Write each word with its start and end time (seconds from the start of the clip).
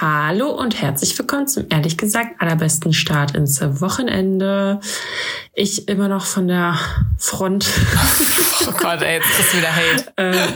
Hallo 0.00 0.48
und 0.48 0.80
herzlich 0.80 1.18
willkommen 1.18 1.46
zum 1.46 1.66
ehrlich 1.68 1.98
gesagt 1.98 2.40
allerbesten 2.40 2.94
Start 2.94 3.36
ins 3.36 3.60
Wochenende. 3.60 4.80
Ich 5.52 5.88
immer 5.88 6.08
noch 6.08 6.24
von 6.24 6.48
der 6.48 6.78
Front. 7.18 7.68
Oh 8.66 8.72
Gott, 8.78 9.00
ey, 9.02 9.16
jetzt 9.16 9.30
kriegst 9.30 9.54
du 9.54 9.58
wieder 9.58 9.74
Hate. 9.74 10.12
äh, 10.16 10.46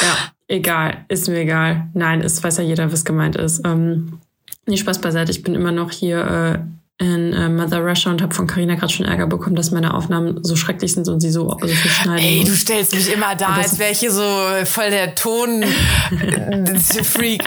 ja, 0.00 0.16
egal, 0.48 1.04
ist 1.08 1.28
mir 1.28 1.40
egal. 1.40 1.90
Nein, 1.92 2.22
es 2.22 2.42
weiß 2.42 2.58
ja 2.58 2.64
jeder, 2.64 2.90
was 2.90 3.04
gemeint 3.04 3.36
ist. 3.36 3.60
Ähm, 3.66 4.20
nee, 4.66 4.78
Spaß 4.78 5.00
beiseite, 5.00 5.30
ich 5.30 5.42
bin 5.42 5.54
immer 5.54 5.70
noch 5.70 5.90
hier 5.90 6.26
äh, 6.26 6.58
in 6.98 7.32
äh, 7.32 7.48
Mother 7.48 7.80
Russia 7.80 8.10
und 8.12 8.20
habe 8.22 8.34
von 8.34 8.46
Carina 8.46 8.74
gerade 8.76 8.92
schon 8.92 9.06
Ärger 9.06 9.26
bekommen, 9.26 9.56
dass 9.56 9.70
meine 9.70 9.94
Aufnahmen 9.94 10.44
so 10.44 10.54
schrecklich 10.56 10.92
sind 10.92 11.08
und 11.08 11.20
sie 11.20 11.30
so, 11.30 11.48
so 11.60 11.66
viel 11.66 11.90
schneiden. 11.90 12.24
Ey, 12.24 12.44
du 12.44 12.54
stellst 12.54 12.94
mich 12.94 13.12
immer 13.12 13.34
da, 13.34 13.48
als 13.54 13.78
wäre 13.78 13.90
ich 13.90 14.00
hier 14.00 14.12
so 14.12 14.22
voll 14.64 14.90
der 14.90 15.14
Ton-Freak 15.14 15.66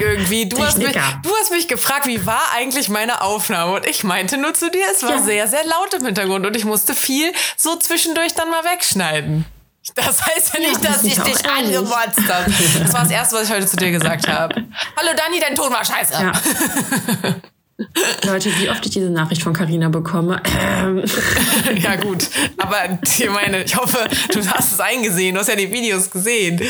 irgendwie. 0.00 0.48
Du 0.48 0.62
hast, 0.62 0.78
mich, 0.78 0.92
du 0.92 1.30
hast 1.40 1.50
mich 1.52 1.68
gefragt, 1.68 2.06
wie 2.06 2.26
war 2.26 2.42
eigentlich 2.54 2.88
meine 2.88 3.22
Aufnahme? 3.22 3.76
Und 3.76 3.86
ich 3.86 4.04
meinte 4.04 4.36
nur 4.36 4.52
zu 4.52 4.70
dir, 4.70 4.84
es 4.92 5.02
war 5.02 5.16
ja. 5.16 5.22
sehr, 5.22 5.48
sehr 5.48 5.64
laut 5.64 5.94
im 5.98 6.04
Hintergrund 6.04 6.44
und 6.44 6.54
ich 6.56 6.64
musste 6.64 6.94
viel 6.94 7.32
so 7.56 7.76
zwischendurch 7.76 8.34
dann 8.34 8.50
mal 8.50 8.64
wegschneiden. 8.64 9.46
Das 9.94 10.20
heißt 10.26 10.54
ja 10.54 10.60
nicht, 10.60 10.82
ja, 10.82 10.88
das 10.90 11.02
dass 11.02 11.04
ich 11.04 11.18
dich 11.18 11.48
angemotzt 11.48 12.28
habe. 12.28 12.52
Das 12.80 12.92
war 12.92 13.02
das 13.02 13.10
Erste, 13.10 13.36
was 13.36 13.44
ich 13.44 13.54
heute 13.54 13.66
zu 13.66 13.76
dir 13.76 13.92
gesagt 13.92 14.28
habe. 14.28 14.54
Hallo 14.96 15.10
Dani, 15.16 15.38
dein 15.40 15.54
Ton 15.54 15.72
war 15.72 15.84
scheiße. 15.84 16.12
Ja. 16.12 16.32
Leute, 18.24 18.50
wie 18.58 18.70
oft 18.70 18.84
ich 18.86 18.92
diese 18.92 19.10
Nachricht 19.10 19.42
von 19.42 19.52
Carina 19.52 19.90
bekomme. 19.90 20.40
Ähm. 20.58 21.04
ja 21.82 21.96
gut, 21.96 22.28
aber 22.56 22.98
ich 23.02 23.30
meine, 23.30 23.64
ich 23.64 23.76
hoffe, 23.76 23.98
du 24.32 24.46
hast 24.46 24.72
es 24.72 24.80
eingesehen, 24.80 25.34
du 25.34 25.40
hast 25.40 25.48
ja 25.48 25.56
die 25.56 25.70
Videos 25.70 26.10
gesehen. 26.10 26.60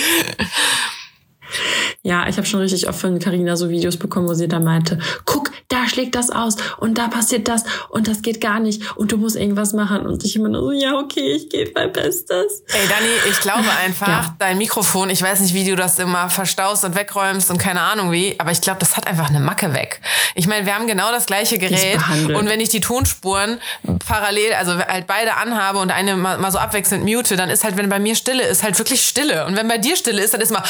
Ja, 2.03 2.29
ich 2.29 2.37
habe 2.37 2.47
schon 2.47 2.61
richtig 2.61 2.89
oft 2.89 3.01
von 3.01 3.19
Carina 3.19 3.57
so 3.57 3.69
Videos 3.69 3.97
bekommen, 3.97 4.29
wo 4.29 4.35
sie 4.35 4.49
da 4.49 4.61
meinte, 4.61 4.99
guck, 5.25 5.51
da 5.69 5.89
schlägt 5.89 6.15
das 6.15 6.31
aus 6.31 6.57
und 6.79 6.99
da 6.99 7.09
passiert 7.09 7.49
das 7.49 7.65
und 7.88 8.07
das 8.09 8.23
geht 8.23 8.41
gar 8.41 8.61
nicht 8.61 8.97
und 8.97 9.13
du 9.13 9.16
musst 9.16 9.37
irgendwas 9.37 9.73
machen. 9.73 10.07
Und 10.07 10.25
ich 10.25 10.37
immer 10.37 10.49
nur 10.49 10.63
so, 10.63 10.73
ja, 10.73 10.95
okay, 10.95 11.33
ich 11.33 11.49
gebe 11.49 11.73
mein 11.75 11.93
Bestes. 11.93 12.63
Ey, 12.73 12.88
Dani, 12.88 13.30
ich 13.30 13.41
glaube 13.41 13.65
einfach, 13.85 14.09
ja. 14.09 14.37
dein 14.38 14.59
Mikrofon, 14.59 15.11
ich 15.11 15.23
weiß 15.23 15.41
nicht, 15.41 15.55
wie 15.55 15.69
du 15.69 15.77
das 15.77 15.99
immer 15.99 16.30
verstaust 16.30 16.85
und 16.85 16.95
wegräumst 16.95 17.51
und 17.51 17.59
keine 17.59 17.81
Ahnung 17.81 18.13
wie, 18.13 18.38
aber 18.38 18.53
ich 18.53 18.60
glaube, 18.60 18.79
das 18.81 18.97
hat 18.97 19.07
einfach 19.07 19.29
eine 19.29 19.41
Macke 19.41 19.75
weg. 19.75 20.01
Ich 20.35 20.47
meine, 20.47 20.66
wir 20.66 20.75
haben 20.75 20.87
genau 20.87 21.10
das 21.10 21.27
gleiche 21.27 21.59
Gerät 21.59 21.99
und 22.29 22.49
wenn 22.49 22.60
ich 22.60 22.69
die 22.69 22.81
Tonspuren 22.81 23.59
parallel, 24.07 24.55
also 24.55 24.79
halt 24.79 25.07
beide 25.07 25.35
anhabe 25.35 25.79
und 25.79 25.91
eine 25.91 26.16
mal, 26.16 26.38
mal 26.38 26.53
so 26.53 26.59
abwechselnd 26.59 27.05
mute, 27.05 27.37
dann 27.37 27.51
ist 27.51 27.65
halt, 27.65 27.77
wenn 27.77 27.88
bei 27.88 27.99
mir 27.99 28.15
Stille 28.15 28.43
ist, 28.45 28.63
halt 28.63 28.79
wirklich 28.79 29.07
Stille. 29.07 29.47
Und 29.47 29.57
wenn 29.57 29.69
bei 29.69 29.79
dir 29.79 29.97
Stille 29.97 30.23
ist, 30.23 30.35
dann 30.35 30.41
ist 30.41 30.53
mal 30.53 30.63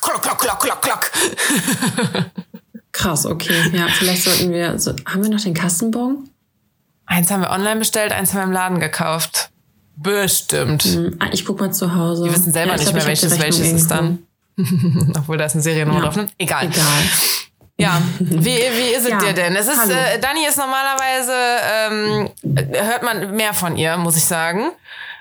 klock, 0.00 0.22
klock, 0.22 0.38
klock, 0.38 0.60
klock, 0.60 0.82
klock. 0.82 1.10
Krass, 2.92 3.26
okay. 3.26 3.70
Ja, 3.72 3.88
vielleicht 3.88 4.24
sollten 4.24 4.52
wir. 4.52 4.78
So, 4.78 4.94
haben 5.06 5.22
wir 5.22 5.30
noch 5.30 5.40
den 5.40 5.54
Kassenbon? 5.54 6.30
Eins 7.04 7.30
haben 7.30 7.42
wir 7.42 7.50
online 7.50 7.76
bestellt, 7.76 8.12
eins 8.12 8.32
haben 8.32 8.40
wir 8.40 8.44
im 8.44 8.52
Laden 8.52 8.80
gekauft. 8.80 9.50
Bestimmt. 9.96 10.82
Hm, 10.82 11.18
ich 11.32 11.44
guck 11.44 11.60
mal 11.60 11.72
zu 11.72 11.94
Hause. 11.94 12.24
Wir 12.24 12.32
wissen 12.32 12.52
selber 12.52 12.72
ja, 12.72 12.76
nicht 12.76 12.84
glaub, 12.84 12.96
mehr, 12.96 13.06
welches 13.06 13.38
welches 13.38 13.72
ist 13.72 13.90
dann. 13.90 14.18
Obwohl 15.16 15.38
da 15.38 15.44
ist 15.44 15.54
eine 15.54 15.62
Seriennummer 15.62 15.98
ja. 15.98 16.04
drauf, 16.04 16.16
ne? 16.16 16.26
Egal. 16.38 16.66
Egal. 16.66 16.84
Ja, 17.78 18.00
wie, 18.18 18.46
wie 18.46 18.94
ist 18.94 19.04
es 19.04 19.10
ja. 19.10 19.18
dir 19.18 19.34
denn? 19.34 19.54
Es 19.54 19.68
ist, 19.68 19.90
äh, 19.90 20.18
Dani 20.18 20.46
ist 20.46 20.56
normalerweise, 20.56 21.32
ähm, 21.62 22.30
hört 22.72 23.02
man 23.02 23.36
mehr 23.36 23.52
von 23.52 23.76
ihr, 23.76 23.98
muss 23.98 24.16
ich 24.16 24.24
sagen. 24.24 24.72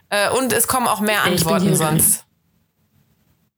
Äh, 0.10 0.30
und 0.30 0.54
es 0.54 0.68
kommen 0.68 0.88
auch 0.88 1.02
mehr 1.02 1.24
Antworten 1.24 1.76
sonst. 1.76 2.25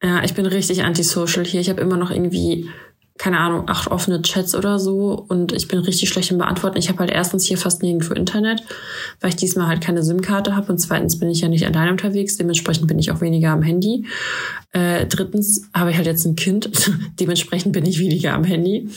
Ja, 0.03 0.23
ich 0.23 0.33
bin 0.33 0.45
richtig 0.45 0.83
antisocial 0.83 1.45
hier. 1.45 1.59
Ich 1.59 1.69
habe 1.69 1.81
immer 1.81 1.97
noch 1.97 2.11
irgendwie, 2.11 2.69
keine 3.17 3.39
Ahnung, 3.39 3.67
acht 3.67 3.89
offene 3.89 4.21
Chats 4.21 4.53
oder 4.53 4.77
so 4.77 5.25
und 5.27 5.53
ich 5.53 5.67
bin 5.67 5.79
richtig 5.79 6.09
schlecht 6.09 6.29
im 6.29 6.37
Beantworten. 6.37 6.77
Ich 6.77 6.87
habe 6.89 6.99
halt 6.99 7.09
erstens 7.09 7.45
hier 7.45 7.57
fast 7.57 7.81
nirgendwo 7.81 8.13
Internet, 8.13 8.61
weil 9.21 9.31
ich 9.31 9.35
diesmal 9.37 9.67
halt 9.67 9.81
keine 9.81 10.03
SIM-Karte 10.03 10.55
habe 10.55 10.71
und 10.71 10.77
zweitens 10.77 11.17
bin 11.17 11.30
ich 11.30 11.41
ja 11.41 11.47
nicht 11.47 11.65
allein 11.65 11.89
unterwegs, 11.89 12.37
dementsprechend 12.37 12.86
bin 12.86 12.99
ich 12.99 13.09
auch 13.09 13.21
weniger 13.21 13.49
am 13.49 13.63
Handy. 13.63 14.05
Äh, 14.71 15.07
drittens 15.07 15.67
habe 15.73 15.89
ich 15.89 15.97
halt 15.97 16.05
jetzt 16.05 16.25
ein 16.25 16.36
Kind, 16.36 16.91
dementsprechend 17.19 17.73
bin 17.73 17.86
ich 17.87 17.97
weniger 17.97 18.33
am 18.33 18.43
Handy 18.43 18.89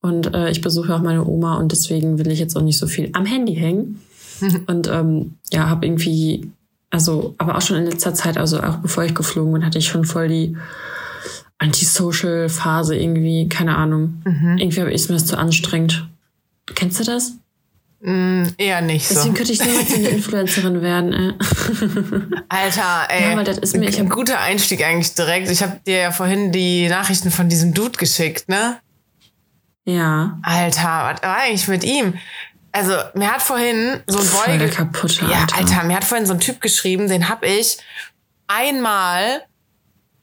und 0.00 0.34
äh, 0.34 0.50
ich 0.50 0.62
besuche 0.62 0.94
auch 0.94 1.02
meine 1.02 1.26
Oma 1.26 1.58
und 1.58 1.70
deswegen 1.70 2.18
will 2.18 2.30
ich 2.30 2.38
jetzt 2.38 2.56
auch 2.56 2.62
nicht 2.62 2.78
so 2.78 2.86
viel 2.86 3.10
am 3.12 3.26
Handy 3.26 3.54
hängen. 3.54 4.00
und 4.66 4.88
ähm, 4.88 5.34
ja, 5.52 5.68
habe 5.68 5.86
irgendwie 5.86 6.50
also, 6.96 7.34
aber 7.36 7.58
auch 7.58 7.60
schon 7.60 7.76
in 7.76 7.84
letzter 7.84 8.14
Zeit, 8.14 8.38
also 8.38 8.58
auch 8.62 8.76
bevor 8.76 9.04
ich 9.04 9.14
geflogen 9.14 9.52
bin, 9.52 9.66
hatte 9.66 9.76
ich 9.76 9.86
schon 9.86 10.06
voll 10.06 10.28
die 10.28 10.56
Antisocial-Phase 11.58 12.96
irgendwie, 12.96 13.50
keine 13.50 13.76
Ahnung. 13.76 14.22
Mhm. 14.24 14.56
Irgendwie 14.56 14.80
ist 14.94 15.10
mir 15.10 15.16
das 15.16 15.26
zu 15.26 15.36
anstrengend. 15.36 16.08
Kennst 16.74 16.98
du 16.98 17.04
das? 17.04 17.32
Mm, 18.00 18.44
eher 18.56 18.80
nicht 18.80 19.10
Deswegen 19.10 19.28
so. 19.28 19.32
könnte 19.34 19.52
ich 19.52 19.62
niemals 19.62 19.94
eine 19.94 20.08
Influencerin 20.16 20.80
werden. 20.80 21.12
Äh. 21.12 21.32
Alter, 22.48 23.08
ey. 23.10 23.30
Ja, 23.30 23.36
weil 23.36 23.44
das 23.44 23.58
ist 23.58 23.76
mir, 23.76 23.90
ich 23.90 23.98
ein 23.98 24.08
guter 24.08 24.40
Einstieg 24.40 24.82
eigentlich 24.82 25.14
direkt. 25.14 25.50
Ich 25.50 25.62
habe 25.62 25.78
dir 25.86 25.98
ja 25.98 26.12
vorhin 26.12 26.52
die 26.52 26.88
Nachrichten 26.88 27.30
von 27.30 27.50
diesem 27.50 27.74
Dude 27.74 27.98
geschickt, 27.98 28.48
ne? 28.48 28.78
Ja. 29.84 30.38
Alter, 30.40 31.12
was 31.12 31.22
war 31.22 31.36
eigentlich 31.42 31.68
mit 31.68 31.84
ihm? 31.84 32.14
Also, 32.72 32.94
mir 33.14 33.32
hat 33.32 33.42
vorhin 33.42 34.02
so 34.06 34.18
ein 34.18 34.26
Boy. 34.26 34.58
Voll 34.58 34.70
kaputt, 34.70 35.22
Alter. 35.22 35.32
Ja, 35.32 35.46
Alter, 35.56 35.84
mir 35.84 35.96
hat 35.96 36.04
vorhin 36.04 36.26
so 36.26 36.34
ein 36.34 36.40
Typ 36.40 36.60
geschrieben, 36.60 37.08
den 37.08 37.28
hab 37.28 37.44
ich 37.44 37.78
einmal 38.48 39.42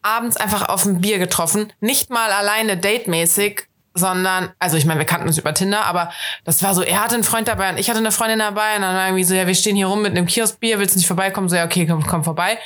abends 0.01 0.37
einfach 0.37 0.69
auf 0.69 0.85
ein 0.85 1.01
Bier 1.01 1.17
getroffen. 1.17 1.73
Nicht 1.79 2.09
mal 2.09 2.31
alleine 2.31 2.77
datemäßig, 2.77 3.67
sondern, 3.95 4.51
also 4.59 4.75
ich 4.75 4.85
meine, 4.85 4.99
wir 4.99 5.05
kannten 5.05 5.27
uns 5.27 5.37
über 5.37 5.53
Tinder, 5.53 5.85
aber 5.85 6.11
das 6.45 6.63
war 6.63 6.73
so, 6.73 6.81
er 6.81 7.03
hatte 7.03 7.15
einen 7.15 7.23
Freund 7.23 7.47
dabei 7.47 7.69
und 7.69 7.77
ich 7.77 7.89
hatte 7.89 7.99
eine 7.99 8.11
Freundin 8.11 8.39
dabei 8.39 8.75
und 8.75 8.81
dann 8.81 8.95
war 8.95 9.07
irgendwie 9.07 9.23
so, 9.23 9.33
ja, 9.33 9.45
wir 9.45 9.55
stehen 9.55 9.75
hier 9.75 9.87
rum 9.87 10.01
mit 10.01 10.11
einem 10.11 10.25
Kioskbier, 10.25 10.79
willst 10.79 10.95
du 10.95 10.99
nicht 10.99 11.07
vorbeikommen? 11.07 11.47
So, 11.47 11.55
ja, 11.55 11.65
okay, 11.65 11.85
komm, 11.85 12.05
komm 12.05 12.23
vorbei. 12.23 12.57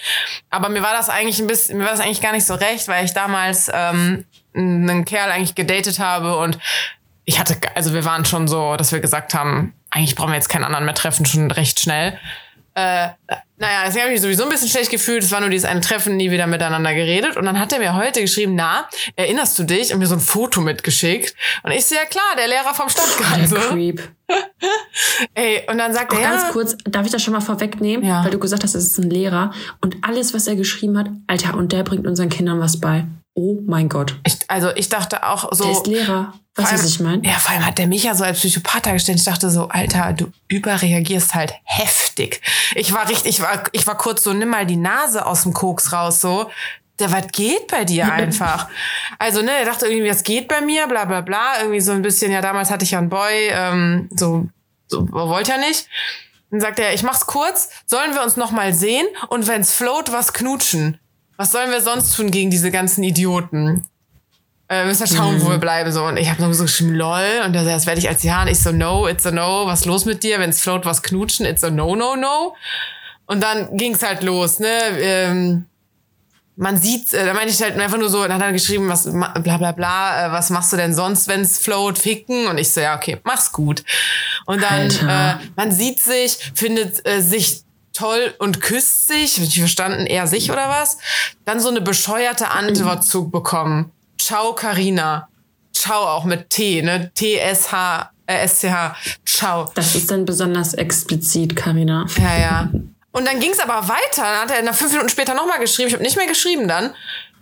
Aber 0.49 0.69
mir 0.69 0.81
war 0.81 0.93
das 0.93 1.09
eigentlich 1.09 1.39
ein 1.39 1.47
bisschen, 1.47 1.77
mir 1.77 1.83
war 1.83 1.91
das 1.91 1.99
eigentlich 1.99 2.21
gar 2.21 2.31
nicht 2.31 2.45
so 2.45 2.55
recht, 2.55 2.87
weil 2.87 3.03
ich 3.05 3.13
damals 3.13 3.69
ähm, 3.73 4.25
einen 4.55 5.05
Kerl 5.05 5.31
eigentlich 5.31 5.55
gedatet 5.55 5.99
habe 5.99 6.37
und 6.37 6.57
ich 7.27 7.39
hatte, 7.39 7.57
also 7.75 7.93
wir 7.93 8.05
waren 8.05 8.23
schon 8.23 8.47
so, 8.47 8.77
dass 8.77 8.93
wir 8.93 9.01
gesagt 9.01 9.33
haben, 9.33 9.73
eigentlich 9.89 10.15
brauchen 10.15 10.29
wir 10.29 10.35
jetzt 10.35 10.47
keinen 10.47 10.63
anderen 10.63 10.85
mehr 10.85 10.93
treffen, 10.93 11.25
schon 11.25 11.51
recht 11.51 11.79
schnell. 11.79 12.17
Äh, 12.73 13.09
naja, 13.57 13.83
deswegen 13.85 14.03
habe 14.03 14.13
ich 14.13 14.21
mich 14.21 14.21
sowieso 14.21 14.43
ein 14.43 14.49
bisschen 14.49 14.69
schlecht 14.69 14.91
gefühlt. 14.91 15.23
Es 15.23 15.31
war 15.31 15.41
nur 15.41 15.49
dieses 15.49 15.67
eine 15.67 15.81
Treffen, 15.81 16.15
nie 16.15 16.31
wieder 16.31 16.47
miteinander 16.47 16.93
geredet. 16.93 17.35
Und 17.35 17.45
dann 17.45 17.59
hat 17.59 17.73
er 17.73 17.79
mir 17.79 17.95
heute 17.95 18.21
geschrieben, 18.21 18.55
na, 18.55 18.87
erinnerst 19.17 19.59
du 19.59 19.63
dich? 19.63 19.91
Und 19.91 19.99
mir 19.99 20.05
so 20.05 20.13
ein 20.13 20.21
Foto 20.21 20.61
mitgeschickt. 20.61 21.35
Und 21.63 21.71
ich 21.71 21.85
so, 21.85 21.95
ja 21.95 22.05
klar, 22.05 22.23
der 22.37 22.47
Lehrer 22.47 22.73
vom. 22.73 22.87
Der 22.87 23.59
Creep. 23.59 24.09
Ey, 25.33 25.63
und 25.69 25.79
dann 25.79 25.93
sagt 25.93 26.13
Auch 26.13 26.17
er, 26.17 26.29
ganz 26.29 26.43
ja. 26.43 26.49
kurz, 26.51 26.77
darf 26.85 27.05
ich 27.05 27.11
das 27.11 27.21
schon 27.23 27.33
mal 27.33 27.41
vorwegnehmen? 27.41 28.07
Ja. 28.07 28.23
Weil 28.23 28.31
du 28.31 28.39
gesagt 28.39 28.63
hast, 28.63 28.75
es 28.75 28.85
ist 28.85 28.99
ein 28.99 29.09
Lehrer. 29.09 29.51
Und 29.81 29.97
alles, 30.03 30.33
was 30.33 30.47
er 30.47 30.55
geschrieben 30.55 30.97
hat, 30.97 31.07
Alter, 31.25 31.57
und 31.57 31.73
der 31.73 31.83
bringt 31.83 32.07
unseren 32.07 32.29
Kindern 32.29 32.61
was 32.61 32.79
bei. 32.79 33.05
Oh 33.33 33.59
mein 33.65 33.89
Gott. 33.89 34.15
Ich, 34.25 34.37
also 34.47 34.69
ich 34.75 34.87
dachte 34.87 35.27
auch 35.27 35.51
so. 35.51 35.63
Der 35.63 35.73
ist 35.73 35.87
Lehrer. 35.87 36.33
Weißt 36.57 36.71
du, 36.71 36.77
was 36.77 36.85
ich 36.85 36.99
meine? 36.99 37.23
Ja, 37.23 37.33
vor 37.33 37.51
allem 37.51 37.65
hat 37.65 37.77
der 37.77 37.87
mich 37.87 38.03
ja 38.03 38.15
so 38.15 38.23
als 38.23 38.39
Psychopath 38.39 38.87
dargestellt. 38.87 39.19
Ich 39.19 39.25
dachte 39.25 39.51
so, 39.51 39.67
Alter, 39.67 40.13
du 40.13 40.31
überreagierst 40.47 41.35
halt 41.35 41.53
heftig. 41.63 42.41
Ich 42.73 42.91
war 42.93 43.07
richtig, 43.07 43.29
ich 43.29 43.41
war, 43.41 43.63
ich 43.73 43.85
war 43.85 43.97
kurz 43.97 44.23
so, 44.23 44.33
nimm 44.33 44.49
mal 44.49 44.65
die 44.65 44.75
Nase 44.75 45.25
aus 45.25 45.43
dem 45.43 45.53
Koks 45.53 45.93
raus, 45.93 46.19
so. 46.19 46.49
Der, 46.99 47.11
was 47.11 47.27
geht 47.27 47.67
bei 47.67 47.85
dir 47.85 48.11
einfach? 48.11 48.67
also, 49.19 49.43
ne, 49.43 49.51
er 49.51 49.65
dachte 49.65 49.85
irgendwie, 49.85 50.09
was 50.09 50.23
geht 50.23 50.47
bei 50.47 50.61
mir, 50.61 50.87
bla, 50.87 51.05
bla, 51.05 51.21
bla. 51.21 51.59
Irgendwie 51.61 51.79
so 51.79 51.91
ein 51.91 52.01
bisschen, 52.01 52.31
ja, 52.31 52.41
damals 52.41 52.71
hatte 52.71 52.83
ich 52.83 52.91
ja 52.91 52.97
einen 52.97 53.09
Boy, 53.09 53.49
ähm, 53.51 54.09
so, 54.15 54.47
so, 54.87 55.07
wollte 55.11 55.51
er 55.51 55.59
nicht. 55.59 55.87
Dann 56.49 56.59
sagt 56.59 56.79
er, 56.79 56.93
ich 56.93 57.03
mach's 57.03 57.27
kurz, 57.27 57.69
sollen 57.85 58.15
wir 58.15 58.23
uns 58.23 58.35
noch 58.35 58.51
mal 58.51 58.73
sehen 58.73 59.05
und 59.29 59.47
wenn's 59.47 59.73
float, 59.73 60.11
was 60.11 60.33
knutschen? 60.33 60.99
Was 61.35 61.51
sollen 61.51 61.69
wir 61.69 61.81
sonst 61.81 62.15
tun 62.15 62.31
gegen 62.31 62.49
diese 62.49 62.71
ganzen 62.71 63.03
Idioten? 63.03 63.85
Äh, 64.69 64.85
müssen 64.85 65.09
wir 65.09 65.15
schauen, 65.15 65.35
mhm. 65.35 65.45
wo 65.45 65.49
wir 65.49 65.57
bleiben. 65.59 65.91
So. 65.91 66.03
Und 66.03 66.17
ich 66.17 66.29
habe 66.29 66.41
nur 66.41 66.53
so 66.53 66.63
geschrieben, 66.63 66.93
lol. 66.93 67.41
Und 67.45 67.53
der 67.53 67.63
sagt, 67.63 67.75
das 67.75 67.85
werde 67.85 67.99
ich 67.99 68.09
als 68.09 68.23
Ja. 68.23 68.41
Und 68.41 68.49
ich 68.49 68.59
so, 68.59 68.71
no, 68.71 69.07
it's 69.07 69.25
a 69.25 69.31
no. 69.31 69.65
Was 69.65 69.85
los 69.85 70.05
mit 70.05 70.23
dir? 70.23 70.39
Wenn 70.39 70.49
es 70.49 70.61
float, 70.61 70.85
was 70.85 71.03
knutschen? 71.03 71.45
It's 71.45 71.63
a 71.63 71.69
no, 71.69 71.95
no, 71.95 72.15
no. 72.15 72.55
Und 73.25 73.41
dann 73.41 73.75
ging's 73.77 74.03
halt 74.03 74.23
los, 74.23 74.59
ne? 74.59 74.71
Ähm, 74.99 75.65
man 76.57 76.77
sieht, 76.77 77.13
äh, 77.13 77.25
da 77.25 77.33
meine 77.33 77.51
ich 77.51 77.61
halt 77.61 77.79
einfach 77.79 77.97
nur 77.97 78.09
so, 78.09 78.23
dann 78.23 78.33
hat 78.33 78.41
er 78.41 78.53
geschrieben, 78.53 78.89
was 78.89 79.03
bla 79.03 79.57
bla 79.57 79.71
bla, 79.73 80.25
äh, 80.25 80.31
was 80.31 80.49
machst 80.49 80.73
du 80.73 80.77
denn 80.77 80.93
sonst, 80.95 81.27
wenn's 81.27 81.59
float, 81.59 81.97
ficken? 81.97 82.47
Und 82.47 82.57
ich 82.57 82.73
so, 82.73 82.81
ja, 82.81 82.95
okay, 82.95 83.19
mach's 83.23 83.51
gut. 83.51 83.83
Und 84.45 84.63
dann, 84.63 84.89
äh, 84.89 85.35
man 85.55 85.71
sieht 85.71 86.01
sich, 86.01 86.51
findet 86.55 87.07
äh, 87.07 87.21
sich 87.21 87.63
toll 87.93 88.33
und 88.39 88.61
küsst 88.61 89.07
sich, 89.07 89.41
ich 89.41 89.59
verstanden, 89.59 90.05
er 90.07 90.27
sich 90.27 90.51
oder 90.51 90.67
was, 90.69 90.97
dann 91.45 91.59
so 91.59 91.69
eine 91.69 91.81
bescheuerte 91.81 92.49
Antwort 92.49 93.03
zu 93.03 93.29
bekommen. 93.29 93.91
Ciao, 94.17 94.53
Karina. 94.53 95.29
Ciao 95.73 96.01
auch 96.07 96.23
mit 96.23 96.49
T, 96.49 96.81
ne? 96.81 97.11
T-S-H, 97.13 98.11
äh, 98.25 98.43
S-C-H. 98.43 98.95
Ciao. 99.25 99.71
Das 99.75 99.95
ist 99.95 100.09
dann 100.09 100.25
besonders 100.25 100.73
explizit, 100.73 101.55
Karina. 101.55 102.05
Ja, 102.17 102.37
ja. 102.37 102.69
Und 103.11 103.25
dann 103.25 103.39
ging 103.39 103.51
es 103.51 103.59
aber 103.59 103.87
weiter. 103.87 104.23
Dann 104.23 104.41
hat 104.41 104.51
er 104.51 104.61
nach 104.63 104.75
fünf 104.75 104.91
Minuten 104.91 105.09
später 105.09 105.33
nochmal 105.33 105.59
geschrieben. 105.59 105.87
Ich 105.87 105.93
habe 105.93 106.03
nicht 106.03 106.17
mehr 106.17 106.27
geschrieben 106.27 106.67
dann. 106.67 106.93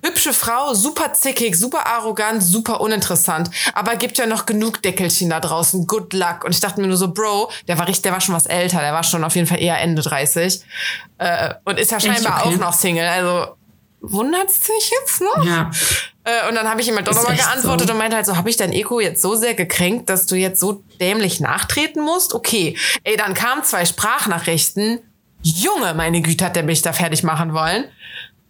hübsche 0.06 0.34
Frau, 0.34 0.74
super 0.74 1.14
zickig, 1.14 1.58
super 1.58 1.88
arrogant, 1.88 2.44
super 2.44 2.80
uninteressant. 2.80 3.50
Aber 3.74 3.96
gibt 3.96 4.18
ja 4.18 4.26
noch 4.26 4.46
genug 4.46 4.82
Deckelchen 4.82 5.32
da 5.32 5.40
draußen. 5.40 5.88
Good 5.88 6.14
luck. 6.14 6.44
Und 6.46 6.52
ich 6.52 6.60
dachte 6.60 6.80
mir 6.80 6.88
nur 6.88 6.98
so, 6.98 7.12
Bro, 7.12 7.52
der 7.68 7.78
war 7.80 7.88
richtig, 7.88 8.04
der 8.04 8.12
war 8.14 8.22
schon 8.22 8.36
was 8.36 8.46
älter, 8.46 8.80
der 8.80 8.94
war 8.94 9.04
schon 9.04 9.24
auf 9.24 9.36
jeden 9.36 9.48
Fall 9.48 9.62
eher 9.62 9.80
Ende 9.80 10.02
30. 10.02 10.62
Äh, 11.18 11.56
und 11.64 11.80
ist 11.80 11.92
ja 11.92 12.00
scheinbar 12.00 12.46
okay. 12.46 12.56
auch 12.56 12.60
noch 12.60 12.74
Single. 12.74 13.08
Also 13.08 13.56
wundert 14.12 14.52
sich 14.52 14.92
jetzt 15.02 15.22
noch. 15.22 15.46
Ja. 15.46 15.72
Äh, 16.24 16.50
und 16.50 16.56
dann 16.56 16.68
habe 16.68 16.82
ich 16.82 16.88
ihm 16.88 16.96
halt 16.96 17.08
doch 17.08 17.14
nochmal 17.14 17.36
geantwortet 17.36 17.88
so. 17.88 17.94
und 17.94 18.00
meinte 18.00 18.16
halt 18.16 18.26
so, 18.26 18.36
habe 18.36 18.50
ich 18.50 18.58
dein 18.58 18.74
Eko 18.74 19.00
jetzt 19.00 19.22
so 19.22 19.36
sehr 19.36 19.54
gekränkt, 19.54 20.10
dass 20.10 20.26
du 20.26 20.36
jetzt 20.36 20.60
so 20.60 20.84
dämlich 21.00 21.40
nachtreten 21.40 22.04
musst? 22.04 22.34
Okay. 22.34 22.78
Ey, 23.04 23.16
dann 23.16 23.34
kamen 23.34 23.64
zwei 23.64 23.86
Sprachnachrichten. 23.86 25.00
Junge, 25.42 25.94
meine 25.94 26.22
Güte, 26.22 26.46
hat 26.46 26.56
der 26.56 26.64
mich 26.64 26.82
da 26.82 26.94
fertig 26.94 27.22
machen 27.22 27.54
wollen. 27.54 27.86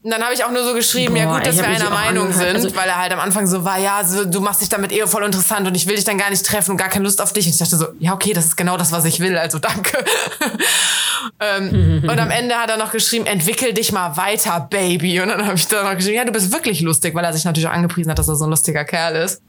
Und 0.06 0.12
dann 0.12 0.22
habe 0.22 0.36
ich 0.36 0.44
auch 0.44 0.52
nur 0.52 0.64
so 0.64 0.76
geschrieben, 0.76 1.16
Boah, 1.16 1.20
ja 1.20 1.34
gut, 1.34 1.48
dass 1.48 1.58
wir 1.58 1.68
einer 1.68 1.90
Meinung 1.90 2.32
sind, 2.32 2.58
also, 2.58 2.76
weil 2.76 2.88
er 2.88 2.98
halt 3.00 3.12
am 3.12 3.20
Anfang 3.20 3.48
so 3.48 3.66
war, 3.66 3.80
ja, 3.80 4.04
so, 4.04 4.24
du 4.24 4.40
machst 4.40 4.62
dich 4.62 4.70
damit 4.70 4.92
eh 4.92 5.08
voll 5.08 5.24
interessant 5.24 5.68
und 5.68 5.74
ich 5.74 5.88
will 5.88 5.96
dich 5.96 6.06
dann 6.06 6.20
gar 6.20 6.30
nicht 6.30 6.46
treffen 6.46 6.70
und 6.70 6.78
gar 6.78 6.90
keine 6.90 7.06
Lust 7.06 7.20
auf 7.20 7.34
dich. 7.34 7.48
Und 7.48 7.54
ich 7.54 7.58
dachte 7.58 7.76
so, 7.76 7.88
ja 7.98 8.14
okay, 8.14 8.32
das 8.32 8.46
ist 8.46 8.56
genau 8.56 8.78
das, 8.78 8.92
was 8.92 9.04
ich 9.06 9.20
will, 9.20 9.36
also 9.36 9.58
danke. 9.58 9.98
ähm, 11.40 12.04
und 12.08 12.20
am 12.20 12.30
Ende 12.30 12.54
hat 12.54 12.70
er 12.70 12.78
noch 12.78 12.92
geschrieben, 12.92 13.26
entwickel 13.26 13.74
dich 13.74 13.94
mal 13.94 14.16
weiter, 14.16 14.68
Baby. 14.70 15.22
Und 15.22 15.30
dann 15.30 15.44
habe 15.44 15.56
ich 15.56 15.68
da 15.68 15.82
noch 15.82 15.96
geschrieben, 15.96 16.18
ja, 16.18 16.26
du 16.26 16.32
bist 16.32 16.54
wirklich 16.54 16.82
lustig, 16.82 17.16
weil 17.16 17.26
er 17.26 17.34
sich 17.34 17.44
natürlich 17.44 17.68
auch 17.68 17.74
angepriesen 17.74 18.12
hat, 18.12 18.20
dass 18.20 18.28
er 18.28 18.36
so 18.36 18.46
ein 18.46 18.52
lustiger 18.52 18.86
Kerl 18.86 19.16
ist. 19.16 19.42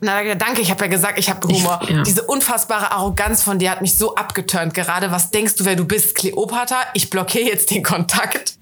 Dann 0.00 0.22
gesagt, 0.22 0.42
danke, 0.42 0.60
ich 0.60 0.70
habe 0.70 0.84
ja 0.84 0.90
gesagt, 0.90 1.18
ich 1.18 1.28
habe 1.28 1.48
Humor. 1.48 1.80
Ich, 1.82 1.90
ja. 1.90 2.02
Diese 2.04 2.22
unfassbare 2.22 2.92
Arroganz 2.92 3.42
von 3.42 3.58
dir 3.58 3.72
hat 3.72 3.82
mich 3.82 3.98
so 3.98 4.14
abgeturnt. 4.14 4.72
Gerade, 4.72 5.10
was 5.10 5.32
denkst 5.32 5.56
du, 5.56 5.64
wer 5.64 5.74
du 5.74 5.84
bist, 5.84 6.14
Kleopatra? 6.14 6.76
Ich 6.94 7.10
blockiere 7.10 7.46
jetzt 7.46 7.72
den 7.72 7.82
Kontakt. 7.82 8.54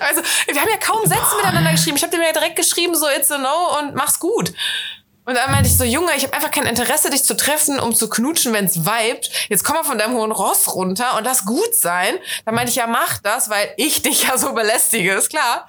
Also, 0.00 0.22
wir 0.46 0.60
haben 0.60 0.70
ja 0.70 0.76
kaum 0.76 1.06
Sätze 1.06 1.20
Boah. 1.20 1.36
miteinander 1.36 1.72
geschrieben. 1.72 1.96
Ich 1.96 2.02
habe 2.02 2.16
dir 2.16 2.22
ja 2.22 2.32
direkt 2.32 2.56
geschrieben, 2.56 2.94
so 2.94 3.06
it's 3.08 3.30
a 3.30 3.38
no 3.38 3.78
und 3.78 3.94
mach's 3.94 4.18
gut. 4.18 4.52
Und 5.24 5.36
dann 5.36 5.52
meinte 5.52 5.68
ich 5.68 5.76
so, 5.76 5.84
Junge, 5.84 6.10
ich 6.16 6.24
habe 6.24 6.34
einfach 6.34 6.50
kein 6.50 6.66
Interesse, 6.66 7.08
dich 7.08 7.24
zu 7.24 7.36
treffen, 7.36 7.78
um 7.78 7.94
zu 7.94 8.08
knutschen, 8.08 8.52
wenn's 8.52 8.84
vibet. 8.84 9.30
Jetzt 9.48 9.62
komm 9.62 9.76
mal 9.76 9.84
von 9.84 9.98
deinem 9.98 10.14
hohen 10.14 10.32
Ross 10.32 10.74
runter 10.74 11.16
und 11.16 11.24
lass 11.24 11.44
gut 11.44 11.74
sein. 11.74 12.16
Dann 12.44 12.56
meinte 12.56 12.70
ich, 12.70 12.76
ja, 12.76 12.88
mach 12.88 13.18
das, 13.18 13.48
weil 13.48 13.72
ich 13.76 14.02
dich 14.02 14.24
ja 14.24 14.36
so 14.36 14.52
belästige, 14.52 15.12
ist 15.12 15.30
klar. 15.30 15.68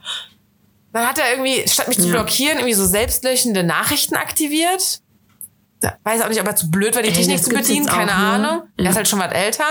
Dann 0.92 1.08
hat 1.08 1.20
er 1.20 1.32
irgendwie, 1.32 1.68
statt 1.68 1.88
mich 1.88 2.00
zu 2.00 2.10
blockieren, 2.10 2.58
irgendwie 2.58 2.74
so 2.74 2.86
selbstlöschende 2.86 3.64
Nachrichten 3.64 4.16
aktiviert. 4.16 5.02
Weiß 6.04 6.22
auch 6.22 6.30
nicht, 6.30 6.40
ob 6.40 6.48
er 6.48 6.56
zu 6.56 6.72
blöd 6.72 6.96
war, 6.96 7.04
die 7.04 7.10
Ey, 7.10 7.16
Technik 7.16 7.44
zu 7.44 7.50
bedienen, 7.50 7.86
keine 7.86 8.12
auch, 8.12 8.18
ne? 8.18 8.26
Ahnung. 8.26 8.64
Ja. 8.78 8.86
Er 8.86 8.92
ist 8.92 8.96
halt 8.96 9.08
schon 9.08 9.20
was 9.20 9.34
älter 9.34 9.66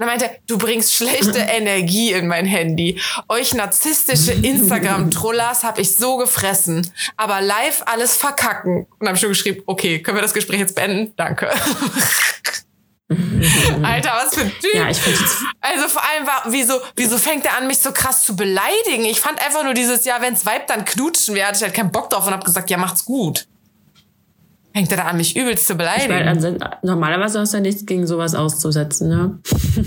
dann 0.00 0.08
meinte 0.08 0.24
er, 0.24 0.36
du 0.46 0.56
bringst 0.56 0.94
schlechte 0.94 1.38
Energie 1.38 2.12
in 2.12 2.26
mein 2.26 2.46
Handy. 2.46 2.98
Euch 3.28 3.52
narzisstische 3.52 4.32
Instagram-Trollers 4.32 5.62
habe 5.62 5.82
ich 5.82 5.94
so 5.94 6.16
gefressen. 6.16 6.90
Aber 7.18 7.42
live 7.42 7.82
alles 7.84 8.16
verkacken. 8.16 8.86
Und 8.98 9.06
habe 9.06 9.18
schon 9.18 9.28
geschrieben, 9.28 9.62
okay, 9.66 10.00
können 10.00 10.16
wir 10.16 10.22
das 10.22 10.32
Gespräch 10.32 10.58
jetzt 10.58 10.74
beenden? 10.74 11.12
Danke. 11.16 11.50
Alter, 13.82 14.12
was 14.24 14.34
für 14.34 14.40
ein 14.40 14.52
Typ. 14.58 14.74
Ja, 14.74 14.88
ich 14.88 15.00
also 15.60 15.88
vor 15.88 16.02
allem 16.02 16.26
war, 16.26 16.44
wieso, 16.46 16.80
wieso 16.96 17.18
fängt 17.18 17.44
er 17.44 17.58
an, 17.58 17.66
mich 17.66 17.80
so 17.80 17.92
krass 17.92 18.24
zu 18.24 18.34
beleidigen? 18.34 19.04
Ich 19.04 19.20
fand 19.20 19.38
einfach 19.44 19.64
nur 19.64 19.74
dieses, 19.74 20.06
ja, 20.06 20.22
wenn's 20.22 20.46
Vibe, 20.46 20.64
dann 20.66 20.86
knutschen 20.86 21.34
wir. 21.34 21.46
Hatte 21.46 21.58
ich 21.58 21.62
halt 21.62 21.74
keinen 21.74 21.92
Bock 21.92 22.08
drauf 22.08 22.26
und 22.26 22.32
hab 22.32 22.42
gesagt, 22.42 22.70
ja, 22.70 22.78
macht's 22.78 23.04
gut. 23.04 23.48
Fängt 24.72 24.90
er 24.92 24.98
da 24.98 25.04
an, 25.04 25.16
mich 25.16 25.36
übelst 25.36 25.66
zu 25.66 25.74
beleidigen? 25.74 26.12
Meine, 26.12 26.30
also, 26.30 26.56
normalerweise 26.82 27.40
hast 27.40 27.52
du 27.52 27.56
ja 27.56 27.62
nichts 27.62 27.86
gegen 27.86 28.06
sowas 28.06 28.36
auszusetzen, 28.36 29.08
ne? 29.08 29.38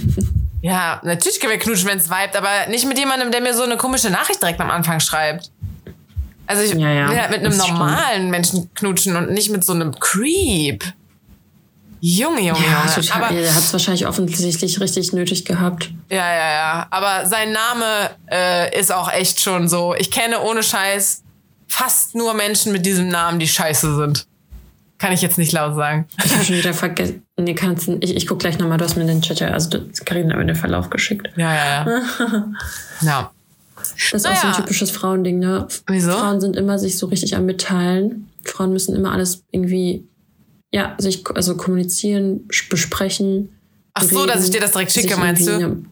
ja, 0.61 0.99
natürlich 1.03 1.39
können 1.39 1.53
wir 1.53 1.59
knutschen, 1.59 1.87
wenn 1.87 1.99
es 1.99 2.09
vibet, 2.09 2.35
aber 2.35 2.69
nicht 2.69 2.85
mit 2.85 2.97
jemandem, 2.97 3.31
der 3.31 3.41
mir 3.41 3.53
so 3.53 3.63
eine 3.63 3.77
komische 3.77 4.09
Nachricht 4.09 4.41
direkt 4.41 4.59
am 4.59 4.69
Anfang 4.69 4.99
schreibt. 4.99 5.51
Also 6.45 6.63
ich 6.63 6.73
ja, 6.73 6.91
ja, 6.91 7.09
will 7.09 7.21
halt 7.21 7.31
mit 7.31 7.45
einem 7.45 7.57
normalen 7.57 8.13
stimmt. 8.13 8.31
Menschen 8.31 8.73
knutschen 8.73 9.15
und 9.15 9.31
nicht 9.31 9.49
mit 9.49 9.63
so 9.63 9.71
einem 9.71 9.97
Creep. 9.97 10.83
Junge, 12.01 12.41
Junge, 12.41 12.59
ja, 12.59 12.81
Junge. 12.81 12.93
Total, 12.93 13.23
aber 13.23 13.33
er 13.33 13.55
hat 13.55 13.63
es 13.63 13.71
wahrscheinlich 13.71 14.05
offensichtlich 14.05 14.81
richtig 14.81 15.13
nötig 15.13 15.45
gehabt. 15.45 15.89
Ja, 16.09 16.17
ja, 16.17 16.51
ja. 16.51 16.87
Aber 16.89 17.25
sein 17.27 17.53
Name 17.53 18.09
äh, 18.29 18.77
ist 18.77 18.91
auch 18.91 19.09
echt 19.09 19.39
schon 19.39 19.69
so. 19.69 19.95
Ich 19.97 20.11
kenne 20.11 20.41
ohne 20.41 20.63
Scheiß 20.63 21.23
fast 21.69 22.13
nur 22.13 22.33
Menschen 22.33 22.73
mit 22.73 22.85
diesem 22.85 23.07
Namen, 23.07 23.39
die 23.39 23.47
scheiße 23.47 23.95
sind. 23.95 24.27
Kann 25.03 25.11
ich 25.11 25.21
jetzt 25.21 25.37
nicht 25.37 25.51
laut 25.51 25.75
sagen. 25.75 26.05
Ich 26.23 26.33
habe 26.33 26.45
schon 26.45 26.55
wieder 26.55 26.73
vergessen. 26.73 27.23
Nee, 27.37 27.55
kannst 27.55 27.89
Ich, 27.99 28.15
ich 28.15 28.25
guck 28.25 28.39
gleich 28.39 28.57
nochmal. 28.57 28.77
Du 28.77 28.85
hast 28.85 28.95
mir 28.95 29.03
den 29.03 29.21
Chat 29.21 29.41
ja, 29.41 29.49
also 29.49 29.69
Karin 30.05 30.31
hat 30.31 30.37
mir 30.37 30.45
den 30.45 30.55
Verlauf 30.55 30.89
geschickt. 30.89 31.27
Ja, 31.35 31.53
ja, 31.53 31.85
ja. 31.85 32.53
ja. 33.01 33.31
Das 33.75 33.91
ist 34.13 34.23
naja. 34.23 34.37
auch 34.37 34.41
so 34.41 34.47
ein 34.47 34.53
typisches 34.53 34.91
Frauending, 34.91 35.39
ne? 35.39 35.67
Wieso? 35.87 36.13
Frauen 36.13 36.39
sind 36.39 36.55
immer 36.55 36.79
sich 36.79 36.97
so 36.97 37.07
richtig 37.07 37.35
am 37.35 37.45
Mitteilen. 37.45 38.29
Frauen 38.45 38.71
müssen 38.71 38.95
immer 38.95 39.11
alles 39.11 39.43
irgendwie, 39.51 40.07
ja, 40.71 40.95
sich, 40.97 41.21
also 41.35 41.57
kommunizieren, 41.57 42.47
besprechen. 42.69 43.49
Ach 43.95 44.03
so, 44.03 44.19
reden, 44.19 44.29
dass 44.29 44.45
ich 44.45 44.51
dir 44.51 44.61
das 44.61 44.71
direkt 44.71 44.93
schicke, 44.93 45.17
meinst 45.17 45.45
du? 45.45 45.83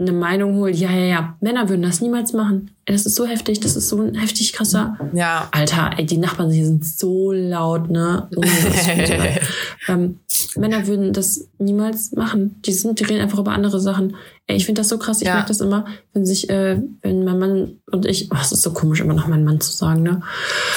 Eine 0.00 0.12
Meinung 0.12 0.56
holt. 0.56 0.76
Ja, 0.76 0.90
ja, 0.90 1.04
ja. 1.04 1.36
Männer 1.40 1.68
würden 1.68 1.82
das 1.82 2.00
niemals 2.00 2.32
machen. 2.32 2.70
Das 2.86 3.06
ist 3.06 3.16
so 3.16 3.26
heftig. 3.26 3.60
Das 3.60 3.76
ist 3.76 3.88
so 3.88 4.00
ein 4.00 4.14
heftig 4.14 4.52
krasser. 4.52 4.96
Ja. 5.12 5.48
Alter, 5.50 5.90
ey, 5.96 6.06
die 6.06 6.16
Nachbarn 6.16 6.50
hier 6.50 6.64
sind 6.64 6.84
so 6.84 7.32
laut, 7.32 7.90
ne? 7.90 8.28
Oh, 8.34 8.42
ähm, 9.88 10.18
Männer 10.56 10.86
würden 10.86 11.12
das 11.12 11.48
niemals 11.58 12.12
machen. 12.12 12.56
Die 12.64 12.72
sind, 12.72 12.98
die 12.98 13.04
reden 13.04 13.20
einfach 13.20 13.38
über 13.38 13.52
andere 13.52 13.78
Sachen. 13.78 14.16
Ey, 14.46 14.56
ich 14.56 14.64
finde 14.64 14.80
das 14.80 14.88
so 14.88 14.98
krass. 14.98 15.20
Ich 15.20 15.26
ja. 15.26 15.34
merke 15.34 15.48
das 15.48 15.60
immer, 15.60 15.84
wenn 16.14 16.24
sich, 16.24 16.48
äh, 16.48 16.80
wenn 17.02 17.24
mein 17.24 17.38
Mann 17.38 17.72
und 17.90 18.06
ich, 18.06 18.30
oh, 18.32 18.38
es 18.40 18.52
ist 18.52 18.62
so 18.62 18.72
komisch, 18.72 19.00
immer 19.00 19.14
noch 19.14 19.28
mein 19.28 19.44
Mann 19.44 19.60
zu 19.60 19.70
sagen, 19.70 20.02
ne? 20.02 20.22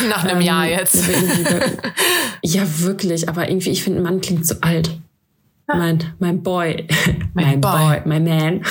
Nach 0.10 0.24
einem 0.26 0.42
ähm, 0.42 0.46
Jahr 0.46 0.68
jetzt. 0.68 0.98
ja, 2.44 2.64
wirklich. 2.80 3.30
Aber 3.30 3.50
irgendwie, 3.50 3.70
ich 3.70 3.84
finde, 3.84 4.00
ein 4.00 4.04
Mann 4.04 4.22
klingt 4.22 4.46
so 4.46 4.56
alt 4.62 4.92
mein, 5.68 6.16
mein 6.20 6.44
Boy, 6.44 6.88
mein, 7.34 7.62
Boy. 7.62 7.72
Boy, 7.72 8.02
my 8.06 8.20
Man, 8.20 8.62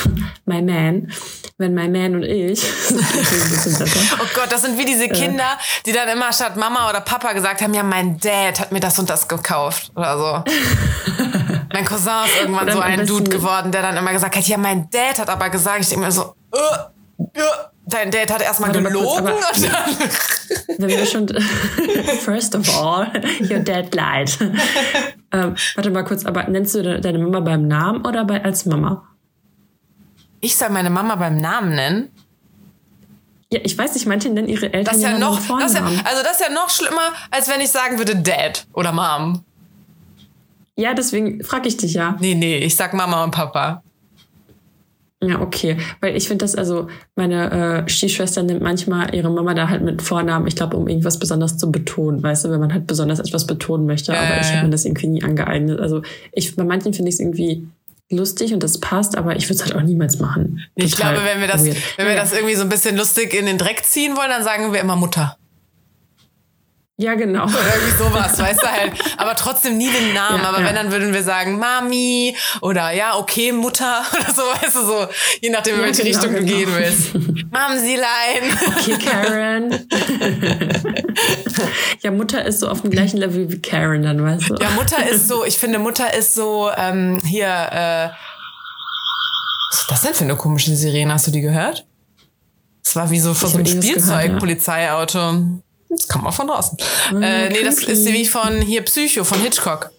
my 0.44 0.62
Man, 0.62 1.12
wenn 1.58 1.74
mein 1.74 1.92
Man 1.92 2.14
und 2.16 2.22
ich. 2.22 2.62
oh 2.92 4.26
Gott, 4.34 4.50
das 4.50 4.62
sind 4.62 4.78
wie 4.78 4.84
diese 4.84 5.04
äh. 5.04 5.08
Kinder, 5.08 5.58
die 5.86 5.92
dann 5.92 6.08
immer 6.08 6.32
statt 6.32 6.56
Mama 6.56 6.90
oder 6.90 7.00
Papa 7.00 7.32
gesagt 7.32 7.62
haben, 7.62 7.72
ja, 7.74 7.82
mein 7.82 8.18
Dad 8.18 8.60
hat 8.60 8.72
mir 8.72 8.80
das 8.80 8.98
und 8.98 9.08
das 9.08 9.26
gekauft 9.26 9.90
oder 9.96 10.18
so. 10.18 10.44
mein 11.72 11.84
Cousin 11.84 12.12
ist 12.26 12.40
irgendwann 12.40 12.70
so 12.70 12.80
ein 12.80 13.06
Dude 13.06 13.30
geworden, 13.30 13.72
der 13.72 13.82
dann 13.82 13.96
immer 13.96 14.12
gesagt 14.12 14.36
hat, 14.36 14.46
ja, 14.46 14.58
mein 14.58 14.90
Dad 14.90 15.18
hat 15.18 15.30
aber 15.30 15.48
gesagt, 15.50 15.80
ich 15.80 15.88
denke 15.88 16.04
mir 16.04 16.12
so, 16.12 16.34
uh, 16.54 17.18
uh, 17.18 17.28
dein 17.86 18.10
Dad 18.10 18.32
hat 18.32 18.42
erstmal 18.42 18.72
gelogen. 18.72 19.26
Kurz, 19.26 19.66
wenn 20.78 20.88
wir 20.88 21.06
schon, 21.06 21.26
first 22.20 22.54
of 22.54 22.68
all, 22.76 23.10
your 23.40 23.60
dad 23.60 23.94
lied. 23.94 24.38
Ähm, 25.32 25.54
warte 25.74 25.90
mal 25.90 26.04
kurz, 26.04 26.24
aber 26.24 26.44
nennst 26.48 26.74
du 26.74 27.00
deine 27.00 27.18
Mama 27.18 27.40
beim 27.40 27.66
Namen 27.66 28.04
oder 28.06 28.24
bei, 28.24 28.44
als 28.44 28.66
Mama? 28.66 29.08
Ich 30.40 30.56
soll 30.56 30.70
meine 30.70 30.90
Mama 30.90 31.16
beim 31.16 31.40
Namen 31.40 31.74
nennen? 31.74 32.10
Ja, 33.52 33.60
ich 33.62 33.76
weiß 33.76 33.94
nicht, 33.94 34.06
manche 34.06 34.30
nennen 34.30 34.48
ihre 34.48 34.72
Eltern 34.72 34.84
das 34.84 34.96
ist 34.96 35.02
ja 35.02 35.18
noch, 35.18 35.38
das 35.58 35.74
ja, 35.74 35.84
Also 36.04 36.22
das 36.22 36.40
ist 36.40 36.40
ja 36.40 36.52
noch 36.52 36.70
schlimmer, 36.70 37.12
als 37.30 37.48
wenn 37.48 37.60
ich 37.60 37.70
sagen 37.70 37.98
würde 37.98 38.16
Dad 38.16 38.66
oder 38.72 38.92
Mom. 38.92 39.44
Ja, 40.76 40.94
deswegen 40.94 41.44
frage 41.44 41.68
ich 41.68 41.76
dich 41.76 41.94
ja. 41.94 42.16
Nee, 42.18 42.34
nee, 42.34 42.56
ich 42.58 42.74
sag 42.76 42.94
Mama 42.94 43.22
und 43.24 43.30
Papa. 43.30 43.82
Ja, 45.22 45.40
okay. 45.40 45.76
Weil 46.00 46.16
ich 46.16 46.26
finde 46.26 46.44
das, 46.44 46.56
also 46.56 46.88
meine 47.14 47.84
äh, 47.84 47.88
Stiefschwester 47.88 48.42
nimmt 48.42 48.60
manchmal 48.60 49.14
ihre 49.14 49.30
Mama 49.30 49.54
da 49.54 49.68
halt 49.68 49.82
mit 49.82 50.02
Vornamen, 50.02 50.48
ich 50.48 50.56
glaube, 50.56 50.76
um 50.76 50.88
irgendwas 50.88 51.18
besonders 51.18 51.56
zu 51.56 51.70
betonen, 51.70 52.22
weißt 52.22 52.44
du, 52.44 52.50
wenn 52.50 52.58
man 52.58 52.72
halt 52.72 52.88
besonders 52.88 53.20
etwas 53.20 53.46
betonen 53.46 53.86
möchte. 53.86 54.12
Ja, 54.12 54.20
aber 54.20 54.40
ich 54.40 54.52
habe 54.52 54.64
mir 54.64 54.70
das 54.70 54.84
irgendwie 54.84 55.06
nie 55.06 55.22
angeeignet. 55.22 55.78
Also 55.78 56.02
ich, 56.32 56.56
bei 56.56 56.64
manchen 56.64 56.92
finde 56.92 57.08
ich 57.08 57.14
es 57.14 57.20
irgendwie 57.20 57.68
lustig 58.10 58.52
und 58.52 58.62
das 58.64 58.78
passt, 58.78 59.16
aber 59.16 59.36
ich 59.36 59.44
würde 59.44 59.54
es 59.54 59.64
halt 59.64 59.76
auch 59.76 59.82
niemals 59.82 60.18
machen. 60.18 60.60
Ich 60.74 60.96
glaube, 60.96 61.20
wenn 61.24 61.40
wir 61.40 61.48
das, 61.48 61.64
wenn 61.64 62.06
wir 62.06 62.16
das 62.16 62.32
irgendwie 62.32 62.56
so 62.56 62.62
ein 62.62 62.68
bisschen 62.68 62.96
lustig 62.96 63.32
in 63.32 63.46
den 63.46 63.58
Dreck 63.58 63.84
ziehen 63.84 64.16
wollen, 64.16 64.28
dann 64.28 64.42
sagen 64.42 64.72
wir 64.72 64.80
immer 64.80 64.96
Mutter. 64.96 65.36
Ja, 67.02 67.16
genau. 67.16 67.44
Oder 67.44 67.74
irgendwie 67.74 67.98
sowas, 67.98 68.38
weißt 68.38 68.62
du 68.62 68.66
halt. 68.66 68.92
Aber 69.16 69.34
trotzdem 69.34 69.76
nie 69.76 69.90
den 69.90 70.14
Namen. 70.14 70.40
Ja, 70.40 70.48
aber 70.50 70.60
ja. 70.60 70.66
wenn, 70.66 70.76
dann 70.76 70.92
würden 70.92 71.12
wir 71.12 71.24
sagen 71.24 71.58
Mami 71.58 72.36
oder 72.60 72.92
ja, 72.92 73.16
okay, 73.16 73.50
Mutter 73.50 74.02
oder 74.12 74.32
so, 74.32 74.42
weißt 74.42 74.76
du, 74.76 74.86
so. 74.86 75.08
Je 75.40 75.50
nachdem, 75.50 75.74
in 75.74 75.80
ja, 75.80 75.86
welche 75.86 76.04
genau, 76.04 76.20
Richtung 76.20 76.34
genau. 76.34 76.46
du 76.46 76.56
gehen 76.56 76.68
willst. 76.72 77.14
Mamsilein. 77.50 78.56
Okay, 78.78 78.98
Karen. 79.04 79.88
ja, 82.02 82.10
Mutter 82.12 82.44
ist 82.44 82.60
so 82.60 82.68
auf 82.68 82.82
dem 82.82 82.90
gleichen 82.90 83.16
Level 83.16 83.50
wie 83.50 83.60
Karen 83.60 84.02
dann, 84.02 84.22
weißt 84.22 84.50
du. 84.50 84.54
Ja, 84.60 84.70
Mutter 84.70 85.04
ist 85.08 85.26
so, 85.26 85.44
ich 85.44 85.58
finde, 85.58 85.80
Mutter 85.80 86.14
ist 86.14 86.34
so, 86.34 86.70
ähm, 86.76 87.20
hier, 87.24 87.48
äh, 87.48 88.08
was 89.70 89.80
ist 89.80 89.90
das 89.90 90.02
denn 90.02 90.14
für 90.14 90.24
eine 90.24 90.36
komische 90.36 90.76
Sirene? 90.76 91.12
Hast 91.12 91.26
du 91.26 91.32
die 91.32 91.40
gehört? 91.40 91.84
Das 92.84 92.94
war 92.94 93.10
wie 93.10 93.18
so 93.18 93.34
vor 93.34 93.48
so 93.48 93.58
einem 93.58 93.66
Spielzeug-Polizeiauto. 93.66 95.62
Das 95.94 96.08
kommt 96.08 96.24
mal 96.24 96.32
von 96.32 96.46
draußen. 96.46 96.78
Äh, 97.20 97.50
nee, 97.50 97.62
das 97.62 97.78
ist 97.78 98.06
wie 98.06 98.26
von 98.26 98.60
hier 98.60 98.82
Psycho, 98.82 99.24
von 99.24 99.40
Hitchcock. 99.40 99.90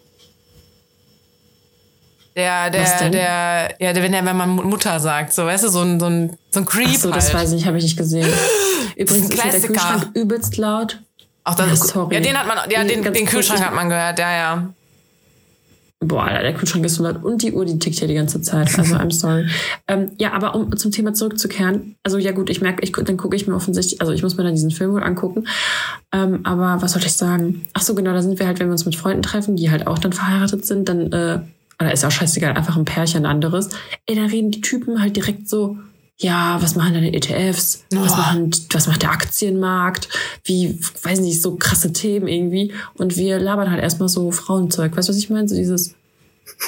Der, 2.35 2.71
der, 2.71 3.09
der, 3.12 3.75
ja, 3.79 3.93
der, 3.93 4.03
wenn 4.03 4.12
der, 4.12 4.25
wenn 4.25 4.35
man 4.35 4.50
Mutter 4.50 5.00
sagt, 5.00 5.33
so, 5.33 5.45
weißt 5.45 5.65
du, 5.65 5.69
so 5.69 5.81
ein, 5.81 6.00
so 6.00 6.07
ein, 6.07 6.38
so 6.50 6.62
ein 6.62 6.65
Creep. 6.65 6.88
Ach 6.89 6.95
so, 6.95 7.12
halt. 7.12 7.17
das 7.17 7.33
weiß 7.33 7.50
ich 7.50 7.55
nicht, 7.55 7.67
habe 7.67 7.77
ich 7.77 7.83
nicht 7.83 7.97
gesehen. 7.97 8.27
Übrigens 8.95 9.29
ist, 9.29 9.45
ist 9.45 9.53
der 9.53 9.62
Kühlschrank 9.62 10.09
übelst 10.15 10.57
laut. 10.57 11.00
Auch 11.43 11.53
das, 11.53 11.67
ja, 11.67 11.75
sorry. 11.75 12.15
Ja, 12.15 12.21
den 12.21 12.38
hat 12.38 12.47
man, 12.47 12.57
ja, 12.71 12.83
den, 12.83 13.03
den 13.03 13.25
Kühlschrank 13.27 13.63
hat 13.63 13.75
man 13.75 13.89
gehört, 13.89 14.17
ja, 14.17 14.31
ja. 14.31 14.67
Boah, 16.07 16.29
der 16.29 16.53
Kühlschrank 16.53 16.86
ist 16.86 16.95
so 16.95 17.03
laut 17.03 17.24
und 17.24 17.41
die 17.41 17.53
Uhr, 17.53 17.65
die 17.65 17.79
tickt 17.79 18.00
ja 18.00 18.07
die 18.07 18.13
ganze 18.13 18.41
Zeit. 18.41 18.77
Also 18.77 18.95
I'm 18.95 19.12
sorry. 19.12 19.48
ähm, 19.88 20.12
ja, 20.17 20.33
aber 20.33 20.55
um 20.55 20.75
zum 20.77 20.91
Thema 20.91 21.13
zurückzukehren, 21.13 21.95
also 22.03 22.17
ja 22.17 22.31
gut, 22.31 22.50
ich 22.50 22.62
merke, 22.62 22.83
ich, 22.83 22.91
dann 22.91 23.17
gucke 23.17 23.36
ich 23.36 23.48
mir 23.48 23.55
offensichtlich, 23.55 24.01
also 24.01 24.13
ich 24.13 24.24
muss 24.24 24.38
mir 24.38 24.43
dann 24.43 24.53
diesen 24.53 24.72
Film 24.72 24.93
wohl 24.93 25.03
angucken. 25.03 25.48
Ähm, 26.12 26.41
aber 26.43 26.81
was 26.81 26.93
soll 26.93 27.03
ich 27.03 27.13
sagen? 27.13 27.65
Ach 27.74 27.81
so, 27.81 27.95
genau, 27.95 28.13
da 28.13 28.22
sind 28.22 28.39
wir 28.39 28.48
halt, 28.48 28.60
wenn 28.60 28.67
wir 28.67 28.74
uns 28.74 28.86
mit 28.86 28.95
Freunden 28.95 29.22
treffen, 29.22 29.55
die 29.55 29.72
halt 29.72 29.88
auch 29.88 30.00
dann 30.00 30.13
verheiratet 30.13 30.65
sind, 30.65 30.89
dann, 30.89 31.12
äh, 31.12 31.39
oder 31.79 31.91
ist 31.91 32.05
auch 32.05 32.12
scheißegal, 32.12 32.53
einfach 32.53 32.77
ein 32.77 32.86
Pärchen, 32.86 33.25
anderes. 33.25 33.69
Ey, 34.05 34.15
da 34.15 34.25
reden 34.25 34.51
die 34.51 34.62
Typen 34.62 35.01
halt 35.01 35.15
direkt 35.15 35.50
so, 35.50 35.77
ja, 36.20 36.62
was 36.62 36.75
machen 36.75 36.93
deine 36.93 37.13
ETFs? 37.13 37.86
Oh. 37.93 37.98
Was, 38.01 38.12
machen, 38.17 38.51
was 38.72 38.88
macht 38.88 39.01
der 39.01 39.12
Aktienmarkt? 39.12 40.10
Wie, 40.46 40.79
weiß 41.03 41.20
nicht, 41.20 41.41
so 41.41 41.55
krasse 41.55 41.91
Themen 41.91 42.27
irgendwie. 42.27 42.74
Und 42.96 43.17
wir 43.17 43.39
labern 43.39 43.72
halt 43.72 43.82
erstmal 43.82 44.10
so 44.10 44.32
Frauenzeug. 44.32 44.96
Weißt 44.96 45.10
du, 45.10 45.12
was 45.12 45.20
ich 45.20 45.29
meine? 45.29 45.48
So 45.48 45.55
dieses 45.55 45.96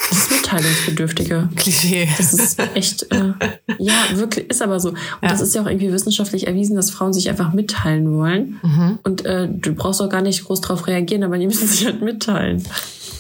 das 0.09 0.29
Mitteilungsbedürftige. 0.29 1.49
Klischee. 1.55 2.07
Das 2.17 2.33
ist 2.33 2.59
echt, 2.75 3.11
äh, 3.11 3.33
ja, 3.77 3.93
wirklich, 4.13 4.49
ist 4.49 4.61
aber 4.61 4.79
so. 4.79 4.89
Und 4.89 4.97
ja. 5.21 5.29
das 5.29 5.41
ist 5.41 5.55
ja 5.55 5.61
auch 5.61 5.67
irgendwie 5.67 5.91
wissenschaftlich 5.91 6.47
erwiesen, 6.47 6.75
dass 6.75 6.91
Frauen 6.91 7.13
sich 7.13 7.29
einfach 7.29 7.53
mitteilen 7.53 8.11
wollen. 8.17 8.59
Mhm. 8.61 8.99
Und 9.03 9.25
äh, 9.25 9.47
du 9.49 9.73
brauchst 9.73 10.01
auch 10.01 10.09
gar 10.09 10.21
nicht 10.21 10.45
groß 10.45 10.61
darauf 10.61 10.87
reagieren, 10.87 11.23
aber 11.23 11.37
die 11.37 11.47
müssen 11.47 11.67
sich 11.67 11.85
halt 11.85 12.01
mitteilen. 12.01 12.63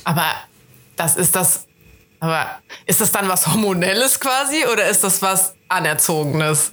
Aber 0.03 0.25
das 0.95 1.17
ist 1.17 1.35
das, 1.35 1.64
aber 2.25 2.47
ist 2.85 3.01
das 3.01 3.11
dann 3.11 3.27
was 3.29 3.47
Hormonelles 3.47 4.19
quasi 4.19 4.65
oder 4.71 4.87
ist 4.89 5.03
das 5.03 5.21
was 5.21 5.55
Anerzogenes? 5.69 6.71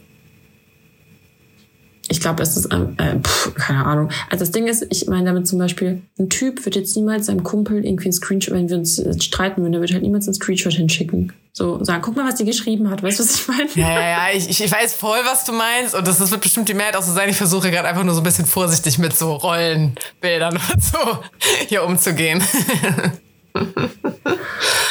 Ich 2.09 2.21
glaube, 2.21 2.43
es 2.43 2.57
ist, 2.57 2.67
äh, 2.67 3.19
pff, 3.21 3.55
keine 3.55 3.87
Ahnung. 3.87 4.11
Also 4.29 4.45
das 4.45 4.51
Ding 4.51 4.67
ist, 4.67 4.87
ich 4.91 5.07
meine 5.07 5.25
damit 5.25 5.47
zum 5.47 5.59
Beispiel, 5.59 6.03
ein 6.19 6.29
Typ 6.29 6.65
wird 6.65 6.77
jetzt 6.77 6.95
niemals 6.97 7.27
seinem 7.27 7.43
Kumpel 7.43 7.85
irgendwie 7.87 8.09
ein 8.09 8.13
Screenshot, 8.13 8.53
wenn 8.53 8.69
wir 8.69 8.77
uns 8.77 8.99
äh, 8.99 9.19
streiten 9.21 9.63
würden, 9.63 9.73
der 9.73 9.81
wird 9.81 9.93
halt 9.93 10.03
niemals 10.03 10.27
ein 10.27 10.35
Screenshot 10.35 10.75
hinschicken. 10.75 11.33
So 11.55 11.83
sagen, 11.85 12.03
guck 12.03 12.17
mal, 12.17 12.27
was 12.27 12.35
die 12.35 12.45
geschrieben 12.45 12.91
hat. 12.91 13.03
Weißt 13.03 13.19
du, 13.19 13.25
was 13.25 13.35
ich 13.35 13.49
meine? 13.49 13.69
Ja, 13.75 13.93
ja, 13.93 14.09
ja, 14.09 14.27
ich, 14.35 14.49
ich 14.49 14.73
weiß 14.73 14.95
voll, 14.95 15.21
was 15.25 15.45
du 15.45 15.53
meinst. 15.53 15.95
Und 15.95 16.07
das, 16.07 16.19
das 16.19 16.31
wird 16.31 16.41
bestimmt 16.41 16.69
die 16.69 16.75
Mehrheit 16.75 16.97
auch 16.97 17.03
so 17.03 17.13
sein. 17.13 17.29
Ich 17.29 17.37
versuche 17.37 17.71
gerade 17.71 17.89
einfach 17.89 18.05
nur 18.05 18.15
so 18.15 18.21
ein 18.21 18.25
bisschen 18.25 18.47
vorsichtig 18.47 18.99
mit 18.99 19.17
so 19.17 19.35
Rollenbildern 19.35 20.59
und 20.75 20.83
so 20.85 20.99
hier 21.69 21.85
umzugehen. 21.85 22.43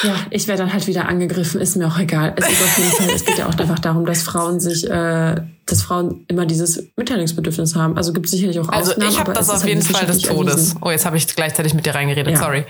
Ja, 0.03 0.15
ich 0.31 0.47
werde 0.47 0.63
dann 0.63 0.73
halt 0.73 0.87
wieder 0.87 1.07
angegriffen, 1.07 1.61
ist 1.61 1.75
mir 1.75 1.87
auch 1.87 1.99
egal. 1.99 2.33
Es 2.35 2.49
ist 2.49 2.61
auf 2.61 2.77
jeden 2.77 2.91
Fall, 2.91 3.09
es 3.15 3.25
geht 3.25 3.37
ja 3.37 3.47
auch 3.47 3.57
einfach 3.57 3.79
darum, 3.79 4.05
dass 4.05 4.23
Frauen 4.23 4.59
sich, 4.59 4.89
äh, 4.89 5.35
dass 5.65 5.81
Frauen 5.83 6.25
immer 6.27 6.45
dieses 6.45 6.87
Mitteilungsbedürfnis 6.97 7.75
haben. 7.75 7.97
Also 7.97 8.13
gibt 8.13 8.25
es 8.25 8.31
sicherlich 8.31 8.59
auch 8.59 8.69
Also 8.69 8.91
Ausnahmen, 8.91 9.11
ich 9.11 9.19
habe 9.19 9.33
das 9.33 9.49
auf 9.49 9.57
halt 9.57 9.69
jeden 9.69 9.81
Fall 9.81 10.05
des 10.07 10.21
Todes. 10.21 10.53
Erwiesen. 10.53 10.79
Oh, 10.81 10.89
jetzt 10.89 11.05
habe 11.05 11.17
ich 11.17 11.27
gleichzeitig 11.27 11.73
mit 11.73 11.85
dir 11.85 11.93
reingeredet, 11.93 12.33
ja. 12.33 12.39
sorry. 12.39 12.65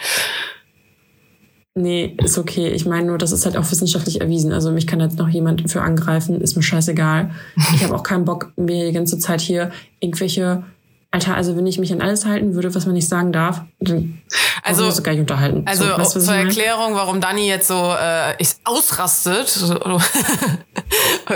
Nee, 1.73 2.17
ist 2.21 2.37
okay. 2.37 2.67
Ich 2.69 2.85
meine 2.85 3.07
nur, 3.07 3.17
das 3.17 3.31
ist 3.31 3.45
halt 3.45 3.55
auch 3.55 3.71
wissenschaftlich 3.71 4.19
erwiesen. 4.19 4.51
Also 4.51 4.71
mich 4.71 4.87
kann 4.87 4.99
jetzt 4.99 5.17
noch 5.17 5.29
jemand 5.29 5.71
für 5.71 5.81
angreifen, 5.81 6.41
ist 6.41 6.57
mir 6.57 6.63
scheißegal. 6.63 7.31
Ich 7.75 7.83
habe 7.83 7.95
auch 7.95 8.03
keinen 8.03 8.25
Bock, 8.25 8.51
mir 8.57 8.87
die 8.87 8.91
ganze 8.91 9.19
Zeit 9.19 9.39
hier 9.39 9.71
irgendwelche 10.01 10.63
Alter, 11.13 11.35
also 11.35 11.57
wenn 11.57 11.67
ich 11.67 11.77
mich 11.77 11.91
an 11.91 12.01
alles 12.01 12.25
halten 12.25 12.53
würde, 12.53 12.73
was 12.73 12.85
man 12.85 12.95
nicht 12.95 13.09
sagen 13.09 13.33
darf, 13.33 13.61
dann 13.79 14.21
also, 14.63 14.87
wir 14.87 15.03
gar 15.03 15.11
nicht 15.11 15.21
unterhalten. 15.21 15.63
Also 15.65 15.83
so, 15.83 15.97
weißt, 15.97 16.21
zur 16.21 16.35
Erklärung, 16.35 16.95
warum 16.95 17.19
Dani 17.19 17.47
jetzt 17.47 17.67
so 17.67 17.93
äh, 17.99 18.41
ich 18.41 18.55
ausrastet, 18.63 19.49
so, 19.49 19.75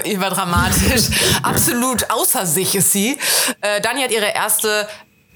überdramatisch, 0.10 1.10
absolut 1.44 2.10
außer 2.10 2.46
sich 2.46 2.74
ist 2.76 2.94
sie. 2.94 3.18
Äh, 3.60 3.82
Dani 3.82 4.02
hat 4.02 4.12
ihre 4.12 4.34
erste 4.34 4.88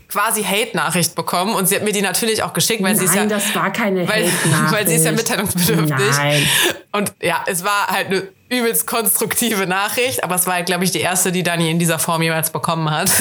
quasi 0.08 0.42
Hate-Nachricht 0.42 1.16
bekommen 1.16 1.54
und 1.54 1.68
sie 1.68 1.76
hat 1.76 1.84
mir 1.84 1.92
die 1.92 2.02
natürlich 2.02 2.42
auch 2.42 2.54
geschickt, 2.54 2.82
weil 2.82 2.94
Nein, 2.94 3.00
sie 3.00 3.06
ist 3.06 3.16
ja. 3.16 3.26
das 3.26 3.54
war 3.54 3.74
keine 3.74 4.08
Hate-Nachricht. 4.08 4.34
Weil 4.72 4.88
sie 4.88 4.96
ist 4.96 5.06
ja 5.06 5.12
mitteilungsbedürftig. 5.12 6.18
Nein. 6.18 6.48
Und 6.94 7.14
ja, 7.22 7.44
es 7.46 7.64
war 7.64 7.88
halt 7.88 8.08
eine 8.08 8.28
übelst 8.50 8.88
konstruktive 8.88 9.68
Nachricht, 9.68 10.24
aber 10.24 10.36
es 10.36 10.48
war, 10.48 10.62
glaube 10.64 10.84
ich, 10.84 10.92
die 10.92 11.00
erste, 11.00 11.32
die 11.32 11.44
Dani 11.44 11.70
in 11.70 11.80
dieser 11.80 12.00
Form 12.00 12.22
jemals 12.22 12.50
bekommen 12.50 12.90
hat. 12.90 13.12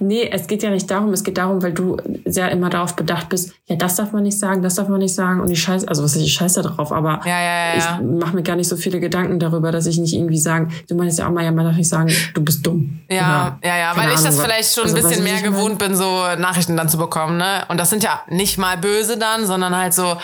nee, 0.00 0.28
es 0.30 0.46
geht 0.46 0.62
ja 0.62 0.70
nicht 0.70 0.90
darum, 0.90 1.12
es 1.12 1.22
geht 1.22 1.38
darum, 1.38 1.62
weil 1.62 1.72
du 1.72 1.96
sehr 2.24 2.50
immer 2.50 2.68
darauf 2.68 2.96
bedacht 2.96 3.28
bist, 3.28 3.52
ja, 3.66 3.76
das 3.76 3.96
darf 3.96 4.12
man 4.12 4.24
nicht 4.24 4.38
sagen, 4.38 4.62
das 4.62 4.74
darf 4.74 4.88
man 4.88 4.98
nicht 4.98 5.14
sagen 5.14 5.40
und 5.40 5.50
ich 5.50 5.62
scheiße, 5.62 5.86
also 5.88 6.02
was 6.02 6.16
ist 6.16 6.22
ich 6.22 6.34
scheiße 6.34 6.62
drauf, 6.62 6.90
aber 6.90 7.20
ja, 7.24 7.40
ja, 7.40 7.74
ja, 7.74 7.76
ich 7.76 8.04
mache 8.04 8.34
mir 8.34 8.42
gar 8.42 8.56
nicht 8.56 8.68
so 8.68 8.76
viele 8.76 8.98
Gedanken 8.98 9.38
darüber, 9.38 9.70
dass 9.70 9.86
ich 9.86 9.98
nicht 9.98 10.14
irgendwie 10.14 10.38
sagen, 10.38 10.72
du 10.88 10.96
meinst 10.96 11.18
ja 11.18 11.28
auch 11.28 11.32
mal, 11.32 11.44
ja, 11.44 11.52
man 11.52 11.64
darf 11.64 11.76
nicht 11.76 11.88
sagen, 11.88 12.12
du 12.34 12.42
bist 12.42 12.66
dumm. 12.66 13.00
Ja, 13.08 13.58
ja, 13.62 13.78
ja, 13.78 13.92
weil 13.94 14.04
Ahnung, 14.04 14.14
ich 14.16 14.22
das 14.22 14.40
vielleicht 14.40 14.74
schon 14.74 14.84
also, 14.84 14.96
ein 14.96 15.02
bisschen 15.02 15.22
mehr 15.22 15.42
gewohnt 15.42 15.78
bin, 15.78 15.94
so 15.94 16.24
Nachrichten 16.38 16.76
dann 16.76 16.88
zu 16.88 16.98
bekommen, 16.98 17.36
ne? 17.36 17.64
Und 17.68 17.78
das 17.78 17.90
sind 17.90 18.02
ja 18.02 18.22
nicht 18.28 18.58
mal 18.58 18.76
böse 18.76 19.16
dann, 19.16 19.46
sondern 19.46 19.76
halt 19.76 19.94
so, 19.94 20.16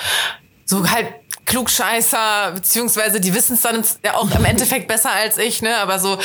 so 0.64 0.88
halt 0.90 1.06
Klugscheißer, 1.46 2.52
beziehungsweise 2.54 3.20
die 3.20 3.34
wissen 3.34 3.54
es 3.54 3.62
dann 3.62 3.84
ja 4.04 4.14
auch 4.14 4.30
im 4.34 4.44
Endeffekt 4.44 4.88
besser 4.88 5.10
als 5.10 5.36
ich, 5.36 5.62
ne? 5.62 5.76
Aber 5.76 5.98
so 5.98 6.18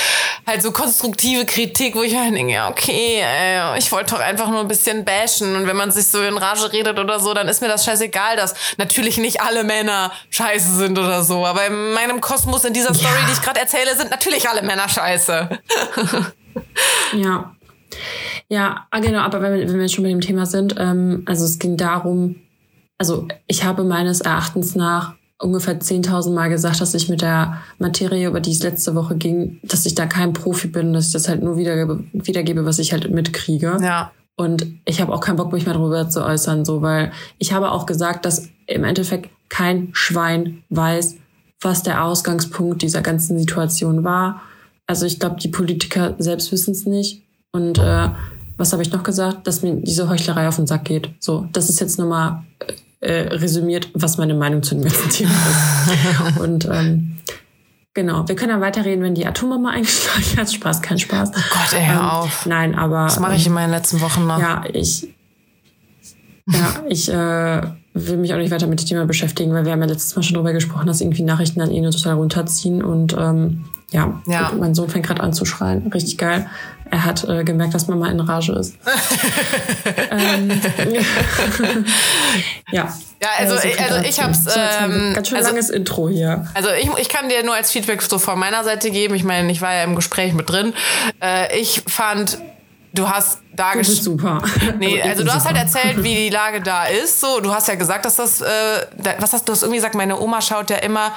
halt 0.47 0.61
so 0.61 0.71
konstruktive 0.71 1.45
Kritik, 1.45 1.95
wo 1.95 2.03
ich 2.03 2.15
halt 2.15 2.33
denke, 2.35 2.53
ja, 2.53 2.69
okay, 2.69 3.21
ey, 3.21 3.77
ich 3.77 3.91
wollte 3.91 4.15
doch 4.15 4.21
einfach 4.21 4.49
nur 4.49 4.61
ein 4.61 4.67
bisschen 4.67 5.03
bashen. 5.03 5.55
Und 5.55 5.67
wenn 5.67 5.75
man 5.75 5.91
sich 5.91 6.07
so 6.07 6.21
in 6.21 6.37
Rage 6.37 6.71
redet 6.71 6.99
oder 6.99 7.19
so, 7.19 7.33
dann 7.33 7.47
ist 7.47 7.61
mir 7.61 7.67
das 7.67 7.85
scheißegal, 7.85 8.37
dass 8.37 8.55
natürlich 8.77 9.17
nicht 9.17 9.41
alle 9.41 9.63
Männer 9.63 10.11
scheiße 10.29 10.75
sind 10.75 10.97
oder 10.97 11.23
so. 11.23 11.45
Aber 11.45 11.65
in 11.65 11.93
meinem 11.93 12.21
Kosmos, 12.21 12.63
in 12.65 12.73
dieser 12.73 12.93
Story, 12.93 13.13
ja. 13.19 13.27
die 13.27 13.33
ich 13.33 13.41
gerade 13.41 13.59
erzähle, 13.59 13.95
sind 13.95 14.11
natürlich 14.11 14.47
alle 14.47 14.61
Männer 14.61 14.87
scheiße. 14.87 15.49
ja. 17.13 17.55
Ja, 18.47 18.87
ah, 18.89 18.99
genau, 18.99 19.19
aber 19.19 19.41
wenn 19.41 19.53
wir, 19.53 19.67
wenn 19.67 19.75
wir 19.75 19.81
jetzt 19.83 19.93
schon 19.93 20.03
bei 20.03 20.09
dem 20.09 20.21
Thema 20.21 20.45
sind, 20.45 20.75
ähm, 20.79 21.23
also 21.27 21.45
es 21.45 21.59
ging 21.59 21.77
darum, 21.77 22.35
also 22.99 23.27
ich 23.47 23.63
habe 23.63 23.83
meines 23.83 24.21
Erachtens 24.21 24.75
nach 24.75 25.15
ungefähr 25.41 25.79
10.000 25.79 26.33
Mal 26.33 26.49
gesagt, 26.49 26.81
dass 26.81 26.93
ich 26.93 27.09
mit 27.09 27.21
der 27.21 27.61
Materie, 27.79 28.27
über 28.27 28.41
die 28.41 28.51
es 28.51 28.61
letzte 28.61 28.93
Woche 28.93 29.15
ging, 29.15 29.59
dass 29.63 29.85
ich 29.85 29.95
da 29.95 30.05
kein 30.05 30.33
Profi 30.33 30.67
bin, 30.67 30.93
dass 30.93 31.07
ich 31.07 31.13
das 31.13 31.29
halt 31.29 31.41
nur 31.41 31.57
wiedergebe, 31.57 32.03
wiedergebe 32.11 32.65
was 32.65 32.77
ich 32.77 32.91
halt 32.91 33.09
mitkriege. 33.09 33.77
Ja. 33.81 34.11
Und 34.35 34.67
ich 34.85 35.01
habe 35.01 35.13
auch 35.13 35.21
keinen 35.21 35.37
Bock, 35.37 35.51
mich 35.51 35.65
mehr 35.65 35.73
darüber 35.73 36.09
zu 36.09 36.23
äußern, 36.23 36.65
so, 36.65 36.81
weil 36.81 37.11
ich 37.39 37.53
habe 37.53 37.71
auch 37.71 37.85
gesagt, 37.85 38.25
dass 38.25 38.49
im 38.67 38.83
Endeffekt 38.83 39.29
kein 39.47 39.89
Schwein 39.93 40.63
weiß, 40.69 41.15
was 41.61 41.83
der 41.83 42.03
Ausgangspunkt 42.03 42.81
dieser 42.81 43.01
ganzen 43.01 43.37
Situation 43.37 44.03
war. 44.03 44.41
Also 44.87 45.05
ich 45.05 45.19
glaube, 45.19 45.37
die 45.41 45.49
Politiker 45.49 46.15
selbst 46.19 46.51
wissen 46.51 46.71
es 46.71 46.85
nicht. 46.85 47.23
Und 47.51 47.79
äh, 47.79 48.09
was 48.57 48.71
habe 48.73 48.81
ich 48.81 48.91
noch 48.91 49.03
gesagt? 49.03 49.47
Dass 49.47 49.61
mir 49.61 49.75
diese 49.75 50.09
Heuchlerei 50.09 50.47
auf 50.47 50.57
den 50.57 50.67
Sack 50.67 50.85
geht. 50.85 51.09
So, 51.19 51.47
das 51.51 51.69
ist 51.69 51.79
jetzt 51.79 51.99
nochmal 51.99 52.43
äh, 53.01 53.13
resümiert, 53.33 53.89
was 53.93 54.17
meine 54.17 54.33
Meinung 54.33 54.63
zu 54.63 54.75
dem 54.75 54.83
ganzen 54.83 55.09
Thema 55.09 55.31
ist. 55.31 56.39
Und 56.39 56.65
ähm, 56.65 57.17
genau, 57.93 58.27
wir 58.27 58.35
können 58.35 58.51
dann 58.51 58.61
weiterreden, 58.61 59.03
wenn 59.03 59.15
die 59.15 59.25
Atombombe 59.25 59.69
eingeschlagen 59.71 60.37
hat. 60.37 60.51
Spaß, 60.51 60.81
kein 60.81 60.99
Spaß. 60.99 61.31
Oh 61.31 61.41
Gott, 61.51 61.73
ey, 61.73 61.85
hör 61.85 61.95
ähm, 61.95 62.09
auf. 62.09 62.45
Nein, 62.45 62.75
aber. 62.75 63.05
Das 63.05 63.19
mache 63.19 63.35
ich 63.35 63.47
in 63.47 63.53
meinen 63.53 63.71
letzten 63.71 64.01
Wochen 64.01 64.27
noch. 64.27 64.39
Ja, 64.39 64.63
ich. 64.71 65.07
Ja, 66.51 66.83
ich 66.89 67.07
äh, 67.07 67.61
will 67.93 68.17
mich 68.17 68.33
auch 68.33 68.37
nicht 68.37 68.49
weiter 68.51 68.65
mit 68.65 68.81
dem 68.81 68.87
Thema 68.87 69.05
beschäftigen, 69.05 69.53
weil 69.53 69.65
wir 69.65 69.71
haben 69.71 69.81
ja 69.81 69.87
letztes 69.87 70.15
Mal 70.15 70.23
schon 70.23 70.33
darüber 70.33 70.51
gesprochen, 70.51 70.87
dass 70.87 70.99
irgendwie 70.99 71.21
Nachrichten 71.21 71.59
dann 71.59 71.69
eh 71.69 71.79
nur 71.79 71.91
total 71.91 72.15
runterziehen 72.15 72.83
und 72.83 73.15
ähm, 73.17 73.65
ja, 73.91 74.21
ja. 74.25 74.51
mein 74.57 74.75
Sohn 74.75 74.89
fängt 74.89 75.05
gerade 75.05 75.21
an 75.21 75.33
zu 75.33 75.45
schreien. 75.45 75.87
Richtig 75.93 76.17
geil. 76.17 76.49
Er 76.91 77.05
hat 77.05 77.23
äh, 77.27 77.43
gemerkt, 77.43 77.73
dass 77.73 77.87
Mama 77.87 78.09
in 78.09 78.19
Rage 78.19 78.53
ist. 78.53 78.75
ähm, 80.11 80.49
ja. 82.71 82.93
Ja, 83.21 83.27
also, 83.37 83.55
also, 83.55 83.67
also 83.67 84.07
ich 84.07 84.23
hab's. 84.23 84.45
Ähm, 84.55 85.13
ganz 85.13 85.27
schön 85.27 85.37
also, 85.37 85.49
langes 85.49 85.69
Intro 85.69 86.07
hier. 86.07 86.47
Also 86.53 86.69
ich, 86.79 86.89
ich 86.99 87.09
kann 87.09 87.27
dir 87.27 87.43
nur 87.43 87.53
als 87.53 87.71
Feedback 87.71 88.01
so 88.01 88.17
von 88.17 88.39
meiner 88.39 88.63
Seite 88.63 88.91
geben. 88.91 89.13
Ich 89.15 89.23
meine, 89.23 89.51
ich 89.51 89.61
war 89.61 89.73
ja 89.73 89.83
im 89.83 89.95
Gespräch 89.95 90.33
mit 90.33 90.49
drin. 90.49 90.73
Äh, 91.21 91.59
ich 91.59 91.83
fand, 91.85 92.39
du 92.93 93.09
hast 93.09 93.39
da 93.55 93.73
du 93.73 93.79
bist 93.79 94.03
super. 94.03 94.41
Nee, 94.77 95.01
also, 95.01 95.09
also 95.09 95.23
du 95.25 95.33
hast 95.33 95.45
halt 95.45 95.57
erzählt, 95.57 96.01
wie 96.01 96.15
die 96.15 96.29
Lage 96.29 96.61
da 96.61 96.85
ist. 96.85 97.19
So, 97.19 97.41
du 97.41 97.53
hast 97.53 97.67
ja 97.67 97.75
gesagt, 97.75 98.05
dass 98.05 98.15
das, 98.15 98.41
äh, 98.41 98.45
was 99.19 99.33
hast 99.33 99.47
du 99.47 99.51
hast 99.51 99.63
irgendwie 99.63 99.77
gesagt, 99.77 99.95
meine 99.95 100.17
Oma 100.19 100.41
schaut 100.41 100.69
ja 100.69 100.77
immer 100.77 101.11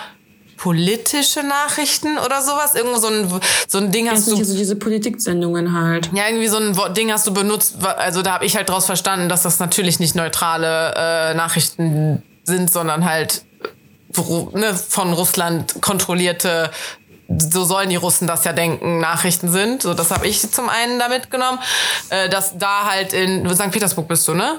politische 0.63 1.43
Nachrichten 1.43 2.19
oder 2.19 2.41
sowas. 2.41 2.77
Irgendwo 2.77 2.99
so 2.99 3.09
ein, 3.09 3.41
so 3.67 3.79
ein 3.79 3.91
Ding 3.91 4.09
hast 4.09 4.31
du. 4.31 4.37
Also 4.37 4.57
diese 4.57 4.77
Politiksendungen 4.77 5.73
halt. 5.73 6.11
Ja, 6.15 6.29
irgendwie 6.29 6.47
so 6.47 6.59
ein 6.59 6.95
Ding 6.95 7.11
hast 7.11 7.27
du 7.27 7.35
benutzt. 7.35 7.85
Also 7.85 8.23
da 8.23 8.35
habe 8.35 8.47
ich 8.47 8.57
halt 8.57 8.69
draus 8.69 8.87
verstanden, 8.87 9.29
dass 9.29 9.43
das 9.43 9.59
natürlich 9.59 9.99
nicht 9.99 10.15
neutrale 10.15 10.95
äh, 10.95 11.35
Nachrichten 11.35 12.23
sind, 12.45 12.73
sondern 12.73 13.05
halt 13.05 13.43
ne, 14.53 14.75
von 14.75 15.13
Russland 15.13 15.81
kontrollierte 15.81 16.71
so 17.39 17.65
sollen 17.65 17.89
die 17.89 17.97
Russen 17.97 18.27
das 18.27 18.45
ja 18.45 18.53
denken, 18.53 18.99
Nachrichten 19.01 19.51
sind. 19.51 19.83
So, 19.83 19.95
das 19.95 20.11
habe 20.11 20.27
ich 20.27 20.51
zum 20.53 20.69
einen 20.69 20.99
da 20.99 21.09
mitgenommen. 21.09 21.59
Äh, 22.11 22.29
dass 22.29 22.59
da 22.59 22.87
halt 22.89 23.15
in 23.15 23.49
St. 23.49 23.71
Petersburg 23.71 24.07
bist 24.07 24.29
du, 24.29 24.35
ne? 24.35 24.59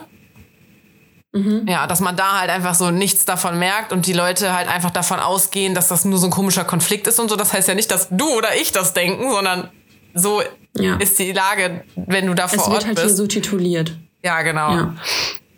Mhm. 1.36 1.66
Ja, 1.68 1.88
dass 1.88 2.00
man 2.00 2.16
da 2.16 2.40
halt 2.40 2.50
einfach 2.52 2.76
so 2.76 2.92
nichts 2.92 3.26
davon 3.26 3.58
merkt 3.58 3.92
und 3.92 4.06
die 4.06 4.14
Leute 4.14 4.54
halt 4.56 4.68
einfach 4.68 4.92
davon 4.92 5.20
ausgehen, 5.20 5.74
dass 5.74 5.88
das 5.88 6.06
nur 6.06 6.20
so 6.20 6.28
ein 6.28 6.32
komischer 6.32 6.64
Konflikt 6.64 7.08
ist 7.08 7.20
und 7.20 7.28
so. 7.30 7.36
Das 7.36 7.54
heißt 7.54 7.68
ja 7.68 7.74
nicht, 7.74 7.90
dass 7.90 8.08
du 8.12 8.30
oder 8.38 8.56
ich 8.56 8.72
das 8.72 8.94
denken, 8.94 9.32
sondern 9.32 9.70
so 10.14 10.44
Ja. 10.78 10.96
ist 10.98 11.18
die 11.18 11.32
Lage, 11.32 11.84
wenn 11.96 12.28
du 12.28 12.36
da 12.36 12.48
vor 12.48 12.60
Es 12.60 12.64
Ort 12.66 12.74
wird 12.74 12.86
halt 12.86 12.98
hier 13.00 13.06
bist. 13.08 13.18
so 13.18 13.26
tituliert. 13.28 13.98
Ja, 14.24 14.42
genau. 14.44 14.72
Ja. 14.76 14.96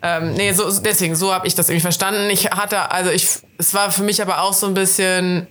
Ähm, 0.02 0.32
nee, 0.34 0.52
so, 0.52 0.70
deswegen, 0.80 1.14
so 1.14 1.32
habe 1.32 1.46
ich 1.46 1.54
das 1.54 1.68
irgendwie 1.68 1.82
verstanden. 1.82 2.28
Ich 2.30 2.46
hatte, 2.50 2.90
also 2.90 3.10
ich, 3.10 3.26
es 3.58 3.74
war 3.74 3.90
für 3.90 4.02
mich 4.02 4.20
aber 4.22 4.40
auch 4.42 4.52
so 4.54 4.66
ein 4.66 4.74
bisschen. 4.74 5.46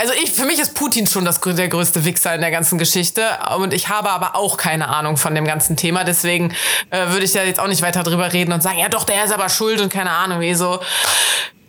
Also 0.00 0.14
ich, 0.14 0.32
für 0.32 0.46
mich 0.46 0.58
ist 0.58 0.72
Putin 0.72 1.06
schon 1.06 1.26
das, 1.26 1.42
der 1.42 1.68
größte 1.68 2.06
Wichser 2.06 2.34
in 2.34 2.40
der 2.40 2.50
ganzen 2.50 2.78
Geschichte. 2.78 3.22
Und 3.58 3.74
ich 3.74 3.90
habe 3.90 4.08
aber 4.08 4.34
auch 4.34 4.56
keine 4.56 4.88
Ahnung 4.88 5.18
von 5.18 5.34
dem 5.34 5.44
ganzen 5.44 5.76
Thema. 5.76 6.04
Deswegen 6.04 6.54
äh, 6.88 7.08
würde 7.08 7.26
ich 7.26 7.32
da 7.32 7.42
jetzt 7.42 7.60
auch 7.60 7.66
nicht 7.66 7.82
weiter 7.82 8.02
drüber 8.02 8.32
reden 8.32 8.50
und 8.54 8.62
sagen, 8.62 8.78
ja 8.78 8.88
doch, 8.88 9.04
der 9.04 9.26
ist 9.26 9.30
aber 9.30 9.50
schuld 9.50 9.78
und 9.78 9.92
keine 9.92 10.08
Ahnung, 10.08 10.40
wie 10.40 10.54
so. 10.54 10.80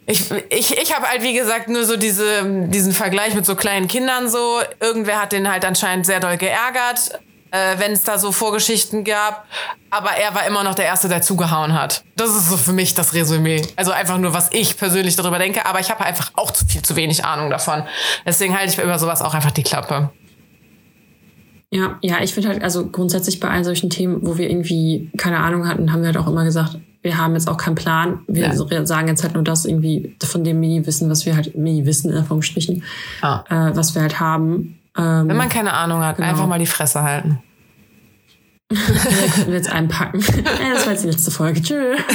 Ich, 0.05 0.31
ich, 0.47 0.77
ich 0.77 0.95
habe 0.95 1.09
halt, 1.09 1.23
wie 1.23 1.33
gesagt, 1.33 1.67
nur 1.67 1.83
so 1.83 1.97
diese, 1.97 2.45
diesen 2.67 2.93
Vergleich 2.93 3.33
mit 3.33 3.45
so 3.45 3.55
kleinen 3.55 3.89
Kindern 3.89 4.29
so. 4.29 4.61
Irgendwer 4.79 5.21
hat 5.21 5.33
den 5.33 5.51
halt 5.51 5.65
anscheinend 5.65 6.05
sehr 6.05 6.21
doll 6.21 6.37
geärgert, 6.37 7.19
äh, 7.51 7.77
wenn 7.77 7.91
es 7.91 8.03
da 8.03 8.17
so 8.17 8.31
Vorgeschichten 8.31 9.03
gab. 9.03 9.45
Aber 9.89 10.11
er 10.11 10.33
war 10.33 10.47
immer 10.47 10.63
noch 10.63 10.75
der 10.75 10.85
Erste, 10.85 11.07
der 11.09 11.21
zugehauen 11.21 11.73
hat. 11.73 12.03
Das 12.15 12.29
ist 12.29 12.49
so 12.49 12.57
für 12.57 12.73
mich 12.73 12.93
das 12.95 13.13
Resümee. 13.13 13.61
Also 13.75 13.91
einfach 13.91 14.17
nur, 14.17 14.33
was 14.33 14.49
ich 14.53 14.77
persönlich 14.77 15.15
darüber 15.15 15.37
denke. 15.37 15.65
Aber 15.65 15.79
ich 15.79 15.89
habe 15.91 16.03
einfach 16.05 16.31
auch 16.35 16.51
zu 16.51 16.65
viel, 16.65 16.81
zu 16.81 16.95
wenig 16.95 17.25
Ahnung 17.25 17.49
davon. 17.49 17.83
Deswegen 18.25 18.57
halte 18.57 18.71
ich 18.73 18.79
über 18.83 18.97
sowas 18.99 19.21
auch 19.21 19.33
einfach 19.33 19.51
die 19.51 19.63
Klappe. 19.63 20.09
Ja, 21.73 21.97
ja, 22.01 22.21
ich 22.21 22.33
finde 22.33 22.49
halt, 22.49 22.63
also 22.63 22.87
grundsätzlich 22.87 23.39
bei 23.39 23.47
allen 23.49 23.63
solchen 23.63 23.89
Themen, 23.89 24.19
wo 24.25 24.37
wir 24.37 24.49
irgendwie 24.49 25.09
keine 25.17 25.37
Ahnung 25.39 25.67
hatten, 25.67 25.91
haben 25.93 26.01
wir 26.01 26.07
halt 26.07 26.17
auch 26.17 26.27
immer 26.27 26.43
gesagt, 26.43 26.77
wir 27.01 27.17
haben 27.17 27.33
jetzt 27.33 27.47
auch 27.49 27.57
keinen 27.57 27.75
Plan. 27.75 28.19
Wir 28.27 28.53
Ja. 28.53 28.85
sagen 28.85 29.07
jetzt 29.07 29.23
halt 29.23 29.33
nur 29.35 29.43
das 29.43 29.65
irgendwie 29.65 30.15
von 30.23 30.43
dem 30.43 30.59
Mini-Wissen, 30.59 31.09
was 31.09 31.25
wir 31.25 31.35
halt, 31.35 31.55
Mini-Wissen 31.57 32.11
in 32.11 32.17
Anführungsstrichen, 32.17 32.83
Ja. 33.23 33.43
äh, 33.49 33.75
was 33.75 33.95
wir 33.95 34.01
halt 34.01 34.19
haben. 34.19 34.77
Ähm, 34.97 35.27
Wenn 35.29 35.37
man 35.37 35.49
keine 35.49 35.73
Ahnung 35.73 36.03
hat, 36.03 36.17
Genau. 36.17 36.29
einfach 36.29 36.47
mal 36.47 36.59
die 36.59 36.65
Fresse 36.65 37.01
halten. 37.03 37.41
wir 38.69 39.53
jetzt 39.55 39.69
einpacken. 39.71 40.19
ja, 40.61 40.73
das 40.73 40.85
war 40.85 40.93
jetzt 40.93 41.03
die 41.03 41.09
letzte 41.09 41.31
Folge. 41.31 41.61
Tschö. 41.61 41.95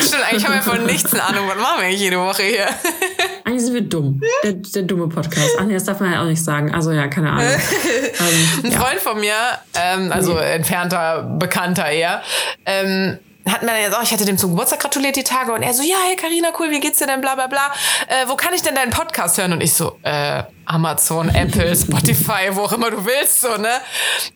Stimmt, 0.00 0.24
eigentlich 0.30 0.44
haben 0.46 0.54
wir 0.54 0.62
von 0.62 0.84
nichts 0.86 1.12
eine 1.12 1.22
Ahnung. 1.24 1.46
Was 1.48 1.56
machen 1.56 1.78
wir 1.80 1.86
eigentlich 1.86 2.00
jede 2.00 2.18
Woche 2.18 2.42
hier? 2.42 2.66
Eigentlich 3.44 3.62
sind 3.62 3.74
wir 3.74 3.82
dumm. 3.82 4.20
Der, 4.42 4.54
der 4.54 4.82
dumme 4.82 5.06
Podcast. 5.08 5.50
Ach 5.60 5.64
nee, 5.64 5.74
das 5.74 5.84
darf 5.84 6.00
man 6.00 6.12
ja 6.12 6.20
auch 6.20 6.26
nicht 6.26 6.42
sagen. 6.42 6.74
Also 6.74 6.90
ja, 6.90 7.06
keine 7.06 7.30
Ahnung. 7.30 7.44
ähm, 7.44 8.64
Ein 8.64 8.72
Freund 8.72 8.98
von 9.00 9.20
mir, 9.20 9.34
ähm, 9.74 10.10
also 10.10 10.36
entfernter 10.36 11.22
Bekannter 11.38 11.86
eher, 11.88 12.22
ähm, 12.64 13.18
hat 13.52 13.62
dann 13.62 13.80
jetzt 13.80 13.94
auch, 13.96 14.02
ich 14.02 14.12
hatte 14.12 14.24
dem 14.24 14.38
zum 14.38 14.50
Geburtstag 14.50 14.80
gratuliert 14.80 15.16
die 15.16 15.24
Tage 15.24 15.52
und 15.52 15.62
er 15.62 15.72
so, 15.74 15.82
ja, 15.82 15.96
hey 16.08 16.16
Carina, 16.16 16.48
cool, 16.58 16.70
wie 16.70 16.80
geht's 16.80 16.98
dir 16.98 17.06
denn, 17.06 17.20
bla 17.20 17.34
bla 17.34 17.46
bla. 17.46 17.72
Äh, 18.08 18.28
wo 18.28 18.36
kann 18.36 18.52
ich 18.54 18.62
denn 18.62 18.74
deinen 18.74 18.90
Podcast 18.90 19.38
hören? 19.38 19.52
Und 19.52 19.60
ich 19.62 19.72
so, 19.74 19.98
äh, 20.02 20.42
Amazon, 20.68 21.28
Apple, 21.32 21.76
Spotify, 21.76 22.48
wo 22.50 22.62
auch 22.62 22.72
immer 22.72 22.90
du 22.90 23.04
willst, 23.06 23.40
so, 23.40 23.56
ne? 23.56 23.68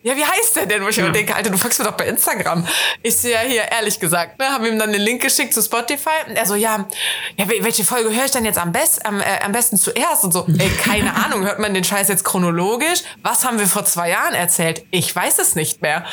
Ja, 0.01 0.15
wie 0.15 0.23
heißt 0.23 0.55
der 0.55 0.65
denn? 0.65 0.83
Wo 0.83 0.87
ich 0.87 0.97
immer 0.97 1.09
denke, 1.09 1.35
Alter, 1.35 1.49
du 1.49 1.57
folgst 1.57 1.79
mir 1.79 1.85
doch 1.85 1.97
bei 1.97 2.05
Instagram. 2.07 2.65
Ich 3.03 3.17
so, 3.17 3.27
ja, 3.27 3.39
hier, 3.39 3.63
ehrlich 3.69 3.99
gesagt, 3.99 4.39
ne? 4.39 4.45
Hab 4.49 4.65
ihm 4.65 4.79
dann 4.79 4.93
den 4.93 5.01
Link 5.01 5.21
geschickt 5.21 5.53
zu 5.53 5.61
Spotify 5.61 6.09
und 6.29 6.35
er 6.37 6.45
so, 6.45 6.55
ja, 6.55 6.85
ja 7.37 7.45
wel- 7.45 7.63
welche 7.63 7.83
Folge 7.83 8.15
höre 8.15 8.25
ich 8.25 8.31
denn 8.31 8.45
jetzt 8.45 8.57
am, 8.59 8.71
best, 8.71 9.05
am, 9.05 9.19
äh, 9.19 9.25
am 9.43 9.51
besten 9.51 9.75
zuerst? 9.77 10.23
Und 10.23 10.31
so, 10.31 10.45
ey, 10.57 10.69
keine 10.81 11.13
Ahnung, 11.25 11.43
hört 11.43 11.59
man 11.59 11.73
den 11.73 11.83
Scheiß 11.83 12.07
jetzt 12.07 12.23
chronologisch? 12.23 12.99
Was 13.21 13.43
haben 13.43 13.59
wir 13.59 13.67
vor 13.67 13.83
zwei 13.83 14.09
Jahren 14.11 14.33
erzählt? 14.33 14.85
Ich 14.91 15.13
weiß 15.13 15.37
es 15.39 15.55
nicht 15.55 15.81
mehr. 15.81 16.05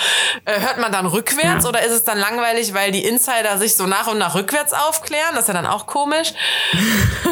Äh, 0.47 0.59
hört 0.61 0.79
man 0.79 0.91
dann 0.91 1.07
rückwärts 1.07 1.63
Ja. 1.65 1.69
oder 1.69 1.83
ist 1.83 1.93
es 1.93 2.03
dann 2.03 2.19
langweilig, 2.19 2.75
weil 2.75 2.88
die 2.91 3.05
Insider 3.05 3.59
sich 3.59 3.77
so 3.77 3.87
nach 3.87 4.07
und 4.07 4.19
nach 4.19 4.35
rückwärts 4.35 4.73
aufklären? 4.73 5.31
Das 5.33 5.43
ist 5.43 5.49
ja 5.49 5.55
dann 5.55 5.67
auch 5.67 5.87
komisch. 5.87 6.33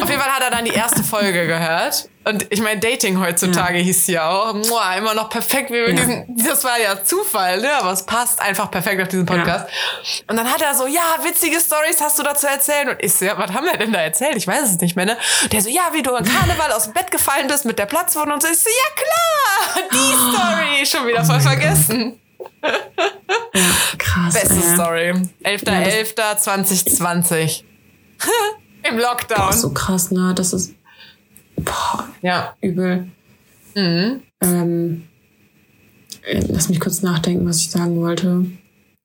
Auf 0.01 0.09
jeden 0.09 0.21
Fall 0.21 0.31
hat 0.31 0.43
er 0.43 0.51
dann 0.51 0.65
die 0.65 0.71
erste 0.73 1.03
Folge 1.03 1.47
gehört. 1.47 2.09
Und 2.23 2.45
ich 2.49 2.59
meine, 2.61 2.79
Dating 2.81 3.21
heutzutage 3.21 3.77
hieß 3.77 4.07
ja 4.07 4.29
auch, 4.29 4.53
muah, 4.53 4.95
immer 4.97 5.13
noch 5.13 5.29
perfekt, 5.29 5.69
wie 5.69 5.75
wir 5.75 5.89
Ja. 5.91 5.95
diesen, 5.95 6.25
das 6.45 6.61
war 6.65 6.77
ja 6.77 7.01
Zufall, 7.01 7.61
ne? 7.61 7.73
Aber 7.75 7.93
es 7.93 8.03
passt 8.05 8.41
einfach 8.41 8.69
perfekt 8.69 9.01
auf 9.01 9.07
diesen 9.07 9.25
Podcast. 9.25 9.67
Und 10.27 10.35
dann 10.35 10.51
hat 10.51 10.61
er 10.61 10.75
so, 10.75 10.87
ja, 10.87 11.01
witzige 11.23 11.57
Stories 11.61 12.01
hast 12.01 12.19
du 12.19 12.23
dazu 12.23 12.45
erzählen. 12.47 12.89
Und 12.89 12.97
ich 13.01 13.13
so, 13.13 13.23
ja, 13.23 13.37
was 13.37 13.51
haben 13.53 13.65
wir 13.65 13.77
denn 13.77 13.93
da 13.93 13.99
erzählt? 13.99 14.35
Ich 14.35 14.45
weiß 14.45 14.63
es 14.63 14.77
nicht 14.81 14.97
mehr, 14.97 15.05
ne? 15.05 15.17
Und 15.43 15.53
der 15.53 15.61
so, 15.61 15.69
ja, 15.69 15.83
wie 15.93 16.03
du 16.03 16.13
im 16.15 16.25
Karneval 16.25 16.73
aus 16.73 16.83
dem 16.83 16.93
Bett 16.93 17.11
gefallen 17.11 17.47
bist 17.47 17.63
mit 17.63 17.79
der 17.79 17.85
Platzwunde 17.85 18.33
und 18.33 18.41
so. 18.43 18.49
Ich 18.49 18.59
so, 18.59 18.69
ja 18.69 19.03
klar, 19.03 19.87
die 19.93 20.13
Story, 20.13 20.85
schon 20.85 21.07
wieder 21.07 21.23
voll 21.23 21.39
vergessen. 21.39 22.19
Krass. 23.97 24.33
Beste 24.33 24.53
ey. 24.55 24.73
Story. 24.75 25.13
11.11.2020. 25.43 27.63
Im 28.89 28.97
Lockdown. 28.97 29.37
Boah, 29.37 29.53
so 29.53 29.71
krass, 29.73 30.11
ne? 30.11 30.33
Das 30.35 30.53
ist 30.53 30.73
boah, 31.57 32.07
Ja. 32.21 32.55
übel. 32.61 33.07
Mhm. 33.75 34.21
Ähm, 34.41 35.07
äh, 36.23 36.41
lass 36.47 36.69
mich 36.69 36.79
kurz 36.79 37.01
nachdenken, 37.01 37.45
was 37.47 37.57
ich 37.59 37.69
sagen 37.69 37.99
wollte. 38.01 38.45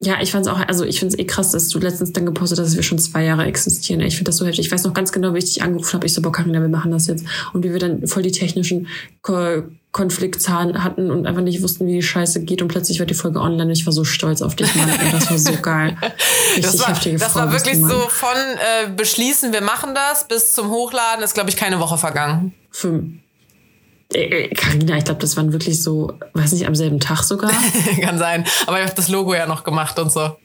Ja, 0.04 0.20
ich 0.20 0.32
fand's 0.32 0.48
auch, 0.48 0.58
also 0.58 0.84
ich 0.84 0.98
find's 0.98 1.16
eh 1.16 1.24
krass, 1.24 1.52
dass 1.52 1.68
du 1.68 1.78
letztens 1.78 2.12
dann 2.12 2.26
gepostet 2.26 2.58
hast, 2.58 2.66
dass 2.66 2.76
wir 2.76 2.82
schon 2.82 2.98
zwei 2.98 3.24
Jahre 3.24 3.44
existieren. 3.44 4.00
Ich 4.00 4.16
finde 4.16 4.30
das 4.30 4.36
so 4.36 4.44
heftig. 4.44 4.66
Ich 4.66 4.72
weiß 4.72 4.82
noch 4.82 4.94
ganz 4.94 5.12
genau, 5.12 5.32
wie 5.32 5.38
ich 5.38 5.44
dich 5.44 5.62
angerufen 5.62 5.92
habe. 5.92 6.06
Ich 6.06 6.12
so, 6.12 6.20
boah, 6.20 6.32
Carina, 6.32 6.60
wir 6.60 6.68
machen 6.68 6.90
das 6.90 7.06
jetzt. 7.06 7.24
Und 7.52 7.62
wie 7.62 7.72
wir 7.72 7.78
dann 7.78 8.06
voll 8.08 8.22
die 8.22 8.32
technischen 8.32 8.88
Ko 9.22 9.62
Konfliktzahlen 9.92 10.82
hatten 10.82 11.10
und 11.10 11.26
einfach 11.26 11.42
nicht 11.42 11.62
wussten, 11.62 11.86
wie 11.86 11.92
die 11.92 12.02
Scheiße 12.02 12.44
geht. 12.44 12.62
Und 12.62 12.68
plötzlich 12.68 12.98
war 12.98 13.04
die 13.04 13.12
Folge 13.12 13.40
online 13.40 13.64
und 13.64 13.70
ich 13.72 13.84
war 13.84 13.92
so 13.92 14.04
stolz 14.04 14.40
auf 14.40 14.56
dich, 14.56 14.74
Mann. 14.74 14.88
Und 14.88 15.12
das 15.12 15.30
war 15.30 15.38
so 15.38 15.52
geil. 15.60 15.98
Richtig 16.56 16.62
Das 16.62 16.80
war, 16.80 16.88
heftige 16.88 17.18
das 17.18 17.32
Frau 17.32 17.40
war 17.40 17.52
wirklich 17.52 17.76
so 17.76 18.08
von 18.08 18.28
äh, 18.34 18.90
beschließen, 18.90 19.52
wir 19.52 19.60
machen 19.60 19.94
das, 19.94 20.26
bis 20.26 20.54
zum 20.54 20.70
Hochladen 20.70 21.22
ist, 21.22 21.34
glaube 21.34 21.50
ich, 21.50 21.56
keine 21.56 21.78
Woche 21.78 21.98
vergangen. 21.98 22.54
Fünf. 22.70 23.20
Äh, 24.14 24.44
äh, 24.44 24.48
Carina, 24.54 24.96
ich 24.96 25.04
glaube, 25.04 25.20
das 25.20 25.36
waren 25.36 25.52
wirklich 25.52 25.82
so, 25.82 26.18
weiß 26.34 26.52
nicht, 26.52 26.66
am 26.66 26.74
selben 26.74 27.00
Tag 27.00 27.22
sogar. 27.22 27.50
Kann 28.02 28.18
sein. 28.18 28.44
Aber 28.66 28.78
ich 28.80 28.84
habe 28.86 28.94
das 28.96 29.08
Logo 29.08 29.34
ja 29.34 29.46
noch 29.46 29.64
gemacht 29.64 29.98
und 29.98 30.12
so. 30.12 30.36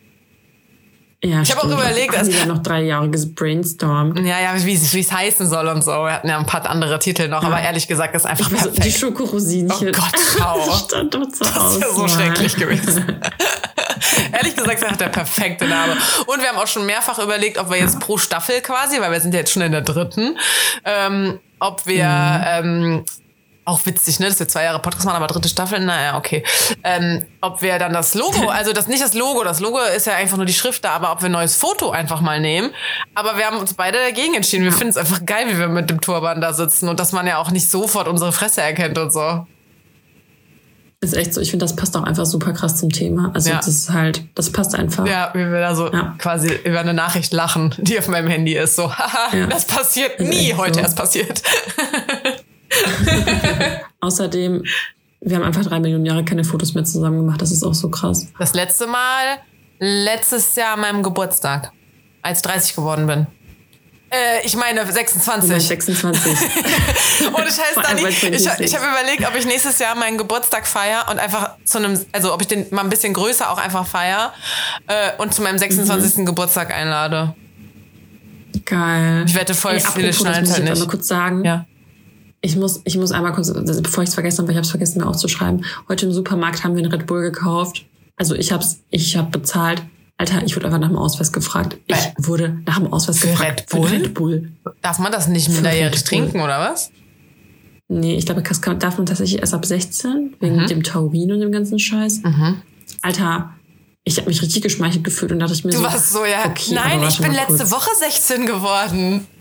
Ja, 1.23 1.41
Ich 1.41 1.51
hab 1.51 1.58
auch 1.63 1.65
überlegt, 1.69 2.13
dass- 2.13 2.30
die 2.30 2.36
ja 2.38 2.45
noch 2.45 2.62
drei 2.62 2.84
Jahre 2.84 3.10
gebrainstormt. 3.10 4.19
Ja, 4.19 4.39
ja, 4.39 4.53
wie 4.63 4.73
es 4.73 5.12
heißen 5.12 5.47
soll 5.49 5.67
und 5.67 5.84
so. 5.84 5.89
Wir 5.91 6.13
hatten 6.13 6.30
ja 6.30 6.38
ein 6.38 6.45
paar 6.45 6.63
andere 6.69 6.99
Titel 6.99 7.27
noch, 7.27 7.43
aber 7.43 7.60
ehrlich 7.60 7.88
gesagt, 7.88 8.15
ist 8.15 8.27
einfach 8.27 8.51
Also, 8.51 8.69
die 8.69 8.75
perfekt. 8.75 8.99
Schokorosinchen. 8.99 9.89
Oh 9.89 9.91
Gott, 9.91 10.21
schau. 10.38 10.77
Stand 10.88 11.15
doch 11.15 11.21
so 11.34 11.43
Das 11.43 11.73
ist 11.75 11.82
ja 11.82 11.89
so 11.89 12.08
schrecklich 12.08 12.56
gewesen. 12.58 13.19
Ehrlich 14.32 14.56
gesagt 14.56 14.75
ist 14.77 14.84
einfach 14.84 14.97
der 14.97 15.10
perfekte 15.10 15.67
Name. 15.67 15.93
Und 16.27 16.39
wir 16.41 16.49
haben 16.49 16.58
auch 16.60 16.67
schon 16.67 16.86
mehrfach 16.86 17.17
überlegt, 17.17 17.58
ob 17.58 17.71
wir 17.71 17.77
jetzt 17.80 17.99
pro 17.99 18.17
Staffel 18.19 18.62
quasi, 18.62 19.01
weil 19.01 19.12
wir 19.12 19.19
sind 19.19 19.34
ja 19.34 19.39
jetzt 19.39 19.51
schon 19.51 19.63
in 19.63 19.71
der 19.71 19.82
dritten, 19.82 20.38
ähm, 20.86 21.39
ob 21.60 21.86
wir 21.88 22.06
ähm, 22.45 23.06
auch 23.67 23.86
witzig, 23.86 24.19
ne, 24.19 24.27
dass 24.30 24.39
wir 24.39 24.47
zwei 24.47 24.63
Jahre 24.63 24.80
Podcast 24.80 25.06
machen, 25.06 25.17
aber 25.17 25.27
dritte 25.27 25.49
Staffel, 25.49 25.80
naja, 25.82 26.17
okay. 26.17 26.43
Ähm, 26.84 27.25
ob 27.41 27.62
wir 27.62 27.77
dann 27.80 27.93
das 27.93 28.13
Logo, 28.15 28.47
also 28.49 28.71
das 28.73 28.88
nicht 28.88 29.03
das 29.03 29.13
Logo, 29.13 29.43
das 29.43 29.60
Logo 29.60 29.80
ist 29.95 30.08
ja 30.08 30.13
einfach 30.15 30.38
nur 30.38 30.45
die 30.45 30.53
Schrift 30.53 30.86
da, 30.86 30.91
aber 30.91 31.12
ob 31.12 31.21
wir 31.21 31.27
ein 31.30 31.34
neues 31.34 31.56
Foto 31.56 31.91
einfach 31.91 32.21
mal 32.21 32.39
nehmen. 32.39 32.71
Aber 33.13 33.38
wir 33.38 33.45
haben 33.45 33.58
uns 33.58 33.73
beide 33.73 33.97
dagegen 33.99 34.34
entschieden. 34.36 34.63
Wir 34.63 34.71
finden 34.71 34.91
es 34.91 34.97
einfach 34.97 35.25
geil, 35.25 35.47
wie 35.49 35.58
wir 35.60 35.67
mit 35.67 35.89
dem 35.89 35.99
Turban 36.01 36.39
da 36.41 36.53
sitzen 36.53 36.88
und 36.89 36.99
dass 36.99 37.12
man 37.12 37.27
ja 37.27 37.38
auch 37.39 37.51
nicht 37.51 37.69
sofort 37.69 38.08
unsere 38.08 38.32
Fresse 38.32 38.62
erkennt 38.62 38.97
und 38.97 39.12
so. 39.12 39.45
Ist 40.99 41.13
echt 41.15 41.34
so. 41.34 41.41
Ich 41.41 41.51
finde, 41.51 41.63
das 41.65 41.75
passt 41.75 41.95
auch 41.95 42.03
einfach 42.03 42.25
super 42.25 42.53
krass 42.53 42.77
zum 42.77 42.89
Thema. 42.89 43.32
Also, 43.36 43.51
Ja. 43.51 43.58
das 43.58 43.67
ist 43.67 43.91
halt, 43.91 44.23
das 44.34 44.51
passt 44.51 44.73
einfach. 44.73 45.06
Ja, 45.06 45.30
wie 45.36 45.45
wir 45.45 45.60
da 45.60 45.75
so 45.75 45.91
Ja. 45.93 46.15
quasi 46.17 46.51
über 46.63 46.80
eine 46.80 46.95
Nachricht 46.95 47.34
lachen, 47.34 47.75
die 47.77 47.99
auf 47.99 48.08
meinem 48.08 48.27
Handy 48.30 48.56
ist. 48.56 48.75
So, 48.77 48.91
haha, 48.91 49.36
Ja. 49.38 49.45
das 49.45 49.65
passiert 49.65 50.19
nie, 50.19 50.53
heute 50.56 50.75
so. 50.75 50.80
erst 50.80 50.95
passiert. 50.97 51.43
Außerdem, 54.01 54.63
wir 55.21 55.36
haben 55.36 55.43
einfach 55.43 55.65
drei 55.65 55.80
Millionen 55.80 56.06
Jahre 56.06 56.23
keine 56.23 56.43
Fotos 56.43 56.73
mehr 56.73 56.84
zusammen 56.84 57.17
gemacht. 57.17 57.41
Das 57.41 57.51
ist 57.51 57.63
auch 57.63 57.73
so 57.73 57.89
krass. 57.89 58.27
Das 58.38 58.53
letzte 58.53 58.88
Mal, 58.88 59.38
letztes 59.80 60.56
Jahr 60.56 60.73
an 60.73 60.82
meinem 60.82 61.03
Geburtstag, 61.03 61.71
als 62.21 62.39
ich 62.39 62.43
30 62.43 62.75
geworden 62.75 63.08
bin. 63.08 63.27
Äh, 64.10 64.45
ich 64.45 64.56
meine 64.56 64.89
26. 64.89 65.67
26. 65.67 66.32
Ohne 67.34 67.45
Scheiß, 67.45 67.75
Dani. 67.75 68.08
Ich, 68.08 68.23
ich 68.23 68.47
habe 68.47 68.86
überlegt, 68.86 69.27
ob 69.27 69.36
ich 69.38 69.45
nächstes 69.45 69.80
Jahr 69.80 69.95
meinen 69.95 70.17
Geburtstag 70.17 70.65
feier 70.65 71.06
und 71.12 71.19
einfach 71.19 71.58
zu 71.65 71.80
einem, 71.80 71.99
also 72.13 72.34
ob 72.34 72.41
ich 72.41 72.47
den 72.47 72.67
mal 72.71 72.84
ein 72.84 72.89
bisschen 72.89 73.13
größer 73.13 73.51
auch 73.51 73.58
einfach 73.58 73.86
feier 73.86 74.34
äh, 74.88 75.12
und 75.17 75.34
zu 75.34 75.41
meinem 75.41 75.58
26. 75.58 76.25
Geburtstag 76.25 76.73
einlade. 76.73 77.36
Geil. 78.63 79.25
Ich 79.27 79.36
wette, 79.36 79.53
voll 79.53 79.73
Ey, 79.73 79.82
viele 79.82 80.10
apropos, 80.10 80.23
das 80.23 80.39
muss 80.41 80.53
halt 80.53 80.63
ich 80.63 80.80
nicht. 80.80 80.88
kurz 80.88 81.08
sagen. 81.08 81.43
Ja. 81.43 81.65
Ich 82.41 82.56
muss, 82.56 82.82
ich 82.86 82.97
muss 82.97 83.12
einmal 83.12 83.34
kurz, 83.34 83.52
bevor 83.54 84.04
ich 84.04 84.10
es 84.10 84.13
vergessen 84.13 84.39
habe, 84.39 84.47
weil 84.47 84.54
ich 84.54 84.58
habe 84.58 84.65
es 84.65 84.69
vergessen, 84.71 85.00
mir 85.02 85.08
aufzuschreiben. 85.08 85.65
Heute 85.89 86.06
im 86.06 86.12
Supermarkt 86.12 86.63
haben 86.63 86.76
wir 86.76 86.84
einen 86.84 86.91
Red 86.91 87.08
Bull 87.08 87.21
gekauft. 87.21 87.86
Also 88.15 88.36
ich 88.36 88.52
hab's, 88.52 88.80
ich 88.89 89.17
hab 89.17 89.32
bezahlt. 89.32 89.82
Alter, 90.17 90.43
ich 90.43 90.56
wurde 90.56 90.65
einfach 90.67 90.80
nach 90.80 90.88
dem 90.88 90.97
Ausweis 90.97 91.32
gefragt. 91.32 91.78
Ich 91.88 91.95
Äh, 91.95 92.13
wurde 92.17 92.60
nach 92.65 92.78
dem 92.80 92.91
Ausweis 92.91 93.19
für 93.19 93.28
gefragt. 93.28 93.62
Red 93.62 93.69
Bull? 93.69 93.88
Für 93.89 93.95
Red 93.95 94.13
Bull. 94.13 94.52
Darf 94.82 95.00
man 95.00 95.12
das 95.12 95.28
nicht 95.28 95.50
minderjährig 95.50 96.04
trinken, 96.04 96.39
oder 96.41 96.60
was? 96.71 96.91
Nee, 97.88 98.15
ich 98.17 98.26
glaube, 98.26 98.41
das 98.43 98.60
darf 98.62 98.97
man 98.97 99.06
tatsächlich 99.06 99.39
erst 99.39 99.54
ab 99.54 99.65
16, 99.65 100.36
wegen 100.39 100.58
Mhm. 100.63 100.67
dem 100.67 100.84
Taurin 100.84 101.32
und 101.32 101.39
dem 101.39 101.52
ganzen 101.52 101.80
Scheiß. 101.80 102.21
Alter, 103.02 103.52
ich 104.08 104.17
habe 104.17 104.30
mich 104.30 104.41
richtig 104.41 104.62
geschmeichelt 104.63 105.04
gefühlt 105.04 105.32
und 105.32 105.39
dachte 105.39 105.54
ich 105.54 105.63
mir 105.65 105.72
Du 105.72 105.78
so. 105.78 105.84
warst 105.84 106.12
so, 106.12 106.24
ja. 106.26 106.46
okay, 106.46 106.74
Nein, 106.74 107.04
ich 107.04 107.20
bin 107.20 107.32
letzte 107.34 107.58
kurz. 107.58 107.72
Woche 107.72 107.89
16 107.96 108.46
geworden. 108.46 109.28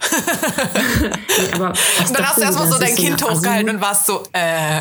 Nee, 1.38 1.52
aber 1.52 1.68
Und 1.68 1.76
dann 1.76 1.76
hast 1.98 2.16
dachte 2.18 2.40
du 2.40 2.46
erstmal 2.46 2.68
so 2.72 2.78
dein 2.78 2.88
ich 2.90 2.96
Kind 2.96 3.22
eine 3.22 3.30
Assi- 3.32 3.36
hochgehalten 3.38 3.70
und 3.76 3.80
warst 3.80 4.06
so, 4.06 4.22
äh, 4.32 4.80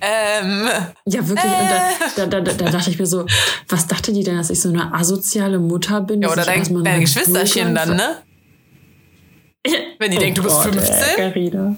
ähm. 0.00 0.68
Ja, 1.06 1.28
wirklich. 1.28 1.44
Und 1.52 1.68
da, 2.16 2.26
da, 2.26 2.40
da, 2.40 2.52
da 2.52 2.70
dachte 2.70 2.90
ich 2.90 2.98
mir 2.98 3.06
so, 3.06 3.26
was 3.68 3.86
dachte 3.88 4.12
die 4.12 4.22
denn, 4.22 4.36
dass 4.36 4.50
ich 4.50 4.60
so 4.60 4.68
eine 4.68 4.94
asoziale 4.94 5.58
Mutter 5.58 6.00
bin? 6.02 6.22
Ja, 6.22 6.30
oder 6.30 6.44
dein, 6.44 6.62
deine 6.84 7.00
Geschwisterchen 7.00 7.74
dann, 7.74 7.96
ne? 7.96 8.18
Wenn 9.98 10.10
die 10.12 10.18
denkt, 10.18 10.38
du 10.38 10.42
bist 10.44 10.54
Oh 10.56 10.62
Gott, 10.64 10.74
15. 10.74 10.94
ey, 10.94 11.16
Carina. 11.16 11.76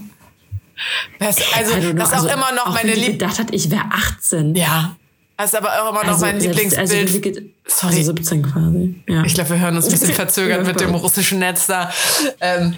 Das, 1.18 1.36
also, 1.56 1.72
das 1.92 2.08
ist 2.08 2.14
auch 2.14 2.22
also, 2.24 2.28
immer 2.28 2.52
noch 2.52 2.66
auch 2.66 2.74
meine 2.74 2.90
wenn 2.90 2.94
die 2.94 3.00
Lieb... 3.06 3.12
gedacht 3.18 3.38
hat, 3.38 3.52
ich 3.52 3.70
wäre 3.70 3.84
18. 3.90 4.54
Ja. 4.54 4.96
Das 5.42 5.52
ist 5.52 5.58
aber 5.58 5.82
auch 5.82 5.90
immer 5.90 6.04
noch 6.04 6.12
Also, 6.12 6.26
mein 6.26 6.40
selbst- 6.40 6.58
Lieblingsbild. 6.58 7.02
Also, 7.02 7.14
wirklich- 7.14 7.44
Sorry. 7.66 7.96
Also 7.96 8.12
17 8.14 8.42
quasi. 8.42 8.94
Ja. 9.08 9.24
ich 9.24 9.34
glaube, 9.34 9.50
wir 9.50 9.58
hören 9.60 9.76
uns 9.76 9.86
ein 9.86 9.92
bisschen 9.92 10.14
verzögert 10.14 10.66
mit 10.66 10.80
dem 10.80 10.94
russischen 10.94 11.38
Netz 11.38 11.66
da. 11.66 11.90
Ähm, 12.40 12.76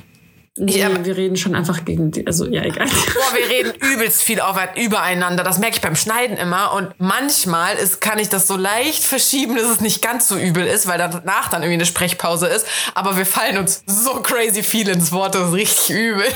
nee, 0.57 0.79
Ja. 0.79 1.05
wir 1.05 1.17
reden 1.17 1.37
schon 1.37 1.55
einfach 1.55 1.85
gegen 1.85 2.11
die. 2.11 2.27
Also, 2.27 2.47
ja, 2.47 2.63
egal. 2.63 2.87
Boah, 2.87 3.37
wir 3.37 3.49
reden 3.49 3.73
übelst 3.95 4.23
viel 4.23 4.41
auf, 4.41 4.57
übereinander. 4.77 5.43
Das 5.45 5.59
merke 5.59 5.77
ich 5.77 5.81
beim 5.83 5.97
Schneiden 5.97 6.37
immer. 6.37 6.75
Und 6.75 6.89
manchmal 6.99 7.77
ist, 7.77 8.01
kann 8.01 8.19
ich 8.19 8.29
das 8.29 8.47
so 8.47 8.57
leicht 8.57 9.03
verschieben, 9.05 9.57
dass 9.57 9.67
es 9.69 9.81
nicht 9.81 10.03
ganz 10.03 10.29
so 10.29 10.37
übel 10.37 10.67
ist, 10.67 10.87
weil 10.87 10.99
danach 10.99 11.49
dann 11.49 11.63
irgendwie 11.63 11.75
eine 11.79 11.87
Sprechpause 11.87 12.47
ist. 12.47 12.67
Aber 12.95 13.17
wir 13.17 13.27
fallen 13.27 13.57
uns 13.59 13.83
so 13.87 14.21
crazy 14.23 14.63
viel 14.63 14.89
ins 14.89 15.11
Wort, 15.11 15.35
das 15.35 15.49
ist 15.49 15.55
richtig 15.55 15.91
übel. 15.97 16.25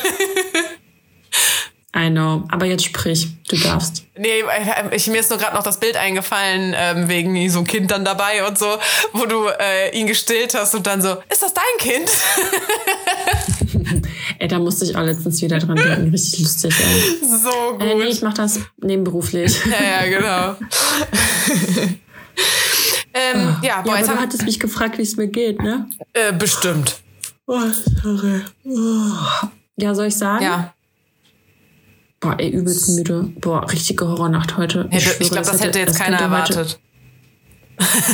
I 1.96 2.10
know. 2.10 2.44
Aber 2.50 2.66
jetzt 2.66 2.84
sprich. 2.84 3.28
Du 3.48 3.56
darfst. 3.56 4.04
Nee, 4.18 4.42
ich, 4.90 5.06
mir 5.06 5.20
ist 5.20 5.30
nur 5.30 5.38
gerade 5.38 5.54
noch 5.56 5.62
das 5.62 5.80
Bild 5.80 5.96
eingefallen, 5.96 6.74
ähm, 6.76 7.08
wegen 7.08 7.48
so 7.48 7.60
ein 7.60 7.64
Kind 7.66 7.90
dann 7.90 8.04
dabei 8.04 8.46
und 8.46 8.58
so, 8.58 8.66
wo 9.12 9.24
du 9.24 9.46
äh, 9.46 9.96
ihn 9.98 10.06
gestillt 10.06 10.54
hast 10.54 10.74
und 10.74 10.86
dann 10.86 11.00
so, 11.00 11.16
ist 11.30 11.42
das 11.42 11.54
dein 11.54 11.64
Kind? 11.78 12.10
Ey, 14.38 14.48
da 14.48 14.58
musste 14.58 14.84
ich 14.84 14.94
auch 14.96 15.02
letztens 15.02 15.40
wieder 15.40 15.58
dran 15.58 15.76
denken. 15.76 16.10
Richtig 16.10 16.40
lustig, 16.40 16.74
ey. 16.78 17.18
so 17.42 17.78
Äh, 17.78 17.94
nee, 17.94 17.94
gut. 17.94 18.12
ich 18.12 18.20
mach 18.22 18.34
das 18.34 18.60
nebenberuflich. 18.78 19.58
Ja, 19.66 20.04
ja, 20.04 20.18
genau. 20.18 20.56
ähm, 23.14 23.56
ja, 23.62 23.80
boah, 23.82 23.96
ja, 23.98 24.04
aber 24.04 24.14
du 24.14 24.20
hattest 24.20 24.42
mich 24.44 24.60
gefragt, 24.60 24.98
wie 24.98 25.02
es 25.02 25.16
mir 25.16 25.28
geht, 25.28 25.62
ne? 25.62 25.88
äh, 26.12 26.32
bestimmt. 26.32 26.96
Oh, 27.46 27.60
sorry. 28.02 28.42
Oh. 28.64 29.46
Ja, 29.76 29.94
soll 29.94 30.06
ich 30.06 30.16
sagen? 30.16 30.42
Ja. 30.44 30.74
Boah, 32.20 32.34
ey, 32.38 32.48
übelst 32.50 32.88
müde. 32.90 33.24
Boah, 33.40 33.70
richtige 33.70 34.08
Horrornacht 34.08 34.56
heute. 34.56 34.86
Hätte, 34.90 35.04
schwöre, 35.04 35.16
ich 35.20 35.30
glaube, 35.30 35.46
das 35.46 35.60
hätte 35.62 35.78
jetzt 35.78 35.98
keiner 35.98 36.18
könnte 36.18 36.38
heute- 36.38 36.52
erwartet. 36.54 36.80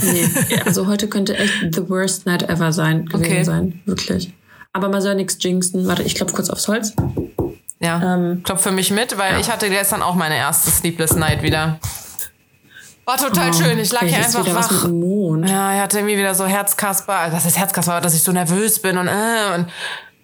Nee, 0.03 0.29
also 0.65 0.87
heute 0.89 1.09
könnte 1.09 1.37
echt 1.37 1.53
the 1.75 1.89
worst 1.89 2.27
night 2.27 2.43
ever 2.49 2.73
sein, 2.73 3.07
gewesen 3.07 3.25
Okay. 3.33 3.45
sein. 3.45 3.81
Wirklich. 3.87 4.33
Aber 4.73 4.89
man 4.89 5.01
soll 5.01 5.15
nichts 5.15 5.37
jinxen. 5.41 5.87
Warte, 5.87 6.03
ich 6.03 6.15
klopfe 6.17 6.35
kurz 6.35 6.51
aufs 6.51 6.67
Holz. 6.67 6.95
Ja. 7.79 8.15
Ähm, 8.15 8.43
Klopf 8.43 8.63
für 8.63 8.71
mich 8.73 8.91
mit, 8.91 9.19
weil 9.19 9.41
ich 9.41 9.51
hatte 9.51 9.69
gestern 9.69 10.03
auch 10.03 10.15
meine 10.15 10.37
erste 10.37 10.71
Sleepless 10.71 11.15
Night 11.17 11.43
wieder. 11.43 11.79
War 13.05 13.17
total 13.19 13.53
schön. 13.53 13.79
Ich 13.81 13.93
lag 13.93 14.03
hier 14.03 14.19
einfach 14.19 14.47
wach. 14.55 15.49
Ja, 15.49 15.75
ich 15.75 15.81
hatte 15.81 15.99
irgendwie 15.99 16.17
wieder 16.17 16.35
so 16.35 16.47
Herzkasper. 16.47 17.15
Also 17.15 17.37
Das 17.37 17.45
ist 17.47 17.59
Herzkasper, 17.59 18.01
dass 18.01 18.15
ich 18.15 18.23
so 18.23 18.31
nervös 18.33 18.81
bin 18.81 18.97
und 18.97 19.09
äh, 19.09 19.55
und 19.57 19.67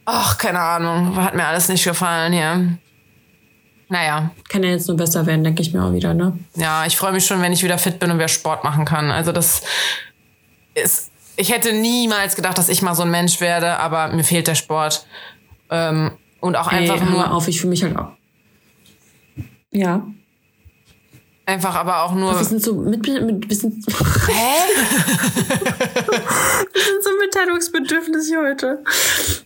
ach, 0.04 0.38
keine 0.38 0.60
Ahnung. 0.60 1.16
Hat 1.16 1.34
mir 1.34 1.44
alles 1.46 1.68
nicht 1.68 1.84
gefallen 1.84 2.32
hier. 2.32 2.78
Naja, 3.90 4.30
Kann 4.48 4.62
ja 4.62 4.70
jetzt 4.70 4.86
nur 4.88 4.96
besser 4.96 5.24
werden, 5.26 5.44
denke 5.44 5.62
ich 5.62 5.72
mir 5.72 5.82
auch 5.82 5.92
wieder, 5.92 6.12
ne? 6.12 6.38
ja, 6.56 6.84
ich 6.84 6.96
freue 6.96 7.12
mich 7.12 7.24
schon, 7.26 7.40
wenn 7.40 7.52
ich 7.52 7.62
wieder 7.62 7.78
fit 7.78 7.98
bin 7.98 8.10
und 8.10 8.18
wieder 8.18 8.28
Sport 8.28 8.62
machen 8.64 8.84
kann. 8.84 9.10
Also 9.10 9.32
das 9.32 9.62
ist. 10.74 11.10
Ich 11.36 11.52
hätte 11.52 11.72
niemals 11.72 12.36
gedacht, 12.36 12.58
dass 12.58 12.68
ich 12.68 12.82
mal 12.82 12.94
so 12.94 13.02
ein 13.04 13.10
Mensch 13.10 13.40
werde, 13.40 13.78
aber 13.78 14.08
mir 14.08 14.24
fehlt 14.24 14.46
der 14.48 14.56
Sport. 14.56 15.06
Ähm, 15.70 16.10
und 16.40 16.56
auch 16.56 16.70
Ey, 16.70 16.78
einfach 16.80 17.00
hör 17.00 17.06
mal 17.06 17.28
nur. 17.28 17.32
auf, 17.32 17.48
ich 17.48 17.60
fühle 17.60 17.70
mich 17.70 17.82
halt 17.82 17.96
auch. 17.96 18.10
Ja. 19.70 20.06
Einfach 21.48 21.74
aber 21.76 22.02
auch 22.02 22.12
nur. 22.12 22.38
Wir 22.38 22.44
sind 22.44 22.62
so 22.62 22.74
mit, 22.74 23.06
mit 23.06 23.48
wir 23.48 23.56
sind, 23.56 23.82
Hä? 24.28 24.56
wir 26.74 26.82
sind 26.82 27.02
so 27.02 27.10
mitteilungsbedürftig 27.24 28.36
heute. 28.36 28.84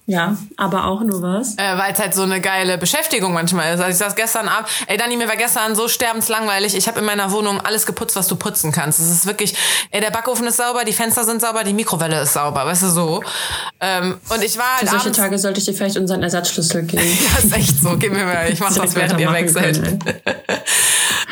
Ja, 0.07 0.37
aber 0.57 0.87
auch 0.87 1.03
nur 1.03 1.23
was. 1.23 1.57
Äh, 1.59 1.79
Weil 1.79 1.93
es 1.93 2.01
halt 2.01 2.13
so 2.13 2.23
eine 2.23 2.41
geile 2.41 2.77
Beschäftigung 2.77 3.33
manchmal 3.33 3.73
ist. 3.73 3.81
Also 3.81 3.93
ich 3.93 3.99
saß 3.99 4.17
gestern 4.17 4.49
Abend, 4.49 4.69
ey 4.89 4.97
Dani, 4.97 5.17
mir 5.17 5.29
war 5.29 5.37
gestern 5.37 5.77
so 5.77 5.87
sterbenslangweilig. 5.87 6.75
Ich 6.75 6.89
habe 6.89 6.99
in 6.99 7.05
meiner 7.05 7.31
Wohnung 7.31 7.61
alles 7.61 7.87
geputzt, 7.87 8.17
was 8.17 8.27
du 8.27 8.35
putzen 8.35 8.73
kannst. 8.73 8.99
Es 8.99 9.09
ist 9.09 9.27
wirklich, 9.27 9.55
ey, 9.93 10.01
der 10.01 10.11
Backofen 10.11 10.45
ist 10.49 10.57
sauber, 10.57 10.83
die 10.85 10.93
Fenster 10.93 11.23
sind 11.23 11.41
sauber, 11.41 11.63
die 11.63 11.73
Mikrowelle 11.73 12.23
ist 12.23 12.33
sauber, 12.33 12.67
weißt 12.67 12.83
du 12.83 12.89
so. 12.89 13.23
Ähm, 13.79 14.19
und 14.29 14.43
ich 14.43 14.59
war 14.59 14.65
Für 14.65 14.81
halt 14.81 14.91
solche 14.91 15.05
abends... 15.05 15.19
Tage 15.19 15.39
sollte 15.39 15.61
ich 15.61 15.67
dir 15.67 15.75
vielleicht 15.75 15.99
unseren 15.99 16.25
Ersatzschlüssel 16.25 16.83
geben. 16.83 17.03
Ja, 17.23 17.39
ist 17.39 17.57
echt 17.57 17.81
so. 17.81 17.97
Gib 17.97 18.13
mir 18.13 18.25
mal, 18.25 18.51
ich 18.51 18.59
mach 18.59 18.75
das, 18.75 18.97
während 18.97 19.21
ihr 19.21 19.33
wechselt. 19.33 19.81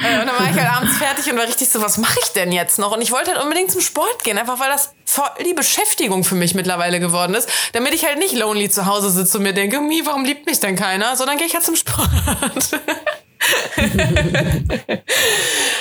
Äh, 0.03 0.21
und 0.21 0.27
dann 0.27 0.39
war 0.39 0.51
ich 0.51 0.57
halt 0.61 0.77
abends 0.77 0.97
fertig 0.99 1.31
und 1.31 1.39
war 1.39 1.47
richtig 1.47 1.69
so, 1.69 1.81
was 1.81 1.99
mache 1.99 2.19
ich 2.23 2.29
denn 2.33 2.53
jetzt 2.53 2.79
noch? 2.79 2.93
Und 2.93 3.01
ich 3.01 3.11
wollte 3.11 3.33
halt 3.33 3.43
unbedingt 3.43 3.71
zum 3.71 3.81
Sport 3.81 4.25
gehen, 4.25 4.39
einfach 4.39 4.61
weil 4.61 4.71
das 4.71 4.95
voll 5.05 5.29
die 5.45 5.55
Beschäftigung 5.55 6.25
für 6.25 6.35
mich 6.35 6.55
mittlerweile 6.55 7.01
geworden 7.01 7.35
ist, 7.35 7.49
damit 7.73 7.95
ich 7.95 8.05
halt 8.05 8.19
nicht 8.19 8.35
lonely 8.35 8.71
zu 8.71 8.87
Hause 8.87 9.11
sitze 9.11 9.39
und 9.39 9.45
mir 9.45 9.53
denke, 9.53 9.81
Mi, 9.81 10.03
warum 10.05 10.25
liebt 10.25 10.47
mich 10.47 10.61
denn 10.61 10.77
keiner? 10.77 11.17
Sondern 11.17 11.39
gehe 11.39 11.47
ich 11.47 11.55
halt 11.55 11.65
zum 11.65 11.77
Sport. 11.77 12.09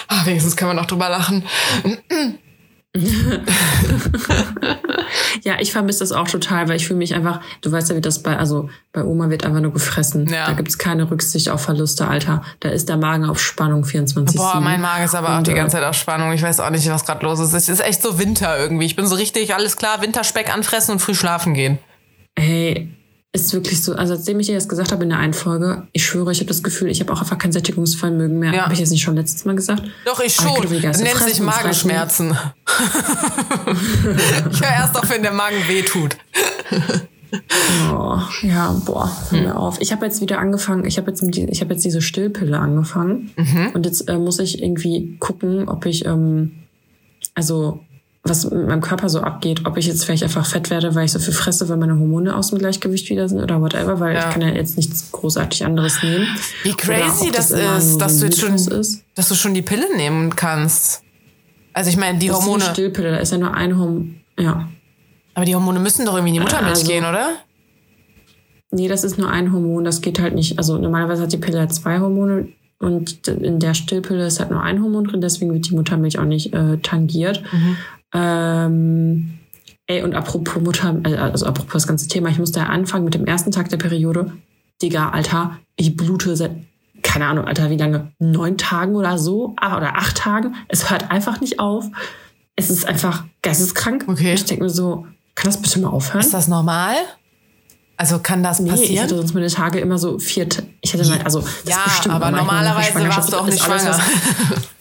ah, 0.08 0.26
wenigstens 0.26 0.56
können 0.56 0.72
wir 0.72 0.76
noch 0.76 0.88
drüber 0.88 1.10
lachen. 1.10 1.46
Ja, 5.44 5.56
ich 5.60 5.72
vermisse 5.72 6.00
das 6.00 6.12
auch 6.12 6.28
total, 6.28 6.68
weil 6.70 6.76
ich 6.76 6.88
fühle 6.88 7.00
mich 7.00 7.14
einfach, 7.14 7.42
du 7.62 7.72
weißt 7.72 7.90
ja, 7.90 7.96
wie 7.96 8.02
das 8.02 8.22
bei, 8.22 8.38
also 8.38 8.70
bei 8.92 9.04
Oma 9.04 9.30
wird 9.30 9.46
einfach 9.46 9.62
nur 9.62 9.74
gefressen. 9.74 10.28
Ja. 10.28 10.48
Da 10.48 10.54
gibt's 10.54 10.78
keine 10.78 11.10
Rücksicht 11.10 11.50
auf 11.50 11.62
Verluste, 11.62 12.08
Alter. 12.08 12.44
Da 12.60 12.70
ist 12.70 12.90
der 12.90 12.98
Magen 12.98 13.26
auf 13.26 13.40
Spannung 13.40 13.86
24 13.86 14.38
Boah, 14.38 14.60
mein 14.62 14.82
Magen 14.82 15.06
ist 15.06 15.16
aber 15.16 15.34
auch 15.34 15.38
Und, 15.40 15.48
die 15.48 15.52
äh, 15.52 15.56
ganze 15.56 15.78
Zeit 15.78 15.86
auf 15.86 15.96
Spannung. 15.96 16.32
Ich 16.34 16.42
weiß 16.42 16.60
auch 16.60 16.70
nicht, 16.70 16.90
was 16.90 17.06
gerade 17.06 17.26
los 17.26 17.40
ist. 17.40 17.54
Es 17.54 17.70
ist 17.70 17.82
echt 17.82 18.02
so 18.02 18.20
Winter 18.20 18.58
irgendwie. 18.58 18.86
Ich 18.86 18.96
bin 18.96 19.08
so 19.08 19.16
richtig, 19.16 19.54
alles 19.54 19.78
klar, 19.78 20.02
Winterspeck 20.02 20.54
anfressen 20.54 20.94
und 20.94 21.00
früh 21.00 21.16
schlafen 21.16 21.54
gehen. 21.54 21.80
Hey, 22.38 22.90
ist 23.32 23.54
wirklich 23.54 23.84
so, 23.84 23.94
also 23.94 24.16
seitdem 24.16 24.40
ich 24.40 24.48
dir 24.48 24.56
das 24.56 24.68
gesagt 24.68 24.92
habe 24.92 25.04
in 25.04 25.10
der 25.10 25.20
einen 25.20 25.34
Folge, 25.34 25.88
ich 25.92 26.04
schwöre, 26.04 26.32
ich 26.32 26.40
habe 26.40 26.48
das 26.48 26.64
Gefühl, 26.64 26.90
ich 26.90 27.00
habe 27.00 27.14
auch 27.14 27.22
einfach 27.22 27.38
kein 27.38 27.52
Sättigungsvermögen 27.52 28.40
mehr. 28.40 28.54
Ja. 28.54 28.64
Habe 28.64 28.74
ich 28.74 28.80
das 28.80 28.90
nicht 28.90 29.04
schon 29.04 29.16
letztes 29.16 29.46
Mal 29.46 29.56
gesagt? 29.56 29.84
Doch, 30.06 30.20
ich 30.20 30.40
Aber 30.40 30.64
schon. 30.64 30.82
Geist, 30.82 31.04
nennt 31.04 31.18
sich. 31.18 31.40
Magenschmerzen. 31.40 32.32
ich 34.52 34.62
höre 34.62 34.72
erst 34.72 34.98
auf, 34.98 35.08
wenn 35.12 35.22
der 35.22 35.34
Magen 35.34 35.58
wehtut. 35.68 36.18
Oh, 37.92 38.20
ja, 38.42 38.72
boah, 38.86 39.16
hör 39.30 39.40
mir 39.40 39.56
auf. 39.56 39.80
Ich 39.80 39.92
habe 39.92 40.06
jetzt 40.08 40.22
wieder 40.22 40.40
angefangen, 40.40 40.86
ich 40.86 40.98
habe 40.98 41.12
jetzt, 41.12 41.22
ich 41.22 41.62
habe 41.62 41.74
jetzt 41.74 41.86
diese 41.86 42.02
Stillpille 42.02 42.58
angefangen. 42.58 43.32
Und 43.76 43.86
jetzt 43.86 44.10
äh, 44.10 44.18
muss 44.18 44.40
ich 44.40 44.64
irgendwie 44.64 45.18
gucken, 45.20 45.70
ob 45.70 45.86
ich, 45.86 46.06
ähm, 46.06 46.64
also 47.36 47.82
was 48.30 48.50
mit 48.50 48.68
meinem 48.68 48.82
Körper 48.82 49.10
so 49.10 49.22
abgeht, 49.22 49.66
ob 49.66 49.78
ich 49.78 49.88
jetzt 49.88 50.06
vielleicht 50.06 50.24
einfach 50.24 50.46
fett 50.46 50.70
werde, 50.70 50.96
weil 50.96 51.06
ich 51.06 51.12
so 51.12 51.20
viel 51.20 51.34
fresse, 51.34 51.68
weil 51.70 51.78
meine 51.78 51.94
Hormone 52.00 52.36
aus 52.36 52.50
dem 52.50 52.60
Gleichgewicht 52.60 53.10
wieder 53.10 53.28
sind 53.28 53.42
oder 53.42 53.60
whatever, 53.62 54.00
weil 54.00 54.16
Ja. 54.16 54.28
ich 54.28 54.34
kann 54.34 54.42
ja 54.42 54.50
jetzt 54.50 54.78
nichts 54.78 55.12
großartig 55.12 55.66
anderes 55.66 56.02
nehmen. 56.04 56.28
Wie 56.64 56.74
crazy 56.74 57.32
das 57.32 57.52
immer 57.52 57.78
ist, 57.78 57.98
dass 57.98 58.20
du 58.20 58.26
jetzt 58.26 58.40
schon, 58.40 58.54
ist. 58.56 59.04
dass 59.16 59.28
du 59.30 59.36
schon 59.36 59.54
die 59.54 59.62
Pille 59.62 59.86
nehmen 59.98 60.36
kannst. 60.36 61.04
Also 61.74 61.90
ich 61.90 61.98
meine, 61.98 62.20
die 62.20 62.28
Das 62.28 62.38
ist 62.40 62.44
Hormone, 62.46 62.64
eine 62.64 62.74
Stillpille, 62.74 63.12
da 63.12 63.18
ist 63.18 63.32
ja 63.32 63.38
nur 63.38 63.54
ein 63.54 63.78
Hormon. 63.78 64.16
Ja. 64.40 64.70
aber 65.36 65.46
die 65.46 65.56
Hormone 65.56 65.80
müssen 65.80 66.06
doch 66.06 66.14
irgendwie 66.14 66.30
in 66.30 66.34
die 66.36 66.40
Muttermilch 66.42 66.70
Also- 66.80 66.88
gehen, 66.88 67.06
oder? 67.06 67.30
Nee, 68.72 68.88
das 68.88 69.04
ist 69.04 69.18
nur 69.18 69.30
ein 69.32 69.52
Hormon, 69.52 69.84
das 69.84 70.02
geht 70.02 70.20
halt 70.20 70.36
nicht. 70.36 70.58
Also 70.58 70.78
normalerweise 70.78 71.24
hat 71.24 71.34
die 71.34 71.38
Pille 71.38 71.60
halt 71.60 71.74
zwei 71.74 72.00
Hormone 72.00 72.50
und 72.80 73.28
in 73.28 73.60
der 73.60 73.74
Stillpille 73.74 74.26
ist 74.28 74.40
halt 74.40 74.52
nur 74.52 74.62
ein 74.62 74.82
Hormon 74.82 75.06
drin, 75.06 75.22
deswegen 75.22 75.52
wird 75.54 75.68
die 75.70 75.76
Muttermilch 75.76 76.20
auch 76.20 76.26
nicht 76.26 76.54
äh, 76.54 76.78
tangiert. 76.78 77.42
Ähm, 78.14 79.40
ey, 79.88 80.04
und 80.04 80.14
apropos 80.16 80.62
Mutter, 80.62 80.96
äh, 81.04 81.16
also 81.16 81.46
apropos 81.46 81.74
das 81.74 81.88
ganze 81.88 82.08
Thema, 82.08 82.30
ich 82.30 82.40
musste 82.40 82.60
ja 82.60 82.66
anfangen 82.68 83.06
mit 83.06 83.14
dem 83.14 83.26
ersten 83.26 83.52
Tag 83.52 83.70
der 83.70 83.78
Periode. 83.78 84.32
Digga, 84.82 85.10
Alter, 85.10 85.58
ich 85.76 85.96
blute 85.98 86.36
seit, 86.36 86.52
keine 87.04 87.28
Ahnung, 87.28 87.46
Alter, 87.46 87.70
wie 87.70 87.78
lange? 87.78 88.12
Neun 88.20 88.58
Tagen 88.58 88.96
oder 88.96 89.18
so? 89.18 89.54
Ah, 89.60 89.78
Oder 89.78 89.96
acht 89.98 90.18
Tagen? 90.18 90.56
Es 90.68 90.90
hört 90.90 91.12
einfach 91.12 91.42
nicht 91.42 91.60
auf. 91.60 91.86
Es 92.56 92.70
ist 92.70 92.86
einfach 92.88 93.24
geisteskrank. 93.42 94.06
Okay. 94.08 94.34
Ich 94.34 94.46
denke 94.46 94.64
mir 94.64 94.70
so, 94.70 95.06
kann 95.36 95.46
das 95.52 95.62
bitte 95.62 95.80
mal 95.80 95.90
aufhören? 95.90 96.20
Ist 96.22 96.34
das 96.34 96.48
normal? 96.48 96.96
Also 97.96 98.20
kann 98.20 98.44
das 98.44 98.60
Nee, 98.62 98.70
ich 98.70 98.80
passieren? 98.80 99.04
hatte 99.04 99.18
sonst 99.18 99.34
meine 99.34 99.48
Tage 99.48 99.80
immer 99.80 99.98
so 99.98 100.20
vier. 100.20 100.48
Ich 100.82 100.94
hatte 100.94 101.06
mal, 101.08 101.22
also 101.22 101.42
das 101.42 101.50
ja, 102.06 102.12
aber. 102.12 102.30
Ich 102.30 102.36
normalerweise 102.36 103.10
warst 103.10 103.34
du 103.34 103.38
auch 103.38 103.46
nicht 103.46 103.62
alles, 103.62 103.82
schwanger. 103.84 103.98
was- 103.98 104.70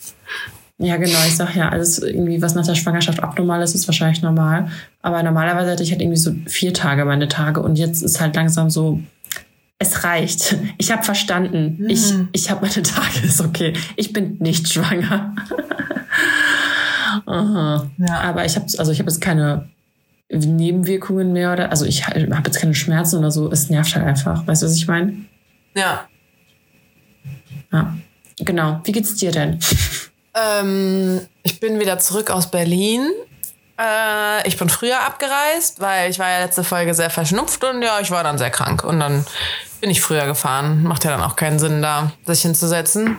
Ja, 0.80 0.96
genau. 0.96 1.18
Ich 1.26 1.36
sag 1.36 1.56
ja, 1.56 1.68
alles 1.70 1.98
irgendwie, 1.98 2.40
was 2.40 2.54
nach 2.54 2.64
der 2.64 2.76
Schwangerschaft 2.76 3.20
abnormal 3.20 3.60
ist, 3.62 3.74
ist 3.74 3.88
wahrscheinlich 3.88 4.22
normal. 4.22 4.68
Aber 5.02 5.22
normalerweise 5.24 5.72
hatte 5.72 5.82
ich 5.82 5.90
halt 5.90 6.00
irgendwie 6.00 6.18
so 6.18 6.32
vier 6.46 6.72
Tage 6.72 7.04
meine 7.04 7.26
Tage 7.28 7.60
und 7.62 7.76
jetzt 7.76 8.02
ist 8.02 8.20
halt 8.20 8.36
langsam 8.36 8.70
so. 8.70 9.00
Es 9.80 10.02
reicht. 10.04 10.56
Ich 10.78 10.90
habe 10.90 11.02
verstanden. 11.04 11.84
Ich, 11.88 12.12
Mhm. 12.12 12.28
ich 12.32 12.50
habe 12.50 12.62
meine 12.66 12.82
Tage, 12.82 13.20
ist 13.24 13.40
okay. 13.40 13.74
Ich 13.96 14.12
bin 14.12 14.36
nicht 14.40 14.68
schwanger. 14.72 15.34
Aha. 17.26 17.90
Ja. 17.98 18.20
Aber 18.22 18.44
ich 18.44 18.56
habe 18.56 18.66
also 18.78 18.92
ich 18.92 18.98
habe 18.98 19.10
jetzt 19.10 19.20
keine 19.20 19.68
Nebenwirkungen 20.30 21.32
mehr 21.32 21.52
oder 21.52 21.70
also 21.70 21.84
ich 21.86 22.06
habe 22.06 22.20
jetzt 22.20 22.60
keine 22.60 22.74
Schmerzen 22.74 23.18
oder 23.18 23.30
so. 23.30 23.50
Es 23.50 23.70
nervt 23.70 23.94
halt 23.94 24.06
einfach. 24.06 24.46
Weißt 24.46 24.62
du, 24.62 24.66
was 24.66 24.76
ich 24.76 24.86
meine? 24.86 25.14
Ja. 25.74 26.06
Ja. 27.72 27.96
Genau. 28.40 28.80
Wie 28.84 28.92
geht's 28.92 29.14
dir 29.16 29.30
denn? 29.32 29.58
Ähm, 30.38 31.26
ich 31.42 31.60
bin 31.60 31.80
wieder 31.80 31.98
zurück 31.98 32.30
aus 32.30 32.50
Berlin. 32.50 33.10
Äh, 33.78 34.46
ich 34.46 34.56
bin 34.56 34.68
früher 34.68 35.00
abgereist, 35.00 35.80
weil 35.80 36.10
ich 36.10 36.18
war 36.18 36.28
ja 36.30 36.40
letzte 36.40 36.64
Folge 36.64 36.94
sehr 36.94 37.10
verschnupft 37.10 37.64
und 37.64 37.82
ja, 37.82 38.00
ich 38.00 38.10
war 38.10 38.24
dann 38.24 38.38
sehr 38.38 38.50
krank. 38.50 38.84
Und 38.84 39.00
dann 39.00 39.24
bin 39.80 39.90
ich 39.90 40.00
früher 40.00 40.26
gefahren. 40.26 40.82
Macht 40.82 41.04
ja 41.04 41.10
dann 41.10 41.22
auch 41.22 41.36
keinen 41.36 41.58
Sinn, 41.58 41.82
da 41.82 42.12
sich 42.26 42.42
hinzusetzen. 42.42 43.18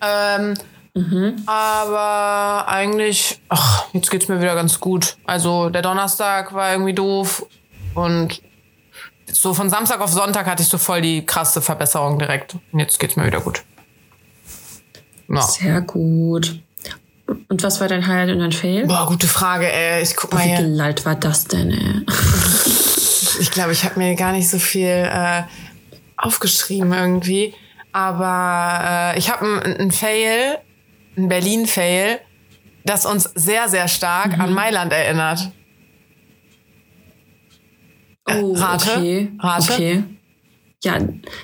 Ähm, 0.00 0.54
mhm. 0.94 1.42
Aber 1.46 2.68
eigentlich, 2.68 3.40
ach, 3.48 3.86
jetzt 3.92 4.10
geht's 4.10 4.28
mir 4.28 4.40
wieder 4.40 4.54
ganz 4.54 4.80
gut. 4.80 5.16
Also 5.24 5.68
der 5.68 5.82
Donnerstag 5.82 6.52
war 6.54 6.72
irgendwie 6.72 6.94
doof 6.94 7.46
und 7.94 8.40
so 9.30 9.54
von 9.54 9.70
Samstag 9.70 10.00
auf 10.00 10.10
Sonntag 10.10 10.46
hatte 10.46 10.62
ich 10.62 10.68
so 10.68 10.78
voll 10.78 11.00
die 11.00 11.24
krasse 11.24 11.62
Verbesserung 11.62 12.18
direkt. 12.18 12.56
Und 12.72 12.78
jetzt 12.78 12.98
geht's 12.98 13.16
mir 13.16 13.26
wieder 13.26 13.40
gut. 13.40 13.62
Ja. 15.32 15.42
Sehr 15.42 15.80
gut. 15.80 16.60
Und 17.48 17.62
was 17.62 17.80
war 17.80 17.88
dein 17.88 18.06
Highlight 18.06 18.34
und 18.34 18.40
dein 18.40 18.52
Fail? 18.52 18.86
Boah, 18.86 19.06
gute 19.06 19.26
Frage, 19.26 19.70
ey. 19.70 20.02
Ich 20.02 20.14
guck 20.16 20.32
mal 20.34 20.44
Wie 20.44 20.54
gelallt 20.54 21.04
war 21.06 21.14
das 21.14 21.44
denn, 21.44 21.70
ey? 21.70 22.06
ich 23.40 23.50
glaube, 23.50 23.72
ich 23.72 23.84
habe 23.84 23.98
mir 23.98 24.14
gar 24.14 24.32
nicht 24.32 24.48
so 24.48 24.58
viel 24.58 24.86
äh, 24.86 25.42
aufgeschrieben 26.16 26.92
irgendwie. 26.92 27.54
Aber 27.92 29.14
äh, 29.14 29.18
ich 29.18 29.30
habe 29.30 29.46
ein, 29.46 29.76
ein 29.80 29.90
Fail, 29.90 30.58
ein 31.16 31.28
Berlin-Fail, 31.28 32.20
das 32.84 33.06
uns 33.06 33.30
sehr, 33.34 33.68
sehr 33.68 33.88
stark 33.88 34.36
mhm. 34.36 34.40
an 34.40 34.52
Mailand 34.52 34.92
erinnert. 34.92 35.50
Oh, 38.28 38.52
Rate? 38.54 38.92
okay. 38.92 39.32
Rate? 39.38 39.72
Okay. 39.72 40.04
Ja, 40.84 40.98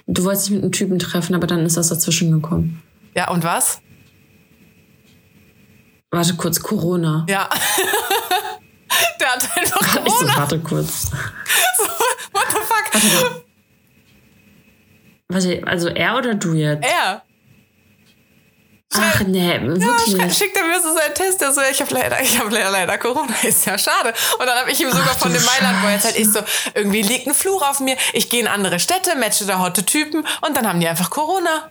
du 0.07 0.25
wolltest 0.25 0.47
dich 0.47 0.55
mit 0.55 0.63
einem 0.63 0.73
Typen 0.73 0.99
treffen, 0.99 1.35
aber 1.35 1.47
dann 1.47 1.65
ist 1.65 1.77
das 1.77 1.89
dazwischen 1.89 2.33
gekommen. 2.33 2.83
Ja, 3.15 3.31
und 3.31 3.45
was? 3.45 3.81
Warte 6.11 6.35
kurz, 6.37 6.61
Corona. 6.61 7.27
Ja. 7.29 7.49
Der 9.21 9.29
hat 9.29 9.57
einfach 9.57 9.81
Corona. 9.81 10.07
Ich 10.07 10.13
so, 10.13 10.39
warte 10.39 10.59
kurz. 10.61 11.11
So, 11.77 11.85
what 12.33 12.47
the 12.51 12.57
fuck? 12.57 12.93
Warte, 12.95 13.43
warte, 15.29 15.67
also 15.67 15.89
er 15.89 16.17
oder 16.17 16.35
du 16.35 16.55
jetzt? 16.55 16.85
Er. 16.85 17.23
Ach 18.95 19.21
nee, 19.21 19.61
wirklich. 19.61 20.17
Ja, 20.17 20.31
schickt 20.31 20.57
er 20.57 20.65
mir 20.65 20.81
so 20.81 20.93
seinen 20.95 21.15
Test, 21.15 21.41
der 21.41 21.53
so, 21.53 21.61
ich 21.61 21.81
habe 21.81 21.93
leider, 21.95 22.21
ich 22.23 22.39
habe 22.39 22.51
leider, 22.51 22.71
leider 22.71 22.97
Corona, 22.99 23.35
ist 23.43 23.67
ja 23.67 23.77
schade. 23.79 24.15
Und 24.39 24.47
dann 24.47 24.59
habe 24.59 24.71
ich 24.71 24.81
ihm 24.81 24.91
sogar 24.91 25.11
Ach, 25.11 25.19
von 25.19 25.33
dem 25.33 25.45
Mailand 25.45 25.83
Boy 25.83 25.93
erzählt, 25.93 26.17
ich 26.19 26.33
so, 26.33 26.41
irgendwie 26.75 27.03
liegt 27.03 27.27
ein 27.27 27.35
Fluch 27.35 27.63
auf 27.69 27.81
mir, 27.81 27.97
ich 28.15 28.31
gehe 28.31 28.41
in 28.41 28.49
andere 28.49 28.81
Städte, 28.81 29.15
matche 29.17 29.45
da 29.45 29.59
hotte 29.59 29.85
Typen 29.85 30.27
und 30.41 30.57
dann 30.57 30.67
haben 30.67 30.81
die 30.81 30.89
einfach 30.89 31.11
Corona. 31.11 31.71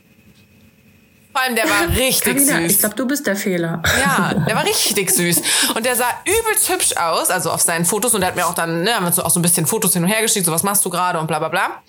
Vor 1.37 1.43
allem, 1.43 1.55
der 1.55 1.65
war 1.65 1.87
richtig 1.95 2.33
Carina, 2.33 2.61
süß. 2.61 2.71
Ich 2.71 2.79
glaube, 2.79 2.95
du 2.95 3.05
bist 3.05 3.27
der 3.27 3.35
Fehler. 3.35 3.83
Ja, 4.01 4.33
der 4.47 4.55
war 4.55 4.65
richtig 4.65 5.11
süß. 5.11 5.43
Und 5.75 5.85
der 5.85 5.95
sah 5.95 6.09
übelst 6.25 6.67
hübsch 6.67 6.97
aus, 6.97 7.29
also 7.29 7.51
auf 7.51 7.61
seinen 7.61 7.85
Fotos. 7.85 8.15
Und 8.15 8.21
der 8.21 8.29
hat 8.29 8.35
mir 8.35 8.47
auch 8.47 8.55
dann, 8.55 8.81
ne, 8.81 8.95
haben 8.95 9.05
wir 9.05 9.23
auch 9.23 9.29
so 9.29 9.39
ein 9.39 9.43
bisschen 9.43 9.67
Fotos 9.67 9.93
hin 9.93 10.03
und 10.03 10.09
her 10.09 10.23
geschickt, 10.23 10.47
so 10.47 10.51
was 10.51 10.63
machst 10.63 10.83
du 10.83 10.89
gerade 10.89 11.19
und 11.19 11.27
bla 11.27 11.37
bla 11.37 11.49
bla. 11.49 11.83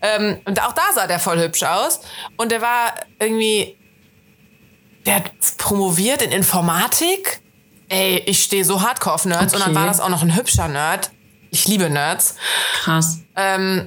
Ähm, 0.00 0.38
und 0.46 0.58
auch 0.62 0.72
da 0.72 0.84
sah 0.94 1.06
der 1.06 1.18
voll 1.18 1.38
hübsch 1.38 1.64
aus. 1.64 2.00
Und 2.38 2.50
der 2.50 2.62
war 2.62 2.94
irgendwie, 3.18 3.76
der 5.04 5.16
hat 5.16 5.32
promoviert 5.58 6.22
in 6.22 6.32
Informatik. 6.32 7.42
Ey, 7.90 8.22
ich 8.24 8.42
stehe 8.42 8.64
so 8.64 8.80
hardcore 8.80 9.16
auf 9.16 9.26
Nerds. 9.26 9.52
Okay. 9.52 9.56
Und 9.56 9.66
dann 9.66 9.74
war 9.74 9.86
das 9.86 10.00
auch 10.00 10.08
noch 10.08 10.22
ein 10.22 10.34
hübscher 10.34 10.68
Nerd. 10.68 11.10
Ich 11.50 11.68
liebe 11.68 11.90
Nerds. 11.90 12.36
Krass. 12.82 13.18
Ähm, 13.36 13.86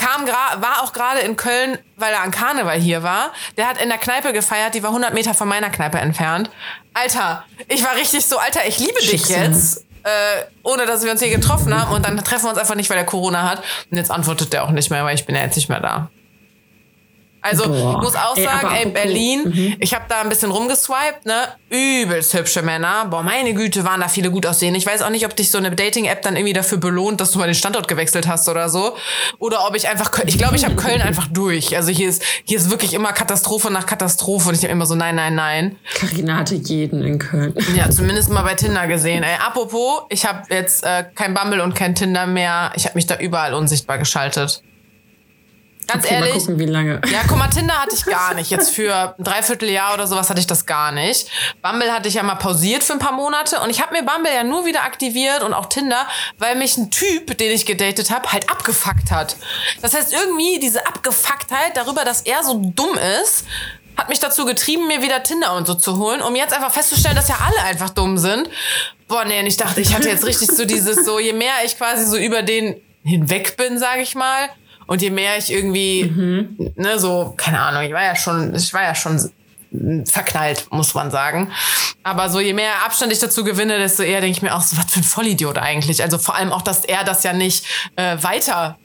kam 0.00 0.26
war 0.26 0.82
auch 0.82 0.92
gerade 0.92 1.20
in 1.20 1.36
Köln, 1.36 1.78
weil 1.96 2.12
er 2.12 2.22
an 2.22 2.30
Karneval 2.30 2.80
hier 2.80 3.02
war. 3.02 3.32
Der 3.56 3.68
hat 3.68 3.80
in 3.80 3.88
der 3.88 3.98
Kneipe 3.98 4.32
gefeiert, 4.32 4.74
die 4.74 4.82
war 4.82 4.90
100 4.90 5.12
Meter 5.12 5.34
von 5.34 5.46
meiner 5.46 5.70
Kneipe 5.70 5.98
entfernt. 5.98 6.50
Alter, 6.94 7.44
ich 7.68 7.84
war 7.84 7.94
richtig 7.96 8.24
so, 8.24 8.38
Alter, 8.38 8.66
ich 8.66 8.78
liebe 8.78 8.98
dich 9.00 9.28
jetzt. 9.28 9.84
Äh, 10.02 10.44
ohne 10.62 10.86
dass 10.86 11.04
wir 11.04 11.10
uns 11.10 11.20
hier 11.22 11.28
getroffen 11.28 11.78
haben 11.78 11.92
und 11.92 12.06
dann 12.06 12.16
treffen 12.24 12.44
wir 12.44 12.50
uns 12.50 12.58
einfach 12.58 12.74
nicht, 12.74 12.88
weil 12.88 12.96
er 12.96 13.04
Corona 13.04 13.48
hat. 13.48 13.58
Und 13.90 13.98
jetzt 13.98 14.10
antwortet 14.10 14.50
der 14.54 14.64
auch 14.64 14.70
nicht 14.70 14.90
mehr, 14.90 15.04
weil 15.04 15.14
ich 15.14 15.26
bin 15.26 15.36
ja 15.36 15.42
jetzt 15.42 15.56
nicht 15.56 15.68
mehr 15.68 15.80
da. 15.80 16.08
Also 17.42 17.66
Boah. 17.66 17.92
ich 17.92 18.02
muss 18.02 18.14
auch 18.14 18.36
sagen, 18.36 18.68
ey, 18.74 18.84
ey 18.84 18.90
Berlin, 18.90 19.42
mhm. 19.44 19.76
ich 19.80 19.94
habe 19.94 20.04
da 20.08 20.20
ein 20.20 20.28
bisschen 20.28 20.50
rumgeswiped, 20.50 21.24
ne? 21.24 21.48
Übelst 21.70 22.34
hübsche 22.34 22.62
Männer. 22.62 23.06
Boah, 23.06 23.22
meine 23.22 23.54
Güte, 23.54 23.84
waren 23.84 24.00
da 24.00 24.08
viele 24.08 24.30
gut 24.30 24.44
aussehen. 24.44 24.74
Ich 24.74 24.86
weiß 24.86 25.02
auch 25.02 25.10
nicht, 25.10 25.24
ob 25.24 25.34
dich 25.34 25.50
so 25.50 25.58
eine 25.58 25.70
Dating-App 25.70 26.22
dann 26.22 26.36
irgendwie 26.36 26.52
dafür 26.52 26.78
belohnt, 26.78 27.20
dass 27.20 27.30
du 27.30 27.38
mal 27.38 27.46
den 27.46 27.54
Standort 27.54 27.88
gewechselt 27.88 28.28
hast 28.28 28.48
oder 28.48 28.68
so. 28.68 28.96
Oder 29.38 29.66
ob 29.66 29.74
ich 29.74 29.88
einfach, 29.88 30.10
ich 30.26 30.36
glaube, 30.36 30.56
ich 30.56 30.64
habe 30.64 30.76
Köln 30.76 31.00
einfach 31.00 31.28
durch. 31.28 31.76
Also 31.76 31.90
hier 31.90 32.08
ist, 32.08 32.22
hier 32.44 32.58
ist 32.58 32.70
wirklich 32.70 32.92
immer 32.92 33.12
Katastrophe 33.12 33.70
nach 33.70 33.86
Katastrophe 33.86 34.50
und 34.50 34.54
ich 34.54 34.62
habe 34.62 34.72
immer 34.72 34.86
so, 34.86 34.94
nein, 34.94 35.14
nein, 35.14 35.34
nein. 35.34 35.76
Carina 35.94 36.36
hatte 36.36 36.56
jeden 36.56 37.02
in 37.02 37.18
Köln. 37.18 37.54
Ja, 37.74 37.90
zumindest 37.90 38.30
mal 38.30 38.42
bei 38.42 38.54
Tinder 38.54 38.86
gesehen. 38.86 39.22
Ey, 39.22 39.36
apropos, 39.44 40.02
ich 40.10 40.26
habe 40.26 40.42
jetzt 40.50 40.84
äh, 40.84 41.04
kein 41.14 41.34
Bumble 41.34 41.60
und 41.60 41.74
kein 41.74 41.94
Tinder 41.94 42.26
mehr. 42.26 42.72
Ich 42.74 42.84
habe 42.84 42.96
mich 42.96 43.06
da 43.06 43.16
überall 43.16 43.54
unsichtbar 43.54 43.98
geschaltet. 43.98 44.62
Ganz 45.92 46.04
okay, 46.04 46.14
ehrlich. 46.14 46.34
Mal 46.34 46.40
gucken, 46.40 46.58
wie 46.58 46.66
lange. 46.66 47.00
Ja, 47.10 47.20
guck 47.26 47.38
mal, 47.38 47.48
Tinder 47.48 47.74
hatte 47.74 47.94
ich 47.94 48.04
gar 48.04 48.34
nicht. 48.34 48.50
Jetzt 48.50 48.70
für 48.74 49.14
ein 49.18 49.24
Dreivierteljahr 49.24 49.94
oder 49.94 50.06
sowas 50.06 50.30
hatte 50.30 50.40
ich 50.40 50.46
das 50.46 50.66
gar 50.66 50.92
nicht. 50.92 51.28
Bumble 51.62 51.92
hatte 51.92 52.08
ich 52.08 52.14
ja 52.14 52.22
mal 52.22 52.36
pausiert 52.36 52.84
für 52.84 52.92
ein 52.92 52.98
paar 52.98 53.12
Monate 53.12 53.60
und 53.60 53.70
ich 53.70 53.80
habe 53.80 53.92
mir 53.92 54.02
Bumble 54.02 54.32
ja 54.32 54.44
nur 54.44 54.66
wieder 54.66 54.84
aktiviert 54.84 55.42
und 55.42 55.52
auch 55.52 55.66
Tinder, 55.66 56.06
weil 56.38 56.56
mich 56.56 56.76
ein 56.76 56.90
Typ, 56.90 57.36
den 57.38 57.50
ich 57.50 57.66
gedatet 57.66 58.10
habe, 58.10 58.30
halt 58.32 58.50
abgefuckt 58.50 59.10
hat. 59.10 59.36
Das 59.82 59.94
heißt, 59.94 60.12
irgendwie 60.12 60.58
diese 60.60 60.86
Abgefucktheit 60.86 61.76
darüber, 61.76 62.04
dass 62.04 62.22
er 62.22 62.42
so 62.44 62.60
dumm 62.74 62.96
ist, 63.22 63.44
hat 63.96 64.08
mich 64.08 64.20
dazu 64.20 64.44
getrieben, 64.44 64.86
mir 64.86 65.02
wieder 65.02 65.22
Tinder 65.22 65.54
und 65.56 65.66
so 65.66 65.74
zu 65.74 65.98
holen, 65.98 66.22
um 66.22 66.34
jetzt 66.36 66.54
einfach 66.54 66.70
festzustellen, 66.70 67.16
dass 67.16 67.28
ja 67.28 67.38
alle 67.44 67.62
einfach 67.64 67.90
dumm 67.90 68.16
sind. 68.16 68.48
Boah, 69.08 69.24
nee, 69.24 69.40
und 69.40 69.46
ich 69.46 69.56
dachte, 69.56 69.80
ich 69.80 69.94
hatte 69.94 70.08
jetzt 70.08 70.24
richtig 70.24 70.50
so 70.50 70.64
dieses 70.64 71.04
so, 71.04 71.18
je 71.18 71.32
mehr 71.32 71.52
ich 71.64 71.76
quasi 71.76 72.06
so 72.06 72.16
über 72.16 72.42
den 72.42 72.80
hinweg 73.02 73.56
bin, 73.56 73.78
sage 73.78 74.02
ich 74.02 74.14
mal, 74.14 74.48
und 74.90 75.00
je 75.00 75.10
mehr 75.10 75.38
ich 75.38 75.52
irgendwie, 75.52 76.02
mhm. 76.02 76.72
ne, 76.74 76.98
so, 76.98 77.32
keine 77.36 77.60
Ahnung, 77.60 77.84
ich 77.84 77.92
war 77.92 78.02
ja 78.02 78.16
schon, 78.16 78.52
ich 78.56 78.74
war 78.74 78.82
ja 78.82 78.96
schon 78.96 79.30
verknallt, 80.04 80.66
muss 80.70 80.94
man 80.94 81.12
sagen. 81.12 81.52
Aber 82.02 82.28
so 82.28 82.40
je 82.40 82.52
mehr 82.52 82.72
Abstand 82.84 83.12
ich 83.12 83.20
dazu 83.20 83.44
gewinne, 83.44 83.78
desto 83.78 84.02
eher 84.02 84.20
denke 84.20 84.36
ich 84.36 84.42
mir 84.42 84.52
auch 84.52 84.62
so, 84.62 84.76
was 84.76 84.86
für 84.92 84.98
ein 84.98 85.04
Vollidiot 85.04 85.58
eigentlich. 85.58 86.02
Also 86.02 86.18
vor 86.18 86.34
allem 86.34 86.50
auch, 86.50 86.62
dass 86.62 86.84
er 86.84 87.04
das 87.04 87.22
ja 87.22 87.32
nicht 87.32 87.64
äh, 87.94 88.16
weiter 88.20 88.78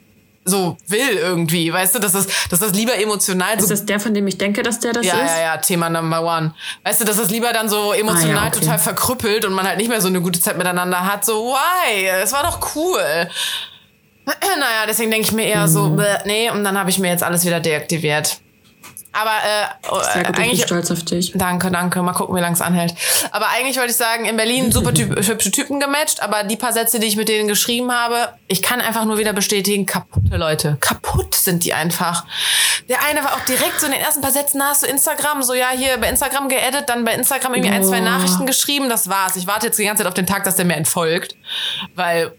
so 0.44 0.76
will 0.86 1.16
irgendwie, 1.16 1.72
weißt 1.72 1.96
du, 1.96 1.98
dass 1.98 2.12
das, 2.12 2.28
dass 2.50 2.60
das 2.60 2.72
lieber 2.72 2.96
emotional. 2.96 3.58
Ist 3.58 3.68
das 3.68 3.84
der, 3.84 3.98
von 3.98 4.14
dem 4.14 4.28
ich 4.28 4.38
denke, 4.38 4.62
dass 4.62 4.78
der 4.78 4.92
das 4.92 5.04
ja, 5.04 5.14
ist? 5.14 5.20
Ja, 5.32 5.36
ja, 5.38 5.42
ja, 5.42 5.56
Thema 5.56 5.90
Number 5.90 6.22
One. 6.22 6.54
Weißt 6.84 7.00
du, 7.00 7.04
dass 7.04 7.16
das 7.16 7.30
lieber 7.30 7.52
dann 7.52 7.68
so 7.68 7.92
emotional 7.92 8.38
ah, 8.38 8.42
ja, 8.42 8.46
okay. 8.46 8.60
total 8.60 8.78
verkrüppelt 8.78 9.44
und 9.44 9.54
man 9.54 9.66
halt 9.66 9.78
nicht 9.78 9.88
mehr 9.88 10.00
so 10.00 10.06
eine 10.06 10.20
gute 10.20 10.40
Zeit 10.40 10.56
miteinander 10.56 11.04
hat. 11.04 11.24
So, 11.24 11.52
why? 11.52 12.06
Es 12.22 12.32
war 12.32 12.44
doch 12.44 12.76
cool. 12.76 13.28
naja, 14.58 14.86
deswegen 14.86 15.10
denke 15.10 15.26
ich 15.26 15.32
mir 15.32 15.46
eher 15.46 15.66
mhm. 15.66 15.70
so, 15.70 15.98
nee, 16.24 16.50
und 16.50 16.64
dann 16.64 16.78
habe 16.78 16.90
ich 16.90 16.98
mir 16.98 17.08
jetzt 17.08 17.22
alles 17.22 17.44
wieder 17.44 17.60
deaktiviert. 17.60 18.40
Aber 19.16 19.30
äh, 19.30 20.12
Sehr 20.12 20.24
gut, 20.24 20.38
eigentlich, 20.38 20.52
ich 20.52 20.58
bin 20.58 20.66
stolz 20.66 20.90
auf 20.90 21.02
dich. 21.02 21.32
Danke, 21.34 21.70
danke. 21.70 22.02
Mal 22.02 22.12
gucken, 22.12 22.36
wie 22.36 22.40
lange 22.40 22.52
es 22.52 22.60
anhält. 22.60 22.94
Aber 23.30 23.48
eigentlich 23.48 23.78
wollte 23.78 23.90
ich 23.90 23.96
sagen, 23.96 24.26
in 24.26 24.36
Berlin 24.36 24.70
super 24.70 24.92
typ, 24.92 25.16
hübsche 25.26 25.50
Typen 25.50 25.80
gematcht, 25.80 26.22
aber 26.22 26.44
die 26.44 26.56
paar 26.56 26.74
Sätze, 26.74 27.00
die 27.00 27.06
ich 27.06 27.16
mit 27.16 27.30
denen 27.30 27.48
geschrieben 27.48 27.90
habe, 27.90 28.34
ich 28.46 28.60
kann 28.60 28.82
einfach 28.82 29.06
nur 29.06 29.16
wieder 29.16 29.32
bestätigen, 29.32 29.86
kaputte 29.86 30.36
Leute. 30.36 30.76
Kaputt 30.80 31.34
sind 31.34 31.64
die 31.64 31.72
einfach. 31.72 32.26
Der 32.90 33.02
eine 33.08 33.24
war 33.24 33.36
auch 33.36 33.44
direkt 33.46 33.80
so 33.80 33.86
in 33.86 33.92
den 33.92 34.02
ersten 34.02 34.20
paar 34.20 34.32
Sätzen 34.32 34.62
hast 34.62 34.82
du 34.82 34.86
Instagram, 34.86 35.42
so 35.42 35.54
ja, 35.54 35.70
hier 35.74 35.96
bei 35.96 36.10
Instagram 36.10 36.50
geedit, 36.50 36.84
dann 36.88 37.06
bei 37.06 37.14
Instagram 37.14 37.54
irgendwie 37.54 37.72
oh. 37.72 37.76
ein, 37.76 37.84
zwei 37.84 38.00
Nachrichten 38.00 38.44
geschrieben, 38.44 38.90
das 38.90 39.08
war's. 39.08 39.36
Ich 39.36 39.46
warte 39.46 39.66
jetzt 39.66 39.78
die 39.78 39.84
ganze 39.84 40.02
Zeit 40.02 40.08
auf 40.08 40.14
den 40.14 40.26
Tag, 40.26 40.44
dass 40.44 40.56
der 40.56 40.66
mir 40.66 40.76
entfolgt. 40.76 41.36
Weil 41.94 42.32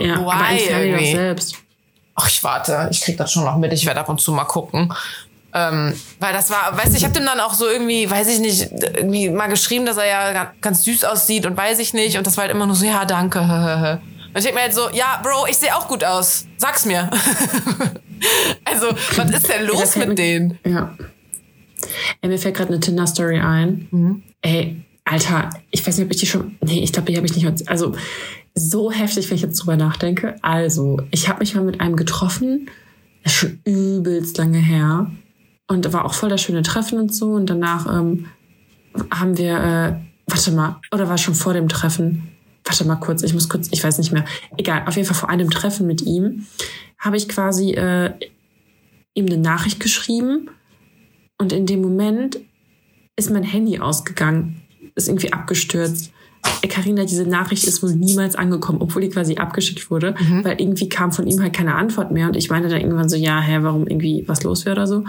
ja, 0.00 0.18
Why 0.18 0.72
aber 0.72 0.84
irgendwie? 0.84 1.12
selbst. 1.12 1.56
Ach, 2.14 2.28
ich 2.28 2.42
warte. 2.44 2.88
Ich 2.90 3.00
krieg 3.00 3.16
das 3.16 3.32
schon 3.32 3.44
noch 3.44 3.56
mit. 3.56 3.72
Ich 3.72 3.86
werde 3.86 4.00
ab 4.00 4.08
und 4.08 4.20
zu 4.20 4.32
mal 4.32 4.44
gucken. 4.44 4.92
Ähm, 5.52 5.94
weil 6.20 6.32
das 6.32 6.50
war, 6.50 6.76
weißt 6.76 6.92
du, 6.92 6.96
ich 6.96 7.04
habe 7.04 7.14
dem 7.14 7.24
dann 7.26 7.40
auch 7.40 7.54
so 7.54 7.68
irgendwie, 7.68 8.08
weiß 8.08 8.28
ich 8.28 8.38
nicht, 8.38 8.70
irgendwie 8.70 9.30
mal 9.30 9.48
geschrieben, 9.48 9.84
dass 9.84 9.96
er 9.96 10.06
ja 10.06 10.52
ganz 10.60 10.84
süß 10.84 11.04
aussieht 11.04 11.44
und 11.46 11.56
weiß 11.56 11.78
ich 11.80 11.92
nicht. 11.92 12.16
Und 12.18 12.26
das 12.26 12.36
war 12.36 12.42
halt 12.42 12.52
immer 12.54 12.66
nur 12.66 12.76
so, 12.76 12.84
ja, 12.84 13.04
danke. 13.04 14.00
Und 14.32 14.36
ich 14.36 14.44
denk 14.44 14.54
mir 14.54 14.62
halt 14.62 14.74
so, 14.74 14.88
ja, 14.92 15.20
Bro, 15.24 15.46
ich 15.48 15.58
sehe 15.58 15.74
auch 15.74 15.88
gut 15.88 16.04
aus. 16.04 16.46
Sag's 16.56 16.84
mir. 16.84 17.10
also, 18.64 18.86
was 19.16 19.30
ist 19.30 19.48
denn 19.48 19.66
los 19.66 19.96
mit 19.96 20.16
denen? 20.16 20.56
Ja. 20.64 20.94
Ey, 22.20 22.28
mir 22.28 22.38
fällt 22.38 22.54
gerade 22.54 22.70
eine 22.70 22.78
Tinder-Story 22.78 23.40
ein. 23.40 23.88
Mhm. 23.90 24.22
Ey, 24.40 24.84
Alter, 25.10 25.50
ich 25.72 25.84
weiß 25.84 25.98
nicht, 25.98 26.06
ob 26.06 26.12
ich 26.12 26.20
die 26.20 26.26
schon. 26.26 26.56
Nee, 26.60 26.84
ich 26.84 26.92
glaube, 26.92 27.10
die 27.10 27.16
habe 27.16 27.26
ich 27.26 27.34
nicht. 27.34 27.68
Also, 27.68 27.96
so 28.54 28.92
heftig, 28.92 29.28
wenn 29.28 29.36
ich 29.36 29.42
jetzt 29.42 29.58
drüber 29.58 29.76
nachdenke. 29.76 30.36
Also, 30.40 31.02
ich 31.10 31.28
habe 31.28 31.40
mich 31.40 31.52
mal 31.56 31.64
mit 31.64 31.80
einem 31.80 31.96
getroffen, 31.96 32.70
das 33.24 33.32
ist 33.32 33.38
schon 33.40 33.60
übelst 33.64 34.38
lange 34.38 34.58
her. 34.58 35.10
Und 35.66 35.92
war 35.92 36.04
auch 36.04 36.14
voll 36.14 36.28
das 36.28 36.42
schöne 36.42 36.62
Treffen 36.62 37.00
und 37.00 37.12
so. 37.12 37.32
Und 37.32 37.50
danach 37.50 37.92
ähm, 37.92 38.26
haben 39.10 39.36
wir, 39.36 39.56
äh, 39.58 39.94
warte 40.28 40.52
mal, 40.52 40.80
oder 40.92 41.08
war 41.08 41.18
schon 41.18 41.34
vor 41.34 41.54
dem 41.54 41.68
Treffen? 41.68 42.28
Warte 42.64 42.84
mal 42.84 42.96
kurz, 42.96 43.24
ich 43.24 43.34
muss 43.34 43.48
kurz, 43.48 43.68
ich 43.72 43.82
weiß 43.82 43.98
nicht 43.98 44.12
mehr. 44.12 44.24
Egal, 44.58 44.84
auf 44.86 44.94
jeden 44.94 45.08
Fall 45.08 45.16
vor 45.16 45.28
einem 45.28 45.50
Treffen 45.50 45.88
mit 45.88 46.02
ihm 46.02 46.46
habe 46.98 47.16
ich 47.16 47.28
quasi 47.28 47.72
äh, 47.72 48.12
ihm 49.14 49.26
eine 49.26 49.38
Nachricht 49.38 49.80
geschrieben 49.80 50.50
und 51.38 51.52
in 51.52 51.66
dem 51.66 51.80
Moment 51.80 52.38
ist 53.16 53.30
mein 53.30 53.42
Handy 53.42 53.80
ausgegangen, 53.80 54.59
ist 55.04 55.08
irgendwie 55.08 55.32
abgestürzt. 55.32 56.12
Karina, 56.68 57.04
diese 57.04 57.24
Nachricht 57.26 57.64
ist 57.64 57.82
wohl 57.82 57.94
niemals 57.94 58.34
angekommen, 58.34 58.80
obwohl 58.80 59.02
die 59.02 59.10
quasi 59.10 59.36
abgeschickt 59.36 59.90
wurde, 59.90 60.14
mhm. 60.18 60.44
weil 60.44 60.60
irgendwie 60.60 60.88
kam 60.88 61.12
von 61.12 61.26
ihm 61.26 61.42
halt 61.42 61.52
keine 61.52 61.74
Antwort 61.74 62.12
mehr 62.12 62.28
und 62.28 62.36
ich 62.36 62.48
meinte 62.48 62.68
dann 62.68 62.80
irgendwann 62.80 63.08
so, 63.08 63.16
ja, 63.16 63.40
hä, 63.40 63.58
warum 63.60 63.86
irgendwie 63.86 64.24
was 64.26 64.42
los 64.42 64.64
wäre 64.64 64.76
oder 64.76 64.86
so. 64.86 65.04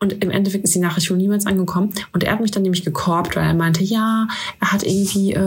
Und 0.00 0.24
im 0.24 0.30
Endeffekt 0.30 0.64
ist 0.64 0.74
die 0.74 0.80
Nachricht 0.80 1.08
wohl 1.10 1.16
niemals 1.16 1.46
angekommen 1.46 1.92
und 2.12 2.24
er 2.24 2.32
hat 2.32 2.40
mich 2.40 2.50
dann 2.50 2.62
nämlich 2.62 2.84
gekorbt, 2.84 3.36
weil 3.36 3.44
er 3.44 3.54
meinte, 3.54 3.84
ja, 3.84 4.26
er 4.60 4.72
hat 4.72 4.82
irgendwie, 4.82 5.34
äh, 5.34 5.40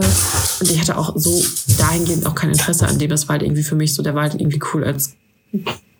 und 0.60 0.70
ich 0.70 0.80
hatte 0.80 0.96
auch 0.96 1.12
so 1.16 1.42
dahingehend 1.78 2.26
auch 2.26 2.34
kein 2.34 2.50
Interesse 2.50 2.86
an 2.86 2.98
dem, 2.98 3.10
das 3.10 3.28
war 3.28 3.34
halt 3.34 3.42
irgendwie 3.42 3.62
für 3.62 3.76
mich 3.76 3.94
so, 3.94 4.02
der 4.02 4.14
war 4.14 4.22
halt 4.22 4.34
irgendwie 4.40 4.60
cool 4.72 4.84
als 4.84 5.16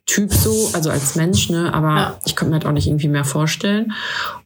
Typ 0.06 0.32
so, 0.32 0.70
also 0.72 0.88
als 0.90 1.16
Mensch, 1.16 1.50
ne, 1.50 1.74
aber 1.74 1.96
ja. 1.96 2.20
ich 2.24 2.36
konnte 2.36 2.50
mir 2.50 2.58
halt 2.58 2.66
auch 2.66 2.72
nicht 2.72 2.86
irgendwie 2.86 3.08
mehr 3.08 3.24
vorstellen. 3.24 3.92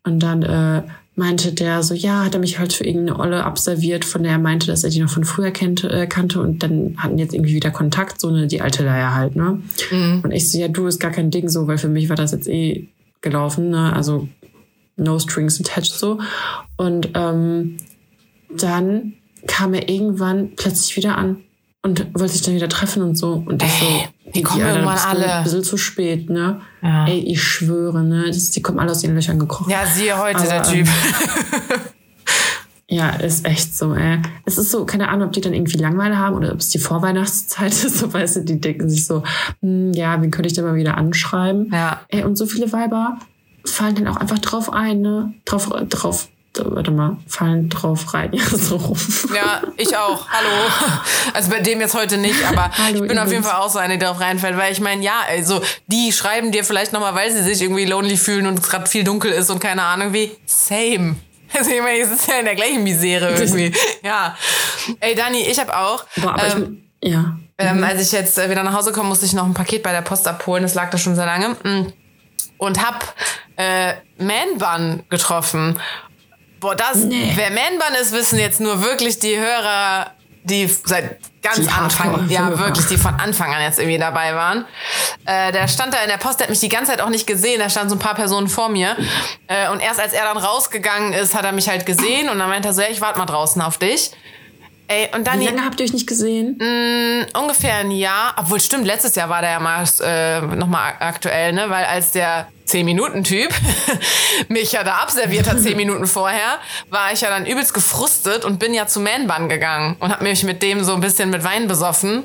Und 0.04 0.20
dann, 0.20 0.42
äh, 0.42 0.82
meinte 1.16 1.53
der 1.53 1.83
so, 1.83 1.94
ja, 1.94 2.25
hat 2.25 2.35
er 2.35 2.40
mich 2.40 2.59
halt 2.59 2.73
für 2.73 2.85
irgendeine 2.85 3.18
Olle 3.18 3.44
abserviert, 3.44 4.05
von 4.05 4.23
der 4.23 4.33
er 4.33 4.38
meinte, 4.38 4.68
dass 4.68 4.85
er 4.85 4.90
die 4.90 5.01
noch 5.01 5.11
von 5.11 5.25
früher 5.25 5.51
kennt, 5.51 5.85
äh, 5.85 6.07
kannte 6.07 6.40
und 6.40 6.62
dann 6.62 6.94
hatten 6.99 7.18
jetzt 7.18 7.35
irgendwie 7.35 7.55
wieder 7.55 7.70
Kontakt, 7.70 8.20
so 8.20 8.29
eine, 8.29 8.46
die 8.46 8.61
alte 8.61 8.85
Leier 8.85 9.14
halt, 9.14 9.37
ne? 9.37 9.61
Mhm. 9.90 10.20
Und 10.23 10.31
ich 10.31 10.51
so, 10.51 10.59
ja, 10.59 10.68
du 10.68 10.87
ist 10.87 11.01
gar 11.01 11.11
kein 11.11 11.31
Ding 11.31 11.49
so, 11.49 11.66
weil 11.66 11.79
für 11.79 11.88
mich 11.88 12.09
war 12.09 12.16
das 12.16 12.33
jetzt 12.33 12.49
eh 12.49 12.88
gelaufen, 13.20 13.70
ne? 13.70 13.92
Also 13.92 14.29
no 14.96 15.18
strings 15.18 15.61
attached 15.61 15.92
so. 15.92 16.18
Und 16.77 17.11
ähm, 17.14 17.77
dann 18.57 19.14
kam 19.46 19.75
er 19.75 19.88
irgendwann 19.88 20.55
plötzlich 20.57 20.96
wieder 20.96 21.16
an 21.16 21.38
und 21.83 22.07
wollte 22.14 22.33
sich 22.33 22.42
dann 22.42 22.55
wieder 22.55 22.68
treffen 22.68 23.03
und 23.03 23.16
so. 23.16 23.42
Und 23.46 23.62
ich 23.62 23.73
so, 23.73 23.87
die 24.35 24.43
kommen 24.43 24.62
Alter, 24.62 24.81
irgendwann 24.81 24.99
alle. 24.99 25.35
Ein 25.35 25.45
bisschen 25.45 25.64
zu 25.64 25.77
spät, 25.77 26.31
ne? 26.31 26.61
Ja. 26.83 27.07
Ey, 27.07 27.21
ich 27.21 27.43
schwöre, 27.43 28.03
ne? 28.03 28.27
Das, 28.27 28.51
die 28.51 28.62
kommen 28.62 28.79
alle 28.79 28.90
aus 28.90 29.03
ihren 29.03 29.14
Löchern 29.14 29.38
gekrochen. 29.38 29.71
Ja, 29.71 29.87
siehe 29.87 30.19
heute 30.19 30.38
Aber, 30.38 30.47
der 30.47 30.62
Typ. 30.62 30.87
Ähm, 30.87 31.81
ja, 32.88 33.11
ist 33.11 33.47
echt 33.47 33.77
so, 33.77 33.95
ey. 33.95 34.21
Es 34.45 34.59
ist 34.59 34.71
so, 34.71 34.85
keine 34.85 35.09
Ahnung, 35.09 35.29
ob 35.29 35.33
die 35.33 35.40
dann 35.40 35.55
irgendwie 35.55 35.79
Langweile 35.79 36.19
haben 36.19 36.37
oder 36.37 36.53
ob 36.53 36.61
es 36.61 36.71
die 36.71 36.79
Vorweihnachtszeit 36.79 37.73
ist. 37.85 37.99
So, 37.99 38.12
weißt 38.12 38.37
du, 38.37 38.40
die 38.40 38.61
denken 38.61 38.88
sich 38.88 39.07
so, 39.07 39.23
hm, 39.61 39.93
ja, 39.93 40.21
wen 40.21 40.31
könnte 40.31 40.49
ich 40.49 40.55
denn 40.55 40.64
mal 40.64 40.75
wieder 40.75 40.97
anschreiben? 40.97 41.71
Ja. 41.73 42.01
Ey, 42.09 42.25
und 42.25 42.37
so 42.37 42.47
viele 42.47 42.73
Weiber 42.73 43.19
fallen 43.64 43.95
dann 43.95 44.09
auch 44.09 44.16
einfach 44.16 44.38
drauf 44.38 44.73
ein, 44.73 45.01
ne? 45.01 45.35
Drauf, 45.45 45.69
drauf 45.88 46.29
warte 46.58 46.90
mal, 46.90 47.16
fallen 47.26 47.68
drauf 47.68 48.12
rein. 48.14 48.32
Ja, 48.34 48.44
so 48.44 48.76
rum. 48.76 48.98
Ja, 49.34 49.62
ich 49.76 49.96
auch. 49.96 50.28
Hallo. 50.28 50.50
Also 51.34 51.50
bei 51.50 51.60
dem 51.60 51.80
jetzt 51.80 51.94
heute 51.94 52.16
nicht, 52.18 52.44
aber 52.44 52.70
Hallo, 52.78 53.02
ich 53.02 53.08
bin 53.08 53.18
auf 53.18 53.30
jeden 53.30 53.44
Fall 53.44 53.60
auch 53.60 53.70
so 53.70 53.78
eine, 53.78 53.98
die 53.98 54.04
drauf 54.04 54.20
reinfällt, 54.20 54.56
weil 54.56 54.72
ich 54.72 54.80
meine, 54.80 55.02
ja, 55.02 55.20
also 55.28 55.62
die 55.86 56.12
schreiben 56.12 56.52
dir 56.52 56.64
vielleicht 56.64 56.92
nochmal, 56.92 57.14
weil 57.14 57.30
sie 57.32 57.42
sich 57.42 57.62
irgendwie 57.62 57.84
lonely 57.84 58.16
fühlen 58.16 58.46
und 58.46 58.58
es 58.58 58.68
gerade 58.68 58.86
viel 58.86 59.04
dunkel 59.04 59.32
ist 59.32 59.50
und 59.50 59.60
keine 59.60 59.82
Ahnung 59.82 60.12
wie. 60.12 60.30
Same. 60.46 61.16
Also 61.52 61.70
ich 61.72 61.82
meine, 61.82 61.98
es 61.98 62.12
ist 62.12 62.28
ja 62.28 62.38
in 62.38 62.44
der 62.44 62.54
gleichen 62.54 62.84
Misere 62.84 63.32
irgendwie. 63.32 63.72
Ja. 64.04 64.36
Ey, 65.00 65.16
Dani, 65.16 65.40
ich 65.40 65.58
habe 65.58 65.76
auch. 65.76 66.04
Boah, 66.16 66.34
aber 66.34 66.46
ähm, 66.46 66.82
ich, 67.00 67.10
ja. 67.10 67.36
Ähm, 67.58 67.78
mhm. 67.78 67.84
Als 67.84 68.00
ich 68.00 68.12
jetzt 68.12 68.38
äh, 68.38 68.48
wieder 68.48 68.62
nach 68.62 68.72
Hause 68.72 68.92
komme, 68.92 69.08
musste 69.08 69.26
ich 69.26 69.32
noch 69.32 69.44
ein 69.44 69.52
Paket 69.52 69.82
bei 69.82 69.90
der 69.90 70.02
Post 70.02 70.28
abholen. 70.28 70.62
Das 70.62 70.74
lag 70.74 70.90
da 70.90 70.98
schon 70.98 71.16
sehr 71.16 71.26
lange. 71.26 71.56
Mm. 71.64 71.92
Und 72.56 72.86
hab 72.86 73.14
äh, 73.56 73.94
Man 74.18 74.58
Bun 74.58 75.02
getroffen. 75.10 75.78
Boah, 76.61 76.77
das, 76.77 76.96
nee. 76.96 77.33
wer 77.35 77.51
Man-Bun 77.51 77.94
ist, 78.01 78.12
wissen 78.12 78.38
jetzt 78.38 78.61
nur 78.61 78.83
wirklich 78.83 79.18
die 79.18 79.37
Hörer, 79.38 80.12
die 80.44 80.66
seit 80.66 81.18
ganz 81.42 81.61
die 81.61 81.68
Anfang, 81.68 82.29
ja 82.29 82.59
wirklich, 82.59 82.87
die 82.87 82.99
von 82.99 83.14
Anfang 83.14 83.55
an 83.55 83.62
jetzt 83.62 83.79
irgendwie 83.79 83.99
dabei 83.99 84.35
waren. 84.35 84.66
Äh, 85.25 85.53
der 85.53 85.68
stand 85.68 85.94
da 85.94 86.03
in 86.03 86.09
der 86.09 86.18
Post, 86.18 86.40
der 86.40 86.44
hat 86.44 86.51
mich 86.51 86.61
die 86.61 86.68
ganze 86.68 86.90
Zeit 86.90 87.01
auch 87.01 87.09
nicht 87.09 87.27
gesehen, 87.27 87.61
da 87.61 87.70
standen 87.70 87.90
so 87.90 87.96
ein 87.96 87.99
paar 87.99 88.14
Personen 88.14 88.49
vor 88.49 88.68
mir. 88.68 88.94
Äh, 89.46 89.70
und 89.70 89.81
erst 89.81 90.01
als 90.01 90.12
er 90.12 90.25
dann 90.25 90.37
rausgegangen 90.37 91.14
ist, 91.14 91.35
hat 91.35 91.44
er 91.44 91.53
mich 91.53 91.68
halt 91.68 91.87
gesehen 91.87 92.29
und 92.29 92.38
dann 92.38 92.49
meinte 92.49 92.68
er 92.68 92.75
so, 92.75 92.83
ja, 92.83 92.88
ich 92.90 93.01
warte 93.01 93.18
mal 93.18 93.27
draußen 93.27 93.61
auf 93.62 93.79
dich. 93.79 94.11
Ey, 94.88 95.09
und 95.14 95.25
dann 95.27 95.38
Wie 95.38 95.46
lange 95.46 95.64
habt 95.64 95.79
ihr 95.79 95.85
euch 95.85 95.92
nicht 95.92 96.09
gesehen? 96.09 96.59
Mh, 96.59 96.66
mm, 96.66 97.40
ungefähr 97.40 97.77
ein 97.77 97.92
Jahr. 97.92 98.35
Obwohl, 98.37 98.59
stimmt, 98.59 98.85
letztes 98.87 99.14
Jahr 99.14 99.29
war 99.29 99.40
der 99.40 99.53
ja 99.53 99.61
mal 99.61 99.85
äh, 100.01 100.40
nochmal 100.57 100.94
aktuell, 100.99 101.53
ne? 101.53 101.70
Weil 101.70 101.85
als 101.85 102.11
der 102.11 102.49
10-Minuten-Typ 102.72 103.52
mich 104.48 104.72
ja 104.72 104.85
da 104.85 104.96
abserviert 104.96 105.48
hat, 105.48 105.61
10 105.61 105.76
Minuten 105.76 106.06
vorher, 106.06 106.59
war 106.88 107.12
ich 107.12 107.20
ja 107.20 107.30
dann 107.30 107.46
übelst 107.46 107.74
gefrustet 107.74 108.44
und 108.44 108.59
bin 108.59 108.74
ja 108.74 108.87
zu 108.87 109.00
Man 109.00 109.48
gegangen 109.48 109.96
und 110.00 110.11
hab 110.11 110.22
mich 110.22 110.42
mit 110.44 110.62
dem 110.62 110.85
so 110.85 110.94
ein 110.94 111.00
bisschen 111.00 111.30
mit 111.30 111.44
Wein 111.44 111.68
besoffen. 111.68 112.24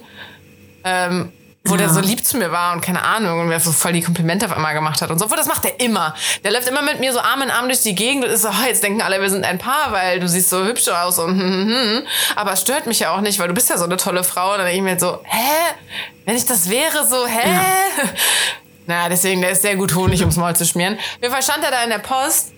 Ähm, 0.83 1.31
wo 1.65 1.73
ja. 1.73 1.77
der 1.77 1.89
so 1.89 1.99
lieb 1.99 2.23
zu 2.23 2.37
mir 2.37 2.51
war 2.51 2.73
und 2.73 2.81
keine 2.81 3.03
Ahnung 3.03 3.39
und 3.39 3.49
wer 3.49 3.59
so 3.59 3.71
voll 3.71 3.93
die 3.93 4.01
Komplimente 4.01 4.45
auf 4.45 4.51
einmal 4.51 4.73
gemacht 4.73 5.01
hat 5.01 5.09
und 5.09 5.17
so. 5.17 5.25
Das 5.25 5.47
macht 5.47 5.65
er 5.65 5.79
immer. 5.79 6.15
Der 6.43 6.51
läuft 6.51 6.67
immer 6.67 6.83
mit 6.83 6.99
mir 6.99 7.11
so 7.11 7.19
Arm 7.19 7.41
in 7.41 7.49
Arm 7.49 7.65
durch 7.65 7.81
die 7.81 7.95
Gegend 7.95 8.23
und 8.23 8.29
ist 8.29 8.43
so, 8.43 8.49
oh, 8.49 8.67
jetzt 8.67 8.83
denken 8.83 9.01
alle, 9.01 9.19
wir 9.19 9.29
sind 9.29 9.43
ein 9.43 9.57
Paar, 9.57 9.91
weil 9.91 10.19
du 10.19 10.27
siehst 10.27 10.49
so 10.49 10.63
hübsch 10.63 10.87
aus 10.87 11.17
und 11.17 11.31
hm, 11.31 11.39
hm, 11.39 11.69
hm. 11.69 12.01
Aber 12.35 12.53
es 12.53 12.61
stört 12.61 12.85
mich 12.85 12.99
ja 12.99 13.15
auch 13.15 13.21
nicht, 13.21 13.39
weil 13.39 13.47
du 13.47 13.53
bist 13.53 13.69
ja 13.69 13.77
so 13.77 13.85
eine 13.85 13.97
tolle 13.97 14.23
Frau. 14.23 14.51
Und 14.51 14.59
dann 14.59 14.67
denke 14.67 14.77
ich 14.77 14.93
mir 14.93 14.99
so, 14.99 15.19
hä? 15.23 15.73
Wenn 16.25 16.35
ich 16.35 16.45
das 16.45 16.69
wäre, 16.69 17.05
so, 17.07 17.25
hä? 17.25 17.49
Ja. 17.49 17.63
Naja, 18.87 19.09
deswegen, 19.09 19.41
der 19.41 19.51
ist 19.51 19.61
sehr 19.61 19.75
gut 19.75 19.95
Honig 19.95 20.21
ums 20.21 20.37
Maul 20.37 20.55
zu 20.55 20.65
schmieren. 20.65 20.95
Auf 20.95 21.21
jeden 21.21 21.33
Fall 21.33 21.43
stand 21.43 21.63
er 21.63 21.71
da 21.71 21.83
in 21.83 21.89
der 21.89 21.99
Post 21.99 22.55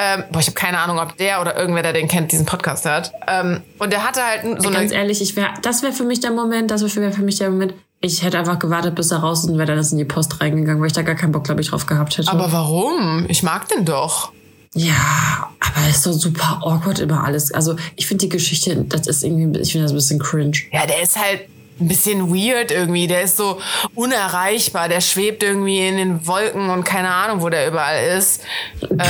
ähm, 0.00 0.22
boah, 0.30 0.38
ich 0.38 0.46
habe 0.46 0.54
keine 0.54 0.78
Ahnung, 0.78 1.00
ob 1.00 1.16
der 1.16 1.40
oder 1.40 1.58
irgendwer, 1.58 1.82
der 1.82 1.92
den 1.92 2.06
kennt, 2.06 2.30
diesen 2.30 2.46
Podcast 2.46 2.86
hat. 2.86 3.12
Ähm, 3.26 3.62
und 3.80 3.92
der 3.92 4.06
hatte 4.06 4.22
halt 4.24 4.62
so 4.62 4.70
Ganz 4.70 4.92
ehrlich, 4.92 5.20
ich 5.20 5.34
wär, 5.34 5.48
das 5.60 5.82
wäre 5.82 5.92
für 5.92 6.04
mich 6.04 6.20
der 6.20 6.30
Moment, 6.30 6.70
das 6.70 6.82
wäre 6.82 7.10
für 7.10 7.22
mich 7.22 7.38
der 7.38 7.50
Moment, 7.50 7.74
ich 8.00 8.22
hätte 8.22 8.38
einfach 8.38 8.60
gewartet, 8.60 8.94
bis 8.94 9.10
er 9.10 9.18
raus 9.18 9.40
ist 9.40 9.50
und 9.50 9.58
wäre 9.58 9.66
dann 9.74 9.84
in 9.84 9.98
die 9.98 10.04
Post 10.04 10.40
reingegangen, 10.40 10.80
weil 10.80 10.86
ich 10.86 10.92
da 10.92 11.02
gar 11.02 11.16
keinen 11.16 11.32
Bock, 11.32 11.42
glaube 11.42 11.62
ich, 11.62 11.70
drauf 11.70 11.86
gehabt 11.86 12.16
hätte. 12.16 12.30
Aber 12.30 12.52
warum? 12.52 13.26
Ich 13.28 13.42
mag 13.42 13.68
den 13.68 13.84
doch. 13.84 14.30
Ja, 14.72 15.50
aber 15.58 15.88
ist 15.88 16.06
doch 16.06 16.12
super 16.12 16.60
awkward 16.62 17.00
immer 17.00 17.24
alles. 17.24 17.50
Also 17.50 17.74
ich 17.96 18.06
finde 18.06 18.26
die 18.26 18.28
Geschichte, 18.28 18.76
das 18.88 19.08
ist 19.08 19.24
irgendwie, 19.24 19.58
ich 19.58 19.72
finde 19.72 19.86
das 19.86 19.92
ein 19.92 19.96
bisschen 19.96 20.20
cringe. 20.20 20.58
Ja, 20.70 20.86
der 20.86 21.02
ist 21.02 21.18
halt 21.18 21.40
ein 21.80 21.88
bisschen 21.88 22.28
weird 22.34 22.70
irgendwie. 22.70 23.06
Der 23.06 23.22
ist 23.22 23.36
so 23.36 23.60
unerreichbar. 23.94 24.88
Der 24.88 25.00
schwebt 25.00 25.42
irgendwie 25.42 25.86
in 25.86 25.96
den 25.96 26.26
Wolken 26.26 26.70
und 26.70 26.84
keine 26.84 27.10
Ahnung, 27.10 27.40
wo 27.42 27.48
der 27.48 27.68
überall 27.68 28.16
ist. 28.18 28.42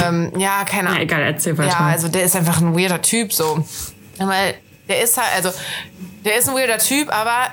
Ähm, 0.05 0.33
ja, 0.39 0.65
keine 0.65 0.91
Ahnung. 0.91 1.03
egal, 1.03 1.23
erzähl 1.23 1.57
weiter. 1.57 1.71
Ja, 1.71 1.87
also 1.87 2.09
der 2.09 2.25
ist 2.25 2.37
einfach 2.37 2.61
ein 2.61 2.79
weirder 2.79 3.03
Typ 3.03 3.33
so. 3.33 3.65
Weil 4.19 4.55
der 4.89 5.03
ist 5.03 5.17
halt, 5.17 5.29
also 5.37 5.59
der 6.25 6.37
ist 6.37 6.49
ein 6.49 6.55
weirder 6.55 6.79
Typ, 6.79 7.13
aber 7.13 7.49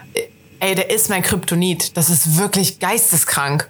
ey, 0.59 0.75
der 0.75 0.89
ist 0.89 1.09
mein 1.09 1.21
Kryptonit. 1.21 1.95
Das 1.97 2.09
ist 2.09 2.37
wirklich 2.37 2.79
geisteskrank. 2.79 3.69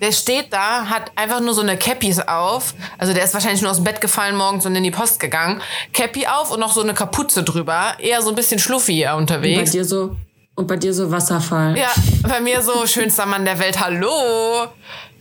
Der 0.00 0.10
steht 0.10 0.52
da, 0.52 0.86
hat 0.86 1.12
einfach 1.14 1.38
nur 1.40 1.54
so 1.54 1.60
eine 1.60 1.76
Cappy 1.76 2.12
auf. 2.26 2.74
Also 2.98 3.14
der 3.14 3.22
ist 3.22 3.34
wahrscheinlich 3.34 3.62
nur 3.62 3.70
aus 3.70 3.76
dem 3.76 3.84
Bett 3.84 4.00
gefallen 4.00 4.34
morgens 4.34 4.66
und 4.66 4.74
in 4.74 4.82
die 4.82 4.90
Post 4.90 5.20
gegangen. 5.20 5.62
Cappy 5.92 6.26
auf 6.26 6.50
und 6.50 6.58
noch 6.58 6.72
so 6.72 6.82
eine 6.82 6.92
Kapuze 6.92 7.44
drüber. 7.44 7.94
Eher 8.00 8.20
so 8.20 8.30
ein 8.30 8.34
bisschen 8.34 8.58
schluffi 8.58 9.06
unterwegs. 9.16 9.58
Und 9.58 9.64
bei 9.66 9.70
dir 9.70 9.84
so, 9.84 10.16
und 10.54 10.66
bei 10.66 10.76
dir 10.76 10.92
so 10.92 11.10
Wasserfall. 11.10 11.76
Ja, 11.78 11.90
bei 12.22 12.40
mir 12.40 12.62
so 12.62 12.86
schönster 12.86 13.26
Mann 13.26 13.44
der 13.44 13.58
Welt. 13.58 13.80
Hallo. 13.80 14.68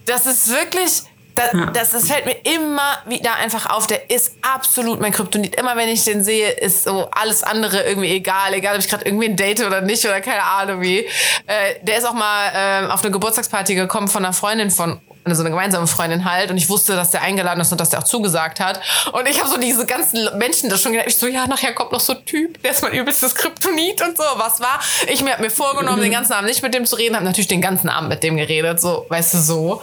Das 0.05 0.25
ist 0.25 0.49
wirklich, 0.49 1.03
das, 1.35 1.53
ja. 1.53 1.65
das, 1.67 1.91
das 1.91 2.07
fällt 2.07 2.25
mir 2.25 2.35
immer 2.43 2.97
wieder 3.05 3.35
einfach 3.35 3.69
auf. 3.69 3.87
Der 3.87 4.09
ist 4.09 4.35
absolut 4.41 4.99
mein 4.99 5.13
Kryptonit. 5.13 5.55
Immer 5.55 5.77
wenn 5.77 5.89
ich 5.89 6.03
den 6.03 6.23
sehe, 6.23 6.49
ist 6.49 6.83
so 6.83 7.07
alles 7.11 7.43
andere 7.43 7.83
irgendwie 7.83 8.11
egal. 8.11 8.53
Egal, 8.53 8.75
ob 8.75 8.81
ich 8.81 8.89
gerade 8.89 9.05
irgendwie 9.05 9.29
ein 9.29 9.37
Date 9.37 9.61
oder 9.61 9.81
nicht 9.81 10.03
oder 10.05 10.19
keine 10.21 10.43
Ahnung 10.43 10.81
wie. 10.81 10.99
Äh, 10.99 11.75
der 11.81 11.97
ist 11.97 12.05
auch 12.05 12.13
mal 12.13 12.83
äh, 12.83 12.91
auf 12.91 13.01
eine 13.03 13.11
Geburtstagsparty 13.11 13.75
gekommen 13.75 14.07
von 14.09 14.25
einer 14.25 14.33
Freundin 14.33 14.69
von 14.69 14.99
so 15.25 15.41
eine 15.41 15.49
gemeinsame 15.49 15.87
Freundin 15.87 16.25
halt 16.29 16.51
und 16.51 16.57
ich 16.57 16.69
wusste, 16.69 16.95
dass 16.95 17.11
der 17.11 17.21
eingeladen 17.21 17.61
ist 17.61 17.71
und 17.71 17.79
dass 17.79 17.89
der 17.89 17.99
auch 17.99 18.03
zugesagt 18.03 18.59
hat 18.59 18.79
und 19.13 19.27
ich 19.27 19.39
habe 19.39 19.49
so 19.49 19.57
diese 19.57 19.85
ganzen 19.85 20.29
Menschen 20.37 20.69
da 20.69 20.77
schon 20.77 20.93
gedacht, 20.93 21.07
ich 21.09 21.17
so, 21.17 21.27
ja, 21.27 21.47
nachher 21.47 21.73
kommt 21.73 21.91
noch 21.91 21.99
so 21.99 22.13
ein 22.13 22.25
Typ, 22.25 22.61
der 22.63 22.71
ist 22.71 22.81
mein 22.81 22.93
übelstes 22.93 23.35
Kryptonit 23.35 24.01
und 24.01 24.17
so, 24.17 24.23
was 24.37 24.59
war? 24.59 24.79
Ich 25.07 25.23
mir, 25.23 25.33
hab 25.33 25.39
mir 25.39 25.51
vorgenommen, 25.51 25.99
mhm. 25.99 26.03
den 26.03 26.11
ganzen 26.11 26.33
Abend 26.33 26.49
nicht 26.49 26.63
mit 26.63 26.73
dem 26.73 26.85
zu 26.85 26.95
reden, 26.95 27.15
habe 27.15 27.25
natürlich 27.25 27.47
den 27.47 27.61
ganzen 27.61 27.89
Abend 27.89 28.09
mit 28.09 28.23
dem 28.23 28.37
geredet, 28.37 28.81
so, 28.81 29.05
weißt 29.09 29.35
du, 29.35 29.37
so. 29.37 29.81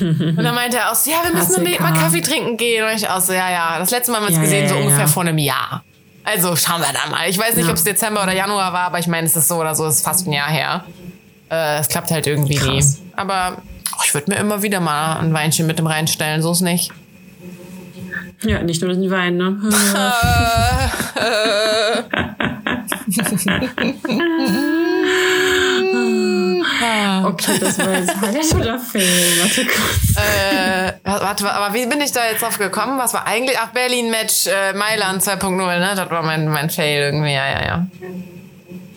Und 0.00 0.42
dann 0.42 0.54
meinte 0.54 0.78
er 0.78 0.90
auch 0.90 0.94
so, 0.94 1.10
ja, 1.10 1.18
wir 1.24 1.34
müssen 1.34 1.56
unbedingt 1.56 1.80
mal 1.80 1.92
Kaffee 1.92 2.20
trinken 2.20 2.56
gehen. 2.56 2.84
Und 2.84 2.94
ich 2.94 3.08
auch 3.08 3.20
so, 3.20 3.32
ja, 3.32 3.50
ja, 3.50 3.78
das 3.78 3.90
letzte 3.90 4.12
Mal 4.12 4.18
haben 4.18 4.24
wir 4.24 4.28
uns 4.28 4.36
ja, 4.36 4.42
gesehen, 4.42 4.62
ja, 4.64 4.68
so 4.70 4.76
ungefähr 4.76 5.00
ja. 5.00 5.06
vor 5.06 5.22
einem 5.22 5.38
Jahr. 5.38 5.84
Also 6.24 6.56
schauen 6.56 6.80
wir 6.80 6.92
da 6.92 7.10
mal. 7.10 7.28
Ich 7.28 7.38
weiß 7.38 7.54
nicht, 7.56 7.68
ob 7.68 7.76
es 7.76 7.84
Dezember 7.84 8.22
oder 8.22 8.32
Januar 8.32 8.72
war, 8.72 8.86
aber 8.86 8.98
ich 8.98 9.06
meine, 9.06 9.26
es 9.26 9.36
ist 9.36 9.46
so 9.46 9.56
oder 9.56 9.74
so, 9.74 9.86
es 9.86 9.96
ist 9.96 10.04
fast 10.04 10.26
ein 10.26 10.32
Jahr 10.32 10.48
her. 10.48 10.84
Äh, 11.50 11.80
es 11.80 11.88
klappt 11.88 12.10
halt 12.10 12.26
irgendwie 12.26 12.54
Krass. 12.54 12.98
nie. 12.98 13.12
Aber 13.14 13.58
ich 14.04 14.14
würde 14.14 14.30
mir 14.30 14.38
immer 14.38 14.62
wieder 14.62 14.80
mal 14.80 15.16
ein 15.18 15.32
Weinchen 15.32 15.66
mit 15.66 15.78
dem 15.78 15.86
reinstellen, 15.86 16.42
so 16.42 16.52
ist 16.52 16.60
nicht. 16.62 16.90
Ja, 18.42 18.62
nicht 18.62 18.82
nur 18.82 18.92
den 18.92 19.10
Wein, 19.10 19.36
ne? 19.36 19.56
Okay, 27.24 27.58
das 27.58 27.78
war 27.78 27.92
jetzt 27.92 28.20
Highlight 28.20 28.54
oder 28.54 28.78
Film? 28.78 29.04
Warte 29.40 29.64
kurz. 29.64 30.16
Äh, 30.16 30.92
warte, 31.04 31.50
aber 31.52 31.74
wie 31.74 31.86
bin 31.86 32.00
ich 32.00 32.12
da 32.12 32.20
jetzt 32.30 32.42
drauf 32.42 32.58
gekommen? 32.58 32.98
Was 32.98 33.14
war 33.14 33.26
eigentlich? 33.26 33.56
Ach, 33.58 33.70
Berlin-Match 33.70 34.46
äh, 34.46 34.72
Mailand 34.74 35.22
2.0, 35.22 35.50
ne? 35.78 35.92
Das 35.96 36.10
war 36.10 36.22
mein, 36.22 36.48
mein 36.48 36.70
Fail 36.70 37.02
irgendwie, 37.02 37.32
ja, 37.32 37.46
ja, 37.48 37.64
ja. 37.66 37.86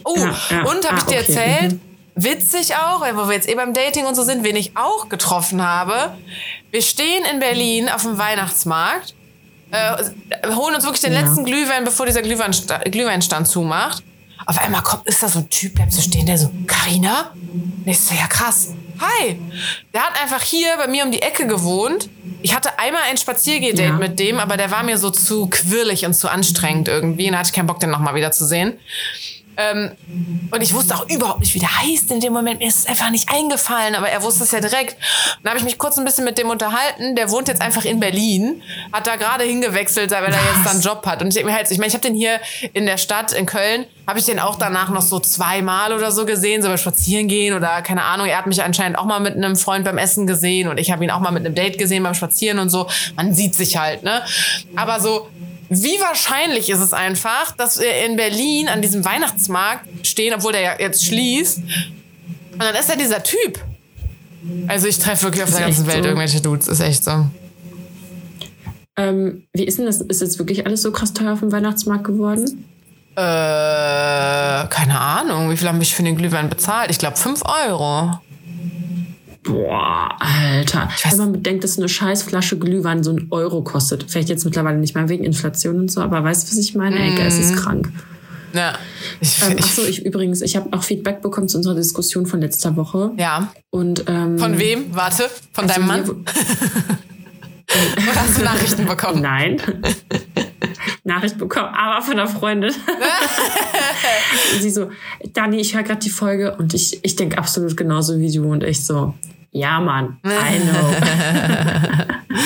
Oh, 0.04 0.16
Ja, 0.18 0.36
ja. 0.50 0.62
und 0.64 0.86
habe 0.86 0.96
Ah, 0.96 0.98
ich 0.98 1.04
dir 1.06 1.20
okay, 1.20 1.26
erzählt, 1.28 1.72
mhm. 1.74 1.82
Witzig 2.18 2.76
auch, 2.76 3.02
wo 3.02 3.28
wir 3.28 3.34
jetzt 3.36 3.48
eh 3.48 3.56
beim 3.56 3.74
Dating 3.74 4.06
und 4.06 4.16
so 4.16 4.24
sind, 4.24 4.44
wen 4.44 4.56
ich 4.56 4.76
auch 4.76 5.08
getroffen 5.10 5.62
habe. 5.66 6.14
Wir 6.72 6.82
stehen 6.82 7.24
in 7.32 7.40
Berlin 7.40 7.88
auf 7.90 8.02
dem 8.04 8.18
Weihnachtsmarkt, 8.18 9.14
äh, 9.72 10.04
holen 10.54 10.76
uns 10.76 10.84
wirklich 10.84 11.02
den 11.02 11.14
Ja. 11.14 11.22
letzten 11.22 11.46
Glühwein, 11.46 11.84
bevor 11.84 12.06
dieser 12.06 12.22
Glühweinsta 12.22 12.80
Glühweinstand 12.80 13.48
zumacht. 13.48 14.04
Auf 14.46 14.60
einmal 14.64 14.82
kommt, 14.82 15.06
ist 15.08 15.22
da 15.22 15.28
so 15.28 15.40
ein 15.40 15.50
Typ, 15.50 15.76
bleibt 15.76 15.92
so 15.92 16.02
stehen, 16.02 16.26
der 16.26 16.38
so, 16.38 16.50
Carina? 16.68 17.32
Und 17.34 17.84
ich 17.86 18.00
so, 18.00 18.16
ja 18.16 18.28
krass. 18.28 18.70
Hi. 19.00 19.38
Der 19.94 20.02
hat 20.04 20.22
einfach 20.22 20.42
hier 20.42 20.70
bei 20.78 20.88
mir 20.88 21.04
um 21.04 21.12
die 21.12 21.22
Ecke 21.22 21.46
gewohnt. 21.48 22.10
Ich 22.42 22.56
hatte 22.56 22.80
einmal 22.80 23.02
ein 23.10 23.18
Spaziergeh-Date 23.18 23.90
Ja. 23.90 23.92
mit 23.94 24.20
dem, 24.20 24.40
aber 24.40 24.56
der 24.58 24.72
war 24.72 24.84
mir 24.84 24.98
so 24.98 25.10
zu 25.10 25.48
quirlig 25.48 26.06
und 26.06 26.14
zu 26.14 26.30
anstrengend 26.30 26.88
irgendwie. 26.88 27.26
Und 27.28 27.34
da 27.34 27.40
hatte 27.40 27.50
ich 27.50 27.54
keinen 27.56 27.68
Bock, 27.68 27.80
den 27.80 27.90
nochmal 27.90 28.16
wieder 28.16 28.32
zu 28.32 28.46
sehen. 28.46 28.80
Ähm, 29.58 29.92
und 30.52 30.62
ich 30.62 30.74
wusste 30.74 30.96
auch 30.96 31.10
überhaupt 31.10 31.40
nicht, 31.40 31.54
wie 31.56 31.60
der 31.60 31.82
heißt 31.82 32.12
in 32.12 32.20
dem 32.20 32.34
Moment. 32.34 32.60
Mir 32.60 32.68
ist 32.68 32.80
es 32.80 32.86
einfach 32.86 33.10
nicht 33.10 33.30
eingefallen, 33.34 33.96
aber 33.96 34.10
er 34.10 34.22
wusste 34.22 34.44
es 34.44 34.52
ja 34.52 34.60
direkt. 34.60 34.94
Und 34.94 35.44
dann 35.44 35.52
habe 35.52 35.60
ich 35.60 35.66
mich 35.66 35.78
kurz 35.78 35.98
ein 35.98 36.06
bisschen 36.06 36.26
mit 36.26 36.38
dem 36.38 36.50
unterhalten. 36.50 37.16
Der 37.16 37.32
wohnt 37.32 37.48
jetzt 37.48 37.62
einfach 37.62 37.84
in 37.84 38.00
Berlin, 38.00 38.62
hat 38.94 39.08
da 39.08 39.16
gerade 39.16 39.44
hingewechselt, 39.44 40.12
weil 40.12 40.26
er 40.26 40.32
jetzt 40.32 40.70
einen 40.70 40.82
Job 40.82 41.06
hat. 41.06 41.22
Und 41.22 41.30
ich 41.30 41.34
denke 41.34 41.50
mir 41.50 41.56
halt, 41.56 41.70
ich 41.72 41.78
meine, 41.78 41.88
ich 41.88 41.94
habe 41.94 42.04
den 42.04 42.16
hier 42.16 42.40
in 42.74 42.86
der 42.86 42.98
Stadt, 42.98 43.34
in 43.34 43.46
Köln, 43.46 43.86
habe 44.06 44.20
ich 44.20 44.26
den 44.26 44.40
auch 44.40 44.56
danach 44.56 44.90
noch 44.90 45.02
so 45.02 45.20
zweimal 45.20 45.92
oder 45.92 46.12
so 46.12 46.26
gesehen, 46.26 46.62
so 46.62 46.70
beim 46.70 46.78
Spazieren 46.78 47.28
gehen 47.28 47.56
oder 47.56 47.82
keine 47.82 48.04
Ahnung. 48.04 48.28
Er 48.28 48.38
hat 48.38 48.48
mich 48.48 48.64
anscheinend 48.64 48.98
auch 48.98 49.06
mal 49.06 49.20
mit 49.20 49.36
einem 49.36 49.56
Freund 49.56 49.86
beim 49.86 49.98
Essen 49.98 50.28
gesehen 50.28 50.70
und 50.70 50.80
ich 50.80 50.92
habe 50.92 51.04
ihn 51.04 51.12
auch 51.12 51.20
mal 51.20 51.32
mit 51.32 51.46
einem 51.46 51.56
Date 51.56 51.78
gesehen 51.78 52.04
beim 52.04 52.14
Spazieren 52.14 52.60
und 52.60 52.70
so. 52.70 52.88
Man 53.16 53.34
sieht 53.34 53.56
sich 53.56 53.78
halt, 53.78 54.04
ne? 54.04 54.22
Aber 54.76 55.00
so, 55.00 55.28
wie 55.70 56.00
wahrscheinlich 56.00 56.70
ist 56.70 56.80
es 56.80 56.94
einfach, 56.94 57.52
dass 57.52 57.80
wir 57.80 58.06
in 58.06 58.16
Berlin 58.16 58.70
an 58.70 58.82
diesem 58.82 59.04
Weihnachtsmarkt 59.04 59.86
stehen, 60.06 60.34
obwohl 60.34 60.54
der 60.54 60.62
ja 60.62 60.80
jetzt 60.80 61.06
schließt. 61.06 61.58
Und 61.58 62.60
dann 62.60 62.76
ist 62.76 62.90
da 62.90 62.96
dieser 62.96 63.24
Typ. 63.24 63.60
Also 64.68 64.88
ich 64.88 64.98
treffe 64.98 65.26
wirklich 65.26 65.44
auf 65.44 65.52
der 65.52 65.62
ganzen 65.62 65.88
Welt 65.88 66.04
so. 66.04 66.10
irgendwelche 66.10 66.42
Dudes. 66.42 66.68
Ist 66.68 66.80
echt 66.80 67.04
so. 67.04 67.26
Ähm, 68.96 69.44
wie 69.54 69.66
ist 69.66 69.78
denn 69.78 69.86
das? 69.86 70.02
Ist 70.02 70.22
jetzt 70.22 70.40
wirklich 70.40 70.66
alles 70.66 70.82
so 70.82 70.92
krass 70.92 71.14
teuer 71.14 71.34
auf 71.34 71.40
dem 71.40 71.52
Weihnachtsmarkt 71.52 72.06
geworden? 72.06 72.66
Äh, 73.16 73.20
keine 73.20 75.00
Ahnung. 75.00 75.50
Wie 75.52 75.58
viel 75.58 75.68
habe 75.68 75.82
ich 75.82 75.94
für 75.94 76.04
den 76.04 76.16
Glühwein 76.16 76.50
bezahlt? 76.50 76.92
Ich 76.92 76.98
glaube 76.98 77.18
5 77.18 77.44
Euro. 77.68 78.20
Boah, 79.48 80.16
Alter. 80.20 80.90
Wenn 81.10 81.18
man 81.18 81.32
bedenkt, 81.32 81.64
dass 81.64 81.78
eine 81.78 81.90
scheiß 81.90 82.24
Flasche 82.24 82.58
Glühwein 82.60 83.04
so 83.04 83.12
einen 83.12 83.28
Euro 83.32 83.64
kostet. 83.64 84.06
Vielleicht 84.10 84.30
jetzt 84.30 84.46
mittlerweile 84.46 84.78
nicht 84.78 84.96
mehr 84.96 85.10
wegen 85.10 85.24
Inflation 85.24 85.80
und 85.80 85.92
so, 85.92 86.02
aber 86.02 86.24
weißt 86.24 86.48
du, 86.48 86.52
was 86.52 86.58
ich 86.58 86.76
meine? 86.76 87.00
Ey, 87.00 87.20
es 87.22 87.38
ist 87.38 87.56
krank. 87.56 87.90
Ja. 88.54 88.74
Ich, 89.22 89.42
Ähm, 89.42 89.58
Achso, 89.60 89.84
ich 89.84 90.06
übrigens, 90.06 90.42
ich 90.42 90.56
habe 90.56 90.76
auch 90.76 90.84
Feedback 90.84 91.22
bekommen 91.22 91.48
zu 91.48 91.58
unserer 91.58 91.76
Diskussion 91.76 92.26
von 92.26 92.42
letzter 92.42 92.76
Woche. 92.76 93.12
ja. 93.18 93.52
Und, 93.70 94.06
ähm, 94.08 94.40
Von 94.40 94.58
wem? 94.58 94.96
Warte. 94.96 95.30
Von 95.52 95.66
also 95.66 95.76
deinem 95.76 95.88
Mann? 95.88 96.10
Oder 96.10 98.16
hast 98.16 98.40
du 98.40 98.44
Nachrichten 98.44 98.86
bekommen? 98.86 99.22
Nein. 99.22 99.62
Nachricht 101.04 101.38
bekommen, 101.38 101.70
aber 101.74 102.02
von 102.02 102.14
einer 102.14 102.28
Freundin. 102.28 102.74
Sie 104.60 104.70
so, 104.70 104.90
Dani, 105.34 105.58
ich 105.58 105.76
höre 105.76 105.84
gerade 105.84 106.00
die 106.00 106.10
Folge 106.10 106.56
und 106.58 106.74
ich, 106.74 107.00
ich 107.04 107.16
denke 107.16 107.38
absolut 107.38 107.78
genauso 107.78 108.20
wie 108.20 108.32
du 108.32 108.50
und 108.50 108.64
ich 108.64 108.86
so, 108.86 109.14
ja, 109.52 109.80
Mann, 109.80 110.18
I 110.26 110.60
know. 110.60 110.94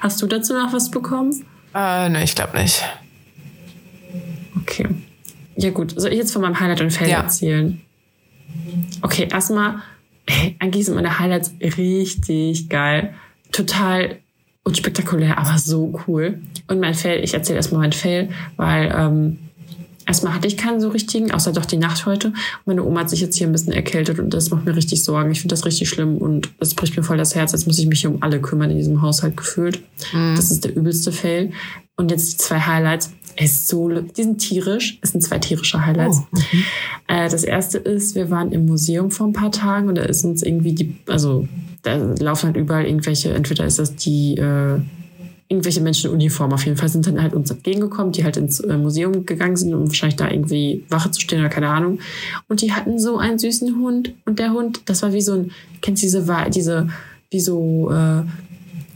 Hast 0.00 0.20
du 0.22 0.26
dazu 0.26 0.54
noch 0.54 0.72
was 0.72 0.90
bekommen? 0.90 1.44
Äh, 1.74 2.08
ne, 2.08 2.22
ich 2.24 2.34
glaube 2.34 2.56
nicht. 2.58 2.82
Okay. 4.62 4.86
Ja 5.56 5.70
gut, 5.70 5.92
soll 5.98 6.12
ich 6.12 6.18
jetzt 6.18 6.32
von 6.32 6.42
meinem 6.42 6.58
Highlight 6.60 6.80
und 6.80 6.90
Fail 6.92 7.08
Ja. 7.08 7.20
erzählen? 7.22 7.80
Okay, 9.02 9.28
erstmal, 9.30 9.76
ey, 10.26 10.56
eigentlich 10.60 10.84
sind 10.86 10.94
meine 10.94 11.18
Highlights 11.18 11.52
richtig 11.60 12.68
geil. 12.68 13.14
Total 13.52 14.18
unspektakulär, 14.62 15.38
aber 15.38 15.58
so 15.58 15.98
cool. 16.06 16.40
Und 16.68 16.80
mein 16.80 16.94
Fail, 16.94 17.24
ich 17.24 17.34
erzähle 17.34 17.56
erstmal 17.56 17.80
mein 17.82 17.92
Fail, 17.92 18.28
weil 18.56 18.92
ähm, 18.94 19.38
erstmal 20.08 20.34
hatte 20.34 20.48
ich 20.48 20.56
keinen 20.56 20.80
so 20.80 20.88
richtigen, 20.88 21.30
außer 21.30 21.52
doch 21.52 21.66
die 21.66 21.76
Nacht 21.76 22.06
heute. 22.06 22.32
Meine 22.64 22.82
Oma 22.82 23.00
hat 23.00 23.10
sich 23.10 23.20
jetzt 23.20 23.36
hier 23.36 23.46
ein 23.46 23.52
bisschen 23.52 23.74
erkältet 23.74 24.18
und 24.18 24.34
das 24.34 24.50
macht 24.50 24.64
mir 24.64 24.74
richtig 24.74 25.04
Sorgen. 25.04 25.30
Ich 25.30 25.40
finde 25.40 25.52
das 25.52 25.66
richtig 25.66 25.88
schlimm 25.88 26.16
und 26.16 26.50
das 26.58 26.74
bricht 26.74 26.96
mir 26.96 27.02
voll 27.02 27.18
das 27.18 27.34
Herz. 27.34 27.52
Jetzt 27.52 27.66
muss 27.66 27.78
ich 27.78 27.86
mich 27.86 28.00
hier 28.00 28.10
um 28.10 28.22
alle 28.22 28.40
kümmern 28.40 28.70
in 28.70 28.78
diesem 28.78 29.02
Haushalt 29.02 29.36
gefühlt. 29.36 29.80
Das 30.34 30.50
ist 30.50 30.64
der 30.64 30.74
übelste 30.74 31.12
Fail. 31.12 31.52
Und 31.96 32.10
jetzt 32.10 32.32
die 32.32 32.36
zwei 32.38 32.60
Highlights. 32.60 33.12
Es 33.36 33.52
ist 33.52 33.68
so, 33.68 33.88
die 33.88 34.22
sind 34.22 34.38
tierisch. 34.38 34.98
Es 35.02 35.12
sind 35.12 35.20
zwei 35.22 35.38
tierische 35.38 35.84
Highlights. 35.84 36.22
Äh, 37.06 37.28
das 37.30 37.44
erste 37.44 37.78
ist, 37.78 38.14
wir 38.14 38.30
waren 38.30 38.52
im 38.52 38.66
Museum 38.66 39.10
vor 39.10 39.26
ein 39.26 39.32
paar 39.32 39.52
Tagen 39.52 39.88
und 39.88 39.94
da 39.96 40.02
ist 40.02 40.24
uns 40.24 40.42
irgendwie 40.42 40.72
die, 40.74 40.96
also 41.06 41.48
da 41.82 41.96
laufen 41.96 42.48
halt 42.48 42.56
überall 42.56 42.84
irgendwelche, 42.84 43.32
entweder 43.32 43.64
ist 43.64 43.78
das 43.78 43.96
die, 43.96 44.36
äh, 44.36 44.80
irgendwelche 45.48 45.80
Menschen 45.80 46.10
in 46.10 46.16
Uniform 46.16 46.52
auf 46.52 46.64
jeden 46.66 46.76
Fall 46.76 46.88
sind 46.88 47.06
dann 47.06 47.22
halt 47.22 47.32
uns 47.32 47.50
entgegengekommen, 47.50 48.12
die 48.12 48.22
halt 48.24 48.36
ins 48.36 48.60
äh, 48.60 48.76
Museum 48.76 49.24
gegangen 49.24 49.56
sind, 49.56 49.74
um 49.74 49.88
wahrscheinlich 49.88 50.16
da 50.16 50.30
irgendwie 50.30 50.84
Wache 50.90 51.10
zu 51.10 51.20
stehen 51.20 51.40
oder 51.40 51.48
keine 51.48 51.68
Ahnung. 51.68 52.00
Und 52.48 52.60
die 52.60 52.72
hatten 52.72 52.98
so 52.98 53.18
einen 53.18 53.38
süßen 53.38 53.76
Hund 53.76 54.12
und 54.26 54.38
der 54.38 54.52
Hund, 54.52 54.82
das 54.84 55.02
war 55.02 55.12
wie 55.12 55.22
so 55.22 55.34
ein, 55.34 55.52
kennst 55.80 56.02
du 56.02 56.06
diese, 56.06 56.50
diese, 56.50 56.88
wie 57.30 57.40
so 57.40 57.90
äh, 57.90 58.22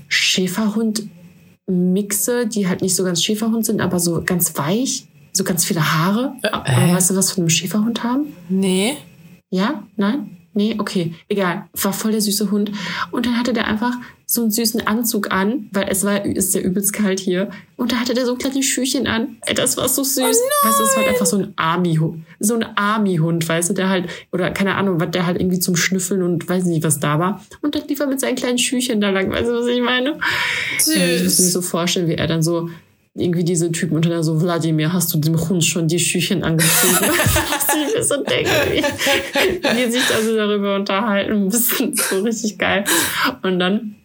Schäferhund 0.09 1.05
Mixe, 1.66 2.46
die 2.46 2.68
halt 2.68 2.82
nicht 2.82 2.94
so 2.94 3.05
ganz 3.05 3.22
Schäferhund 3.22 3.64
sind, 3.64 3.80
aber 3.80 3.98
so 3.98 4.22
ganz 4.22 4.57
weich, 4.59 5.07
so 5.32 5.44
ganz 5.44 5.64
viele 5.64 5.94
Haare. 5.94 6.34
Aber 6.42 6.66
weißt 6.66 7.11
du, 7.11 7.16
was 7.16 7.32
von 7.32 7.42
einem 7.42 7.50
Schäferhund 7.50 8.03
haben? 8.03 8.26
Nee. 8.48 8.96
Ja? 9.48 9.84
Nein? 9.96 10.36
Nee? 10.55 10.76
Okay. 10.78 11.14
Egal. 11.28 11.66
War 11.80 11.92
voll 11.92 12.12
der 12.12 12.20
süße 12.20 12.50
Hund. 12.50 12.70
Und 13.11 13.26
dann 13.26 13.38
hatte 13.38 13.53
der 13.53 13.66
einfach 13.66 13.94
so 14.26 14.42
einen 14.42 14.50
süßen 14.50 14.86
Anzug 14.86 15.30
an, 15.30 15.68
weil 15.72 15.86
es 15.90 16.05
war, 16.05 16.24
ist 16.24 16.55
ja 16.55 16.61
übelst 16.61 16.92
kalt 16.92 17.20
hier. 17.20 17.50
Und 17.76 17.92
da 17.92 17.96
hatte 17.96 18.14
der 18.14 18.24
so 18.26 18.34
kleine 18.36 18.62
Schüchchen 18.62 19.07
an. 19.07 19.36
Ey, 19.46 19.55
das 19.55 19.76
war 19.76 19.88
so 19.88 20.03
süß. 20.05 20.22
weißt 20.22 20.78
du, 20.78 20.82
es 20.84 20.90
war 20.90 20.96
halt 21.03 21.09
einfach 21.09 21.26
so 21.26 21.38
ein 21.38 21.53
Army-Hund. 21.57 22.24
So 22.40 22.55
ein 22.55 22.64
Army-Hund, 22.76 23.46
weißt 23.48 23.70
du, 23.70 23.74
der 23.74 23.88
halt, 23.88 24.09
oder 24.30 24.50
keine 24.50 24.74
Ahnung, 24.76 25.00
was 25.00 25.11
der 25.11 25.26
halt 25.26 25.38
irgendwie 25.40 25.59
zum 25.61 25.76
Schnüffeln 25.76 26.22
und 26.22 26.48
weiß 26.48 26.64
nicht, 26.64 26.82
was 26.84 27.00
da 27.00 27.18
war. 27.18 27.44
Und 27.61 27.74
dann 27.74 27.86
lief 27.88 28.00
er 28.00 28.07
mit 28.07 28.20
seinen 28.20 28.36
kleinen 28.36 28.59
Schüchchen 28.59 29.00
da 29.00 29.11
lang. 29.11 29.30
Weißt 29.30 29.48
du, 29.48 29.55
was 29.55 29.66
ich 29.66 29.82
meine? 29.82 30.18
Äh, 30.94 31.16
Ich 31.16 31.24
muss 31.24 31.38
mir 31.38 31.46
so 31.46 31.61
vorstellen, 31.62 32.09
wie 32.09 32.14
er 32.14 32.26
dann 32.26 32.42
so 32.42 32.70
irgendwie 33.14 33.44
diese 33.44 33.70
Typen 33.72 33.96
unter 33.96 34.08
der 34.08 34.22
so, 34.22 34.40
Wladimir, 34.40 34.92
hast 34.92 35.12
du 35.12 35.18
dem 35.18 35.38
Hund 35.48 35.64
schon 35.64 35.86
die 35.86 35.98
Schüchen 35.98 36.42
angezogen? 36.42 36.96
Ich 37.88 37.94
mir 37.94 38.04
so 38.04 38.22
denke, 38.22 38.50
wie, 38.70 38.82
wie 38.82 39.90
sich 39.90 40.14
also 40.14 40.36
darüber 40.36 40.76
unterhalten 40.76 41.44
müssen. 41.44 41.94
So 41.94 42.20
richtig 42.20 42.58
geil. 42.58 42.84
Und 43.42 43.58
dann 43.58 43.96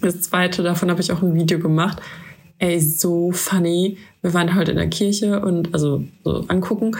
das 0.00 0.20
zweite, 0.22 0.62
davon 0.62 0.90
habe 0.90 1.00
ich 1.00 1.12
auch 1.12 1.22
ein 1.22 1.34
Video 1.34 1.58
gemacht. 1.58 1.98
Ey, 2.58 2.80
so 2.80 3.32
funny. 3.32 3.98
Wir 4.22 4.34
waren 4.34 4.54
heute 4.54 4.72
in 4.72 4.76
der 4.76 4.88
Kirche 4.88 5.40
und 5.40 5.72
also 5.74 6.04
so 6.24 6.44
angucken. 6.48 6.96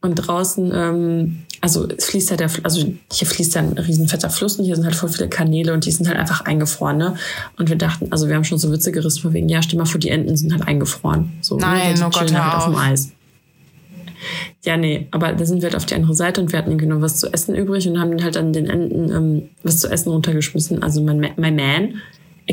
Und 0.00 0.14
draußen, 0.14 0.72
ähm, 0.74 1.42
also 1.66 1.88
es 1.96 2.04
fließt 2.04 2.30
ja 2.30 2.36
der, 2.36 2.48
also 2.62 2.94
hier 3.12 3.26
fließt 3.26 3.56
ja 3.56 3.62
ein 3.62 3.72
riesen 3.72 4.06
fetter 4.06 4.30
Fluss 4.30 4.56
und 4.56 4.66
hier 4.66 4.76
sind 4.76 4.84
halt 4.84 4.94
voll 4.94 5.08
viele 5.08 5.28
Kanäle 5.28 5.72
und 5.72 5.84
die 5.84 5.90
sind 5.90 6.06
halt 6.06 6.16
einfach 6.16 6.42
eingefroren, 6.42 6.96
ne? 6.96 7.16
Und 7.58 7.68
wir 7.68 7.74
dachten, 7.74 8.06
also 8.12 8.28
wir 8.28 8.36
haben 8.36 8.44
schon 8.44 8.58
so 8.58 8.70
Witze 8.70 8.92
gerissen 8.92 9.20
von 9.20 9.32
wegen, 9.32 9.48
ja, 9.48 9.60
stell 9.62 9.76
mal 9.76 9.84
vor, 9.84 9.98
die 9.98 10.10
Enten 10.10 10.36
sind 10.36 10.52
halt 10.52 10.62
eingefroren. 10.68 11.32
So, 11.40 11.56
ne? 11.56 11.62
Nein, 11.62 11.96
die 11.96 12.02
oh 12.02 12.10
Gott, 12.10 12.32
halt 12.32 12.54
auf 12.54 12.66
dem 12.66 12.74
auf. 12.76 12.80
Eis. 12.80 13.10
Ja, 14.62 14.76
nee, 14.76 15.08
aber 15.10 15.32
da 15.32 15.44
sind 15.44 15.60
wir 15.60 15.64
halt 15.66 15.74
auf 15.74 15.86
die 15.86 15.96
andere 15.96 16.14
Seite 16.14 16.40
und 16.40 16.52
wir 16.52 16.58
hatten 16.60 16.76
noch 16.76 17.00
was 17.00 17.16
zu 17.16 17.32
essen 17.32 17.56
übrig 17.56 17.88
und 17.88 17.98
haben 17.98 18.22
halt 18.22 18.36
an 18.36 18.52
den 18.52 18.70
Enten 18.70 19.10
ähm, 19.10 19.48
was 19.64 19.80
zu 19.80 19.90
essen 19.90 20.10
runtergeschmissen. 20.10 20.84
Also 20.84 21.02
mein, 21.02 21.32
mein 21.36 21.56
Man, 21.56 21.94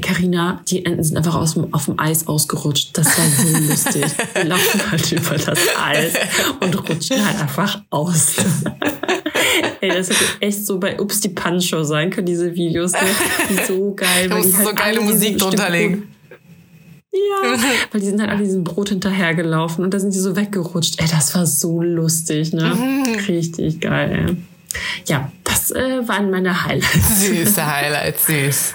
Carina, 0.02 0.62
die 0.68 0.86
Enten 0.86 1.04
sind 1.04 1.18
einfach 1.18 1.36
aus 1.36 1.54
dem, 1.54 1.74
auf 1.74 1.86
dem 1.86 2.00
Eis 2.00 2.28
ausgerutscht. 2.28 2.98
Das 2.98 3.08
war 3.18 3.26
so 3.26 3.58
lustig. 3.70 4.06
Wir 4.34 4.46
laufen 4.46 4.92
halt 4.92 5.12
über 5.12 5.36
das 5.36 5.60
Eis 5.80 6.14
und 6.60 6.90
rutschen 6.90 7.24
halt 7.26 7.40
einfach 7.40 7.82
aus. 7.92 8.34
Ey, 9.82 9.90
das 9.90 10.10
hätte 10.10 10.26
echt 10.40 10.66
so 10.66 10.80
bei 10.80 11.00
Ups 11.00 11.20
die 11.20 11.30
Punch-Show 11.30 11.84
sein 11.84 12.10
können, 12.10 12.26
diese 12.26 12.56
Videos. 12.56 12.94
Ne? 12.94 13.00
So 13.68 13.94
geil. 13.94 14.30
Da 14.30 14.38
die 14.38 14.42
musst 14.42 14.58
halt 14.58 14.68
so 14.68 14.74
geile 14.74 15.02
Musik 15.02 15.38
drunter 15.38 15.70
legen. 15.70 16.08
ja, 17.12 17.58
weil 17.92 18.02
die 18.02 18.08
sind 18.08 18.20
halt 18.20 18.32
an 18.32 18.44
diesem 18.44 18.64
Brot 18.64 18.90
hinterhergelaufen 18.90 19.84
und 19.84 19.94
da 19.94 20.00
sind 20.00 20.16
die 20.16 20.20
so 20.20 20.36
weggerutscht. 20.36 21.00
Ey, 21.00 21.08
das 21.08 21.36
war 21.36 21.46
so 21.46 21.84
lustig, 21.84 22.54
ne? 22.54 22.76
Richtig 23.28 23.80
geil, 23.80 24.26
ey. 24.28 24.38
Ja, 25.06 25.32
das 25.44 25.70
äh, 25.70 26.08
waren 26.08 26.32
meine 26.32 26.66
Highlights. 26.66 27.28
Süße 27.28 27.66
Highlights, 27.66 28.26
süß. 28.26 28.74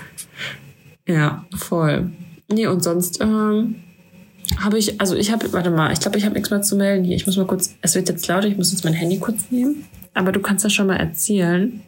Ja, 1.09 1.45
voll. 1.57 2.11
Nee, 2.49 2.67
und 2.67 2.85
sonst 2.85 3.21
ähm, 3.21 3.77
habe 4.59 4.79
ich, 4.79 5.01
also 5.01 5.17
ich 5.17 5.33
habe, 5.33 5.53
warte 5.53 5.71
mal, 5.71 5.93
ich 5.93 6.01
glaube, 6.01 6.19
ich 6.19 6.25
habe 6.25 6.35
nichts 6.35 6.51
mehr 6.51 6.63
zu 6.63 6.77
melden 6.77 7.05
hier. 7.05 7.17
Ich 7.17 7.27
muss 7.27 7.37
mal 7.37 7.47
kurz, 7.47 7.75
es 7.83 7.95
wird 7.95 8.09
jetzt 8.09 8.27
laut, 8.29 8.45
ich 8.45 8.57
muss 8.57 8.73
jetzt 8.73 8.85
mein 8.85 8.95
Handy 8.95 9.19
kurz 9.19 9.51
nehmen. 9.51 9.85
Aber 10.15 10.33
du 10.33 10.41
kannst 10.41 10.65
ja 10.65 10.71
schon 10.71 10.87
mal 10.87 10.97
erzählen. 10.97 11.81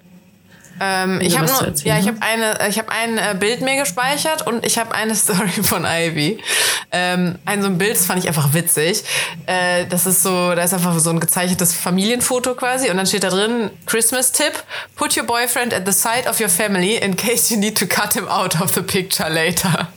Ähm, 0.81 1.21
ich 1.21 1.39
habe 1.39 1.47
nur, 1.47 1.75
ja, 1.85 1.99
ich 1.99 2.09
habe 2.09 2.19
eine, 2.21 2.69
ich 2.69 2.79
habe 2.79 2.91
ein 2.91 3.19
äh, 3.19 3.37
Bild 3.39 3.61
mir 3.61 3.77
gespeichert 3.77 4.47
und 4.47 4.65
ich 4.65 4.79
habe 4.79 4.95
eine 4.95 5.15
Story 5.15 5.63
von 5.63 5.85
Ivy. 5.85 6.43
Ähm, 6.91 7.39
ein 7.45 7.63
so 7.63 7.69
ein 7.69 7.79
Bild, 7.79 7.93
das 7.93 8.07
fand 8.07 8.21
ich 8.21 8.29
einfach 8.29 8.55
witzig. 8.55 9.05
Äh, 9.47 9.87
das 9.87 10.07
ist 10.07 10.23
so, 10.23 10.55
da 10.55 10.63
ist 10.63 10.73
einfach 10.73 10.99
so 10.99 11.11
ein 11.11 11.21
gezeichnetes 11.21 11.75
Familienfoto 11.75 12.55
quasi 12.55 12.91
und 12.91 12.97
dann 12.97 13.07
steht 13.07 13.25
da 13.25 13.31
drin 13.31 13.71
Christmas 13.87 14.33
Tip: 14.33 14.65
Put 14.97 15.17
your 15.17 15.25
boyfriend 15.25 15.75
at 15.75 15.87
the 15.87 15.93
side 15.93 16.29
of 16.29 16.41
your 16.41 16.49
family 16.49 16.97
in 16.97 17.15
case 17.15 17.53
you 17.53 17.61
need 17.61 17.77
to 17.79 17.87
cut 17.87 18.15
him 18.15 18.27
out 18.27 18.61
of 18.61 18.75
the 18.75 18.83
picture 18.83 19.29
later. 19.29 19.89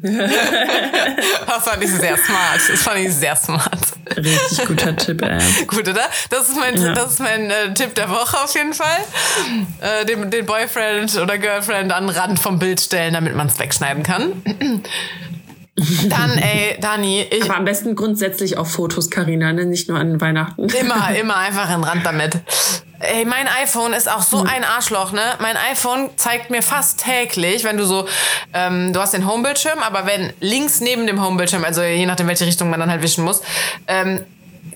das 1.46 1.64
fand 1.64 1.82
ich 1.82 1.90
sehr 1.90 2.16
smart. 2.16 2.60
Das 2.70 2.82
fand 2.82 2.98
ich 3.00 3.12
sehr 3.12 3.34
smart. 3.34 3.80
Richtig 4.16 4.64
guter 4.66 4.94
Tipp, 4.94 5.20
ey. 5.22 5.40
Gut, 5.66 5.88
oder? 5.88 6.08
Das 6.30 6.48
ist 6.48 6.56
mein, 6.56 6.80
ja. 6.80 6.92
das 6.92 7.12
ist 7.14 7.20
mein 7.20 7.50
äh, 7.50 7.74
Tipp 7.74 7.96
der 7.96 8.08
Woche 8.08 8.36
auf 8.44 8.54
jeden 8.54 8.74
Fall. 8.74 8.98
Äh, 9.80 10.06
den, 10.06 10.30
den 10.30 10.46
Boyfriend 10.46 11.16
oder 11.16 11.36
Girlfriend 11.36 11.92
an 11.92 12.06
den 12.06 12.16
Rand 12.16 12.38
vom 12.38 12.60
Bild 12.60 12.80
stellen, 12.80 13.14
damit 13.14 13.34
man 13.34 13.48
es 13.48 13.58
wegschneiden 13.58 14.04
kann. 14.04 14.40
Dann, 16.08 16.38
ey, 16.38 16.76
Dani, 16.80 17.26
ich. 17.30 17.44
Aber 17.44 17.56
am 17.56 17.64
besten 17.64 17.94
grundsätzlich 17.94 18.56
auf 18.56 18.72
Fotos, 18.72 19.10
Karina, 19.10 19.52
ne? 19.52 19.64
nicht 19.64 19.88
nur 19.88 19.98
an 19.98 20.20
Weihnachten. 20.20 20.68
Immer, 20.68 21.14
immer 21.20 21.36
einfach 21.36 21.74
in 21.74 21.84
Rand 21.84 22.04
damit. 22.04 22.38
Ey, 23.00 23.24
mein 23.24 23.46
iPhone 23.62 23.92
ist 23.92 24.10
auch 24.10 24.22
so 24.22 24.42
ein 24.42 24.64
Arschloch, 24.64 25.12
ne? 25.12 25.22
Mein 25.38 25.56
iPhone 25.70 26.10
zeigt 26.16 26.50
mir 26.50 26.62
fast 26.62 27.04
täglich, 27.04 27.62
wenn 27.62 27.76
du 27.76 27.84
so, 27.84 28.08
ähm, 28.52 28.92
du 28.92 29.00
hast 29.00 29.14
den 29.14 29.24
Homebildschirm, 29.24 29.78
aber 29.78 30.04
wenn 30.04 30.32
links 30.40 30.80
neben 30.80 31.06
dem 31.06 31.24
Homebildschirm, 31.24 31.62
also 31.62 31.80
je 31.82 32.06
nachdem, 32.06 32.26
welche 32.26 32.44
Richtung 32.44 32.70
man 32.70 32.80
dann 32.80 32.90
halt 32.90 33.02
wischen 33.02 33.22
muss, 33.22 33.40
ähm, 33.86 34.24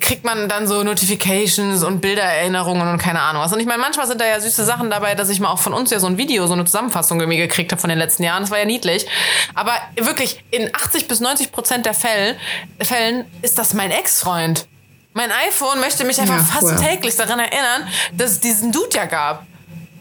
kriegt 0.03 0.25
man 0.25 0.49
dann 0.49 0.67
so 0.67 0.83
Notifications 0.83 1.85
und 1.85 2.01
Bildererinnerungen 2.01 2.87
und 2.89 2.99
keine 2.99 3.23
Ahnung 3.23 3.43
was. 3.43 3.53
Und 3.53 3.61
ich 3.61 3.67
meine, 3.67 3.81
manchmal 3.81 4.07
sind 4.07 4.21
da 4.21 4.27
ja 4.27 4.41
süße 4.41 4.65
Sachen 4.65 4.91
dabei, 4.91 5.15
dass 5.15 5.31
ich 5.31 5.41
mal 5.41 5.51
auch 5.51 5.61
von 5.61 5.73
uns 5.73 5.91
ja 5.91 6.01
so 6.01 6.09
ein 6.09 6.19
Video, 6.19 6.47
so 6.47 6.53
eine 6.53 6.65
Zusammenfassung 6.65 7.21
irgendwie 7.21 7.39
gekriegt 7.39 7.73
habe 7.73 7.81
von 7.81 7.89
den 7.89 7.99
letzten 7.99 8.25
Jahren. 8.25 8.43
Das 8.43 8.51
war 8.51 8.59
ja 8.59 8.65
niedlich. 8.65 9.07
Aber 9.55 9.73
wirklich, 9.97 10.45
in 10.51 10.75
80 10.75 11.09
bis 11.09 11.21
90 11.21 11.53
Prozent 11.53 11.87
der 11.87 11.95
Fälle, 11.95 12.37
Fällen 12.81 13.25
ist 13.43 13.59
das 13.59 13.75
mein 13.75 13.91
Ex-Freund. 13.91 14.67
Mein 15.15 15.31
iPhone 15.31 15.79
möchte 15.81 16.05
mich 16.05 16.21
einfach 16.21 16.37
ja, 16.37 16.43
fast 16.43 16.83
täglich 16.83 17.15
daran 17.17 17.39
erinnern, 17.39 17.87
dass 18.13 18.33
es 18.33 18.41
diesen 18.41 18.73
Dude 18.73 18.97
ja 18.97 19.05
gab. 19.05 19.47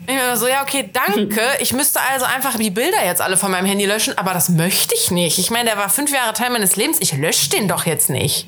Ich 0.07 0.15
mir 0.15 0.35
so, 0.35 0.47
ja, 0.47 0.63
okay, 0.63 0.89
danke. 0.91 1.41
Ich 1.59 1.73
müsste 1.73 1.99
also 2.11 2.25
einfach 2.25 2.57
die 2.57 2.71
Bilder 2.71 3.05
jetzt 3.05 3.21
alle 3.21 3.37
von 3.37 3.51
meinem 3.51 3.67
Handy 3.67 3.85
löschen, 3.85 4.17
aber 4.17 4.33
das 4.33 4.49
möchte 4.49 4.95
ich 4.95 5.11
nicht. 5.11 5.37
Ich 5.37 5.51
meine, 5.51 5.69
der 5.69 5.77
war 5.77 5.89
fünf 5.89 6.11
Jahre 6.11 6.33
Teil 6.33 6.49
meines 6.49 6.75
Lebens. 6.75 6.97
Ich 7.01 7.13
lösche 7.13 7.51
den 7.51 7.67
doch 7.67 7.85
jetzt 7.85 8.09
nicht. 8.09 8.47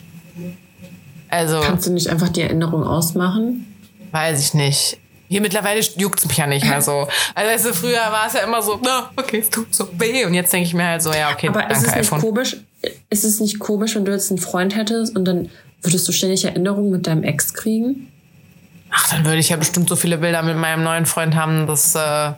Also. 1.33 1.61
Kannst 1.61 1.87
du 1.87 1.91
nicht 1.91 2.09
einfach 2.09 2.29
die 2.29 2.41
Erinnerung 2.41 2.83
ausmachen? 2.83 3.65
Weiß 4.11 4.39
ich 4.39 4.53
nicht. 4.53 4.99
Hier 5.29 5.41
mittlerweile 5.41 5.79
juckt 5.97 6.19
es 6.19 6.27
mich 6.27 6.37
ja 6.37 6.45
nicht 6.45 6.63
mehr 6.63 6.79
so. 6.79 7.07
Also 7.33 7.51
weißt 7.51 7.65
du, 7.65 7.73
früher 7.73 7.97
war 8.11 8.27
es 8.27 8.33
ja 8.33 8.41
immer 8.41 8.61
so, 8.61 8.79
na, 8.83 9.09
okay, 9.15 9.39
es 9.39 9.49
tut 9.49 9.73
so 9.73 9.89
weh. 9.97 10.25
Und 10.25 10.35
jetzt 10.35 10.53
denke 10.53 10.67
ich 10.67 10.75
mir 10.75 10.85
halt 10.85 11.01
so, 11.01 11.11
ja, 11.11 11.31
okay, 11.31 11.47
Aber 11.47 11.61
danke, 11.61 11.73
ist 11.73 11.79
es 11.79 11.87
nicht 11.87 12.05
iPhone. 12.05 12.21
komisch? 12.21 12.57
Ist 13.09 13.23
es 13.23 13.39
nicht 13.39 13.57
komisch, 13.57 13.95
wenn 13.95 14.05
du 14.05 14.11
jetzt 14.11 14.29
einen 14.29 14.37
Freund 14.37 14.75
hättest 14.75 15.15
und 15.15 15.25
dann 15.25 15.49
würdest 15.81 16.07
du 16.07 16.11
ständig 16.11 16.45
Erinnerungen 16.45 16.91
mit 16.91 17.07
deinem 17.07 17.23
Ex 17.23 17.55
kriegen? 17.55 18.11
Ach, 18.91 19.09
dann 19.09 19.25
würde 19.25 19.39
ich 19.39 19.49
ja 19.49 19.55
bestimmt 19.55 19.89
so 19.89 19.95
viele 19.95 20.19
Bilder 20.19 20.43
mit 20.43 20.55
meinem 20.55 20.83
neuen 20.83 21.07
Freund 21.07 21.33
haben, 21.33 21.65
dass 21.65 21.95
äh, 21.95 22.33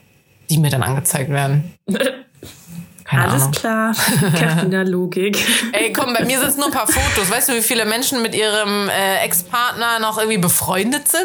die 0.49 0.57
mir 0.57 0.69
dann 0.69 0.83
angezeigt 0.83 1.29
werden. 1.29 1.73
Keine 3.05 3.29
Alles 3.29 3.43
Ahnung. 3.43 3.51
klar, 3.51 3.95
Karina 4.35 4.81
Logik. 4.81 5.37
Ey, 5.73 5.93
komm, 5.93 6.13
bei 6.13 6.25
mir 6.25 6.39
sind 6.39 6.49
es 6.49 6.57
nur 6.57 6.65
ein 6.65 6.71
paar 6.71 6.87
Fotos. 6.87 7.29
Weißt 7.29 7.49
du, 7.49 7.53
wie 7.53 7.61
viele 7.61 7.85
Menschen 7.85 8.23
mit 8.23 8.33
ihrem 8.33 8.89
äh, 8.89 9.23
Ex-Partner 9.23 9.99
noch 9.99 10.17
irgendwie 10.17 10.39
befreundet 10.39 11.07
sind? 11.07 11.21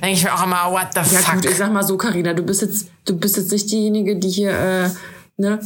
Denke 0.00 0.14
ich 0.14 0.22
mir 0.22 0.32
auch 0.32 0.44
immer, 0.44 0.70
what 0.70 0.88
the 0.94 1.00
ja, 1.12 1.20
fuck? 1.20 1.34
Gut, 1.34 1.46
ich 1.46 1.56
sag 1.56 1.72
mal 1.72 1.82
so, 1.82 1.96
Karina, 1.96 2.32
du 2.32 2.44
bist 2.44 2.62
jetzt, 2.62 2.90
du 3.04 3.18
bist 3.18 3.36
jetzt 3.36 3.50
nicht 3.50 3.68
diejenige, 3.72 4.16
die 4.16 4.28
hier, 4.28 4.52
äh, 4.52 4.90
ne? 5.36 5.58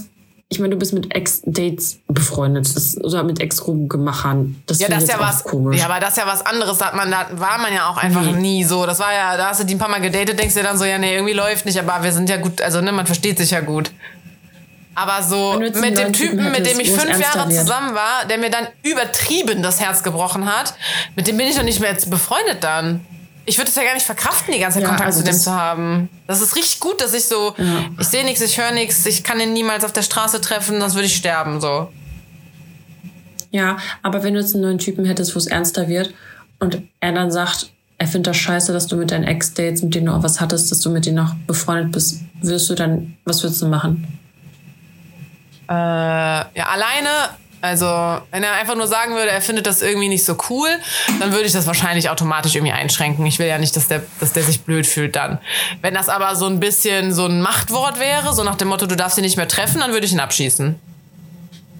Ich 0.48 0.58
meine, 0.58 0.70
du 0.70 0.78
bist 0.78 0.94
mit 0.94 1.14
Ex-Dates 1.14 1.98
befreundet 2.08 2.74
das, 2.74 2.98
oder 2.98 3.22
mit 3.22 3.40
Ex-Rumgemachern. 3.40 4.62
Das 4.66 4.80
ja, 4.80 4.88
das 4.88 5.04
ist 5.04 5.12
ja 5.12 5.18
was 5.18 5.44
komisch. 5.44 5.78
Ja, 5.78 5.86
aber 5.86 5.98
das 5.98 6.10
ist 6.10 6.18
ja 6.18 6.26
was 6.26 6.44
anderes. 6.44 6.76
Da, 6.76 6.86
hat 6.86 6.94
man, 6.94 7.10
da 7.10 7.26
war 7.36 7.58
man 7.58 7.72
ja 7.72 7.88
auch 7.88 7.96
einfach 7.96 8.22
nee. 8.22 8.32
nie 8.32 8.64
so. 8.64 8.84
Das 8.84 8.98
war 8.98 9.12
ja, 9.14 9.36
da 9.36 9.48
hast 9.48 9.60
du 9.60 9.64
die 9.64 9.74
ein 9.74 9.78
paar 9.78 9.88
Mal 9.88 10.02
gedatet, 10.02 10.38
denkst 10.38 10.54
dir 10.54 10.62
dann 10.62 10.76
so, 10.76 10.84
ja, 10.84 10.98
nee, 10.98 11.14
irgendwie 11.14 11.32
läuft 11.32 11.64
nicht, 11.64 11.78
aber 11.78 12.02
wir 12.02 12.12
sind 12.12 12.28
ja 12.28 12.36
gut, 12.36 12.60
also 12.60 12.80
ne, 12.82 12.92
man 12.92 13.06
versteht 13.06 13.38
sich 13.38 13.50
ja 13.50 13.60
gut. 13.60 13.92
Aber 14.94 15.22
so 15.22 15.58
mit 15.58 15.98
dem 15.98 16.12
Typen, 16.12 16.50
mit 16.50 16.66
dem 16.66 16.78
ich 16.78 16.90
fünf 16.90 17.18
Jahre 17.18 17.48
zusammen 17.48 17.94
war, 17.94 18.26
der 18.28 18.38
mir 18.38 18.50
dann 18.50 18.68
übertrieben 18.82 19.62
das 19.62 19.80
Herz 19.80 20.02
gebrochen 20.02 20.46
hat, 20.46 20.74
mit 21.16 21.26
dem 21.26 21.36
bin 21.36 21.46
ich 21.46 21.56
doch 21.56 21.62
nicht 21.62 21.80
mehr 21.80 21.90
jetzt 21.90 22.10
befreundet 22.10 22.62
dann. 22.62 23.04
Ich 23.44 23.58
würde 23.58 23.70
es 23.70 23.74
ja 23.74 23.82
gar 23.82 23.94
nicht 23.94 24.06
verkraften, 24.06 24.54
die 24.54 24.60
ganze 24.60 24.76
Zeit 24.76 24.82
ja, 24.84 24.88
Kontakt 24.90 25.06
also 25.06 25.20
zu 25.20 25.24
dem 25.24 25.34
zu 25.34 25.52
haben. 25.52 26.08
Das 26.26 26.40
ist 26.40 26.54
richtig 26.54 26.78
gut, 26.78 27.00
dass 27.00 27.12
ich 27.12 27.24
so, 27.24 27.54
ja. 27.56 27.84
ich 27.98 28.06
sehe 28.06 28.24
nichts, 28.24 28.40
ich 28.40 28.60
höre 28.60 28.70
nichts, 28.70 29.04
ich 29.06 29.24
kann 29.24 29.40
ihn 29.40 29.52
niemals 29.52 29.84
auf 29.84 29.92
der 29.92 30.02
Straße 30.02 30.40
treffen, 30.40 30.78
sonst 30.78 30.94
würde 30.94 31.06
ich 31.06 31.16
sterben, 31.16 31.60
so. 31.60 31.90
Ja, 33.50 33.78
aber 34.02 34.22
wenn 34.22 34.34
du 34.34 34.40
jetzt 34.40 34.54
einen 34.54 34.62
neuen 34.62 34.78
Typen 34.78 35.04
hättest, 35.04 35.34
wo 35.34 35.38
es 35.38 35.46
ernster 35.46 35.88
wird 35.88 36.14
und 36.60 36.82
er 37.00 37.12
dann 37.12 37.32
sagt, 37.32 37.70
er 37.98 38.06
findet 38.06 38.28
das 38.28 38.36
scheiße, 38.36 38.72
dass 38.72 38.86
du 38.86 38.96
mit 38.96 39.10
deinen 39.10 39.24
Ex-Dates, 39.24 39.82
mit 39.82 39.94
denen 39.94 40.06
du 40.06 40.12
auch 40.12 40.22
was 40.22 40.40
hattest, 40.40 40.70
dass 40.70 40.80
du 40.80 40.90
mit 40.90 41.06
denen 41.06 41.16
noch 41.16 41.34
befreundet 41.46 41.92
bist, 41.92 42.20
würdest 42.40 42.70
du 42.70 42.74
dann, 42.74 43.16
was 43.24 43.42
würdest 43.42 43.60
du 43.62 43.68
machen? 43.68 44.20
Äh, 45.72 46.58
ja, 46.58 46.66
alleine, 46.66 47.08
also 47.62 47.86
wenn 48.30 48.42
er 48.42 48.52
einfach 48.54 48.74
nur 48.74 48.86
sagen 48.86 49.14
würde, 49.14 49.30
er 49.30 49.40
findet 49.40 49.66
das 49.66 49.80
irgendwie 49.80 50.08
nicht 50.08 50.24
so 50.24 50.36
cool, 50.50 50.68
dann 51.20 51.32
würde 51.32 51.44
ich 51.44 51.52
das 51.52 51.66
wahrscheinlich 51.66 52.10
automatisch 52.10 52.54
irgendwie 52.54 52.72
einschränken. 52.72 53.24
Ich 53.24 53.38
will 53.38 53.46
ja 53.46 53.58
nicht, 53.58 53.74
dass 53.76 53.88
der, 53.88 54.02
dass 54.20 54.32
der 54.32 54.42
sich 54.42 54.62
blöd 54.62 54.86
fühlt 54.86 55.16
dann. 55.16 55.38
Wenn 55.80 55.94
das 55.94 56.08
aber 56.08 56.36
so 56.36 56.46
ein 56.46 56.60
bisschen 56.60 57.12
so 57.14 57.26
ein 57.26 57.40
Machtwort 57.40 57.98
wäre, 57.98 58.34
so 58.34 58.44
nach 58.44 58.56
dem 58.56 58.68
Motto, 58.68 58.86
du 58.86 58.96
darfst 58.96 59.16
ihn 59.16 59.24
nicht 59.24 59.36
mehr 59.36 59.48
treffen, 59.48 59.80
dann 59.80 59.92
würde 59.92 60.06
ich 60.06 60.12
ihn 60.12 60.20
abschießen. 60.20 60.74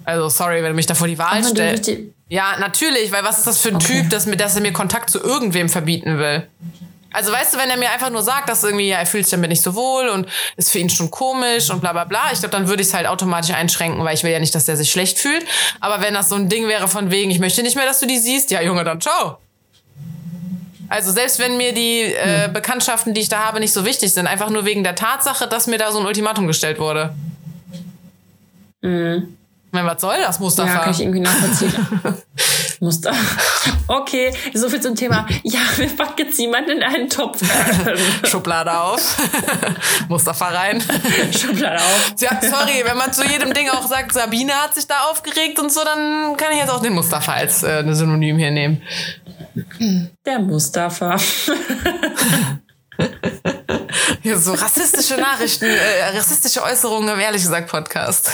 Also 0.05 0.29
sorry, 0.29 0.63
wenn 0.63 0.69
du 0.69 0.75
mich 0.75 0.85
da 0.85 0.95
vor 0.95 1.07
die 1.07 1.17
Wahl 1.17 1.43
stellst. 1.43 1.91
Ja, 2.29 2.55
natürlich, 2.59 3.11
weil 3.11 3.23
was 3.23 3.39
ist 3.39 3.47
das 3.47 3.61
für 3.61 3.69
ein 3.69 3.75
okay. 3.75 4.01
Typ, 4.01 4.09
dass, 4.09 4.25
dass 4.25 4.55
er 4.55 4.61
mir 4.61 4.73
Kontakt 4.73 5.09
zu 5.09 5.21
irgendwem 5.21 5.69
verbieten 5.69 6.17
will? 6.17 6.47
Also 7.13 7.31
weißt 7.31 7.53
du, 7.53 7.57
wenn 7.59 7.69
er 7.69 7.77
mir 7.77 7.91
einfach 7.91 8.09
nur 8.09 8.23
sagt, 8.23 8.49
dass 8.49 8.63
irgendwie 8.63 8.89
ja, 8.89 8.97
er 8.97 9.05
fühlt 9.05 9.25
sich 9.25 9.31
damit 9.31 9.49
nicht 9.49 9.61
so 9.61 9.75
wohl 9.75 10.09
und 10.09 10.27
ist 10.57 10.71
für 10.71 10.79
ihn 10.79 10.89
schon 10.89 11.11
komisch 11.11 11.69
und 11.69 11.79
bla 11.79 11.93
bla 11.93 12.03
bla, 12.03 12.31
ich 12.33 12.39
glaube, 12.39 12.51
dann 12.51 12.67
würde 12.67 12.81
ich 12.81 12.89
es 12.89 12.93
halt 12.93 13.07
automatisch 13.07 13.51
einschränken, 13.51 14.03
weil 14.03 14.15
ich 14.15 14.23
will 14.23 14.31
ja 14.31 14.39
nicht, 14.39 14.53
dass 14.55 14.65
der 14.65 14.75
sich 14.75 14.91
schlecht 14.91 15.19
fühlt. 15.19 15.45
Aber 15.79 16.01
wenn 16.01 16.13
das 16.13 16.29
so 16.29 16.35
ein 16.35 16.49
Ding 16.49 16.67
wäre 16.67 16.87
von 16.87 17.11
wegen, 17.11 17.31
ich 17.31 17.39
möchte 17.39 17.61
nicht 17.63 17.75
mehr, 17.75 17.85
dass 17.85 17.99
du 17.99 18.07
die 18.07 18.17
siehst, 18.17 18.51
ja 18.51 18.61
Junge, 18.61 18.83
dann 18.83 18.99
ciao. 18.99 19.37
Also 20.89 21.11
selbst 21.11 21.39
wenn 21.39 21.57
mir 21.57 21.73
die 21.73 22.01
äh, 22.01 22.45
hm. 22.45 22.53
Bekanntschaften, 22.53 23.13
die 23.13 23.21
ich 23.21 23.29
da 23.29 23.45
habe, 23.45 23.59
nicht 23.59 23.73
so 23.73 23.85
wichtig 23.85 24.13
sind, 24.13 24.27
einfach 24.27 24.49
nur 24.49 24.65
wegen 24.65 24.83
der 24.83 24.95
Tatsache, 24.95 25.47
dass 25.47 25.67
mir 25.67 25.77
da 25.77 25.91
so 25.91 25.99
ein 25.99 26.05
Ultimatum 26.05 26.47
gestellt 26.47 26.79
wurde. 26.79 27.15
Mhm. 28.81 29.37
Ich 29.67 29.71
meine, 29.71 29.87
was 29.87 30.01
soll 30.01 30.17
das 30.19 30.39
Mustafa? 30.39 30.71
Ja, 30.71 30.79
kann 30.79 30.91
ich 30.91 30.99
irgendwie 30.99 31.21
nachvollziehen. 31.21 31.73
Mustafa. 32.83 33.17
Okay, 33.87 34.33
so 34.53 34.69
viel 34.69 34.79
zum 34.79 34.95
Thema. 34.95 35.27
Ja, 35.43 35.59
wir 35.75 35.89
packen 35.89 36.25
jetzt 36.25 36.39
jemanden 36.39 36.71
in 36.71 36.83
einen 36.83 37.09
Topf. 37.09 37.41
Schublade 38.23 38.77
auf. 38.77 39.17
Mustafa 40.07 40.47
rein. 40.47 40.81
Schublade 41.31 41.75
auf. 41.75 42.15
Ja, 42.19 42.39
sorry, 42.41 42.83
wenn 42.85 42.97
man 42.97 43.11
zu 43.11 43.25
jedem 43.25 43.53
Ding 43.53 43.69
auch 43.69 43.85
sagt, 43.85 44.13
Sabine 44.13 44.53
hat 44.53 44.73
sich 44.73 44.87
da 44.87 45.09
aufgeregt 45.11 45.59
und 45.59 45.71
so, 45.71 45.83
dann 45.83 46.37
kann 46.37 46.53
ich 46.53 46.59
jetzt 46.59 46.71
auch 46.71 46.81
den 46.81 46.93
Mustafa 46.93 47.33
als 47.33 47.63
äh, 47.63 47.83
Synonym 47.93 48.37
hier 48.37 48.51
nehmen. 48.51 48.81
Der 50.25 50.39
Mustafa. 50.39 51.17
Ja, 54.23 54.37
so 54.37 54.53
rassistische 54.53 55.15
Nachrichten, 55.15 55.65
äh, 55.65 56.17
rassistische 56.17 56.63
Äußerungen 56.63 57.09
im 57.09 57.19
ehrlich 57.19 57.41
gesagt 57.41 57.69
Podcast. 57.69 58.31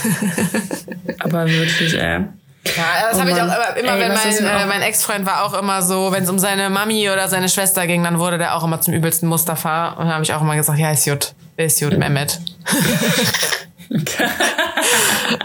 Aber 1.19 1.47
wirklich, 1.47 1.95
äh. 1.95 2.25
Ja, 2.65 3.09
das 3.09 3.17
oh 3.17 3.21
habe 3.21 3.31
ich 3.31 3.37
auch 3.37 3.43
immer, 3.43 3.77
immer 3.77 3.93
Ey, 3.93 3.99
wenn 4.01 4.13
mein, 4.13 4.61
äh, 4.61 4.65
mein 4.65 4.81
Ex-Freund 4.81 5.25
war 5.25 5.45
auch 5.45 5.53
immer 5.53 5.81
so, 5.81 6.11
wenn 6.11 6.23
es 6.23 6.29
um 6.29 6.39
seine 6.39 6.69
Mami 6.69 7.09
oder 7.09 7.27
seine 7.27 7.49
Schwester 7.49 7.87
ging, 7.87 8.03
dann 8.03 8.19
wurde 8.19 8.37
der 8.37 8.55
auch 8.55 8.63
immer 8.63 8.81
zum 8.81 8.93
übelsten 8.93 9.27
Mustafa. 9.29 9.89
Und 9.91 10.05
dann 10.05 10.13
habe 10.13 10.23
ich 10.23 10.33
auch 10.33 10.41
immer 10.41 10.55
gesagt, 10.55 10.77
ja, 10.77 10.91
ist 10.91 11.05
gut, 11.05 11.33
ist 11.57 11.79
gut, 11.79 11.97
Mehmet. 11.97 12.39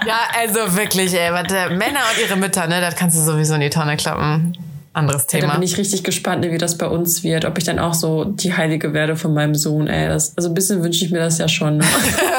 ja, 0.07 0.19
also 0.39 0.77
wirklich, 0.77 1.15
ey, 1.15 1.33
warte, 1.33 1.71
Männer 1.71 2.01
und 2.11 2.21
ihre 2.21 2.37
Mütter, 2.37 2.67
ne, 2.67 2.81
das 2.81 2.97
kannst 2.97 3.17
du 3.17 3.23
sowieso 3.23 3.55
in 3.55 3.61
die 3.61 3.71
Tonne 3.71 3.97
klappen 3.97 4.57
anderes 4.95 5.27
Thema. 5.27 5.43
Ja, 5.43 5.49
da 5.49 5.55
bin 5.55 5.62
ich 5.65 5.77
richtig 5.77 6.05
gespannt, 6.05 6.45
wie 6.45 6.59
das 6.59 6.79
bei 6.79 6.87
uns 6.87 7.23
wird. 7.23 7.45
Ob 7.45 7.59
ich 7.59 7.65
dann 7.65 7.79
auch 7.79 7.95
so 7.95 8.25
die 8.25 8.57
Heilige 8.57 8.93
werde 8.93 9.17
von 9.17 9.35
meinem 9.35 9.55
Sohn. 9.55 9.89
Ey, 9.89 10.09
das, 10.09 10.37
also 10.37 10.49
ein 10.49 10.55
bisschen 10.55 10.83
wünsche 10.83 11.05
ich 11.05 11.11
mir 11.11 11.19
das 11.19 11.39
ja 11.39 11.49
schon. 11.49 11.79
Ne? 11.79 11.85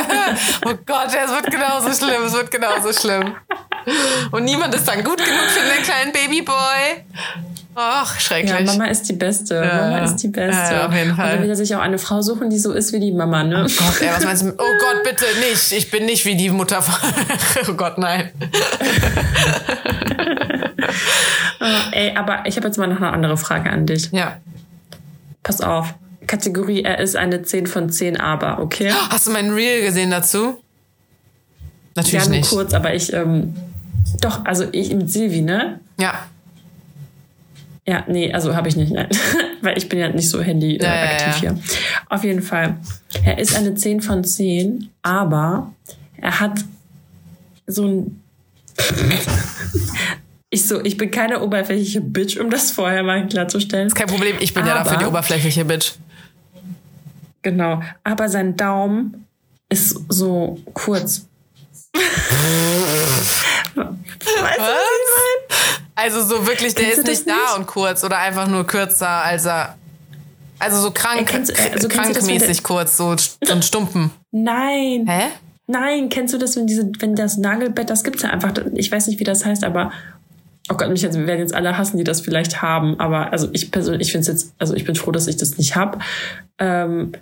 oh 0.66 0.74
Gott, 0.86 1.08
es 1.08 1.32
wird 1.32 1.52
genauso 1.52 1.92
schlimm. 1.92 2.24
Es 2.26 2.34
wird 2.34 2.52
genauso 2.52 2.94
schlimm. 2.94 3.36
Und 4.32 4.44
niemand 4.44 4.74
ist 4.76 4.88
dann 4.88 5.04
gut 5.04 5.18
genug 5.18 5.50
für 5.50 5.76
den 5.76 5.84
kleinen 5.84 6.12
Babyboy. 6.12 7.04
Ach, 7.78 8.20
schrecklich. 8.20 8.52
Ja, 8.52 8.62
Mama 8.62 8.86
ist 8.86 9.04
die 9.04 9.14
Beste. 9.14 9.56
Ja, 9.56 9.82
Mama 9.82 10.06
ist 10.06 10.16
die 10.18 10.30
Beste. 10.30 10.74
Ja, 10.74 10.88
auf 10.88 10.94
jeden 10.94 11.14
Fall. 11.14 11.26
Und 11.26 11.32
dann 11.34 11.44
will 11.44 11.50
er 11.50 11.56
sich 11.58 11.76
auch 11.76 11.82
eine 11.82 11.98
Frau 11.98 12.22
suchen, 12.22 12.50
die 12.50 12.58
so 12.58 12.72
ist 12.72 12.94
wie 12.94 13.02
die 13.02 13.12
Mama, 13.12 13.44
ne? 13.44 13.66
Oh 13.68 13.84
Gott, 13.84 14.02
ey, 14.02 14.10
was 14.16 14.24
meinst 14.24 14.44
du? 14.44 14.50
Oh 14.52 14.78
Gott, 14.80 15.04
bitte 15.04 15.26
nicht. 15.42 15.74
Ich 15.74 15.92
bin 15.92 16.06
nicht 16.06 16.26
wie 16.26 16.38
die 16.38 16.50
Mutter. 16.50 16.82
oh 17.68 17.74
Gott, 17.74 17.98
nein. 17.98 18.32
oh, 21.60 21.66
ey, 21.92 22.16
aber 22.16 22.46
ich 22.46 22.56
habe 22.56 22.68
jetzt 22.68 22.78
mal 22.78 22.88
noch 22.88 22.98
eine 22.98 23.12
andere 23.12 23.36
Frage 23.36 23.70
an 23.70 23.86
dich. 23.86 24.10
Ja. 24.14 24.38
Pass 25.44 25.60
auf. 25.60 25.94
Kategorie, 26.28 26.84
er 26.84 27.00
ist 27.00 27.18
eine 27.18 27.44
10 27.44 27.68
von 27.68 27.90
10, 27.90 28.20
aber, 28.20 28.60
okay? 28.60 28.92
Hast 29.10 29.28
du 29.28 29.32
mein 29.32 29.52
Reel 29.52 29.86
gesehen 29.86 30.12
dazu? 30.12 30.62
Natürlich 31.94 32.24
ja, 32.24 32.30
nur 32.30 32.38
nicht. 32.38 32.50
kurz, 32.50 32.74
aber 32.74 32.94
ich, 32.94 33.12
ähm, 33.14 33.54
doch, 34.22 34.46
also 34.46 34.66
ich 34.72 34.94
mit 34.94 35.10
Silvi, 35.10 35.42
ne? 35.42 35.80
Ja. 36.00 36.26
Ja, 37.88 38.04
nee, 38.08 38.34
also 38.34 38.56
habe 38.56 38.68
ich 38.68 38.76
nicht, 38.76 38.92
nein. 38.92 39.10
Weil 39.62 39.78
ich 39.78 39.88
bin 39.90 40.00
ja 40.00 40.10
nicht 40.10 40.30
so 40.30 40.42
handy 40.42 40.78
äh, 40.78 40.84
Ja, 40.84 40.96
ja, 40.96 41.04
aktiv 41.12 41.28
ja. 41.28 41.40
hier. 41.54 41.60
Auf 42.10 42.24
jeden 42.24 42.42
Fall. 42.42 42.78
Er 43.24 43.38
ist 43.38 43.56
eine 43.56 43.76
10 43.76 44.02
von 44.02 44.24
10, 44.24 44.90
aber 45.04 45.72
er 46.18 46.40
hat 46.40 46.64
so 47.68 47.86
ein. 47.88 48.22
ich 50.50 50.68
so, 50.68 50.84
ich 50.84 50.98
bin 50.98 51.12
keine 51.12 51.42
oberflächliche 51.42 52.02
Bitch, 52.02 52.38
um 52.38 52.50
das 52.50 52.72
vorher 52.72 53.04
mal 53.04 53.28
klarzustellen. 53.28 53.90
Kein 53.90 54.08
Problem, 54.08 54.36
ich 54.40 54.54
bin 54.54 54.66
ja 54.66 54.76
dafür 54.76 54.94
Aber- 54.94 55.00
die 55.02 55.06
oberflächliche 55.08 55.66
Bitch. 55.66 55.94
Genau. 57.44 57.82
Aber 58.04 58.28
sein 58.30 58.58
Daumen 58.58 59.26
ist 59.70 59.96
so 60.10 60.60
kurz. 60.74 61.28
weißt 63.76 64.60
was 64.60 64.60
meine? 64.60 65.62
Also 65.96 66.24
so 66.24 66.46
wirklich, 66.46 66.76
der 66.76 66.86
Kennst 66.86 67.00
ist 67.00 67.08
nicht 67.08 67.28
da 67.28 67.34
nicht? 67.34 67.58
und 67.58 67.68
kurz 67.68 68.04
oder 68.04 68.18
einfach 68.18 68.48
nur 68.48 68.66
kürzer 68.68 69.08
als 69.08 69.46
er. 69.46 69.76
Also 70.60 70.82
so 70.82 70.92
krank, 70.92 71.34
Äh, 71.34 71.38
äh, 71.38 71.72
also 71.74 71.88
krankmäßig 71.90 72.64
kurz, 72.64 72.98
so, 72.98 73.16
so 73.18 73.54
ein 73.54 73.62
Stumpen. 73.62 74.12
Nein. 74.32 75.06
Hä? 75.08 75.28
Nein, 75.68 76.10
kennst 76.10 76.34
du 76.34 76.38
das, 76.38 76.56
wenn 76.56 76.68
diese, 76.68 76.90
wenn 77.00 77.16
das 77.16 77.38
Nagelbett, 77.38 77.90
das 77.90 78.04
gibt's 78.04 78.22
ja 78.22 78.30
einfach, 78.30 78.54
ich 78.74 78.92
weiß 78.92 79.08
nicht, 79.08 79.20
wie 79.20 79.24
das 79.24 79.46
heißt, 79.46 79.64
aber 79.64 79.92
oh 80.70 80.76
Gott, 80.76 80.90
mich 80.90 81.02
jetzt, 81.02 81.18
werden 81.18 81.40
jetzt 81.40 81.54
alle 81.54 81.78
hassen, 81.78 81.98
die 81.98 82.04
das 82.04 82.22
vielleicht 82.22 82.62
haben, 82.62 83.00
aber 83.00 83.32
also 83.32 83.50
ich 83.52 83.72
persönlich, 83.72 84.08
ich 84.08 84.12
finde 84.12 84.22
es 84.22 84.28
jetzt, 84.28 84.54
also 84.60 84.76
ich 84.76 84.86
bin 84.86 84.96
froh, 84.96 85.12
dass 85.12 85.28
ich 85.28 85.38
das 85.38 85.58
nicht 85.58 85.76
hab. 85.76 86.02
Ähm, 86.60 87.14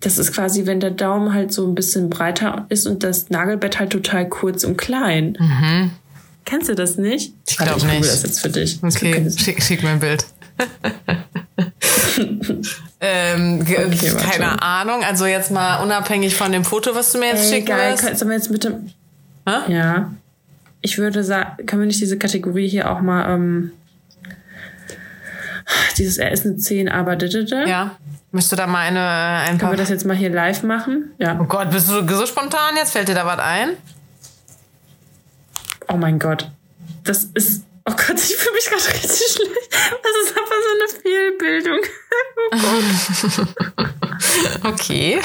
das 0.00 0.18
ist 0.18 0.32
quasi, 0.32 0.66
wenn 0.66 0.80
der 0.80 0.90
Daumen 0.90 1.32
halt 1.32 1.52
so 1.52 1.66
ein 1.66 1.74
bisschen 1.74 2.10
breiter 2.10 2.66
ist 2.68 2.86
und 2.86 3.02
das 3.02 3.30
Nagelbett 3.30 3.78
halt 3.78 3.90
total 3.90 4.28
kurz 4.28 4.64
und 4.64 4.76
klein. 4.76 5.36
Kennst 6.44 6.68
du 6.68 6.74
das 6.74 6.96
nicht? 6.96 7.30
Mhm. 7.30 7.36
Ich 7.48 7.58
Warte, 7.58 7.72
glaub 7.72 7.80
google 7.82 7.98
nicht. 8.00 8.12
das 8.12 8.22
jetzt 8.22 8.40
für 8.40 8.50
dich. 8.50 8.78
Okay, 8.82 9.30
schick, 9.36 9.62
schick 9.62 9.82
mir 9.82 9.90
ein 9.90 10.00
Bild. 10.00 10.24
ähm, 13.00 13.60
Okay, 13.60 14.12
keine 14.18 14.60
Ahnung. 14.62 15.02
Also 15.04 15.26
jetzt 15.26 15.50
mal 15.50 15.82
unabhängig 15.82 16.34
von 16.34 16.52
dem 16.52 16.64
Foto, 16.64 16.94
was 16.94 17.12
du 17.12 17.18
mir 17.18 17.28
jetzt 17.28 17.44
Ey, 17.46 17.54
schicken 17.54 17.66
geil, 17.66 17.92
wirst. 17.92 18.04
kann, 18.04 18.16
sollen 18.16 18.30
wir 18.30 18.36
jetzt 18.36 18.50
mit 18.50 18.64
dem, 18.64 18.90
Hä? 19.48 19.72
ja. 19.72 20.12
Ich 20.82 20.98
würde 20.98 21.24
sagen, 21.24 21.66
können 21.66 21.82
wir 21.82 21.86
nicht 21.86 22.00
diese 22.00 22.18
Kategorie 22.18 22.68
hier 22.68 22.90
auch 22.90 23.00
mal, 23.00 23.34
ähm, 23.34 23.72
dieses, 25.98 26.18
er 26.18 26.30
ist 26.30 26.46
eine 26.46 26.56
10, 26.56 26.88
aber? 26.88 27.16
Ja. 27.66 27.96
Müsste 28.36 28.54
da 28.54 28.66
mal 28.66 28.80
eine, 28.80 29.00
ein 29.48 29.56
Können 29.56 29.72
wir 29.72 29.78
das 29.78 29.88
jetzt 29.88 30.04
mal 30.04 30.14
hier 30.14 30.28
live 30.28 30.62
machen? 30.62 31.14
Ja. 31.16 31.38
Oh 31.40 31.44
Gott, 31.44 31.70
bist 31.70 31.88
du 31.88 32.06
so 32.06 32.26
spontan 32.26 32.76
jetzt? 32.76 32.92
Fällt 32.92 33.08
dir 33.08 33.14
da 33.14 33.24
was 33.24 33.38
ein? 33.38 33.70
Oh 35.88 35.96
mein 35.96 36.18
Gott. 36.18 36.50
Das 37.04 37.24
ist. 37.32 37.64
Oh 37.86 37.92
Gott, 37.92 38.16
ich 38.18 38.36
fühle 38.36 38.54
mich 38.54 38.66
gerade 38.66 38.84
richtig 38.88 39.26
schlecht. 39.26 39.72
Das 39.72 40.12
ist 40.22 40.36
einfach 40.36 40.60
so 40.66 40.70
eine 40.74 40.88
Fehlbildung. 41.00 41.78
Oh 42.52 42.58
Gott. 44.64 44.74
Okay. 44.74 45.18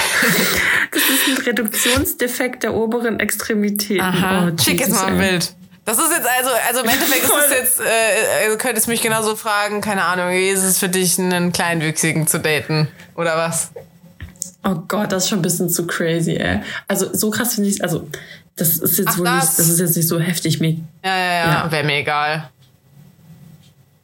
Das 0.91 1.01
ist 1.03 1.27
ein 1.27 1.43
Reduktionsdefekt 1.43 2.63
der 2.63 2.73
oberen 2.75 3.19
Extremitäten. 3.19 3.99
Aha. 3.99 4.47
Oh, 4.47 4.57
Schick 4.57 4.79
jetzt 4.79 4.87
Jesus, 4.87 5.01
mal 5.01 5.11
ein. 5.11 5.17
Bild. 5.17 5.53
Das 5.83 5.97
ist 5.97 6.11
jetzt 6.11 6.27
also, 6.37 6.49
also 6.67 6.79
im 6.81 6.89
Endeffekt 6.89 7.23
ist 7.23 7.31
es 7.31 7.51
jetzt, 7.57 7.79
äh, 7.81 8.49
du 8.49 8.57
könntest 8.57 8.87
mich 8.87 9.01
genauso 9.01 9.35
fragen, 9.35 9.81
keine 9.81 10.03
Ahnung, 10.05 10.29
wie 10.29 10.49
ist 10.49 10.63
es 10.63 10.77
für 10.77 10.89
dich, 10.89 11.17
einen 11.17 11.51
Kleinwüchsigen 11.51 12.27
zu 12.27 12.39
daten? 12.39 12.87
Oder 13.15 13.35
was? 13.37 13.71
Oh 14.63 14.75
Gott, 14.87 15.11
das 15.11 15.23
ist 15.23 15.29
schon 15.29 15.39
ein 15.39 15.41
bisschen 15.43 15.69
zu 15.69 15.87
crazy, 15.87 16.35
ey. 16.35 16.59
Also 16.87 17.11
so 17.13 17.31
krass 17.31 17.55
finde 17.55 17.69
ich 17.71 17.83
Also, 17.83 18.07
das 18.55 18.77
ist 18.77 18.99
jetzt 18.99 19.07
Ach, 19.13 19.17
wohl 19.17 19.25
das. 19.25 19.45
nicht, 19.47 19.59
das 19.59 19.69
ist 19.69 19.79
jetzt 19.79 19.95
nicht 19.97 20.07
so 20.07 20.19
heftig. 20.19 20.59
Mir, 20.59 20.77
Ja, 21.03 21.17
ja, 21.17 21.33
ja. 21.33 21.45
Ja. 21.65 21.71
Wäre 21.71 21.83
mir 21.83 21.95
egal. 21.97 22.49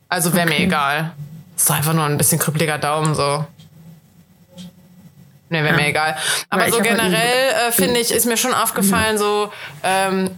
Also 0.10 0.34
wäre 0.34 0.48
mir 0.48 0.56
Okay. 0.56 0.64
egal. 0.64 1.12
Ist 1.56 1.70
doch 1.70 1.76
einfach 1.76 1.94
nur 1.94 2.06
ein 2.06 2.18
bisschen 2.18 2.40
krüppeliger 2.40 2.80
Daumen 2.80 3.14
so. 3.14 3.46
Nee, 5.50 5.64
wäre 5.64 5.76
Ja. 5.76 5.82
mir 5.82 5.88
egal. 5.90 6.18
Aber 6.50 6.64
Weil 6.64 6.72
so 6.72 6.78
halt 6.80 6.88
generell 6.90 7.50
äh, 7.68 7.72
finde 7.72 8.00
ich, 8.00 8.12
ist 8.12 8.26
mir 8.26 8.38
schon 8.38 8.54
aufgefallen, 8.54 9.18
so 9.20 9.52
ähm, 9.84 10.32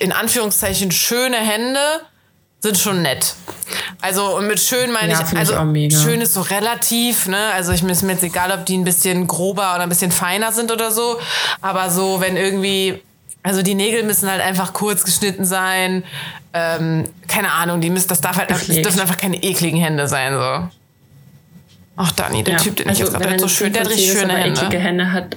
in 0.00 0.12
Anführungszeichen 0.12 0.90
schöne 0.90 1.36
Hände 1.36 1.80
sind 2.60 2.76
schon 2.78 3.02
nett. 3.02 3.34
Also 4.00 4.36
und 4.36 4.48
mit 4.48 4.60
schön 4.60 4.90
meine 4.92 5.12
Ja, 5.12 5.20
ich, 5.22 5.32
ich 5.32 5.38
also 5.38 5.62
mega. 5.64 5.96
schön 5.96 6.20
ist 6.20 6.34
so 6.34 6.40
relativ, 6.40 7.28
ne? 7.28 7.52
Also 7.52 7.72
ich 7.72 7.82
mir 7.82 7.92
ist 7.92 8.02
mir 8.02 8.12
jetzt 8.12 8.24
egal, 8.24 8.50
ob 8.52 8.66
die 8.66 8.76
ein 8.76 8.84
bisschen 8.84 9.26
grober 9.26 9.74
oder 9.74 9.84
ein 9.84 9.88
bisschen 9.88 10.10
feiner 10.10 10.52
sind 10.52 10.72
oder 10.72 10.90
so. 10.90 11.18
Aber 11.60 11.90
so, 11.90 12.20
wenn 12.20 12.36
irgendwie, 12.36 13.00
also 13.42 13.62
die 13.62 13.74
Nägel 13.74 14.02
müssen 14.02 14.28
halt 14.28 14.40
einfach 14.40 14.72
kurz 14.72 15.04
geschnitten 15.04 15.44
sein. 15.44 16.02
Ähm, 16.52 17.04
keine 17.28 17.52
Ahnung, 17.52 17.80
die 17.80 17.90
müssen, 17.90 18.08
das 18.08 18.20
darf 18.20 18.36
halt, 18.36 18.50
das 18.50 18.66
dürfen 18.66 19.00
einfach 19.00 19.18
keine 19.18 19.42
ekligen 19.42 19.80
Hände 19.80 20.08
sein, 20.08 20.32
so. 20.32 20.68
Ach, 21.96 22.12
Dani, 22.12 22.42
der 22.42 22.54
ja. 22.54 22.60
Typ, 22.60 22.76
den 22.76 22.88
ich 22.90 22.98
jetzt 22.98 23.10
gerade, 23.10 23.24
der 23.24 23.32
er 23.32 23.34
hat 23.34 23.40
so 23.40 23.48
schön, 23.48 23.72
der 23.72 23.82
hat 23.82 23.88
10 23.90 23.98
richtig 23.98 24.18
schöne 24.18 24.36
Hände. 24.36 24.60
eklige 24.60 24.78
Hände 24.78 25.12
hat. 25.12 25.36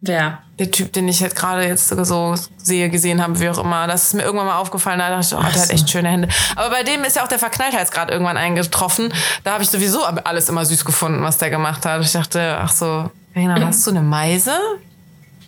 Wer? 0.00 0.42
Der 0.60 0.70
Typ, 0.70 0.92
den 0.92 1.08
ich 1.08 1.22
halt 1.22 1.34
gerade 1.34 1.66
jetzt 1.66 1.88
so 1.88 2.34
sehe, 2.58 2.90
gesehen 2.90 3.22
habe, 3.22 3.40
wie 3.40 3.48
auch 3.48 3.58
immer. 3.58 3.86
Das 3.86 4.04
ist 4.04 4.14
mir 4.14 4.24
irgendwann 4.24 4.46
mal 4.46 4.58
aufgefallen, 4.58 4.98
da 4.98 5.08
dachte 5.08 5.26
ich, 5.26 5.34
oh, 5.34 5.40
der 5.40 5.62
hat 5.62 5.68
so. 5.68 5.72
echt 5.72 5.88
schöne 5.88 6.10
Hände. 6.10 6.28
Aber 6.54 6.68
bei 6.68 6.82
dem 6.82 7.02
ist 7.02 7.16
ja 7.16 7.24
auch 7.24 7.28
der 7.28 7.38
Verknalltheitsgrad 7.38 8.10
irgendwann 8.10 8.36
eingetroffen. 8.36 9.10
Da 9.42 9.52
habe 9.54 9.62
ich 9.62 9.70
sowieso 9.70 10.04
alles 10.04 10.50
immer 10.50 10.66
süß 10.66 10.84
gefunden, 10.84 11.22
was 11.22 11.38
der 11.38 11.48
gemacht 11.48 11.86
hat. 11.86 12.02
Ich 12.02 12.12
dachte, 12.12 12.58
ach 12.60 12.70
so, 12.70 13.10
Verena, 13.32 13.58
hast 13.66 13.86
du 13.86 13.90
eine 13.90 14.02
Meise? 14.02 14.52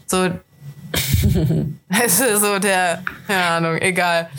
So, 0.06 0.28
so 2.40 2.58
der, 2.58 3.02
keine 3.26 3.44
Ahnung, 3.44 3.76
egal. 3.82 4.30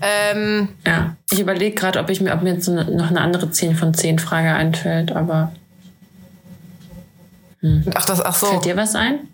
Ähm, 0.00 0.68
Ja. 0.86 1.16
Ich 1.30 1.40
überlege 1.40 1.74
gerade, 1.74 1.98
ob 2.00 2.08
ich 2.08 2.22
mir, 2.22 2.32
ob 2.32 2.42
mir 2.42 2.54
jetzt 2.54 2.68
noch 2.68 3.10
eine 3.10 3.20
andere 3.20 3.50
10 3.50 3.76
von 3.76 3.92
10 3.92 4.18
Frage 4.18 4.54
einfällt, 4.54 5.12
aber 5.12 5.52
ach, 7.94 8.06
das, 8.06 8.24
ach 8.24 8.34
so. 8.34 8.46
fällt 8.46 8.64
dir 8.64 8.76
was 8.76 8.94
ein? 8.94 9.28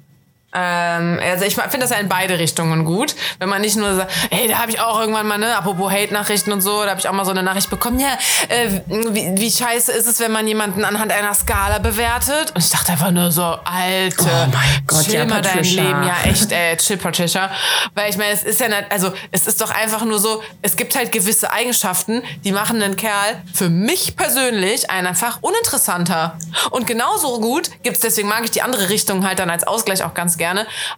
Ähm, 0.57 1.21
also 1.23 1.45
ich 1.45 1.55
finde 1.55 1.81
das 1.81 1.91
ja 1.91 1.97
in 1.97 2.09
beide 2.09 2.39
Richtungen 2.39 2.85
gut. 2.85 3.15
Wenn 3.39 3.49
man 3.49 3.61
nicht 3.61 3.77
nur 3.77 3.95
sagt, 3.95 4.11
hey, 4.31 4.49
da 4.49 4.59
habe 4.59 4.71
ich 4.71 4.81
auch 4.81 4.99
irgendwann 4.99 5.27
mal, 5.27 5.37
ne, 5.37 5.55
apropos 5.57 5.93
Hate-Nachrichten 5.93 6.51
und 6.53 6.63
so, 6.63 6.83
da 6.83 6.91
habe 6.91 7.01
ich 7.01 7.09
auch 7.09 7.13
mal 7.13 7.27
so 7.27 7.31
eine 7.33 7.43
Nachricht 7.43 7.69
bekommen, 7.69 8.01
ja, 8.01 8.17
äh, 8.49 8.81
wie, 8.89 9.39
wie 9.39 9.51
scheiße 9.51 9.93
ist 9.93 10.07
es, 10.07 10.19
wenn 10.21 10.33
man 10.33 10.49
jemanden 10.49 10.85
anhand 10.85 11.13
einer 11.13 11.35
Skala 11.35 11.79
bewertet? 11.79 12.53
Und 12.55 12.65
ich 12.65 12.71
dachte 12.71 12.93
einfach 12.93 13.11
nur 13.11 13.31
so, 13.31 13.43
Alter, 13.43 14.47
Oh 14.47 14.51
mein 14.53 14.87
Gott, 14.87 15.05
chill 15.05 15.15
ja, 15.15 15.25
mal 15.27 15.43
dein. 15.43 15.63
Leben, 15.63 16.03
ja 16.05 16.17
echt, 16.25 16.53
ey, 16.53 16.77
chill, 16.77 16.97
Patricia. 16.97 17.51
Weil 17.95 18.09
ich 18.11 18.17
meine, 18.17 18.33
es 18.33 18.45
ist 18.45 18.61
ja 18.61 18.69
nicht, 18.69 18.85
also 18.91 19.13
es 19.33 19.47
ist 19.47 19.61
doch 19.61 19.71
einfach 19.71 20.05
nur 20.05 20.19
so, 20.19 20.43
es 20.63 20.77
gibt 20.77 20.97
halt 20.97 21.13
gewisse 21.13 21.53
Eigenschaften, 21.53 22.23
die 22.45 22.53
machen 22.53 22.81
einen 22.81 22.97
Kerl 22.97 23.43
für 23.53 23.69
mich 23.69 24.17
persönlich 24.17 24.91
einfach 24.91 25.39
uninteressanter. 25.43 26.39
Und 26.71 26.87
genauso 26.87 27.41
gut 27.41 27.71
gibt's 27.83 28.01
deswegen 28.01 28.29
mag 28.29 28.45
ich 28.45 28.51
die 28.51 28.63
andere 28.63 28.89
Richtung 28.89 29.27
halt 29.27 29.39
dann 29.39 29.51
als 29.51 29.67
Ausgleich 29.67 30.03
auch 30.03 30.15
ganz 30.15 30.39
gerne. 30.39 30.46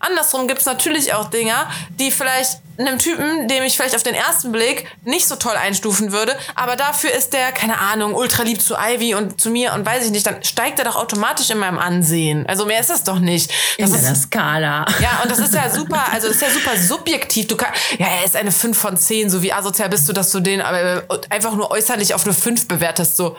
Andersrum 0.01 0.49
gibt's 0.49 0.67
natürlich 0.67 1.15
auch 1.15 1.31
Dinger, 1.31 1.71
die 1.99 2.11
vielleicht 2.11 2.59
einem 2.79 2.99
Typen, 2.99 3.49
dem 3.49 3.65
ich 3.65 3.77
vielleicht 3.77 3.97
auf 3.97 4.05
den 4.05 4.15
ersten 4.15 4.53
Blick 4.53 4.87
nicht 5.05 5.27
so 5.27 5.35
toll 5.35 5.57
einstufen 5.57 6.13
würde, 6.13 6.37
aber 6.55 6.77
dafür 6.77 7.11
ist 7.13 7.33
der, 7.33 7.51
keine 7.51 7.79
Ahnung, 7.79 8.15
ultra 8.15 8.45
lieb 8.45 8.63
zu 8.63 8.77
Ivy 8.77 9.15
und 9.15 9.41
zu 9.41 9.51
mir 9.51 9.73
und 9.73 9.85
weiß 9.85 10.05
ich 10.05 10.13
nicht, 10.13 10.25
dann 10.27 10.45
steigt 10.45 10.79
er 10.79 10.85
doch 10.85 10.95
automatisch 10.95 11.51
in 11.51 11.59
meinem 11.59 11.79
Ansehen. 11.79 12.47
Also 12.47 12.67
mehr 12.67 12.81
ist 12.81 12.91
es 12.91 13.03
doch 13.03 13.19
nicht. 13.19 13.51
Das 13.79 13.91
In 13.91 13.97
ist, 13.97 14.07
der 14.07 14.15
Skala. 14.15 14.87
ja, 15.01 15.21
und 15.23 15.31
das 15.31 15.41
ist 15.41 15.55
ja 15.55 15.69
super, 15.71 16.05
also 16.13 16.29
das 16.29 16.37
ist 16.37 16.43
ja 16.43 16.51
super 16.51 16.77
subjektiv. 16.77 17.49
Du 17.49 17.57
kann, 17.57 17.73
ja, 17.99 18.07
er 18.07 18.25
ist 18.25 18.37
eine 18.37 18.53
5 18.53 18.79
von 18.79 18.97
10, 18.97 19.29
so 19.29 19.43
wie 19.43 19.53
asozial 19.53 19.89
bist 19.89 20.09
du, 20.09 20.13
dass 20.13 20.31
du 20.31 20.39
den 20.39 20.61
aber 20.63 21.03
einfach 21.31 21.55
nur 21.55 21.73
äußerlich 21.73 22.15
auf 22.15 22.25
eine 22.25 22.35
5 22.35 22.69
bewertest, 22.69 23.17
so. 23.17 23.37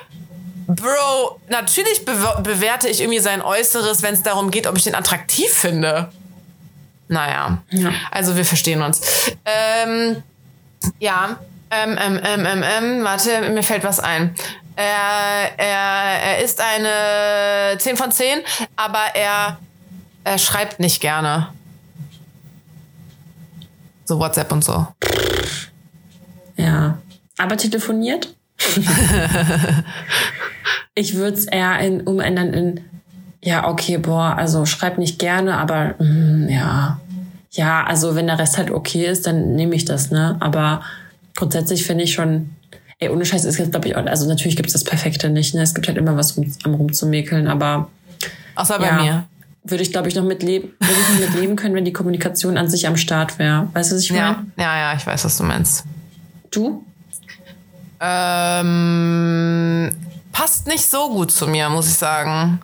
Bro, 0.70 1.42
natürlich 1.50 2.02
bew- 2.06 2.42
bewerte 2.42 2.88
ich 2.88 3.02
irgendwie 3.02 3.20
sein 3.20 3.42
Äußeres, 3.42 4.04
wenn 4.04 4.14
es 4.14 4.22
darum 4.24 4.52
geht, 4.52 4.68
ob 4.68 4.78
ich 4.78 4.84
den 4.84 4.94
attraktiv 4.96 5.52
finde. 5.52 6.12
Naja, 7.08 7.58
Ja. 7.72 7.92
also 8.12 8.36
wir 8.36 8.46
verstehen 8.46 8.84
uns. 8.84 9.02
Ähm, 9.46 10.22
ja, 11.00 11.38
ähm, 11.72 11.98
ähm, 12.00 12.20
ähm, 12.24 12.46
ähm, 12.46 12.64
ähm, 12.64 13.04
warte, 13.04 13.50
mir 13.50 13.64
fällt 13.64 13.84
was 13.84 14.00
ein. 14.00 14.36
Er, 14.76 15.58
er, 15.58 16.22
er 16.38 16.44
ist 16.44 16.62
eine 16.62 17.78
10 17.80 17.98
von 17.98 18.12
10, 18.12 18.40
aber 18.76 19.02
er, 19.16 19.58
er 20.24 20.38
schreibt 20.38 20.80
nicht 20.80 21.02
gerne. 21.02 21.48
So 24.06 24.20
WhatsApp 24.20 24.52
und 24.52 24.64
so. 24.64 24.88
Ja. 26.58 26.98
Aber 27.40 27.58
telefoniert? 27.58 28.36
ich 30.96 31.16
würde 31.16 31.38
es 31.38 31.46
eher 31.46 31.80
in, 31.80 32.02
umändern 32.02 32.54
in, 32.54 32.82
ja, 33.42 33.68
okay, 33.68 33.98
boah, 33.98 34.36
also 34.38 34.66
schreib 34.66 34.98
nicht 34.98 35.20
gerne, 35.20 35.58
aber 35.58 35.96
mm, 36.00 36.50
ja. 36.50 37.00
Ja, 37.52 37.84
also 37.84 38.16
wenn 38.16 38.28
der 38.28 38.38
Rest 38.38 38.58
halt 38.58 38.70
okay 38.70 39.06
ist, 39.08 39.26
dann 39.26 39.56
nehme 39.56 39.76
ich 39.76 39.86
das, 39.86 40.12
ne? 40.12 40.38
Aber 40.40 40.84
grundsätzlich 41.36 41.84
finde 41.84 42.04
ich 42.04 42.14
schon, 42.14 42.52
Ey, 43.02 43.08
ohne 43.10 43.26
Scheiß 43.26 43.46
ist 43.46 43.58
jetzt, 43.58 43.72
glaube 43.72 43.88
ich, 43.88 43.96
auch, 43.96 44.06
also 44.06 44.28
natürlich 44.28 44.58
gibt 44.58 44.68
es 44.68 44.74
das 44.74 44.84
Perfekte 44.84 45.30
nicht, 45.30 45.56
ne? 45.56 45.62
Es 45.62 45.74
gibt 45.74 45.88
halt 45.88 45.98
immer 45.98 46.18
was 46.18 46.34
um, 46.34 46.52
am 46.66 46.74
rumzumäkeln, 46.74 47.48
aber. 47.48 47.90
Außer 48.56 48.78
bei 48.78 48.88
ja, 48.88 49.02
mir. 49.02 49.26
Würde 49.64 49.84
ich, 49.84 49.92
glaube 49.92 50.10
ich, 50.10 50.16
noch 50.16 50.24
mitleben, 50.24 50.72
würde 50.80 50.94
ich 50.94 51.10
noch 51.10 51.28
mitleben 51.28 51.56
können, 51.56 51.76
wenn 51.76 51.86
die 51.86 51.94
Kommunikation 51.94 52.58
an 52.58 52.70
sich 52.70 52.88
am 52.88 52.98
Start 52.98 53.40
wäre. 53.40 53.70
Weißt 53.74 53.92
du, 53.92 53.96
was 53.96 54.04
ich 54.04 54.12
meine? 54.12 54.22
Ja, 54.22 54.44
ja, 54.58 54.78
ja, 54.80 54.94
ich 54.98 55.08
weiß, 55.08 55.24
was 55.24 55.38
du 55.38 55.44
meinst. 55.44 55.86
Du? 56.52 56.84
Ähm, 58.02 59.92
passt 60.32 60.68
nicht 60.68 60.90
so 60.90 61.10
gut 61.10 61.32
zu 61.32 61.48
mir, 61.48 61.70
muss 61.70 61.88
ich 61.88 61.96
sagen. 61.96 62.62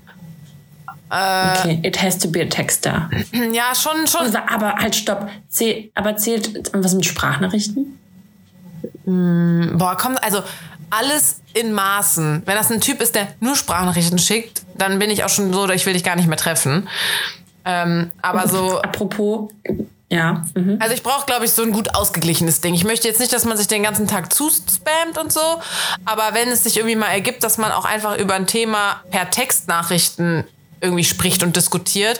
Äh, 1.11 1.59
okay, 1.59 1.79
it 1.83 2.01
has 2.01 2.17
to 2.17 2.29
be 2.29 2.41
a 2.41 2.45
texter. 2.45 3.09
Ja, 3.53 3.75
schon, 3.75 4.07
schon. 4.07 4.21
Also, 4.21 4.38
aber 4.38 4.75
halt, 4.75 4.95
stopp. 4.95 5.29
Zähl, 5.49 5.91
aber 5.93 6.17
zählt 6.17 6.71
was 6.73 6.93
mit 6.93 7.05
Sprachnachrichten? 7.05 7.99
Mm, 9.05 9.77
boah, 9.77 9.95
komm, 9.97 10.17
also 10.21 10.41
alles 10.89 11.41
in 11.53 11.73
Maßen. 11.73 12.43
Wenn 12.45 12.55
das 12.55 12.71
ein 12.71 12.81
Typ 12.81 13.01
ist, 13.01 13.15
der 13.15 13.27
nur 13.39 13.55
Sprachnachrichten 13.55 14.19
schickt, 14.19 14.63
dann 14.77 14.99
bin 14.99 15.09
ich 15.09 15.23
auch 15.23 15.29
schon 15.29 15.51
so, 15.53 15.69
ich 15.69 15.86
will 15.86 15.93
dich 15.93 16.03
gar 16.03 16.15
nicht 16.15 16.27
mehr 16.27 16.38
treffen. 16.38 16.88
Ähm, 17.65 18.11
aber 18.21 18.47
so. 18.47 18.81
Apropos, 18.81 19.51
ja. 20.10 20.43
Mhm. 20.56 20.78
Also 20.80 20.93
ich 20.93 21.03
brauche, 21.03 21.26
glaube 21.26 21.45
ich, 21.45 21.51
so 21.51 21.64
ein 21.64 21.72
gut 21.72 21.95
ausgeglichenes 21.95 22.62
Ding. 22.62 22.74
Ich 22.74 22.84
möchte 22.84 23.08
jetzt 23.08 23.20
nicht, 23.20 23.34
dass 23.34 23.45
man 23.45 23.58
sich 23.58 23.68
den 23.68 23.84
ganzen 23.84 24.08
Tag 24.08 24.32
zuspammt 24.32 25.18
und 25.20 25.34
so, 25.34 25.41
aber 26.06 26.34
wenn 26.34 26.49
es 26.49 26.64
sich 26.64 26.78
irgendwie 26.78 26.95
mal 26.95 27.08
ergibt, 27.08 27.43
dass 27.43 27.58
man 27.58 27.72
auch 27.72 27.86
einfach 27.86 28.18
über 28.18 28.36
ein 28.36 28.47
Thema 28.47 29.01
per 29.12 29.30
Textnachrichten 29.30 30.45
irgendwie 30.82 31.03
spricht 31.03 31.41
und 31.43 31.56
diskutiert, 31.56 32.20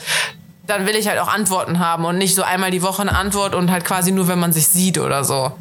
dann 0.66 0.88
will 0.88 0.96
ich 0.96 1.08
halt 1.08 1.20
auch 1.20 1.28
Antworten 1.28 1.80
haben 1.80 2.06
und 2.06 2.18
nicht 2.18 2.34
so 2.34 2.42
einmal 2.42 2.72
die 2.72 2.82
Woche 2.82 3.04
eine 3.04 3.16
Antwort 3.16 3.54
und 3.54 3.70
halt 3.70 3.86
quasi 3.86 4.12
nur, 4.12 4.28
wenn 4.28 4.40
man 4.40 4.52
sich 4.52 4.68
sieht 4.68 4.98
oder 4.98 5.24
so. 5.24 5.52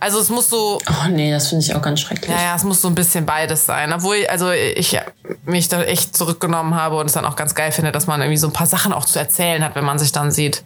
Also 0.00 0.20
es 0.20 0.28
muss 0.28 0.50
so. 0.50 0.78
Oh 0.86 1.08
nee, 1.08 1.30
das 1.30 1.48
finde 1.48 1.64
ich 1.64 1.74
auch 1.74 1.80
ganz 1.80 2.00
schrecklich. 2.00 2.30
Ja, 2.30 2.42
ja, 2.42 2.56
es 2.56 2.62
muss 2.62 2.82
so 2.82 2.88
ein 2.88 2.94
bisschen 2.94 3.24
beides 3.24 3.64
sein. 3.64 3.92
Obwohl, 3.92 4.26
also 4.28 4.50
ich 4.50 4.98
mich 5.46 5.68
da 5.68 5.82
echt 5.82 6.16
zurückgenommen 6.16 6.74
habe 6.74 6.96
und 6.96 7.06
es 7.06 7.12
dann 7.12 7.24
auch 7.24 7.36
ganz 7.36 7.54
geil 7.54 7.72
finde, 7.72 7.90
dass 7.90 8.06
man 8.06 8.20
irgendwie 8.20 8.36
so 8.36 8.46
ein 8.48 8.52
paar 8.52 8.66
Sachen 8.66 8.92
auch 8.92 9.06
zu 9.06 9.18
erzählen 9.18 9.64
hat, 9.64 9.74
wenn 9.76 9.84
man 9.84 9.98
sich 9.98 10.12
dann 10.12 10.30
sieht. 10.30 10.62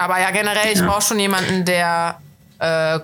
Aber 0.00 0.18
ja, 0.18 0.30
generell, 0.30 0.64
ja. 0.64 0.72
ich 0.72 0.82
brauche 0.82 1.02
schon 1.02 1.18
jemanden, 1.20 1.66
der 1.66 2.18
äh, 2.58 3.00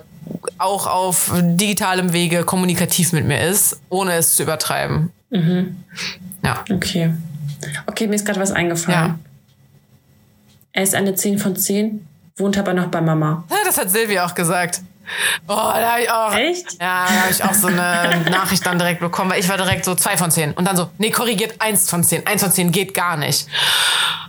auch 0.57 0.87
auf 0.87 1.31
digitalem 1.35 2.11
Wege 2.11 2.43
kommunikativ 2.43 3.13
mit 3.13 3.23
mir 3.23 3.39
ist, 3.47 3.79
ohne 3.89 4.13
es 4.13 4.35
zu 4.35 4.41
übertreiben. 4.41 5.11
Mhm. 5.29 5.83
Ja. 6.43 6.63
Okay. 6.71 7.13
Okay, 7.85 8.07
mir 8.07 8.15
ist 8.15 8.25
gerade 8.25 8.39
was 8.39 8.51
eingefallen. 8.51 9.09
Ja. 9.09 9.19
Er 10.71 10.83
ist 10.83 10.95
eine 10.95 11.13
10 11.13 11.37
von 11.37 11.55
10, 11.55 12.07
wohnt 12.35 12.57
aber 12.57 12.73
noch 12.73 12.87
bei 12.87 12.99
Mama. 12.99 13.43
Ja, 13.51 13.57
das 13.65 13.77
hat 13.77 13.91
Silvia 13.91 14.25
auch 14.25 14.33
gesagt. 14.33 14.81
Oh, 15.47 15.55
da 15.55 15.91
habe 15.91 16.01
ich 16.01 16.11
auch. 16.11 16.33
Echt? 16.33 16.73
Ja, 16.73 17.05
da 17.07 17.21
habe 17.21 17.31
ich 17.31 17.43
auch 17.43 17.53
so 17.53 17.67
eine 17.67 18.25
Nachricht 18.29 18.65
dann 18.65 18.77
direkt 18.77 18.99
bekommen, 18.99 19.31
weil 19.31 19.39
ich 19.39 19.49
war 19.49 19.57
direkt 19.57 19.85
so 19.85 19.95
2 19.95 20.17
von 20.17 20.31
10. 20.31 20.53
Und 20.53 20.65
dann 20.65 20.75
so, 20.75 20.89
nee, 20.97 21.11
korrigiert 21.11 21.55
1 21.59 21.89
von 21.89 22.03
10. 22.03 22.27
1 22.27 22.43
von 22.43 22.51
10 22.51 22.71
geht 22.71 22.93
gar 22.93 23.17
nicht. 23.17 23.47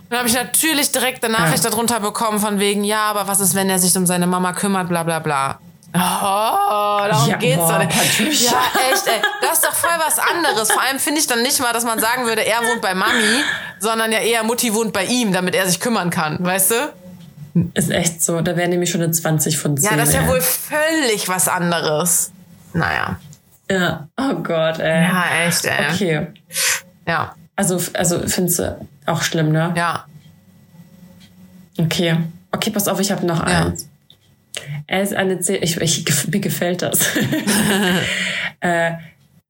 Dann 0.09 0.19
habe 0.19 0.29
ich 0.29 0.35
natürlich 0.35 0.91
direkt 0.91 1.23
eine 1.23 1.33
Nachricht 1.33 1.63
ja. 1.63 1.69
darunter 1.69 1.99
bekommen 1.99 2.39
von 2.39 2.59
wegen, 2.59 2.83
ja, 2.83 3.03
aber 3.03 3.27
was 3.27 3.39
ist, 3.39 3.53
wenn 3.55 3.69
er 3.69 3.79
sich 3.79 3.95
um 3.95 4.05
seine 4.07 4.25
Mama 4.25 4.53
kümmert, 4.53 4.87
bla 4.87 5.03
bla 5.03 5.19
bla. 5.19 5.59
Oh, 5.91 7.07
darum 7.07 7.29
ja, 7.29 7.37
geht's 7.37 7.57
boah, 7.57 7.79
doch 7.79 8.19
nicht. 8.19 8.41
Ja, 8.43 8.61
echt, 8.91 9.07
ey. 9.07 9.21
Das 9.41 9.53
ist 9.53 9.65
doch 9.65 9.73
voll 9.73 9.89
was 9.97 10.19
anderes. 10.19 10.71
Vor 10.71 10.81
allem 10.81 10.99
finde 10.99 11.19
ich 11.19 11.25
dann 11.25 11.41
nicht 11.41 11.59
mal, 11.59 11.73
dass 11.73 11.83
man 11.83 11.99
sagen 11.99 12.25
würde, 12.25 12.45
er 12.45 12.59
wohnt 12.59 12.81
bei 12.81 12.93
Mami, 12.93 13.43
sondern 13.79 14.11
ja 14.11 14.19
eher 14.19 14.43
Mutti 14.43 14.73
wohnt 14.73 14.93
bei 14.93 15.05
ihm, 15.05 15.33
damit 15.33 15.55
er 15.55 15.65
sich 15.67 15.79
kümmern 15.79 16.11
kann, 16.11 16.37
weißt 16.39 16.71
du? 16.71 16.93
Ist 17.73 17.91
echt 17.91 18.21
so. 18.21 18.41
Da 18.41 18.55
wäre 18.55 18.69
nämlich 18.69 18.89
schon 18.89 19.01
eine 19.01 19.11
20 19.11 19.57
von 19.57 19.77
10. 19.77 19.91
Ja, 19.91 19.97
das 19.97 20.09
ist 20.09 20.15
ja 20.15 20.27
wohl 20.27 20.41
völlig 20.41 21.27
was 21.27 21.47
anderes. 21.47 22.31
Naja. 22.73 23.19
Ja, 23.69 24.07
oh 24.17 24.35
Gott, 24.35 24.79
ey. 24.79 25.03
Ja, 25.03 25.25
echt, 25.45 25.65
ey. 25.65 25.93
Okay. 25.93 26.27
Ja. 27.07 27.35
Also, 27.55 27.79
also 27.93 28.27
findest 28.27 28.59
du 28.59 28.87
auch 29.05 29.21
schlimm, 29.21 29.51
ne? 29.51 29.73
Ja. 29.75 30.05
Okay. 31.77 32.17
Okay, 32.51 32.71
pass 32.71 32.87
auf, 32.87 32.99
ich 32.99 33.11
habe 33.11 33.25
noch 33.25 33.45
ja. 33.47 33.65
eins. 33.65 33.87
Er 34.87 35.01
ist 35.03 35.13
eine 35.13 35.39
10. 35.39 35.61
Ich, 35.61 35.77
ich, 35.79 36.27
mir 36.27 36.39
gefällt 36.39 36.81
das. 36.81 37.15
äh, 38.59 38.93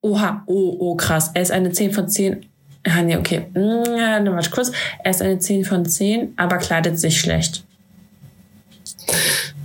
oha, 0.01 0.43
oh, 0.45 0.75
oh, 0.79 0.95
krass. 0.95 1.31
Er 1.33 1.41
ist 1.41 1.51
eine 1.51 1.71
10 1.71 1.93
von 1.93 2.09
10. 2.09 2.45
Ah, 2.83 3.01
nee, 3.01 3.15
okay. 3.15 3.45
Ja, 3.55 4.23
warte 4.25 4.49
kurz. 4.49 4.71
Er 5.03 5.11
ist 5.11 5.21
eine 5.21 5.39
10 5.39 5.65
von 5.65 5.85
10, 5.85 6.33
aber 6.37 6.57
kleidet 6.57 6.99
sich 6.99 7.19
schlecht. 7.19 7.63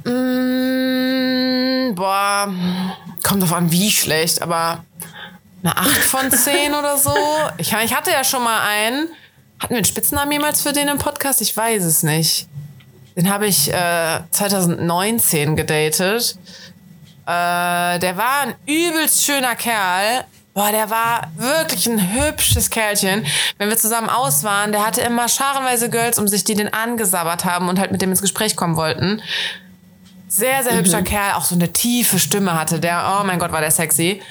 Mm, 0.05 1.95
boah, 1.95 2.53
kommt 3.22 3.42
drauf 3.42 3.53
an, 3.53 3.70
wie 3.72 3.90
schlecht, 3.90 4.42
aber 4.42 4.84
eine 5.62 5.76
8 5.76 5.88
von 5.88 6.30
10 6.30 6.74
oder 6.74 6.99
so. 6.99 7.14
Ich, 7.57 7.72
ich 7.72 7.95
hatte 7.95 8.11
ja 8.11 8.22
schon 8.22 8.42
mal 8.45 8.61
einen. 8.68 9.09
Hatten 9.59 9.70
wir 9.70 9.78
einen 9.78 9.86
Spitznamen 9.86 10.30
jemals 10.32 10.61
für 10.62 10.72
den 10.72 10.88
im 10.88 10.99
Podcast? 10.99 11.40
Ich 11.40 11.57
weiß 11.57 11.84
es 11.84 12.03
nicht. 12.03 12.49
Den 13.16 13.32
habe 13.32 13.47
ich 13.47 13.72
äh, 13.72 14.20
2019 14.30 15.57
gedatet. 15.57 16.36
Äh, 17.26 17.99
der 17.99 18.16
war 18.16 18.40
ein 18.42 18.55
übelst 18.66 19.24
schöner 19.24 19.55
Kerl. 19.55 20.24
Boah, 20.55 20.71
der 20.71 20.89
war 20.89 21.33
wirklich 21.37 21.89
ein 21.89 22.15
hübsches 22.15 22.71
Kerlchen. 22.71 23.27
Wenn 23.59 23.69
wir 23.69 23.77
zusammen 23.77 24.09
aus 24.09 24.45
waren, 24.45 24.71
der 24.71 24.87
hatte 24.87 25.01
immer 25.01 25.29
scharenweise 25.29 25.91
Girls 25.91 26.17
um 26.19 26.29
sich, 26.29 26.45
die 26.45 26.55
den 26.55 26.73
angesabbert 26.73 27.45
haben 27.45 27.69
und 27.69 27.81
halt 27.81 27.91
mit 27.91 28.01
dem 28.01 28.11
ins 28.11 28.23
Gespräch 28.23 28.55
kommen 28.55 28.77
wollten. 28.77 29.21
Sehr, 30.29 30.63
sehr 30.63 30.77
hübscher 30.77 31.01
mhm. 31.01 31.05
Kerl, 31.05 31.33
auch 31.35 31.45
so 31.45 31.57
eine 31.57 31.73
tiefe 31.73 32.21
Stimme 32.21 32.59
hatte 32.59 32.79
der. 32.79 33.19
Oh 33.21 33.25
mein 33.25 33.41
Gott, 33.41 33.51
war 33.51 33.61
der 33.61 33.73
sexy. 33.73 34.23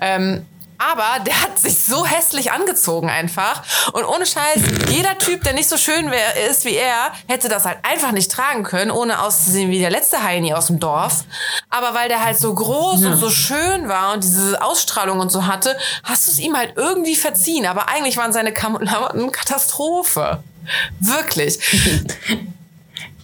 Ähm, 0.00 0.46
aber 0.78 1.24
der 1.24 1.42
hat 1.42 1.58
sich 1.58 1.84
so 1.84 2.06
hässlich 2.06 2.52
angezogen 2.52 3.10
einfach. 3.10 3.62
Und 3.92 4.04
ohne 4.04 4.26
Scheiß, 4.26 4.62
jeder 4.88 5.18
Typ, 5.18 5.42
der 5.42 5.52
nicht 5.52 5.68
so 5.68 5.76
schön 5.76 6.10
wär, 6.10 6.48
ist 6.48 6.64
wie 6.64 6.76
er, 6.76 7.12
hätte 7.26 7.48
das 7.48 7.64
halt 7.64 7.78
einfach 7.82 8.12
nicht 8.12 8.30
tragen 8.30 8.62
können, 8.62 8.90
ohne 8.90 9.20
auszusehen 9.20 9.70
wie 9.70 9.80
der 9.80 9.90
letzte 9.90 10.22
Heini 10.22 10.54
aus 10.54 10.68
dem 10.68 10.78
Dorf. 10.78 11.24
Aber 11.68 11.94
weil 11.94 12.08
der 12.08 12.24
halt 12.24 12.38
so 12.38 12.54
groß 12.54 13.02
ja. 13.02 13.10
und 13.10 13.18
so 13.18 13.30
schön 13.30 13.88
war 13.88 14.14
und 14.14 14.22
diese 14.22 14.62
Ausstrahlung 14.62 15.18
und 15.20 15.30
so 15.30 15.46
hatte, 15.46 15.76
hast 16.04 16.26
du 16.26 16.32
es 16.32 16.38
ihm 16.38 16.56
halt 16.56 16.74
irgendwie 16.76 17.16
verziehen. 17.16 17.66
Aber 17.66 17.88
eigentlich 17.88 18.16
waren 18.16 18.32
seine 18.32 18.52
Klamotten 18.52 19.32
Katastrophe. 19.32 20.42
Wirklich. 21.00 21.58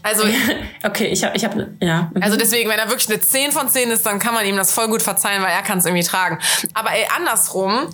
Also, 0.05 0.25
okay, 0.85 1.07
ich 1.07 1.25
habe, 1.25 1.35
ich 1.35 1.45
hab, 1.45 1.57
ja. 1.81 2.11
Also 2.21 2.37
deswegen, 2.37 2.69
wenn 2.69 2.79
er 2.79 2.89
wirklich 2.89 3.09
eine 3.09 3.21
10 3.21 3.53
von 3.53 3.71
10 3.71 3.91
ist, 3.91 4.05
dann 4.05 4.19
kann 4.19 4.35
man 4.35 4.45
ihm 4.45 4.55
das 4.55 4.73
voll 4.73 4.87
gut 4.89 5.03
verzeihen, 5.03 5.43
weil 5.43 5.51
er 5.51 5.63
kann 5.63 5.79
es 5.79 5.87
irgendwie 5.87 6.05
tragen. 6.05 6.39
Aber 6.75 6.91
ey, 6.93 7.07
andersrum, 7.17 7.89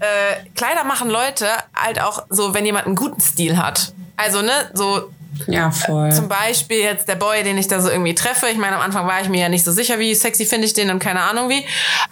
äh, 0.00 0.48
Kleider 0.56 0.84
machen 0.84 1.10
Leute 1.10 1.46
halt 1.74 2.00
auch 2.00 2.24
so, 2.30 2.54
wenn 2.54 2.64
jemand 2.64 2.86
einen 2.86 2.96
guten 2.96 3.20
Stil 3.20 3.58
hat. 3.58 3.92
Also, 4.16 4.40
ne, 4.40 4.52
so. 4.72 5.10
Ja, 5.46 5.70
voll. 5.70 6.08
Äh, 6.08 6.12
zum 6.12 6.28
Beispiel 6.28 6.78
jetzt 6.78 7.08
der 7.08 7.16
Boy, 7.16 7.42
den 7.42 7.58
ich 7.58 7.68
da 7.68 7.80
so 7.80 7.90
irgendwie 7.90 8.14
treffe. 8.14 8.46
Ich 8.48 8.56
meine, 8.56 8.76
am 8.76 8.82
Anfang 8.82 9.06
war 9.06 9.20
ich 9.20 9.28
mir 9.28 9.40
ja 9.42 9.48
nicht 9.50 9.64
so 9.64 9.72
sicher, 9.72 9.98
wie 9.98 10.14
sexy 10.14 10.46
finde 10.46 10.66
ich 10.66 10.72
den 10.72 10.88
und 10.90 10.98
keine 10.98 11.20
Ahnung 11.22 11.50
wie. 11.50 11.66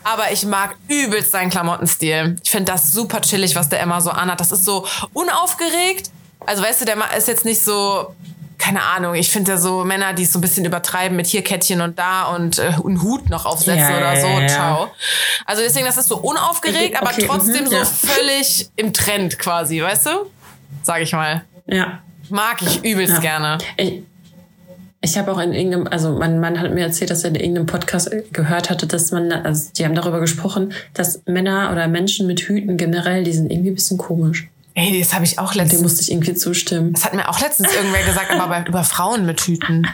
Aber 0.04 0.30
ich 0.30 0.44
mag 0.44 0.74
übelst 0.88 1.30
seinen 1.30 1.48
Klamottenstil. 1.48 2.36
Ich 2.42 2.50
finde 2.50 2.72
das 2.72 2.92
super 2.92 3.22
chillig, 3.22 3.54
was 3.54 3.70
der 3.70 3.80
immer 3.80 4.00
so 4.00 4.10
anhat. 4.10 4.40
Das 4.40 4.52
ist 4.52 4.64
so 4.64 4.86
unaufgeregt. 5.14 6.10
Also 6.44 6.62
weißt 6.64 6.80
du, 6.80 6.84
der 6.84 6.96
ist 7.16 7.28
jetzt 7.28 7.44
nicht 7.44 7.62
so 7.62 8.12
keine 8.62 8.80
Ahnung, 8.80 9.16
ich 9.16 9.28
finde 9.28 9.50
ja 9.50 9.58
so 9.58 9.82
Männer, 9.82 10.12
die 10.12 10.22
es 10.22 10.32
so 10.32 10.38
ein 10.38 10.40
bisschen 10.40 10.64
übertreiben 10.64 11.16
mit 11.16 11.26
hier 11.26 11.42
Kettchen 11.42 11.80
und 11.80 11.98
da 11.98 12.26
und 12.26 12.60
äh, 12.60 12.70
einen 12.84 13.02
Hut 13.02 13.28
noch 13.28 13.44
aufsetzen 13.44 13.90
ja, 13.90 13.96
oder 13.96 14.16
so. 14.20 14.28
Ja, 14.28 14.46
Ciao. 14.46 14.90
Also 15.44 15.62
deswegen, 15.62 15.84
das 15.84 15.96
ist 15.96 16.06
so 16.06 16.18
unaufgeregt, 16.18 16.94
okay, 16.94 16.96
aber 16.96 17.10
trotzdem 17.10 17.64
mhm, 17.64 17.70
so 17.70 17.74
ja. 17.74 17.84
völlig 17.84 18.70
im 18.76 18.92
Trend 18.92 19.40
quasi, 19.40 19.82
weißt 19.82 20.06
du? 20.06 20.10
Sag 20.84 21.02
ich 21.02 21.12
mal. 21.12 21.42
Ja. 21.66 22.02
Mag 22.30 22.62
ich 22.62 22.84
übelst 22.84 23.20
gerne. 23.20 23.58
Ich, 23.76 24.04
ich 25.00 25.18
habe 25.18 25.32
auch 25.32 25.40
in 25.40 25.52
irgendeinem, 25.52 25.88
also 25.88 26.12
mein 26.12 26.38
Mann 26.38 26.60
hat 26.60 26.72
mir 26.72 26.84
erzählt, 26.84 27.10
dass 27.10 27.24
er 27.24 27.30
in 27.30 27.34
irgendeinem 27.34 27.66
Podcast 27.66 28.12
gehört 28.32 28.70
hatte, 28.70 28.86
dass 28.86 29.10
man, 29.10 29.32
also 29.32 29.70
die 29.76 29.84
haben 29.84 29.96
darüber 29.96 30.20
gesprochen, 30.20 30.72
dass 30.94 31.22
Männer 31.26 31.70
oder 31.72 31.88
Menschen 31.88 32.28
mit 32.28 32.38
Hüten 32.42 32.76
generell, 32.76 33.24
die 33.24 33.32
sind 33.32 33.50
irgendwie 33.50 33.72
ein 33.72 33.74
bisschen 33.74 33.98
komisch. 33.98 34.48
Ey, 34.74 34.98
das 34.98 35.12
habe 35.12 35.24
ich 35.24 35.38
auch 35.38 35.54
letztens. 35.54 35.80
Dem 35.80 35.82
musste 35.82 36.02
ich 36.02 36.10
irgendwie 36.10 36.34
zustimmen. 36.34 36.92
Das 36.92 37.04
hat 37.04 37.14
mir 37.14 37.28
auch 37.28 37.40
letztens 37.40 37.74
irgendwer 37.74 38.04
gesagt, 38.04 38.30
aber 38.30 38.66
über 38.66 38.84
Frauen 38.84 39.26
mit 39.26 39.40
Hüten. 39.42 39.86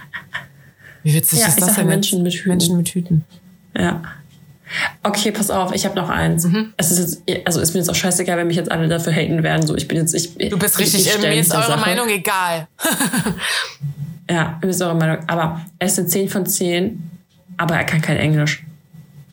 Wie 1.03 1.15
witzig 1.15 1.41
ja, 1.41 1.49
ist 1.49 1.61
das 1.61 1.75
denn? 1.75 1.87
Menschen 1.87 2.23
mit 2.23 2.35
Hüten. 2.35 2.49
Menschen 2.49 2.77
mit 2.77 2.89
Hüten. 2.89 3.25
Ja. 3.77 4.03
Okay, 5.03 5.33
pass 5.33 5.51
auf, 5.51 5.75
ich 5.75 5.85
habe 5.85 5.97
noch 5.97 6.09
eins. 6.11 6.45
Mhm. 6.45 6.75
Es 6.77 6.91
ist 6.91 7.23
jetzt, 7.27 7.47
also 7.47 7.61
ist 7.61 7.73
mir 7.73 7.81
jetzt 7.81 7.89
auch 7.89 7.95
scheißegal, 7.95 8.37
wenn 8.37 8.47
mich 8.47 8.57
jetzt 8.57 8.71
alle 8.71 8.89
dafür 8.89 9.13
haten 9.13 9.43
werden. 9.43 9.67
So, 9.67 9.75
ich 9.77 9.89
bin 9.89 9.97
jetzt, 9.97 10.15
ich. 10.15 10.37
Du 10.37 10.59
bist 10.59 10.79
richtig, 10.79 11.07
ich, 11.07 11.15
ich 11.15 11.21
mir 11.21 11.35
ist 11.35 11.53
eure 11.53 11.67
Sache. 11.67 11.81
Meinung 11.81 12.09
egal. 12.09 12.69
ja, 14.31 14.59
mir 14.63 14.69
ist 14.69 14.83
eure 14.83 14.95
Meinung. 14.95 15.19
Aber 15.27 15.65
er 15.79 15.87
ist 15.87 15.99
eine 15.99 16.09
10 16.09 16.29
von 16.29 16.47
10, 16.47 17.11
aber 17.57 17.77
er 17.77 17.85
kann 17.85 18.03
kein 18.03 18.19
Englisch. 18.19 18.65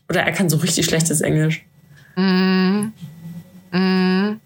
Oder 0.10 0.22
er 0.22 0.32
kann 0.32 0.50
so 0.50 0.58
richtig 0.58 0.86
schlechtes 0.86 1.22
Englisch. 1.22 1.66
Mhm. 2.16 2.94
Mhm. 3.72 4.40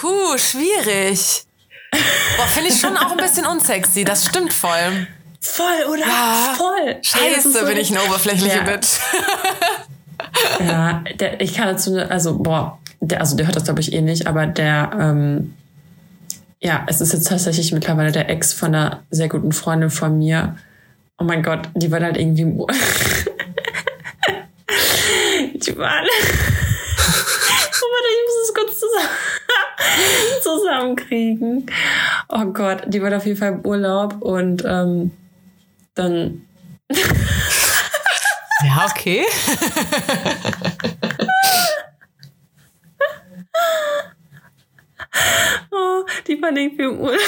Puh, 0.00 0.36
schwierig. 0.36 1.46
Boah, 2.36 2.46
finde 2.48 2.68
ich 2.68 2.78
schon 2.78 2.96
auch 2.98 3.12
ein 3.12 3.16
bisschen 3.16 3.46
unsexy. 3.46 4.04
Das 4.04 4.26
stimmt 4.26 4.52
voll. 4.52 5.06
Voll, 5.40 5.84
oder? 5.88 6.00
Ja. 6.00 6.54
Voll. 6.56 6.98
Scheiße, 7.00 7.52
so 7.52 7.64
bin 7.64 7.78
ich 7.78 7.90
eine 7.90 8.02
oberflächliche 8.04 8.58
ja. 8.58 8.64
Bitch. 8.64 8.98
ja, 10.60 11.02
der, 11.18 11.40
ich 11.40 11.54
kann 11.54 11.68
dazu, 11.68 11.96
also, 11.98 12.38
boah, 12.38 12.78
der, 13.00 13.20
also 13.20 13.36
der 13.36 13.46
hört 13.46 13.56
das 13.56 13.64
glaube 13.64 13.80
ich 13.80 13.94
eh 13.94 14.02
nicht, 14.02 14.26
aber 14.26 14.46
der, 14.46 14.90
ähm, 14.98 15.54
ja, 16.60 16.84
es 16.88 17.00
ist 17.00 17.14
jetzt 17.14 17.28
tatsächlich 17.28 17.72
mittlerweile 17.72 18.12
der 18.12 18.28
Ex 18.28 18.52
von 18.52 18.74
einer 18.74 19.02
sehr 19.10 19.30
guten 19.30 19.52
Freundin 19.52 19.88
von 19.90 20.18
mir. 20.18 20.56
Oh 21.18 21.24
mein 21.24 21.42
Gott, 21.42 21.70
die 21.74 21.90
war 21.90 22.00
halt 22.00 22.18
irgendwie 22.18 22.42
im 22.42 22.58
Die 25.54 25.78
waren. 25.78 26.04
oh 26.04 27.08
Gott, 27.08 28.04
ich 28.10 28.20
muss 28.26 28.48
es 28.48 28.54
kurz 28.54 28.78
zusammen 28.78 29.08
zusammenkriegen. 30.42 31.66
Oh 32.28 32.44
Gott, 32.46 32.82
die 32.86 33.02
war 33.02 33.16
auf 33.16 33.26
jeden 33.26 33.38
Fall 33.38 33.52
im 33.52 33.64
Urlaub 33.64 34.20
und 34.20 34.64
ähm, 34.66 35.12
dann. 35.94 36.42
ja, 36.90 38.86
okay. 38.90 39.24
oh, 45.70 46.04
die 46.26 46.40
war 46.40 46.50
irgendwie 46.56 46.84
im 46.84 47.00
Urlaub. 47.00 47.20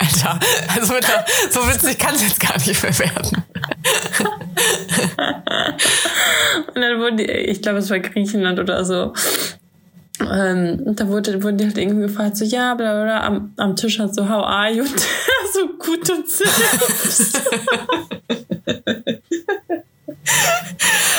Alter, 0.00 0.40
also 0.74 0.94
mit 0.94 1.06
der, 1.06 1.24
so 1.50 1.60
witzig 1.60 1.98
kann 1.98 2.14
es 2.14 2.22
jetzt 2.22 2.40
gar 2.40 2.56
nicht 2.58 2.82
mehr 2.82 2.98
werden. 2.98 3.44
Und 6.74 6.80
dann 6.80 6.98
wurden 7.00 7.16
die, 7.18 7.24
ich 7.24 7.62
glaube, 7.62 7.78
es 7.78 7.90
war 7.90 8.00
Griechenland 8.00 8.58
oder 8.58 8.84
so. 8.84 9.12
Ähm, 10.30 10.96
da 10.96 11.08
wurde, 11.08 11.42
wurden 11.42 11.58
die 11.58 11.64
halt 11.64 11.78
irgendwie 11.78 12.02
gefragt, 12.02 12.36
so, 12.36 12.44
ja, 12.44 12.74
bla, 12.74 13.02
bla, 13.02 13.26
am, 13.26 13.52
am 13.56 13.76
Tisch 13.76 13.98
hat 13.98 14.14
so, 14.14 14.28
how 14.28 14.44
are 14.44 14.70
you? 14.70 14.82
Und 14.84 15.00
so 15.52 15.66
gut 15.78 16.08
und 16.10 16.28
selbst. 16.28 17.42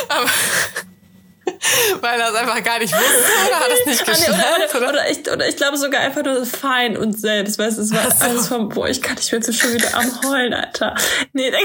Aber 0.09 0.29
weil 2.01 2.19
er 2.19 2.29
es 2.29 2.35
einfach 2.35 2.63
gar 2.63 2.79
nicht 2.79 2.93
wusste 2.93 3.31
oder 3.47 3.59
hat 3.59 3.71
es 3.71 3.85
nicht 3.85 4.05
geschnallt? 4.05 4.69
Oder, 4.75 4.77
oder, 4.77 4.89
oder, 4.89 5.09
ich, 5.09 5.19
oder 5.31 5.47
ich 5.47 5.55
glaube 5.55 5.77
sogar 5.77 6.01
einfach 6.01 6.23
nur 6.23 6.45
fein 6.45 6.97
und 6.97 7.19
selbst. 7.19 7.57
Weißt 7.57 7.77
du, 7.77 7.81
es 7.81 7.93
war 7.93 8.11
so. 8.11 8.25
alles 8.25 8.47
vom, 8.47 8.69
boah, 8.69 8.87
ich 8.87 9.01
kann 9.01 9.15
nicht 9.15 9.31
mehr 9.31 9.41
so 9.41 9.51
schon 9.51 9.73
wieder 9.73 9.93
am 9.95 10.21
Heulen, 10.23 10.53
Alter. 10.53 10.95
Nee, 11.33 11.51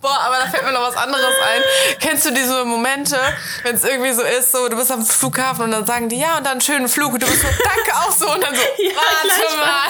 Boah, 0.00 0.18
aber 0.26 0.38
da 0.38 0.46
fällt 0.50 0.64
mir 0.64 0.72
noch 0.72 0.88
was 0.88 0.96
anderes 0.96 1.24
ein. 1.24 1.62
Kennst 2.00 2.26
du 2.26 2.30
diese 2.30 2.64
Momente, 2.64 3.16
wenn 3.62 3.74
es 3.74 3.84
irgendwie 3.84 4.12
so 4.12 4.22
ist, 4.22 4.52
so 4.52 4.68
du 4.68 4.76
bist 4.76 4.90
am 4.90 5.04
Flughafen 5.04 5.64
und 5.64 5.70
dann 5.70 5.86
sagen 5.86 6.08
die, 6.08 6.18
ja, 6.18 6.38
und 6.38 6.44
dann 6.44 6.52
einen 6.52 6.60
schönen 6.60 6.88
Flug 6.88 7.14
und 7.14 7.22
du 7.22 7.26
bist 7.26 7.42
so, 7.42 7.48
danke 7.48 7.94
auch 7.94 8.12
so 8.12 8.30
und 8.32 8.42
dann 8.42 8.54
so, 8.54 8.60
ja, 8.82 8.92
warte 8.94 9.56
mal. 9.56 9.88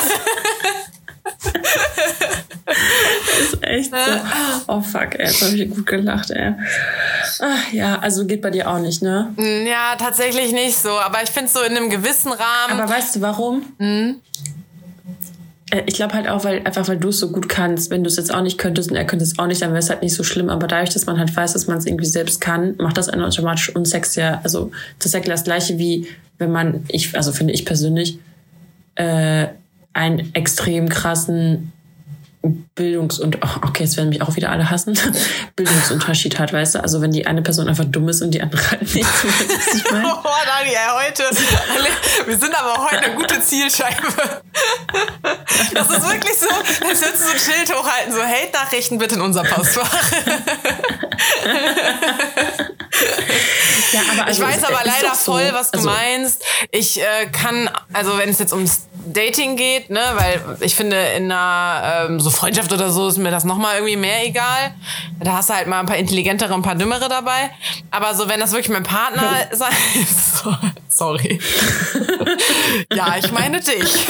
das 1.25 1.55
ist 3.41 3.63
echt 3.63 3.91
so. 3.91 3.97
Oh 4.69 4.81
fuck, 4.81 5.15
ey, 5.19 5.27
jetzt 5.27 5.43
habe 5.43 5.57
ich 5.57 5.71
gut 5.71 5.87
gelacht, 5.87 6.31
ey. 6.31 6.55
Ach, 7.41 7.73
ja, 7.73 7.99
also 7.99 8.27
geht 8.27 8.43
bei 8.43 8.51
dir 8.51 8.71
auch 8.71 8.79
nicht, 8.79 9.03
ne? 9.03 9.33
Mm, 9.37 9.67
ja, 9.67 9.97
tatsächlich 9.97 10.53
nicht 10.53 10.77
so. 10.77 10.91
Aber 10.91 11.23
ich 11.23 11.31
finde 11.31 11.47
es 11.47 11.53
so 11.53 11.63
in 11.63 11.77
einem 11.77 11.91
gewissen 11.91 12.33
Rahmen. 12.33 12.81
Aber 12.81 12.89
weißt 12.89 13.17
du 13.17 13.21
warum? 13.21 13.63
Mhm. 13.79 14.17
Ich 15.87 15.95
glaube 15.95 16.13
halt 16.13 16.29
auch, 16.29 16.45
weil 16.45 16.59
einfach 16.67 16.87
weil 16.89 16.99
du 16.99 17.09
es 17.09 17.19
so 17.19 17.31
gut 17.31 17.49
kannst. 17.49 17.91
Wenn 17.91 18.05
du 18.05 18.09
es 18.09 18.17
jetzt 18.17 18.35
auch 18.35 18.43
nicht 18.43 18.59
könntest 18.59 18.91
und 18.91 18.97
er 18.97 19.07
könnte 19.07 19.25
es 19.25 19.39
auch 19.39 19.47
nicht, 19.47 19.63
dann 19.63 19.71
wäre 19.71 19.79
es 19.79 19.89
halt 19.89 20.03
nicht 20.03 20.15
so 20.15 20.23
schlimm. 20.23 20.51
Aber 20.51 20.67
dadurch, 20.67 20.91
dass 20.91 21.07
man 21.07 21.19
halt 21.19 21.35
weiß, 21.35 21.55
dass 21.55 21.67
man 21.67 21.79
es 21.79 21.87
irgendwie 21.87 22.05
selbst 22.05 22.43
kann, 22.43 22.77
macht 22.77 22.99
das 22.99 23.09
einen 23.09 23.25
automatisch 23.25 23.75
unsexier. 23.75 24.41
Also 24.45 24.71
das 24.99 25.07
ist 25.07 25.15
ja 25.15 25.21
das 25.21 25.45
gleiche 25.45 25.79
wie 25.79 26.09
wenn 26.43 26.53
man, 26.53 26.85
ich, 26.89 27.17
also 27.17 27.33
finde 27.33 27.55
ich 27.55 27.65
persönlich, 27.65 28.19
äh, 28.97 29.47
einen 29.93 30.35
extrem 30.35 30.89
krassen 30.89 31.73
Bildungs- 32.75 33.21
und 33.21 33.39
oh, 33.41 33.67
okay, 33.69 33.85
jetzt 33.85 33.97
werden 33.97 34.09
mich 34.09 34.21
auch 34.21 34.35
wieder 34.35 34.51
alle 34.51 34.69
hassen, 34.69 34.99
Bildungsunterschied 35.57 36.39
hat, 36.41 36.53
weißt 36.53 36.75
du? 36.75 36.83
Also 36.83 37.01
wenn 37.01 37.13
die 37.13 37.27
eine 37.27 37.43
Person 37.43 37.69
einfach 37.69 37.85
dumm 37.85 38.09
ist 38.09 38.21
und 38.21 38.33
die 38.33 38.43
andere 38.43 38.71
halt 38.71 38.95
nicht. 38.95 39.07
So, 39.23 39.29
was 39.29 39.75
ich 39.75 39.85
mein? 39.93 40.05
Oh, 40.05 40.19
Dani, 40.47 40.71
heute, 41.05 41.23
wir 42.27 42.39
sind 42.39 42.55
aber 42.59 42.85
heute 42.85 43.05
eine 43.05 43.15
gute 43.15 43.41
Zielscheibe. 43.41 44.03
Das 45.75 45.91
ist 45.91 46.11
wirklich 46.11 46.39
so, 46.39 46.49
als 46.49 46.81
würdest 46.81 47.03
du 47.03 47.25
so 47.25 47.33
ein 47.33 47.39
Schild 47.39 47.77
hochhalten, 47.77 48.13
so 48.13 48.23
Hate-Nachrichten 48.23 48.99
bitte 48.99 49.15
in 49.17 49.21
unser 49.21 49.45
Postfach. 49.45 49.93
Ja, 53.93 54.01
aber 54.13 54.27
also 54.27 54.43
ich 54.43 54.49
weiß 54.49 54.65
aber 54.65 54.81
leider 54.85 55.15
voll, 55.15 55.49
was 55.53 55.71
du 55.71 55.79
also, 55.79 55.91
meinst. 55.91 56.43
Ich 56.71 57.01
äh, 57.01 57.27
kann, 57.31 57.71
also 57.93 58.19
wenn 58.19 58.31
es 58.31 58.39
jetzt 58.39 58.53
ums 58.53 58.87
Dating 59.07 59.57
geht, 59.57 59.91
ne, 59.91 60.01
weil 60.15 60.41
ich 60.61 60.75
finde, 60.75 60.97
in 61.17 61.31
einer 61.31 62.07
ähm, 62.09 62.21
so 62.21 62.31
Freundschaft 62.31 62.73
oder 62.73 62.91
so 62.91 63.09
ist 63.09 63.19
mir 63.19 63.31
das 63.31 63.45
nochmal 63.45 63.77
irgendwie 63.77 63.97
mehr 63.97 64.27
egal. 64.27 64.75
Da 65.21 65.35
hast 65.35 65.51
du 65.51 65.55
halt 65.55 65.67
mal 65.67 65.81
ein 65.81 65.87
paar 65.87 65.97
intelligentere 65.97 66.53
und 66.55 66.61
ein 66.61 66.63
paar 66.63 66.75
dümmere 66.75 67.09
dabei. 67.09 67.51
Aber 67.91 68.15
so, 68.15 68.29
wenn 68.29 68.41
das 68.41 68.53
wirklich 68.53 68.71
mein 68.71 68.83
Partner 68.83 69.23
sein 69.53 69.73
so, 70.45 70.55
sorry. 70.93 71.41
ja, 72.93 73.17
ich 73.17 73.33
meine 73.33 73.61
dich. 73.61 74.07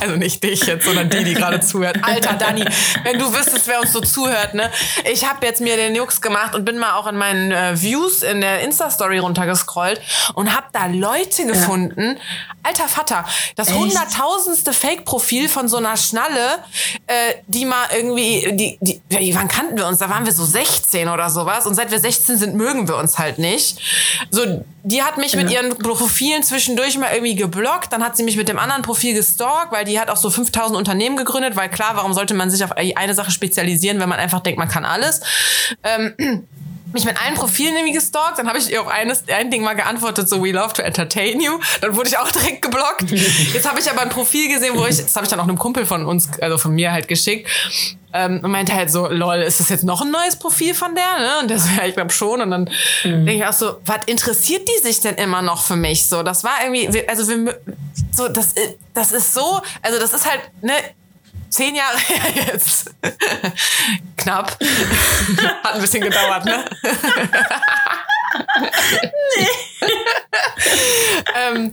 also 0.00 0.16
nicht 0.16 0.42
dich 0.42 0.64
jetzt, 0.64 0.84
sondern 0.84 1.10
die, 1.10 1.24
die 1.24 1.34
gerade 1.34 1.60
zuhört. 1.60 1.98
Alter, 2.02 2.34
Dani, 2.34 2.64
wenn 3.04 3.18
du 3.18 3.32
wüsstest, 3.32 3.66
wer 3.66 3.80
uns 3.80 3.92
so 3.92 4.00
zuhört, 4.00 4.54
ne? 4.54 4.70
Ich 5.10 5.28
habe 5.28 5.44
jetzt 5.46 5.60
mir 5.60 5.76
den 5.76 5.94
Jux 5.94 6.20
gemacht 6.20 6.54
und 6.54 6.64
bin 6.64 6.78
mal 6.78 6.94
auch 6.94 7.06
in 7.06 7.16
meinen 7.16 7.52
äh, 7.52 7.80
Views 7.80 8.22
in 8.22 8.40
der 8.40 8.60
Insta-Story 8.60 9.18
runtergescrollt 9.18 10.00
und 10.34 10.54
habe 10.54 10.66
da 10.72 10.86
Leute 10.86 11.46
gefunden. 11.46 12.16
Ja. 12.16 12.22
Alter 12.62 12.88
Vater, 12.88 13.24
das 13.56 13.72
hunderttausendste 13.72 14.72
Fake-Profil 14.72 15.48
von 15.48 15.68
so 15.68 15.76
einer 15.76 15.96
Schnalle, 15.96 16.58
äh, 17.06 17.34
die 17.46 17.64
mal 17.64 17.86
irgendwie, 17.94 18.52
die, 18.52 18.78
die, 18.80 19.00
die, 19.10 19.34
wann 19.34 19.48
kannten 19.48 19.76
wir 19.76 19.86
uns? 19.86 19.98
Da 19.98 20.08
waren 20.08 20.24
wir 20.24 20.32
so 20.32 20.44
16 20.44 21.08
oder 21.08 21.28
sowas. 21.28 21.66
Und 21.66 21.74
seit 21.74 21.90
wir 21.90 21.98
16 21.98 22.38
sind, 22.38 22.54
mögen 22.54 22.88
wir 22.88 22.96
uns 22.96 23.18
halt 23.18 23.38
nicht. 23.38 23.78
So, 24.30 24.64
die 24.84 25.02
hat 25.02 25.16
mich 25.16 25.32
ja. 25.32 25.42
mit 25.42 25.50
ihren 25.50 25.76
Profilen 25.78 26.42
zwischendurch 26.42 26.98
mal 26.98 27.12
irgendwie 27.12 27.36
geblockt. 27.36 27.92
Dann 27.92 28.02
hat 28.02 28.16
sie 28.16 28.22
mich 28.22 28.36
mit 28.36 28.48
dem 28.48 28.58
anderen 28.58 28.82
Profil 28.82 29.14
gestalkt, 29.14 29.70
weil 29.70 29.84
die 29.84 30.00
hat 30.00 30.10
auch 30.10 30.16
so 30.16 30.30
5000 30.30 30.76
Unternehmen 30.76 31.16
gegründet, 31.16 31.56
weil 31.56 31.68
klar, 31.68 31.92
warum 31.94 32.12
sollte 32.14 32.34
man 32.34 32.50
sich 32.50 32.64
auf 32.64 32.72
eine 32.72 33.14
Sache 33.14 33.30
spezialisieren, 33.30 34.00
wenn 34.00 34.08
man 34.08 34.18
einfach 34.18 34.40
denkt, 34.40 34.58
man 34.58 34.68
kann 34.68 34.84
alles. 34.84 35.20
Ähm, 35.84 36.46
mich 36.92 37.04
mit 37.04 37.20
allen 37.22 37.34
Profilen 37.34 37.74
irgendwie 37.74 37.94
gestalkt, 37.94 38.38
dann 38.38 38.48
habe 38.48 38.58
ich 38.58 38.70
ihr 38.70 38.80
auf 38.80 38.88
eines, 38.88 39.24
ein 39.28 39.50
Ding 39.50 39.62
mal 39.62 39.74
geantwortet, 39.74 40.28
so 40.28 40.42
we 40.42 40.52
love 40.52 40.72
to 40.72 40.82
entertain 40.82 41.40
you. 41.40 41.58
Dann 41.80 41.96
wurde 41.96 42.08
ich 42.08 42.18
auch 42.18 42.30
direkt 42.32 42.62
geblockt. 42.62 43.10
Jetzt 43.10 43.68
habe 43.68 43.80
ich 43.80 43.90
aber 43.90 44.02
ein 44.02 44.10
Profil 44.10 44.52
gesehen, 44.52 44.72
wo 44.76 44.86
ich, 44.86 44.98
das 44.98 45.14
habe 45.16 45.24
ich 45.24 45.30
dann 45.30 45.40
auch 45.40 45.44
einem 45.44 45.58
Kumpel 45.58 45.86
von 45.86 46.06
uns, 46.06 46.28
also 46.40 46.58
von 46.58 46.72
mir 46.72 46.92
halt 46.92 47.08
geschickt. 47.08 47.48
Ähm, 48.14 48.40
und 48.42 48.50
meinte 48.50 48.74
halt 48.74 48.90
so, 48.90 49.08
lol, 49.08 49.36
ist 49.36 49.58
das 49.60 49.70
jetzt 49.70 49.84
noch 49.84 50.02
ein 50.02 50.10
neues 50.10 50.36
Profil 50.36 50.74
von 50.74 50.94
der? 50.94 51.18
Ne? 51.18 51.38
Und 51.40 51.48
der 51.48 51.58
so, 51.58 51.70
ja, 51.74 51.86
ich 51.86 51.94
glaube 51.94 52.10
schon. 52.10 52.42
Und 52.42 52.50
dann 52.50 52.70
mhm. 53.04 53.24
denke 53.24 53.32
ich 53.32 53.46
auch 53.46 53.54
so, 53.54 53.78
was 53.86 54.04
interessiert 54.04 54.68
die 54.68 54.82
sich 54.86 55.00
denn 55.00 55.14
immer 55.14 55.40
noch 55.40 55.64
für 55.64 55.76
mich? 55.76 56.06
So, 56.06 56.22
das 56.22 56.44
war 56.44 56.52
irgendwie, 56.62 57.08
also 57.08 57.26
wir, 57.26 57.58
so, 58.10 58.28
das, 58.28 58.54
das 58.92 59.12
ist 59.12 59.32
so, 59.32 59.62
also 59.80 59.98
das 59.98 60.12
ist 60.12 60.30
halt, 60.30 60.42
ne, 60.60 60.74
zehn 61.52 61.74
Jahre 61.74 61.98
her 61.98 62.46
jetzt. 62.46 62.94
Knapp. 64.16 64.56
Hat 65.62 65.74
ein 65.74 65.80
bisschen 65.80 66.02
gedauert, 66.02 66.44
ne? 66.44 66.64
nee. 69.36 69.48
ähm, 71.34 71.72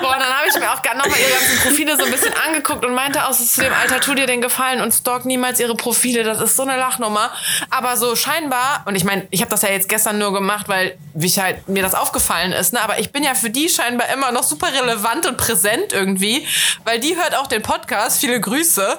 boah, 0.00 0.16
dann 0.18 0.28
habe 0.28 0.48
ich 0.48 0.58
mir 0.58 0.70
auch 0.70 0.82
nochmal 0.94 1.18
ihre 1.18 1.30
ganzen 1.30 1.58
Profile 1.58 1.96
so 1.96 2.04
ein 2.04 2.10
bisschen 2.10 2.32
angeguckt 2.46 2.84
und 2.84 2.94
meinte 2.94 3.26
auch 3.26 3.32
so 3.32 3.44
zu 3.44 3.62
dem 3.62 3.72
Alter, 3.72 4.00
tu 4.00 4.14
dir 4.14 4.26
den 4.26 4.40
Gefallen 4.40 4.80
und 4.80 4.92
stalk 4.92 5.24
niemals 5.24 5.60
ihre 5.60 5.74
Profile. 5.74 6.24
Das 6.24 6.40
ist 6.40 6.56
so 6.56 6.62
eine 6.62 6.76
Lachnummer. 6.76 7.30
Aber 7.70 7.96
so 7.96 8.14
scheinbar, 8.16 8.82
und 8.86 8.94
ich 8.94 9.04
meine, 9.04 9.26
ich 9.30 9.40
habe 9.40 9.50
das 9.50 9.62
ja 9.62 9.70
jetzt 9.70 9.88
gestern 9.88 10.18
nur 10.18 10.32
gemacht, 10.32 10.68
weil 10.68 10.96
ich 11.18 11.38
halt, 11.38 11.68
mir 11.68 11.82
das 11.82 11.94
aufgefallen 11.94 12.52
ist, 12.52 12.72
ne? 12.72 12.80
aber 12.80 12.98
ich 12.98 13.12
bin 13.12 13.22
ja 13.22 13.34
für 13.34 13.50
die 13.50 13.68
scheinbar 13.68 14.08
immer 14.10 14.32
noch 14.32 14.42
super 14.42 14.68
relevant 14.72 15.26
und 15.26 15.36
präsent 15.36 15.92
irgendwie, 15.92 16.46
weil 16.84 17.00
die 17.00 17.16
hört 17.16 17.36
auch 17.36 17.46
den 17.46 17.62
Podcast, 17.62 18.20
viele 18.20 18.40
Grüße, 18.40 18.98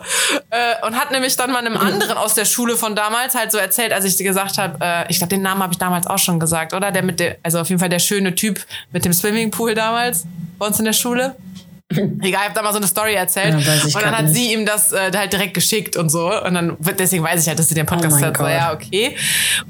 äh, 0.49 0.85
und 0.85 0.99
hat 0.99 1.11
nämlich 1.11 1.35
dann 1.35 1.51
mal 1.51 1.59
einem 1.59 1.77
anderen 1.77 2.17
aus 2.17 2.35
der 2.35 2.45
Schule 2.45 2.77
von 2.77 2.95
damals 2.95 3.35
halt 3.35 3.51
so 3.51 3.57
erzählt, 3.57 3.93
als 3.93 4.05
ich 4.05 4.17
gesagt 4.17 4.57
habe, 4.57 4.77
äh, 4.79 5.05
ich 5.09 5.17
glaube, 5.17 5.29
den 5.29 5.41
Namen 5.41 5.63
habe 5.63 5.73
ich 5.73 5.79
damals 5.79 6.07
auch 6.07 6.19
schon 6.19 6.39
gesagt, 6.39 6.52
oder? 6.73 6.91
Der 6.91 7.03
mit 7.03 7.19
der, 7.19 7.37
also 7.43 7.59
auf 7.59 7.69
jeden 7.69 7.79
Fall 7.79 7.89
der 7.89 7.99
schöne 7.99 8.35
Typ 8.35 8.65
mit 8.91 9.05
dem 9.05 9.13
Swimmingpool 9.13 9.73
damals 9.75 10.25
bei 10.59 10.67
uns 10.67 10.79
in 10.79 10.85
der 10.85 10.93
Schule. 10.93 11.35
Egal, 11.89 12.21
ich 12.21 12.35
habe 12.35 12.53
da 12.53 12.61
mal 12.61 12.71
so 12.71 12.77
eine 12.77 12.87
Story 12.87 13.13
erzählt. 13.13 13.59
Ja, 13.59 13.73
und 13.73 13.95
dann 13.95 14.17
hat 14.17 14.25
nicht. 14.25 14.35
sie 14.35 14.53
ihm 14.53 14.65
das 14.65 14.91
äh, 14.91 15.11
halt 15.15 15.33
direkt 15.33 15.53
geschickt 15.53 15.97
und 15.97 16.09
so. 16.09 16.33
Und 16.41 16.53
dann 16.53 16.77
deswegen 16.97 17.23
weiß 17.23 17.41
ich 17.41 17.47
halt, 17.47 17.59
dass 17.59 17.67
sie 17.67 17.75
den 17.75 17.85
Podcast 17.85 18.17
oh 18.17 18.21
hört. 18.21 18.37
So, 18.37 18.47
ja, 18.47 18.73
okay. 18.73 19.15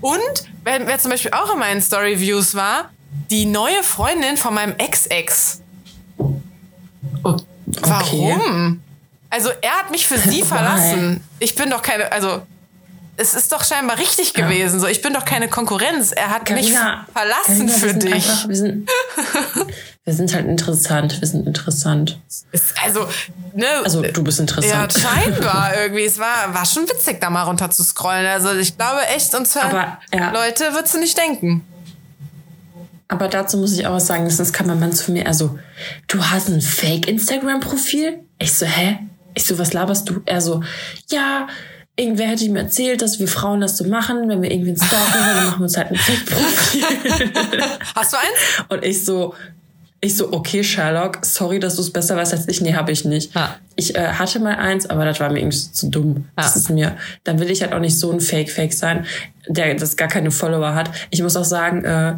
Und 0.01 0.19
wer, 0.63 0.85
wer 0.85 0.99
zum 0.99 1.11
Beispiel 1.11 1.31
auch 1.31 1.53
in 1.53 1.59
meinen 1.59 1.81
Story-Views 1.81 2.55
war, 2.55 2.89
die 3.29 3.45
neue 3.45 3.83
Freundin 3.83 4.37
von 4.37 4.53
meinem 4.53 4.75
Ex-Ex. 4.77 5.61
Oh, 7.23 7.37
Warum? 7.65 8.81
Also 9.29 9.49
er 9.61 9.71
hat 9.71 9.91
mich 9.91 10.07
für 10.07 10.17
sie 10.17 10.41
verlassen. 10.43 11.23
Ich 11.39 11.55
bin 11.55 11.69
doch 11.69 11.81
keine, 11.81 12.11
also 12.11 12.43
es 13.17 13.35
ist 13.35 13.51
doch 13.51 13.63
scheinbar 13.63 13.97
richtig 13.97 14.33
ja. 14.35 14.45
gewesen. 14.45 14.79
So, 14.79 14.87
ich 14.87 15.01
bin 15.01 15.13
doch 15.13 15.25
keine 15.25 15.47
Konkurrenz. 15.47 16.11
Er 16.11 16.29
hat 16.29 16.45
Carina, 16.45 17.05
mich 17.07 17.13
verlassen 17.13 17.67
Carina, 17.67 17.73
für 17.73 17.93
dich. 17.93 18.13
Einfach, 18.13 18.47
wir, 18.47 18.55
sind, 18.55 18.89
Wir 20.05 20.13
sind 20.13 20.33
halt 20.33 20.47
interessant, 20.47 21.21
wir 21.21 21.27
sind 21.27 21.47
interessant. 21.47 22.19
Ist, 22.51 22.73
also, 22.83 23.07
ne? 23.53 23.65
Also 23.85 24.01
du 24.01 24.21
bist 24.21 24.37
Ja, 24.37 24.43
interessant. 24.43 24.93
scheinbar 24.93 25.77
irgendwie. 25.77 26.03
Es 26.03 26.19
war, 26.19 26.53
war 26.53 26.65
schon 26.65 26.83
witzig, 26.89 27.21
da 27.21 27.29
mal 27.29 27.43
runter 27.43 27.69
zu 27.69 27.83
scrollen. 27.83 28.25
Also 28.25 28.51
ich 28.51 28.77
glaube 28.77 29.05
echt, 29.15 29.33
uns 29.33 29.55
hören 29.55 29.69
Aber, 29.69 29.99
ja. 30.13 30.31
Leute, 30.31 30.73
würdest 30.73 30.95
du 30.95 30.99
nicht 30.99 31.17
denken. 31.17 31.65
Aber 33.07 33.29
dazu 33.29 33.57
muss 33.57 33.71
ich 33.77 33.87
auch 33.87 33.93
was 33.93 34.07
sagen, 34.07 34.25
das 34.25 34.51
kam 34.51 34.67
mein 34.67 34.79
Mann 34.79 34.91
zu 34.91 35.11
mir, 35.11 35.27
also, 35.27 35.57
du 36.07 36.21
hast 36.21 36.49
ein 36.49 36.61
Fake-Instagram-Profil? 36.61 38.19
Ich 38.39 38.53
so, 38.53 38.65
hä? 38.65 38.99
Ich 39.35 39.45
so, 39.45 39.57
was 39.57 39.71
laberst 39.71 40.09
du? 40.09 40.21
Er 40.25 40.41
so, 40.41 40.63
ja, 41.09 41.47
irgendwer 41.95 42.27
hätte 42.27 42.45
ihm 42.45 42.55
erzählt, 42.55 43.01
dass 43.01 43.19
wir 43.19 43.27
Frauen 43.27 43.61
das 43.61 43.77
so 43.77 43.85
machen, 43.85 44.27
wenn 44.27 44.41
wir 44.41 44.51
irgendwie 44.51 44.71
einen 44.71 44.77
stalken 44.81 45.13
wollen, 45.13 45.35
dann 45.35 45.45
machen 45.45 45.59
wir 45.59 45.63
uns 45.63 45.77
halt 45.77 45.91
ein 45.91 45.95
Fake-Profil. 45.97 46.83
Hast 47.95 48.13
du 48.13 48.17
eins? 48.17 48.65
Und 48.69 48.83
ich 48.83 49.05
so, 49.05 49.35
ich 50.01 50.17
so, 50.17 50.33
okay, 50.33 50.63
Sherlock, 50.63 51.19
sorry, 51.23 51.59
dass 51.59 51.75
du 51.75 51.81
es 51.81 51.91
besser 51.93 52.15
weißt 52.17 52.33
als 52.33 52.47
ich. 52.47 52.61
Nee, 52.61 52.73
habe 52.73 52.91
ich 52.91 53.05
nicht. 53.05 53.33
Ja. 53.35 53.55
Ich 53.75 53.95
äh, 53.95 54.07
hatte 54.13 54.39
mal 54.39 54.55
eins, 54.55 54.89
aber 54.89 55.05
das 55.05 55.19
war 55.19 55.29
mir 55.31 55.39
irgendwie 55.39 55.57
zu 55.71 55.89
dumm. 55.89 56.25
Das 56.35 56.55
Ja. 56.55 56.59
ist 56.61 56.69
mir, 56.69 56.97
dann 57.23 57.39
will 57.39 57.49
ich 57.49 57.61
halt 57.61 57.73
auch 57.73 57.79
nicht 57.79 57.97
so 57.97 58.11
ein 58.11 58.19
Fake-Fake 58.19 58.73
sein, 58.73 59.05
der 59.47 59.75
das 59.75 59.95
gar 59.95 60.07
keine 60.07 60.31
Follower 60.31 60.73
hat. 60.75 60.89
Ich 61.09 61.21
muss 61.21 61.35
auch 61.37 61.45
sagen, 61.45 61.83
äh, 61.85 62.15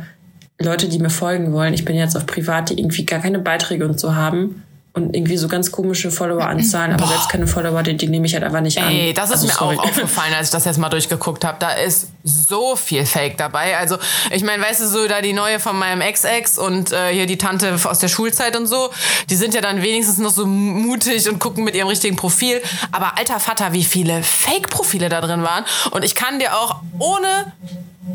Leute, 0.61 0.87
die 0.87 0.99
mir 0.99 1.09
folgen 1.09 1.51
wollen, 1.51 1.73
ich 1.73 1.83
bin 1.83 1.95
jetzt 1.97 2.15
auf 2.15 2.25
Privat, 2.25 2.69
die 2.69 2.79
irgendwie 2.79 3.05
gar 3.05 3.19
keine 3.19 3.39
Beiträge 3.39 3.85
und 3.85 3.99
so 3.99 4.15
haben 4.15 4.63
und 4.95 5.13
irgendwie 5.13 5.35
so 5.35 5.49
ganz 5.49 5.71
komische 5.71 6.09
Follower-Anzahlen, 6.09 6.93
aber 6.93 7.05
selbst 7.05 7.27
keine 7.29 7.47
Follower, 7.47 7.83
die, 7.83 7.97
die 7.97 8.07
nehme 8.07 8.25
ich 8.27 8.33
halt 8.33 8.45
einfach 8.45 8.61
nicht 8.61 8.77
an. 8.81 8.89
Ey, 8.89 9.13
das 9.13 9.25
ist 9.29 9.31
Also, 9.35 9.47
mir 9.47 9.53
sorry. 9.53 9.77
auch 9.77 9.83
aufgefallen, 9.83 10.33
als 10.33 10.47
ich 10.47 10.51
das 10.53 10.63
jetzt 10.63 10.77
mal 10.79 10.87
durchgeguckt 10.87 11.43
habe. 11.43 11.57
Da 11.59 11.71
ist 11.71 12.07
so 12.23 12.77
viel 12.77 13.05
Fake 13.05 13.37
dabei. 13.37 13.77
Also, 13.77 13.97
ich 14.31 14.41
meine, 14.43 14.63
weißt 14.63 14.81
du, 14.81 14.87
so 14.87 15.05
da 15.07 15.19
die 15.21 15.33
neue 15.33 15.59
von 15.59 15.77
meinem 15.77 15.99
Ex-Ex 15.99 16.57
und 16.57 16.93
äh, 16.93 17.11
hier 17.13 17.25
die 17.25 17.37
Tante 17.37 17.77
aus 17.83 17.99
der 17.99 18.07
Schulzeit 18.07 18.55
und 18.55 18.67
so, 18.67 18.89
die 19.29 19.35
sind 19.35 19.53
ja 19.53 19.59
dann 19.59 19.81
wenigstens 19.81 20.17
noch 20.17 20.31
so 20.31 20.45
mutig 20.45 21.29
und 21.29 21.39
gucken 21.39 21.65
mit 21.65 21.75
ihrem 21.75 21.89
richtigen 21.89 22.15
Profil. 22.15 22.61
Aber 22.93 23.17
alter 23.17 23.41
Vater, 23.41 23.73
wie 23.73 23.83
viele 23.83 24.23
Fake-Profile 24.23 25.09
da 25.09 25.19
drin 25.19 25.43
waren. 25.43 25.65
Und 25.91 26.05
ich 26.05 26.15
kann 26.15 26.39
dir 26.39 26.55
auch 26.57 26.77
ohne, 26.99 27.51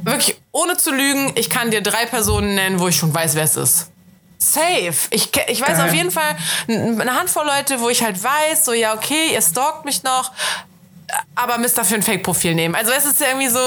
wirklich 0.05 0.37
ohne 0.53 0.79
zu 0.79 0.93
lügen, 0.93 1.33
ich 1.35 1.51
kann 1.51 1.71
dir 1.71 1.83
drei 1.83 2.07
Personen 2.07 2.55
nennen, 2.55 2.81
wo 2.81 2.89
ich 2.89 2.97
schon 2.97 3.13
weiß, 3.13 3.35
wer 3.35 3.45
es 3.45 3.57
ist. 3.57 3.91
Safe. 4.43 4.95
Ich, 5.11 5.31
ich 5.49 5.61
weiß 5.61 5.77
Geil. 5.77 5.89
auf 5.89 5.95
jeden 5.95 6.11
Fall 6.11 6.35
eine 6.67 7.15
Handvoll 7.15 7.47
Leute, 7.47 7.79
wo 7.81 7.91
ich 7.91 8.03
halt 8.03 8.17
weiß, 8.23 8.65
so 8.65 8.73
ja, 8.73 8.95
okay, 8.95 9.35
ihr 9.35 9.43
stalkt 9.43 9.85
mich 9.85 10.03
noch, 10.03 10.33
aber 11.35 11.59
müsst 11.59 11.77
dafür 11.77 11.99
ein 11.99 12.03
Fake-Profil 12.03 12.55
nehmen. 12.55 12.75
Also 12.75 12.91
es 12.93 13.05
ist 13.05 13.21
ja 13.21 13.29
irgendwie 13.29 13.49
so, 13.49 13.61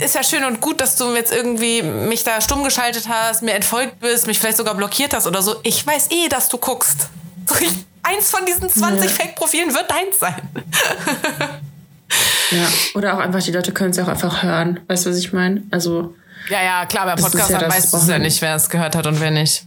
ist 0.00 0.14
ja 0.14 0.22
schön 0.24 0.44
und 0.44 0.60
gut, 0.62 0.80
dass 0.80 0.96
du 0.96 1.14
jetzt 1.14 1.32
irgendwie 1.32 1.82
mich 1.82 2.24
da 2.24 2.40
stumm 2.40 2.64
geschaltet 2.64 3.08
hast, 3.08 3.42
mir 3.42 3.52
entfolgt 3.52 4.00
bist, 4.00 4.26
mich 4.26 4.38
vielleicht 4.38 4.56
sogar 4.56 4.74
blockiert 4.74 5.12
hast 5.12 5.26
oder 5.26 5.42
so. 5.42 5.56
Ich 5.64 5.86
weiß 5.86 6.10
eh, 6.12 6.28
dass 6.28 6.48
du 6.48 6.58
guckst. 6.58 7.08
So, 7.46 7.56
ich, 7.60 7.74
eins 8.02 8.30
von 8.30 8.46
diesen 8.46 8.70
20 8.70 9.10
Ja. 9.10 9.16
Fake-Profilen 9.16 9.74
wird 9.74 9.90
deins 9.90 10.18
sein. 10.18 10.48
Ja. 12.50 12.66
Oder 12.94 13.14
auch 13.14 13.18
einfach, 13.18 13.42
die 13.42 13.50
Leute 13.52 13.72
können 13.72 13.90
es 13.90 13.96
ja 13.98 14.04
auch 14.04 14.08
einfach 14.08 14.42
hören. 14.42 14.80
Weißt 14.88 15.04
du, 15.04 15.10
was 15.10 15.18
ich 15.18 15.32
meine? 15.34 15.62
Also, 15.70 16.14
Ja, 16.48 16.62
ja, 16.62 16.86
klar, 16.86 17.04
bei 17.04 17.20
Podcastern 17.20 17.60
ja 17.60 17.68
weißt 17.68 17.92
du 17.92 17.96
es 17.98 18.08
ja 18.08 18.18
nicht, 18.18 18.40
wer 18.40 18.54
es 18.54 18.68
gehört 18.70 18.94
hat 18.96 19.06
und 19.06 19.20
wer 19.20 19.30
nicht. 19.30 19.64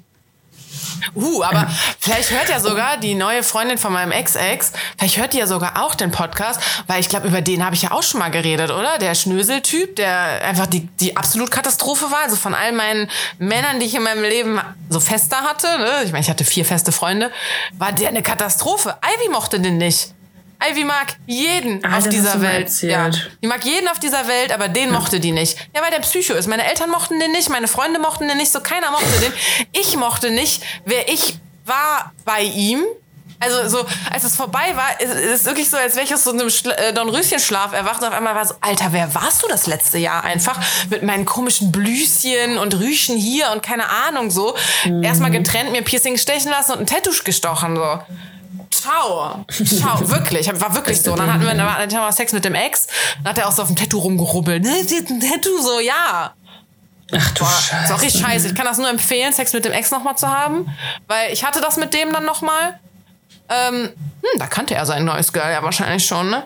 Uh, 1.15 1.43
aber 1.43 1.67
vielleicht 1.99 2.31
hört 2.31 2.49
ja 2.49 2.59
sogar 2.59 2.97
die 2.97 3.15
neue 3.15 3.43
Freundin 3.43 3.77
von 3.77 3.93
meinem 3.93 4.11
Ex-Ex, 4.11 4.73
vielleicht 4.97 5.17
hört 5.17 5.33
die 5.33 5.37
ja 5.37 5.47
sogar 5.47 5.83
auch 5.83 5.95
den 5.95 6.11
Podcast, 6.11 6.59
weil 6.87 6.99
ich 6.99 7.09
glaube, 7.09 7.27
über 7.27 7.41
den 7.41 7.63
habe 7.63 7.75
ich 7.75 7.83
ja 7.83 7.91
auch 7.91 8.03
schon 8.03 8.19
mal 8.19 8.29
geredet, 8.29 8.71
oder? 8.71 8.97
Der 8.97 9.15
Schnöseltyp, 9.15 9.95
der 9.95 10.43
einfach 10.43 10.67
die, 10.67 10.87
die 10.99 11.15
absolut 11.17 11.51
Katastrophe 11.51 12.11
war. 12.11 12.23
Also 12.23 12.35
von 12.35 12.53
all 12.53 12.71
meinen 12.71 13.09
Männern, 13.39 13.79
die 13.79 13.85
ich 13.85 13.95
in 13.95 14.03
meinem 14.03 14.23
Leben 14.23 14.59
so 14.89 14.99
fester 14.99 15.37
hatte, 15.37 15.67
ne? 15.77 16.03
ich 16.03 16.11
meine, 16.11 16.21
ich 16.21 16.29
hatte 16.29 16.45
vier 16.45 16.65
feste 16.65 16.91
Freunde, 16.91 17.31
war 17.77 17.91
der 17.91 18.09
eine 18.09 18.23
Katastrophe. 18.23 18.95
Ivy 19.01 19.29
mochte 19.29 19.59
den 19.59 19.77
nicht. 19.77 20.13
Ivy 20.59 20.83
mag 20.83 21.15
jeden 21.25 21.83
Ah, 21.85 21.97
auf 21.97 22.09
dieser 22.09 22.41
Welt. 22.41 22.69
Ja. 22.81 23.09
Die 23.09 23.47
mag 23.47 23.63
jeden 23.63 23.87
auf 23.87 23.99
dieser 23.99 24.27
Welt, 24.27 24.51
aber 24.51 24.67
den 24.67 24.91
mochte 24.91 25.19
die 25.19 25.31
nicht. 25.31 25.57
Ja, 25.75 25.81
weil 25.81 25.91
der 25.91 25.99
Psycho 25.99 26.33
ist. 26.33 26.47
Meine 26.47 26.65
Eltern 26.67 26.89
mochten 26.89 27.19
den 27.19 27.31
nicht, 27.31 27.49
meine 27.49 27.67
Freunde 27.67 27.99
mochten 27.99 28.27
den 28.27 28.37
nicht, 28.37 28.51
so 28.51 28.59
keiner 28.61 28.91
mochte 28.91 29.19
den. 29.21 29.33
Ich 29.73 29.95
mochte 29.97 30.31
nicht, 30.31 30.63
wer 30.85 31.09
ich 31.09 31.37
war 31.65 32.11
bei 32.25 32.41
ihm. 32.43 32.83
Also 33.39 33.69
so, 33.69 33.85
als 34.11 34.23
es 34.23 34.35
vorbei 34.35 34.73
war, 34.73 34.99
ist 34.99 35.13
es 35.13 35.45
wirklich 35.45 35.69
so, 35.69 35.77
als 35.77 35.95
wäre 35.95 36.03
ich 36.05 36.11
aus 36.11 36.23
so 36.23 36.31
einem 36.31 36.49
Schla 36.49 36.73
äh, 36.73 36.91
Dornröschenschlaf 36.91 37.71
erwacht 37.71 38.01
und 38.01 38.07
auf 38.07 38.13
einmal 38.15 38.33
war 38.33 38.43
so, 38.43 38.55
Alter, 38.61 38.93
wer 38.93 39.13
warst 39.13 39.43
du 39.43 39.47
das 39.47 39.67
letzte 39.67 39.99
Jahr 39.99 40.23
einfach? 40.23 40.59
Mit 40.89 41.03
meinen 41.03 41.25
komischen 41.25 41.71
Blüschen 41.71 42.57
und 42.57 42.73
Rüschen 42.79 43.15
hier 43.15 43.51
und 43.51 43.61
keine 43.61 43.87
Ahnung 44.07 44.31
so. 44.31 44.55
Erstmal 45.03 45.29
getrennt, 45.29 45.71
mir 45.71 45.83
Piercing 45.83 46.17
stechen 46.17 46.49
lassen 46.49 46.71
und 46.71 46.79
ein 46.79 46.85
Tattoo 46.87 47.11
gestochen 47.23 47.75
so. 47.75 47.99
Ciao. 48.81 49.45
Ciao, 49.49 50.09
wirklich. 50.09 50.47
War 50.59 50.75
wirklich 50.75 51.01
so. 51.01 51.11
Und 51.13 51.19
dann 51.19 51.33
hatten 51.33 51.45
wir, 51.45 51.53
dann 51.53 51.73
hatten 51.73 51.91
wir 51.91 52.11
Sex 52.11 52.33
mit 52.33 52.45
dem 52.45 52.55
Ex. 52.55 52.87
Dann 53.23 53.31
hat 53.31 53.37
er 53.37 53.47
auch 53.47 53.51
so 53.51 53.61
auf 53.63 53.67
dem 53.67 53.75
Tattoo 53.77 53.99
rumgerubbelt. 53.99 54.63
Ne, 54.63 54.69
ein 54.69 55.19
Tattoo, 55.19 55.59
so, 55.61 55.79
ja. 55.79 56.33
ach 57.11 57.31
du 57.31 57.43
Boah, 57.43 57.49
ist 57.49 57.71
auch 57.71 57.99
Scheiße. 57.99 58.01
richtig 58.01 58.21
scheiße. 58.21 58.47
Ich 58.47 58.55
kann 58.55 58.65
das 58.65 58.77
nur 58.77 58.89
empfehlen, 58.89 59.33
Sex 59.33 59.53
mit 59.53 59.65
dem 59.65 59.71
Ex 59.71 59.91
nochmal 59.91 60.17
zu 60.17 60.27
haben. 60.29 60.67
Weil 61.07 61.33
ich 61.33 61.43
hatte 61.43 61.61
das 61.61 61.77
mit 61.77 61.93
dem 61.93 62.11
dann 62.13 62.25
nochmal. 62.25 62.79
Ähm, 63.49 63.89
hm, 63.93 64.39
da 64.39 64.47
kannte 64.47 64.75
er 64.75 64.85
sein 64.85 65.05
neues 65.05 65.31
Girl 65.31 65.51
ja 65.51 65.61
wahrscheinlich 65.63 66.05
schon, 66.05 66.29
ne? 66.29 66.43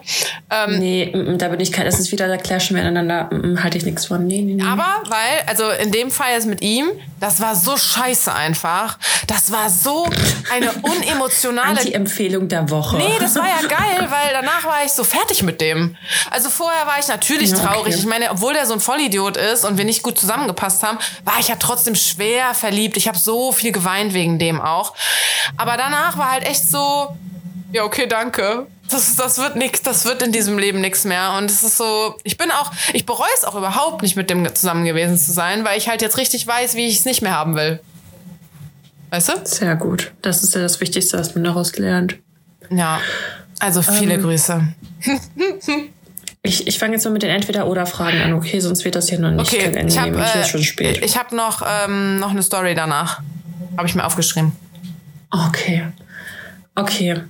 Ähm, 0.49 0.79
Nee, 0.79 1.35
da 1.37 1.47
bin 1.47 1.59
ich 1.59 1.71
kein, 1.71 1.85
das 1.85 1.99
ist 1.99 2.11
wieder, 2.11 2.27
da 2.27 2.37
clashen 2.37 2.75
wir 2.75 2.83
ineinander, 2.83 3.29
halte 3.63 3.77
ich 3.77 3.85
nichts 3.85 4.05
von. 4.05 4.27
Nee, 4.27 4.41
nee, 4.41 4.55
nee. 4.55 4.63
Aber, 4.63 5.01
weil, 5.07 5.47
also 5.47 5.69
in 5.69 5.91
dem 5.91 6.11
Fall 6.11 6.33
jetzt 6.33 6.47
mit 6.47 6.61
ihm, 6.61 6.87
das 7.19 7.39
war 7.39 7.55
so 7.55 7.77
scheiße 7.77 8.33
einfach. 8.33 8.97
Das 9.27 9.51
war 9.51 9.69
so 9.69 10.05
eine 10.53 10.71
unemotionale 10.81 11.79
Anti-Empfehlung 11.79 12.49
der 12.49 12.69
Woche. 12.69 12.97
Nee, 12.97 13.17
das 13.19 13.35
war 13.35 13.45
ja 13.47 13.61
geil, 13.67 14.07
weil 14.09 14.33
danach 14.33 14.65
war 14.65 14.83
ich 14.85 14.91
so 14.91 15.03
fertig 15.03 15.41
mit 15.43 15.61
dem. 15.61 15.95
Also 16.29 16.49
vorher 16.49 16.85
war 16.87 16.99
ich 16.99 17.07
natürlich 17.07 17.51
Ja, 17.51 17.57
okay. 17.57 17.65
traurig. 17.67 17.95
Ich 17.95 18.05
meine, 18.05 18.31
obwohl 18.31 18.53
der 18.53 18.65
so 18.65 18.73
ein 18.73 18.79
Vollidiot 18.79 19.37
ist 19.37 19.63
und 19.65 19.77
wir 19.77 19.85
nicht 19.85 20.03
gut 20.03 20.19
zusammengepasst 20.19 20.83
haben, 20.83 20.97
war 21.23 21.39
ich 21.39 21.47
ja 21.47 21.55
trotzdem 21.57 21.95
schwer 21.95 22.53
verliebt. 22.53 22.97
Ich 22.97 23.07
habe 23.07 23.17
so 23.17 23.51
viel 23.51 23.71
geweint 23.71 24.13
wegen 24.13 24.37
dem 24.39 24.59
auch. 24.59 24.93
Aber 25.57 25.77
danach 25.77 26.17
war 26.17 26.31
halt 26.31 26.45
echt 26.45 26.69
so, 26.69 26.90
ja, 27.73 27.83
okay, 27.83 28.07
danke. 28.07 28.67
Das, 28.89 29.15
das 29.15 29.37
wird 29.37 29.55
nix, 29.55 29.81
das 29.81 30.03
wird 30.05 30.21
in 30.21 30.31
diesem 30.33 30.57
Leben 30.59 30.81
nichts 30.81 31.05
mehr. 31.05 31.33
Und 31.37 31.49
es 31.49 31.63
ist 31.63 31.77
so, 31.77 32.15
ich 32.23 32.37
bin 32.37 32.51
auch, 32.51 32.71
ich 32.93 33.05
bereue 33.05 33.29
es 33.37 33.45
auch 33.45 33.55
überhaupt 33.55 34.01
nicht, 34.01 34.15
mit 34.17 34.29
dem 34.29 34.53
zusammen 34.53 34.83
gewesen 34.83 35.17
zu 35.17 35.31
sein, 35.31 35.63
weil 35.63 35.77
ich 35.77 35.87
halt 35.87 36.01
jetzt 36.01 36.17
richtig 36.17 36.45
weiß, 36.45 36.75
wie 36.75 36.87
ich 36.87 36.97
es 36.99 37.05
nicht 37.05 37.21
mehr 37.21 37.31
haben 37.31 37.55
will. 37.55 37.79
Weißt 39.11 39.29
du? 39.29 39.33
Sehr 39.45 39.75
gut. 39.75 40.11
Das 40.21 40.43
ist 40.43 40.53
ja 40.55 40.61
das 40.61 40.79
Wichtigste, 40.81 41.17
was 41.17 41.35
man 41.35 41.43
daraus 41.45 41.75
lernt. 41.77 42.17
Ja. 42.69 42.99
Also 43.59 43.81
viele 43.81 44.15
Ähm, 44.15 44.21
Grüße. 44.21 44.61
Ich, 46.43 46.65
ich 46.65 46.79
fange 46.79 46.93
jetzt 46.93 47.03
mal 47.03 47.11
mit 47.11 47.21
den 47.21 47.29
Entweder-Oder-Fragen 47.29 48.19
an, 48.19 48.33
okay? 48.33 48.59
Sonst 48.59 48.83
wird 48.83 48.95
das 48.95 49.09
hier 49.09 49.19
noch 49.19 49.29
nicht 49.29 49.41
Okay, 49.53 49.61
kein 49.65 49.75
Ende 49.75 49.93
ich 49.93 49.99
habe 49.99 50.09
nehmen. 50.09 50.23
Hier 50.23 50.41
äh, 50.41 50.45
schon 50.45 50.63
spät. 50.63 50.99
ich 51.03 51.15
hab 51.15 51.31
noch, 51.33 51.61
ähm, 51.85 52.17
noch 52.17 52.31
eine 52.31 52.41
Story 52.41 52.73
danach. 52.73 53.21
Habe 53.77 53.87
ich 53.87 53.93
mir 53.93 54.03
aufgeschrieben. 54.03 54.51
Okay. 55.29 55.83
Okay. 56.75 57.21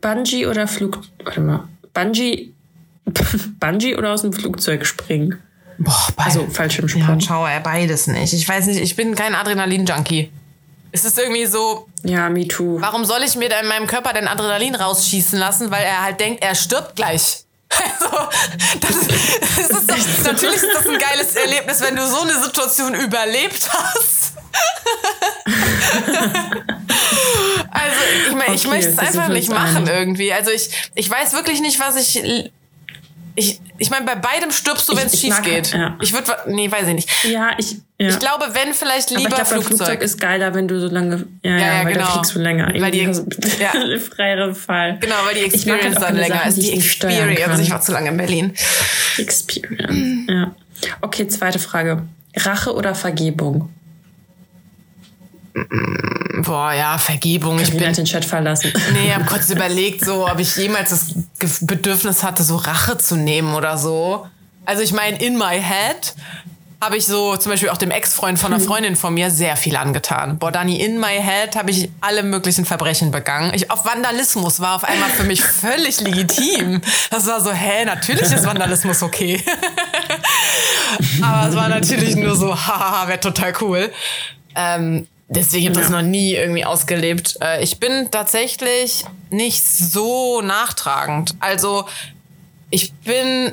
Bungee 0.00 0.46
oder 0.46 0.66
Flug... 0.66 1.00
Warte 1.24 1.40
mal. 1.40 1.68
Bungee... 1.92 2.52
Bungee 3.60 3.96
oder 3.96 4.12
aus 4.12 4.22
dem 4.22 4.32
Flugzeug 4.32 4.86
springen? 4.86 5.42
Boah, 5.78 6.08
beide. 6.16 6.28
Also 6.28 6.46
Fallschirmsprung. 6.50 7.02
ja, 7.02 7.20
schau, 7.20 7.46
ey, 7.46 7.60
beides 7.60 8.06
nicht. 8.06 8.32
Ich 8.32 8.46
weiß 8.48 8.66
nicht, 8.66 8.80
ich 8.80 8.96
bin 8.96 9.14
kein 9.14 9.34
Adrenalin-Junkie. 9.34 10.30
Es 10.92 11.04
ist 11.04 11.18
irgendwie 11.18 11.46
so, 11.46 11.86
Ja, 12.02 12.28
me 12.28 12.46
too. 12.48 12.78
warum 12.80 13.04
soll 13.04 13.22
ich 13.24 13.36
mir 13.36 13.48
da 13.48 13.60
in 13.60 13.66
meinem 13.68 13.86
Körper 13.86 14.12
den 14.12 14.26
Adrenalin 14.28 14.74
rausschießen 14.74 15.38
lassen, 15.38 15.70
weil 15.70 15.84
er 15.84 16.02
halt 16.02 16.20
denkt, 16.20 16.42
er 16.42 16.54
stirbt 16.54 16.96
gleich. 16.96 17.44
Also, 18.00 18.28
das, 18.80 19.06
das 19.06 19.66
ist 19.66 19.70
doch, 19.72 20.24
natürlich 20.32 20.56
ist 20.56 20.68
das 20.74 20.86
ein 20.88 20.98
geiles 20.98 21.36
Erlebnis, 21.36 21.80
wenn 21.80 21.94
du 21.94 22.04
so 22.04 22.22
eine 22.22 22.34
Situation 22.42 22.94
überlebt 22.94 23.70
hast. 23.72 24.32
Also, 28.10 28.30
ich 28.30 28.36
meine, 28.36 28.54
ich 28.54 28.66
Okay, 28.66 28.74
möchte 28.76 28.90
es 28.90 28.98
einfach 28.98 29.28
nicht 29.28 29.48
machen 29.50 29.76
eine. 29.76 29.92
irgendwie. 29.92 30.32
Also, 30.32 30.50
ich, 30.50 30.68
ich 30.94 31.08
weiß 31.10 31.32
wirklich 31.34 31.60
nicht, 31.60 31.78
was 31.80 31.96
ich. 31.96 32.22
Ich, 33.36 33.60
ich 33.78 33.90
meine, 33.90 34.04
bei 34.04 34.16
beidem 34.16 34.50
stirbst 34.50 34.88
du, 34.88 34.92
Ich- 34.92 34.98
wenn 34.98 35.06
es 35.06 35.14
ich 35.14 35.20
schief 35.20 35.30
mag- 35.30 35.44
geht. 35.44 35.72
ja. 35.72 35.96
Ich 36.02 36.12
würde. 36.12 36.30
Nee, 36.46 36.70
weiß 36.70 36.88
ich 36.88 36.94
nicht. 36.94 37.24
Ja, 37.24 37.50
ich... 37.58 37.76
Ja. 37.96 38.08
Ich 38.08 38.18
glaube, 38.18 38.46
wenn 38.54 38.72
vielleicht 38.74 39.10
Aber 39.10 39.18
lieber 39.20 39.30
ich 39.30 39.34
glaube, 39.36 39.50
beim 39.50 39.62
Flugzeug. 39.62 39.76
Flugzeug 39.86 40.02
ist 40.02 40.20
geiler, 40.20 40.54
wenn 40.54 40.66
du 40.66 40.80
so 40.80 40.88
lange... 40.88 41.26
Ja, 41.42 41.50
ja, 41.52 41.58
ja, 41.58 41.84
weil 41.84 41.92
genau. 41.92 42.06
da 42.06 42.12
fliegst 42.12 42.34
du 42.34 42.38
länger. 42.40 42.72
Weil 42.78 42.90
die- 42.90 42.98
ja. 43.60 43.70
einen 43.72 44.00
freieren 44.00 44.54
Fall. 44.54 44.98
Genau, 45.00 45.14
weil 45.26 45.34
die 45.34 45.40
Ich 45.40 45.44
halt 45.52 45.54
Experience 45.54 45.96
auch 45.98 46.00
dann 46.00 46.16
länger 46.16 46.34
Sachen, 46.36 46.48
ist. 46.48 46.56
die 46.56 46.60
Die 46.62 46.68
ich 46.70 46.76
Experience. 46.86 47.40
kann. 47.40 47.60
Ich 47.60 47.70
war 47.70 47.80
zu 47.82 47.92
lange 47.92 48.08
in 48.08 48.16
Berlin. 48.16 48.54
Experience. 49.18 50.30
Ja. 50.30 50.54
Okay, 51.02 51.28
zweite 51.28 51.58
Frage. 51.58 52.02
Rache 52.36 52.74
oder 52.74 52.94
Vergebung? 52.94 53.70
Boah, 56.42 56.72
ja, 56.72 56.98
Vergebung. 56.98 57.58
Ich 57.58 57.70
Carina 57.70 57.86
bin. 57.86 57.94
den 57.94 58.04
Chat 58.04 58.24
verlassen. 58.24 58.72
Nee, 58.92 59.08
ich 59.08 59.14
habe 59.14 59.24
kurz 59.24 59.50
überlegt, 59.50 60.04
so, 60.04 60.28
ob 60.28 60.38
ich 60.38 60.56
jemals 60.56 60.90
das 61.38 61.64
Bedürfnis 61.66 62.22
hatte, 62.22 62.42
so 62.42 62.56
Rache 62.56 62.98
zu 62.98 63.16
nehmen 63.16 63.54
oder 63.54 63.78
so. 63.78 64.26
Also 64.64 64.82
ich 64.82 64.92
meine, 64.92 65.18
in 65.18 65.36
my 65.36 65.60
head. 65.60 66.14
habe 66.82 66.96
ich 66.96 67.04
so 67.04 67.36
zum 67.36 67.52
Beispiel 67.52 67.68
auch 67.68 67.76
dem 67.76 67.90
Ex-Freund 67.90 68.38
von 68.38 68.52
einer 68.52 68.62
Freundin 68.62 68.96
von 68.96 69.12
mir 69.12 69.30
sehr 69.30 69.56
viel 69.56 69.76
angetan. 69.76 70.38
Boah, 70.38 70.50
Dani, 70.50 70.80
in 70.82 70.98
my 70.98 71.20
head 71.20 71.54
habe 71.56 71.70
ich 71.70 71.90
alle 72.00 72.22
möglichen 72.22 72.64
Verbrechen 72.64 73.10
begangen. 73.10 73.52
Ich, 73.54 73.70
auf 73.70 73.84
Vandalismus 73.84 74.60
war 74.60 74.76
auf 74.76 74.84
einmal 74.84 75.10
für 75.10 75.24
mich 75.24 75.42
völlig 75.42 76.00
legitim. 76.00 76.80
Das 77.10 77.26
war 77.26 77.40
so, 77.42 77.52
hä, 77.52 77.84
natürlich 77.84 78.32
ist 78.32 78.46
Vandalismus 78.46 79.02
okay. 79.02 79.42
Aber 81.22 81.48
es 81.48 81.54
war 81.54 81.68
natürlich 81.68 82.16
nur 82.16 82.34
so, 82.34 82.54
haha, 82.66 83.08
wäre 83.08 83.20
total 83.20 83.52
cool. 83.60 83.92
Ähm, 84.54 85.06
deswegen 85.30 85.68
habe 85.68 85.80
ich 85.80 85.86
das 85.86 85.90
noch 85.90 86.02
nie 86.02 86.34
irgendwie 86.34 86.64
ausgelebt. 86.64 87.38
Äh, 87.40 87.62
ich 87.62 87.80
bin 87.80 88.10
tatsächlich 88.10 89.04
nicht 89.30 89.64
so 89.64 90.42
nachtragend. 90.42 91.34
Also 91.40 91.86
ich 92.70 92.92
bin 92.92 93.52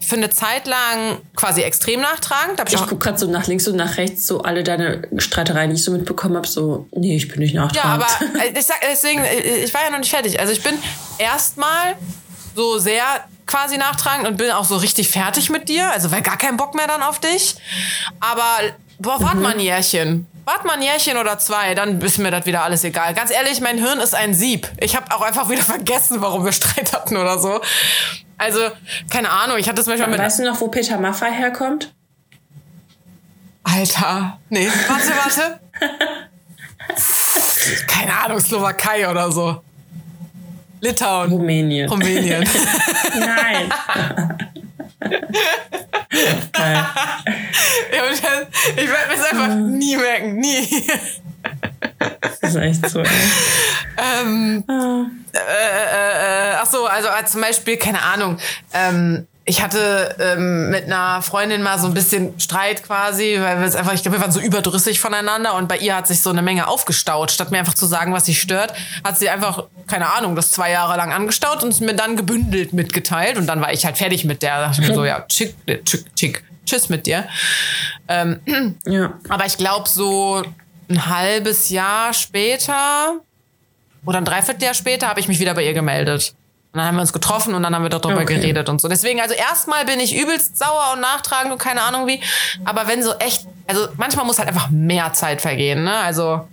für 0.00 0.14
eine 0.14 0.30
Zeit 0.30 0.68
lang 0.68 1.18
quasi 1.34 1.62
extrem 1.62 2.00
nachtragend. 2.00 2.62
ich 2.68 2.76
gucke 2.76 2.96
gerade 2.96 3.18
so 3.18 3.26
nach 3.26 3.48
links 3.48 3.66
und 3.66 3.74
nach 3.74 3.96
rechts, 3.96 4.26
so 4.26 4.42
alle 4.42 4.62
deine 4.62 5.02
Streitereien, 5.16 5.70
die 5.70 5.76
ich 5.76 5.82
so 5.82 5.90
mitbekommen 5.90 6.36
habe, 6.36 6.46
so, 6.46 6.86
nee, 6.92 7.16
ich 7.16 7.26
bin 7.26 7.40
nicht 7.40 7.54
nachtragend. 7.54 8.04
Ja, 8.04 8.28
aber 8.28 8.44
äh, 8.44 8.56
ich 8.56 8.64
sag, 8.64 8.76
deswegen, 8.88 9.24
äh, 9.24 9.64
ich 9.64 9.74
war 9.74 9.82
ja 9.82 9.90
noch 9.90 9.98
nicht 9.98 10.10
fertig. 10.10 10.38
Also 10.38 10.52
ich 10.52 10.62
bin 10.62 10.74
erstmal 11.18 11.96
so 12.54 12.78
sehr 12.78 13.02
quasi 13.46 13.78
nachtragend 13.78 14.28
und 14.28 14.36
bin 14.36 14.50
auch 14.50 14.64
so 14.64 14.76
richtig 14.76 15.08
fertig 15.08 15.50
mit 15.50 15.68
dir. 15.68 15.90
Also 15.90 16.12
weil 16.12 16.22
gar 16.22 16.38
keinen 16.38 16.56
Bock 16.56 16.74
mehr 16.74 16.86
dann 16.86 17.02
auf 17.02 17.18
dich. 17.18 17.56
Aber 18.20 18.60
boah, 18.98 19.20
wart 19.20 19.34
mhm. 19.34 19.42
mal 19.42 19.54
ein 19.54 19.60
Jährchen. 19.60 20.26
Wart 20.46 20.64
mal 20.64 20.74
ein 20.74 20.82
Jährchen 20.82 21.16
oder 21.16 21.40
zwei, 21.40 21.74
dann 21.74 22.00
ist 22.00 22.18
mir 22.18 22.30
das 22.30 22.46
wieder 22.46 22.62
alles 22.62 22.84
egal. 22.84 23.14
Ganz 23.14 23.32
ehrlich, 23.32 23.60
mein 23.60 23.78
Hirn 23.78 23.98
ist 23.98 24.14
ein 24.14 24.32
Sieb. 24.32 24.70
Ich 24.78 24.94
habe 24.94 25.12
auch 25.12 25.22
einfach 25.22 25.50
wieder 25.50 25.62
vergessen, 25.62 26.22
warum 26.22 26.44
wir 26.44 26.52
Streit 26.52 26.92
hatten 26.92 27.16
oder 27.16 27.40
so. 27.40 27.60
Also, 28.38 28.60
keine 29.10 29.30
Ahnung, 29.30 29.58
ich 29.58 29.68
hatte 29.68 29.82
zum 29.82 29.94
Beispiel 29.94 30.08
mit. 30.08 30.20
Weißt 30.20 30.38
du 30.38 30.44
noch, 30.44 30.60
wo 30.60 30.68
Peter 30.68 30.98
Maffay 30.98 31.32
herkommt? 31.32 31.92
Alter. 33.64 34.38
Nee, 34.48 34.68
warte, 34.86 35.08
warte. 35.16 35.60
keine 37.88 38.16
Ahnung, 38.16 38.38
Slowakei 38.38 39.10
oder 39.10 39.32
so. 39.32 39.60
Litauen. 40.80 41.32
Rumänien. 41.32 41.90
Rumänien. 41.90 42.48
Nein. 43.18 43.72
Geil. 46.52 46.86
ich 48.76 48.88
werde 48.88 49.16
mir 49.16 49.24
einfach 49.30 49.54
nie 49.54 49.96
merken. 49.96 50.36
Nie. 50.36 50.86
Das 52.20 52.50
ist 52.50 52.56
echt 52.56 52.90
so. 52.90 53.00
ähm, 53.00 54.64
ah. 54.68 55.06
äh, 55.32 55.38
äh, 55.38 56.54
ach 56.60 56.66
so, 56.66 56.86
also 56.86 57.08
äh, 57.08 57.24
zum 57.24 57.40
Beispiel, 57.40 57.76
keine 57.76 58.02
Ahnung, 58.02 58.38
ähm, 58.72 59.26
ich 59.48 59.62
hatte 59.62 60.16
ähm, 60.18 60.70
mit 60.70 60.86
einer 60.86 61.22
Freundin 61.22 61.62
mal 61.62 61.78
so 61.78 61.86
ein 61.86 61.94
bisschen 61.94 62.38
Streit 62.40 62.82
quasi, 62.82 63.36
weil 63.38 63.60
wir 63.60 63.66
es 63.66 63.76
einfach, 63.76 63.92
ich 63.92 64.02
glaube, 64.02 64.16
wir 64.16 64.20
waren 64.20 64.32
so 64.32 64.40
überdrüssig 64.40 64.98
voneinander 64.98 65.54
und 65.54 65.68
bei 65.68 65.78
ihr 65.78 65.94
hat 65.94 66.08
sich 66.08 66.20
so 66.20 66.30
eine 66.30 66.42
Menge 66.42 66.66
aufgestaut. 66.66 67.30
Statt 67.30 67.52
mir 67.52 67.58
einfach 67.58 67.74
zu 67.74 67.86
sagen, 67.86 68.12
was 68.12 68.26
sie 68.26 68.34
stört, 68.34 68.74
hat 69.04 69.16
sie 69.16 69.30
einfach, 69.30 69.64
keine 69.86 70.12
Ahnung, 70.12 70.34
das 70.34 70.50
zwei 70.50 70.72
Jahre 70.72 70.96
lang 70.96 71.12
angestaut 71.12 71.62
und 71.62 71.68
es 71.68 71.78
mir 71.78 71.94
dann 71.94 72.16
gebündelt 72.16 72.72
mitgeteilt 72.72 73.38
und 73.38 73.46
dann 73.46 73.60
war 73.60 73.72
ich 73.72 73.86
halt 73.86 73.96
fertig 73.96 74.24
mit 74.24 74.42
der. 74.42 74.56
Da 74.56 74.66
dachte 74.66 74.82
ich 74.82 74.88
mir 74.88 74.94
so, 74.94 75.04
ja, 75.04 75.20
tschick, 75.28 75.54
tschick, 75.84 76.16
tschick, 76.16 76.44
tschüss 76.66 76.88
mit 76.88 77.06
dir. 77.06 77.28
Ähm, 78.08 78.40
ja. 78.84 79.12
Aber 79.28 79.46
ich 79.46 79.56
glaube, 79.56 79.88
so 79.88 80.42
ein 80.90 81.06
halbes 81.06 81.68
Jahr 81.68 82.12
später 82.12 83.20
oder 84.04 84.18
ein 84.18 84.24
Dreivierteljahr 84.24 84.74
später 84.74 85.06
habe 85.06 85.20
ich 85.20 85.28
mich 85.28 85.38
wieder 85.38 85.54
bei 85.54 85.64
ihr 85.64 85.72
gemeldet. 85.72 86.34
Und 86.76 86.80
dann 86.80 86.88
haben 86.88 86.96
wir 86.96 87.00
uns 87.00 87.14
getroffen 87.14 87.54
und 87.54 87.62
dann 87.62 87.74
haben 87.74 87.84
wir 87.84 87.88
darüber 87.88 88.20
okay. 88.20 88.34
geredet 88.34 88.68
und 88.68 88.82
so. 88.82 88.88
Deswegen, 88.88 89.18
also 89.18 89.34
erstmal 89.34 89.86
bin 89.86 89.98
ich 89.98 90.14
übelst 90.14 90.58
sauer 90.58 90.92
und 90.92 91.00
nachtragend 91.00 91.50
und 91.50 91.58
keine 91.58 91.80
Ahnung 91.80 92.06
wie. 92.06 92.20
Aber 92.66 92.86
wenn 92.86 93.02
so 93.02 93.14
echt, 93.14 93.46
also 93.66 93.88
manchmal 93.96 94.26
muss 94.26 94.38
halt 94.38 94.48
einfach 94.48 94.68
mehr 94.68 95.14
Zeit 95.14 95.40
vergehen, 95.40 95.84
ne? 95.84 95.96
Also, 95.96 96.46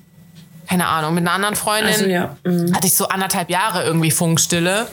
keine 0.69 0.87
Ahnung, 0.87 1.13
mit 1.15 1.23
einer 1.23 1.33
anderen 1.33 1.57
Freundin 1.57 1.91
also, 1.91 2.05
ja. 2.05 2.37
mhm. 2.45 2.73
hatte 2.73 2.87
ich 2.87 2.95
so 2.95 3.09
anderthalb 3.09 3.49
Jahre 3.49 3.83
irgendwie 3.83 4.11
Funkstille. 4.11 4.87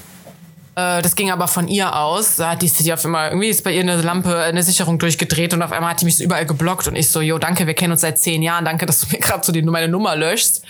Äh, 0.74 1.00
das 1.00 1.14
ging 1.14 1.30
aber 1.30 1.46
von 1.46 1.68
ihr 1.68 1.94
aus. 1.94 2.34
Da 2.34 2.50
hat 2.50 2.62
die 2.62 2.68
City 2.68 2.92
auf 2.92 3.04
einmal, 3.04 3.28
irgendwie 3.28 3.50
ist 3.50 3.62
bei 3.62 3.72
ihr 3.72 3.82
eine 3.82 4.02
Lampe, 4.02 4.36
eine 4.36 4.64
Sicherung 4.64 4.98
durchgedreht 4.98 5.54
und 5.54 5.62
auf 5.62 5.70
einmal 5.70 5.90
hat 5.90 6.00
die 6.00 6.06
mich 6.06 6.16
so 6.16 6.24
überall 6.24 6.44
geblockt 6.44 6.88
und 6.88 6.96
ich 6.96 7.08
so, 7.08 7.20
jo, 7.20 7.38
danke, 7.38 7.68
wir 7.68 7.74
kennen 7.74 7.92
uns 7.92 8.00
seit 8.00 8.18
zehn 8.18 8.42
Jahren, 8.42 8.64
danke, 8.64 8.84
dass 8.84 8.98
du 9.02 9.06
mir 9.12 9.20
gerade 9.20 9.46
so 9.46 9.52
die, 9.52 9.62
meine 9.62 9.86
Nummer 9.86 10.16
löschst. 10.16 10.64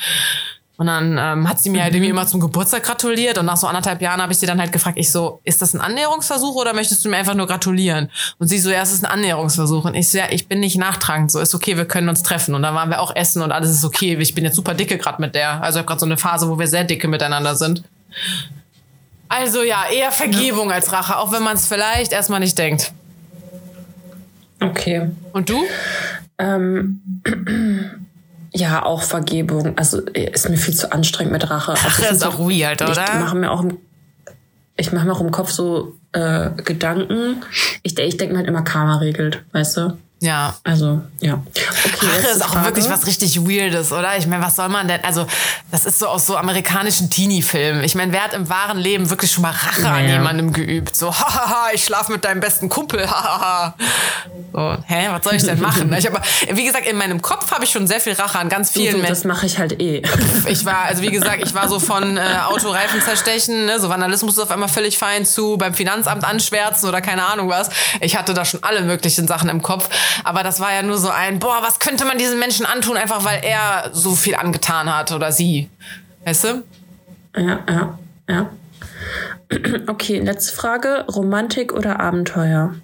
Und 0.80 0.86
dann 0.86 1.18
ähm, 1.18 1.46
hat 1.46 1.60
sie 1.60 1.68
mir 1.68 1.82
halt 1.82 1.92
irgendwie 1.92 2.10
mhm. 2.10 2.16
immer 2.16 2.26
zum 2.26 2.40
Geburtstag 2.40 2.82
gratuliert 2.82 3.36
und 3.36 3.44
nach 3.44 3.58
so 3.58 3.66
anderthalb 3.66 4.00
Jahren 4.00 4.22
habe 4.22 4.32
ich 4.32 4.38
sie 4.38 4.46
dann 4.46 4.58
halt 4.58 4.72
gefragt, 4.72 4.96
ich 4.96 5.12
so, 5.12 5.42
ist 5.44 5.60
das 5.60 5.74
ein 5.74 5.80
Annäherungsversuch 5.82 6.54
oder 6.54 6.72
möchtest 6.72 7.04
du 7.04 7.10
mir 7.10 7.18
einfach 7.18 7.34
nur 7.34 7.46
gratulieren? 7.46 8.08
Und 8.38 8.48
sie 8.48 8.58
so, 8.58 8.70
ja, 8.70 8.80
es 8.80 8.90
ist 8.90 9.04
ein 9.04 9.10
Annäherungsversuch. 9.10 9.84
Und 9.84 9.94
ich 9.94 10.08
so, 10.08 10.16
ja, 10.16 10.24
ich 10.30 10.48
bin 10.48 10.58
nicht 10.60 10.78
nachtragend, 10.78 11.30
so 11.30 11.38
ist 11.38 11.54
okay, 11.54 11.76
wir 11.76 11.84
können 11.84 12.08
uns 12.08 12.22
treffen. 12.22 12.54
Und 12.54 12.62
dann 12.62 12.74
waren 12.74 12.88
wir 12.88 13.02
auch 13.02 13.14
essen 13.14 13.42
und 13.42 13.52
alles 13.52 13.72
ist 13.72 13.84
okay. 13.84 14.16
Ich 14.20 14.34
bin 14.34 14.42
jetzt 14.42 14.56
super 14.56 14.72
dicke 14.72 14.96
gerade 14.96 15.20
mit 15.20 15.34
der. 15.34 15.62
Also 15.62 15.76
ich 15.76 15.82
habe 15.82 15.86
gerade 15.86 16.00
so 16.00 16.06
eine 16.06 16.16
Phase, 16.16 16.48
wo 16.48 16.58
wir 16.58 16.66
sehr 16.66 16.84
dicke 16.84 17.08
miteinander 17.08 17.56
sind. 17.56 17.84
Also 19.28 19.62
ja, 19.62 19.84
eher 19.94 20.12
Vergebung 20.12 20.72
als 20.72 20.92
Rache, 20.92 21.18
auch 21.18 21.30
wenn 21.30 21.42
man 21.42 21.56
es 21.56 21.66
vielleicht 21.66 22.12
erstmal 22.12 22.40
nicht 22.40 22.56
denkt. 22.56 22.94
Okay. 24.60 25.10
Und 25.34 25.50
du? 25.50 25.62
Ähm, 26.38 27.02
ja, 28.52 28.84
auch 28.84 29.02
Vergebung. 29.02 29.76
Also 29.76 30.00
ist 30.00 30.48
mir 30.48 30.56
viel 30.56 30.74
zu 30.74 30.92
anstrengend 30.92 31.32
mit 31.32 31.50
Rache. 31.50 31.72
Also, 31.72 31.86
Rache 31.86 32.06
ist 32.06 32.26
auch 32.26 32.38
weird, 32.38 32.82
oder? 32.82 33.04
Ich 33.04 33.20
mache 33.20 33.36
mir 33.36 33.50
auch 33.50 33.62
im, 33.62 33.78
ich 34.76 34.92
mache 34.92 35.06
mir 35.06 35.12
auch 35.12 35.20
im 35.20 35.30
Kopf 35.30 35.50
so 35.50 35.96
äh, 36.12 36.50
Gedanken. 36.64 37.42
Ich, 37.82 37.98
ich 37.98 38.16
denke 38.16 38.32
mir 38.32 38.38
halt 38.38 38.48
immer, 38.48 38.62
Karma 38.62 38.96
regelt, 38.98 39.44
weißt 39.52 39.76
du? 39.76 39.98
Ja. 40.20 40.54
Also, 40.64 41.00
ja. 41.20 41.42
Okay, 41.48 41.64
Rache 42.06 42.28
ist 42.28 42.44
auch 42.44 42.48
Frage. 42.48 42.66
wirklich 42.66 42.90
was 42.90 43.06
richtig 43.06 43.40
Weirdes, 43.40 43.90
oder? 43.90 44.18
Ich 44.18 44.26
meine, 44.26 44.44
was 44.44 44.54
soll 44.56 44.68
man 44.68 44.86
denn? 44.86 45.02
Also, 45.02 45.26
das 45.70 45.86
ist 45.86 45.98
so 45.98 46.08
aus 46.08 46.26
so 46.26 46.36
amerikanischen 46.36 47.08
Teenie-Filmen. 47.08 47.82
Ich 47.84 47.94
meine, 47.94 48.12
wer 48.12 48.24
hat 48.24 48.34
im 48.34 48.50
wahren 48.50 48.76
Leben 48.76 49.08
wirklich 49.08 49.30
schon 49.30 49.42
mal 49.42 49.50
Rache 49.52 49.80
naja. 49.80 50.04
an 50.04 50.08
jemandem 50.08 50.52
geübt? 50.52 50.94
So, 50.94 51.10
hahaha, 51.18 51.70
ich 51.72 51.82
schlafe 51.84 52.12
mit 52.12 52.24
deinem 52.26 52.40
besten 52.40 52.68
Kumpel, 52.68 53.00
hahaha. 53.10 53.74
so, 54.52 54.76
hä, 54.86 55.08
was 55.10 55.24
soll 55.24 55.34
ich 55.34 55.42
denn 55.42 55.60
machen? 55.60 55.90
ich 55.94 56.06
hab, 56.06 56.22
wie 56.52 56.64
gesagt, 56.64 56.86
in 56.86 56.96
meinem 56.96 57.22
Kopf 57.22 57.50
habe 57.50 57.64
ich 57.64 57.70
schon 57.70 57.86
sehr 57.86 58.00
viel 58.00 58.12
Rache 58.12 58.38
an 58.38 58.50
ganz 58.50 58.70
vielen 58.70 58.96
Menschen. 58.96 59.08
Das 59.08 59.24
mache 59.24 59.46
ich 59.46 59.58
halt 59.58 59.80
eh. 59.80 60.02
Ich 60.48 60.66
war, 60.66 60.84
also 60.84 61.00
wie 61.00 61.10
gesagt, 61.10 61.42
ich 61.42 61.54
war 61.54 61.68
so 61.68 61.80
von 61.80 62.18
äh, 62.18 62.20
Autoreifen 62.46 63.00
zerstechen, 63.00 63.64
ne? 63.64 63.80
so 63.80 63.88
Vandalismus 63.88 64.34
ist 64.34 64.40
auf 64.40 64.50
einmal 64.50 64.68
völlig 64.68 64.98
fein 64.98 65.24
zu 65.24 65.56
beim 65.56 65.72
Finanzamt 65.72 66.24
anschwärzen 66.24 66.90
oder 66.90 67.00
keine 67.00 67.24
Ahnung 67.24 67.48
was. 67.48 67.70
Ich 68.00 68.16
hatte 68.16 68.34
da 68.34 68.44
schon 68.44 68.62
alle 68.62 68.82
möglichen 68.82 69.26
Sachen 69.26 69.48
im 69.48 69.62
Kopf. 69.62 69.88
Aber 70.24 70.42
das 70.42 70.60
war 70.60 70.72
ja 70.72 70.82
nur 70.82 70.98
so 70.98 71.10
ein, 71.10 71.38
boah, 71.38 71.58
was 71.62 71.78
könnte 71.78 72.04
man 72.04 72.18
diesem 72.18 72.38
Menschen 72.38 72.66
antun, 72.66 72.96
einfach 72.96 73.24
weil 73.24 73.42
er 73.44 73.90
so 73.92 74.14
viel 74.14 74.34
angetan 74.34 74.94
hat 74.94 75.12
oder 75.12 75.32
sie. 75.32 75.68
Weißt 76.24 76.44
du? 76.44 76.64
Ja, 77.36 77.60
ja, 77.68 77.98
ja. 78.28 78.50
Okay, 79.88 80.20
letzte 80.20 80.54
Frage. 80.54 81.04
Romantik 81.08 81.72
oder 81.72 81.98
Abenteuer? 81.98 82.74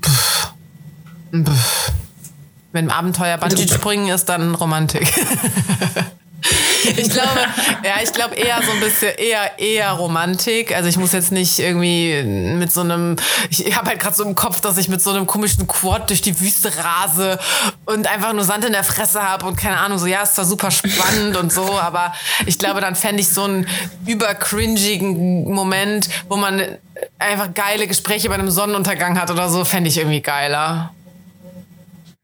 Pff. 0.00 0.52
Pff. 1.32 1.92
Wenn 2.72 2.90
Abenteuer 2.90 3.38
Bungee 3.38 3.68
springen 3.68 4.08
ist, 4.08 4.28
dann 4.28 4.54
Romantik. 4.54 5.12
ich 6.84 7.10
glaube, 7.10 7.40
ja, 7.84 7.94
ich 8.02 8.12
glaube 8.12 8.34
eher 8.34 8.60
so 8.62 8.70
ein 8.72 8.80
bisschen 8.80 9.14
eher 9.16 9.58
eher 9.58 9.90
Romantik. 9.92 10.74
Also 10.74 10.88
ich 10.88 10.96
muss 10.96 11.12
jetzt 11.12 11.32
nicht 11.32 11.58
irgendwie 11.58 12.22
mit 12.22 12.72
so 12.72 12.80
einem, 12.80 13.16
ich 13.50 13.76
habe 13.76 13.88
halt 13.88 14.00
gerade 14.00 14.14
so 14.14 14.24
im 14.24 14.34
Kopf, 14.34 14.60
dass 14.60 14.78
ich 14.78 14.88
mit 14.88 15.02
so 15.02 15.10
einem 15.10 15.26
komischen 15.26 15.66
Quad 15.66 16.10
durch 16.10 16.22
die 16.22 16.38
Wüste 16.40 16.72
rase 16.76 17.38
und 17.86 18.06
einfach 18.06 18.32
nur 18.32 18.44
Sand 18.44 18.64
in 18.64 18.72
der 18.72 18.84
Fresse 18.84 19.22
habe 19.22 19.46
und 19.46 19.56
keine 19.56 19.78
Ahnung. 19.78 19.98
So 19.98 20.06
ja, 20.06 20.22
ist 20.22 20.34
zwar 20.34 20.44
super 20.44 20.70
spannend 20.70 21.36
und 21.36 21.52
so, 21.52 21.78
aber 21.78 22.12
ich 22.46 22.58
glaube, 22.58 22.80
dann 22.80 22.96
fände 22.96 23.20
ich 23.20 23.28
so 23.28 23.44
einen 23.44 23.66
übercringigen 24.06 25.52
Moment, 25.52 26.08
wo 26.28 26.36
man 26.36 26.62
einfach 27.18 27.52
geile 27.54 27.86
Gespräche 27.86 28.28
bei 28.28 28.34
einem 28.34 28.50
Sonnenuntergang 28.50 29.20
hat 29.20 29.30
oder 29.30 29.48
so, 29.48 29.64
fände 29.64 29.88
ich 29.88 29.98
irgendwie 29.98 30.20
geiler. 30.20 30.92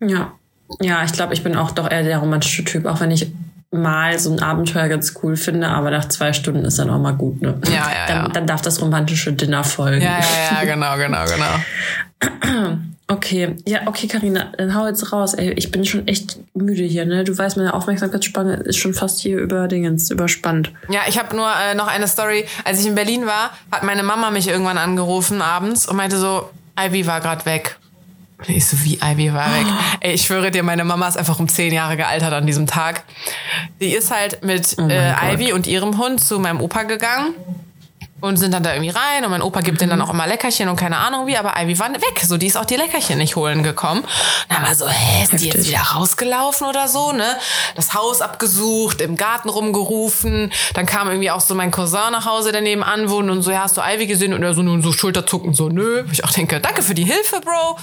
Ja. 0.01 0.33
Ja, 0.81 1.03
ich 1.03 1.13
glaube, 1.13 1.33
ich 1.33 1.43
bin 1.43 1.57
auch 1.57 1.71
doch 1.71 1.91
eher 1.91 2.03
der 2.03 2.19
romantische 2.19 2.63
Typ, 2.63 2.85
auch 2.85 3.01
wenn 3.01 3.11
ich 3.11 3.33
mal 3.71 4.19
so 4.19 4.33
ein 4.33 4.41
Abenteuer 4.41 4.89
ganz 4.89 5.15
cool 5.23 5.37
finde, 5.37 5.69
aber 5.69 5.91
nach 5.91 6.09
zwei 6.09 6.33
Stunden 6.33 6.65
ist 6.65 6.79
dann 6.79 6.89
auch 6.91 6.99
mal 6.99 7.13
gut, 7.13 7.43
ne? 7.43 7.61
Ja, 7.67 7.73
ja, 7.73 8.07
dann, 8.07 8.17
ja. 8.25 8.29
dann 8.29 8.47
darf 8.47 8.63
das 8.63 8.81
romantische 8.81 9.33
Dinner 9.33 9.63
folgen. 9.65 10.03
Ja, 10.03 10.19
ja, 10.19 10.63
ja, 10.63 10.65
genau, 10.65 10.97
genau, 10.97 11.25
genau. 11.25 12.77
Okay, 13.11 13.57
ja, 13.67 13.87
okay, 13.87 14.07
Karina, 14.07 14.53
dann 14.59 14.75
hau 14.75 14.87
jetzt 14.87 15.15
raus. 15.15 15.33
Ey, 15.33 15.53
ich 15.55 15.71
bin 15.71 15.87
schon 15.87 16.07
echt 16.07 16.39
müde 16.53 16.83
hier, 16.83 17.07
ne? 17.07 17.25
Du 17.25 17.37
weißt, 17.37 17.57
meine 17.57 17.73
Aufmerksamkeitsspanne 17.73 18.57
ist 18.57 18.77
schon 18.77 18.93
fast 18.93 19.21
hier 19.21 19.39
über 19.39 19.67
Dingens, 19.67 20.11
überspannt. 20.11 20.73
Ja, 20.91 21.01
ich 21.09 21.19
habe 21.19 21.35
nur 21.35 21.49
äh, 21.49 21.75
noch 21.75 21.87
eine 21.87 22.07
Story. 22.07 22.45
Als 22.65 22.81
ich 22.81 22.87
in 22.87 22.95
Berlin 22.95 23.25
war, 23.25 23.53
hat 23.73 23.83
meine 23.83 24.03
Mama 24.03 24.31
mich 24.31 24.47
irgendwann 24.47 24.77
angerufen 24.77 25.41
abends 25.41 25.89
und 25.89 25.97
meinte 25.97 26.19
so, 26.19 26.51
Ivy 26.79 27.07
war 27.07 27.23
gerade 27.23 27.47
weg. 27.47 27.79
Ich 28.47 28.67
so, 28.67 28.77
wie 28.85 28.99
Ivy 29.03 29.33
war 29.35 29.53
weg. 29.53 29.67
Ey, 30.01 30.15
ich 30.15 30.23
schwöre 30.23 30.51
dir, 30.51 30.63
meine 30.63 30.85
Mama 30.85 31.09
ist 31.09 31.17
einfach 31.17 31.41
um 31.41 31.49
zehn 31.49 31.73
Jahre 31.73 31.97
gealtert 31.97 32.33
an 32.33 32.47
diesem 32.47 32.67
Tag. 32.67 33.03
Die 33.81 33.91
ist 33.91 34.13
halt 34.13 34.45
mit 34.45 34.77
oh 34.79 34.89
äh, 34.89 35.35
Ivy 35.35 35.53
und 35.53 35.67
ihrem 35.67 35.99
Hund 35.99 36.23
zu 36.23 36.39
meinem 36.39 36.61
Opa 36.61 36.85
gegangen. 36.85 37.35
Und 38.21 38.37
sind 38.37 38.53
dann 38.53 38.63
da 38.63 38.73
irgendwie 38.73 38.91
rein 38.91 39.25
und 39.25 39.31
mein 39.31 39.43
Opa 39.43 39.61
gibt 39.61 39.81
denen 39.81 39.91
dann 39.91 40.03
auch 40.03 40.11
immer 40.11 40.27
Leckerchen 40.27 40.69
und 40.69 40.77
keine 40.77 40.97
Ahnung 40.97 41.27
wie, 41.27 41.37
aber 41.37 41.55
Ivy 41.57 41.79
war 41.79 41.93
weg. 41.93 42.21
So, 42.25 42.37
die 42.37 42.47
ist 42.47 42.57
auch 42.57 42.65
die 42.65 42.77
Leckerchen 42.77 43.19
nicht 43.19 43.37
holen 43.37 43.63
gekommen. 43.63 44.05
Dann 44.49 44.63
war 44.63 44.75
so, 44.75 44.89
hä, 44.89 45.23
ist 45.23 45.33
die 45.33 45.47
jetzt 45.47 45.59
Heftig. 45.59 45.73
wieder 45.73 45.83
rausgelaufen 45.83 46.67
oder 46.67 46.89
so, 46.89 47.13
ne? 47.13 47.37
Das 47.77 47.95
Haus 47.95 48.21
abgesucht, 48.21 49.01
im 49.01 49.17
Garten 49.17 49.49
rumgerufen. 49.49 50.53
Dann 50.75 50.87
kam 50.87 51.09
irgendwie 51.09 51.31
auch 51.31 51.41
so 51.41 51.55
mein 51.55 51.71
Cousin 51.71 52.13
nach 52.13 52.27
Hause, 52.27 52.53
der 52.53 52.61
nebenan 52.61 53.09
wohnt 53.09 53.31
und 53.31 53.43
so, 53.43 53.51
ja, 53.51 53.63
hast 53.63 53.77
du 53.77 53.83
Ivy 53.83 54.07
gesehen? 54.07 54.33
Und 54.33 54.43
er 54.43 54.55
so 54.55 54.63
nun 54.63 54.83
so 54.83 54.93
Schulterzucken, 54.93 55.55
so, 55.55 55.69
nö. 55.69 56.05
Ich 56.13 56.25
auch 56.25 56.33
denke, 56.33 56.61
danke 56.61 56.83
für 56.83 56.95
die 56.95 57.05
Hilfe, 57.05 57.41
Bro. 57.41 57.79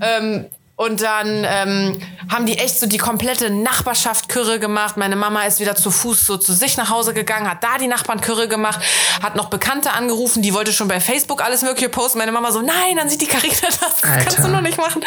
ähm, 0.00 0.46
und 0.84 1.00
dann 1.00 1.44
ähm, 1.46 2.00
haben 2.30 2.46
die 2.46 2.58
echt 2.58 2.80
so 2.80 2.86
die 2.86 2.98
komplette 2.98 3.50
Nachbarschaft 3.50 4.28
Kürre 4.28 4.58
gemacht. 4.58 4.96
Meine 4.96 5.16
Mama 5.16 5.44
ist 5.44 5.60
wieder 5.60 5.76
zu 5.76 5.90
Fuß 5.90 6.26
so 6.26 6.36
zu 6.36 6.52
sich 6.52 6.76
nach 6.76 6.90
Hause 6.90 7.14
gegangen, 7.14 7.48
hat 7.48 7.62
da 7.62 7.78
die 7.78 7.86
Nachbarn 7.86 8.20
Kürre 8.20 8.48
gemacht, 8.48 8.80
hat 9.22 9.36
noch 9.36 9.46
Bekannte 9.46 9.92
angerufen, 9.92 10.42
die 10.42 10.52
wollte 10.54 10.72
schon 10.72 10.88
bei 10.88 11.00
Facebook 11.00 11.42
alles 11.42 11.62
mögliche 11.62 11.88
posten. 11.88 12.18
Meine 12.18 12.32
Mama 12.32 12.50
so, 12.50 12.60
nein, 12.60 12.96
dann 12.96 13.08
sieht 13.08 13.20
die 13.20 13.26
Carina 13.26 13.54
das, 13.62 13.78
das 13.78 14.00
kannst 14.02 14.38
du 14.38 14.48
noch 14.48 14.60
nicht 14.60 14.78
machen. 14.78 15.04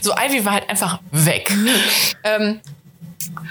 So, 0.00 0.12
Ivy 0.12 0.44
war 0.44 0.52
halt 0.52 0.70
einfach 0.70 1.00
weg. 1.10 1.52
ähm, 2.24 2.60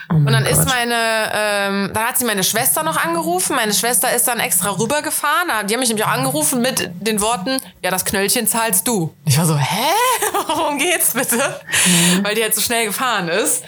Oh 0.09 0.15
und 0.15 0.27
dann 0.31 0.43
Gott. 0.43 0.51
ist 0.53 0.65
meine, 0.69 0.95
ähm, 1.33 1.91
dann 1.93 2.03
hat 2.05 2.17
sie 2.17 2.25
meine 2.25 2.43
Schwester 2.43 2.83
noch 2.83 3.03
angerufen. 3.03 3.55
Meine 3.55 3.73
Schwester 3.73 4.13
ist 4.13 4.27
dann 4.27 4.39
extra 4.39 4.69
rübergefahren. 4.71 5.67
Die 5.67 5.73
haben 5.73 5.79
mich 5.79 5.89
nämlich 5.89 6.05
auch 6.05 6.11
angerufen 6.11 6.61
mit 6.61 6.89
den 7.01 7.21
Worten, 7.21 7.59
ja, 7.83 7.91
das 7.91 8.05
Knöllchen 8.05 8.47
zahlst 8.47 8.87
du. 8.87 9.13
Ich 9.25 9.37
war 9.37 9.45
so, 9.45 9.57
hä? 9.57 9.91
Worum 10.47 10.77
geht's 10.77 11.13
bitte? 11.13 11.37
Mhm. 11.85 12.23
Weil 12.23 12.35
die 12.35 12.43
halt 12.43 12.55
so 12.55 12.61
schnell 12.61 12.85
gefahren 12.85 13.27
ist. 13.27 13.63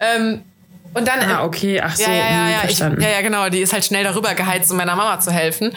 Ähm, 0.00 0.42
und 0.94 1.06
dann, 1.06 1.20
Ah, 1.30 1.44
okay, 1.44 1.80
ach 1.80 1.94
so, 1.94 2.02
ja, 2.02 2.08
ja, 2.10 2.16
ja, 2.16 2.28
hm, 2.30 2.48
ja, 2.50 2.56
ich, 2.56 2.60
verstanden. 2.66 3.00
ja, 3.02 3.08
ja, 3.10 3.20
genau. 3.20 3.48
Die 3.48 3.60
ist 3.60 3.72
halt 3.72 3.84
schnell 3.84 4.04
darüber 4.04 4.34
geheizt, 4.34 4.70
um 4.70 4.76
meiner 4.78 4.96
Mama 4.96 5.20
zu 5.20 5.30
helfen. 5.30 5.74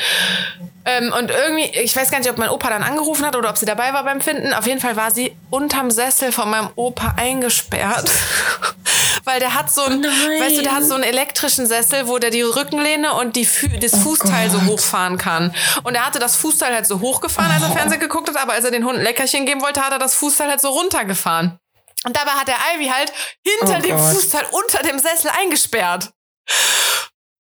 Ähm, 0.86 1.14
und 1.18 1.30
irgendwie, 1.30 1.66
ich 1.80 1.96
weiß 1.96 2.10
gar 2.10 2.18
nicht, 2.20 2.30
ob 2.30 2.38
mein 2.40 2.50
Opa 2.50 2.70
dann 2.70 2.82
angerufen 2.82 3.24
hat 3.26 3.36
oder 3.36 3.50
ob 3.50 3.58
sie 3.58 3.66
dabei 3.68 3.94
war 3.94 4.04
beim 4.04 4.20
Finden. 4.22 4.52
Auf 4.54 4.66
jeden 4.66 4.80
Fall 4.82 4.96
war 4.96 5.12
sie 5.12 5.36
unterm 5.52 5.92
Sessel 5.92 6.32
von 6.32 6.50
meinem 6.50 6.70
Opa 6.76 7.14
eingesperrt. 7.18 8.10
Weil 9.24 9.40
der 9.40 9.54
hat 9.54 9.72
so 9.72 9.82
einen, 9.84 10.02
nein. 10.02 10.12
weißt 10.12 10.58
du, 10.58 10.62
der 10.64 10.74
hat 10.76 10.84
so 10.84 10.96
einen 10.96 11.04
elektrischen 11.04 11.68
Sessel, 11.68 12.08
wo 12.08 12.18
der 12.18 12.30
die 12.32 12.42
Rückenlehne 12.42 13.14
und 13.14 13.36
die 13.36 13.46
Fü 13.46 13.68
das 13.80 13.96
Fußteil 13.98 14.50
so 14.50 14.58
Oh 14.58 14.60
Gott. 14.62 14.70
hochfahren 14.80 15.18
kann. 15.18 15.54
Und 15.84 15.96
er 15.96 16.06
hatte 16.06 16.20
das 16.20 16.36
Fußteil 16.38 16.74
halt 16.74 16.88
so 16.88 17.00
hochgefahren, 17.00 17.52
als 17.52 17.64
er 17.64 17.70
Fernsehen 17.72 18.00
geguckt 18.00 18.30
hat, 18.30 18.38
aber 18.38 18.54
als 18.54 18.66
er 18.66 18.72
den 18.72 18.86
Hunden 18.86 19.02
Leckerchen 19.02 19.46
geben 19.46 19.62
wollte, 19.62 19.82
hat 19.82 19.92
er 19.92 20.00
das 20.00 20.16
Fußteil 20.16 20.50
halt 20.50 20.62
so 20.62 20.70
runtergefahren. 20.70 21.58
Und 22.04 22.16
dabei 22.18 22.32
hat 22.32 22.48
der 22.48 22.56
Ivy 22.76 22.88
halt 22.88 23.12
hinter 23.46 23.78
Oh 23.78 23.82
dem 23.82 23.96
Gott. 23.98 24.14
Fußteil 24.16 24.44
unter 24.52 24.82
dem 24.84 24.98
Sessel 24.98 25.30
eingesperrt. 25.40 26.12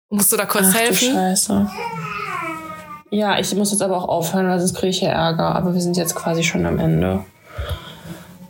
Musst 0.09 0.31
du 0.31 0.37
da 0.37 0.45
kurz 0.45 0.67
Ach 0.69 0.73
du 0.73 0.79
helfen? 0.79 1.13
Scheiße. 1.13 1.69
Ja, 3.11 3.37
ich 3.37 3.53
muss 3.55 3.71
jetzt 3.71 3.81
aber 3.81 3.97
auch 3.97 4.07
aufhören, 4.07 4.47
weil 4.49 4.59
sonst 4.59 4.75
kriege 4.75 4.89
ich 4.89 4.99
hier 4.99 5.09
Ärger. 5.09 5.55
Aber 5.55 5.73
wir 5.73 5.81
sind 5.81 5.97
jetzt 5.97 6.15
quasi 6.15 6.43
schon 6.43 6.65
am 6.65 6.79
Ende. 6.79 7.25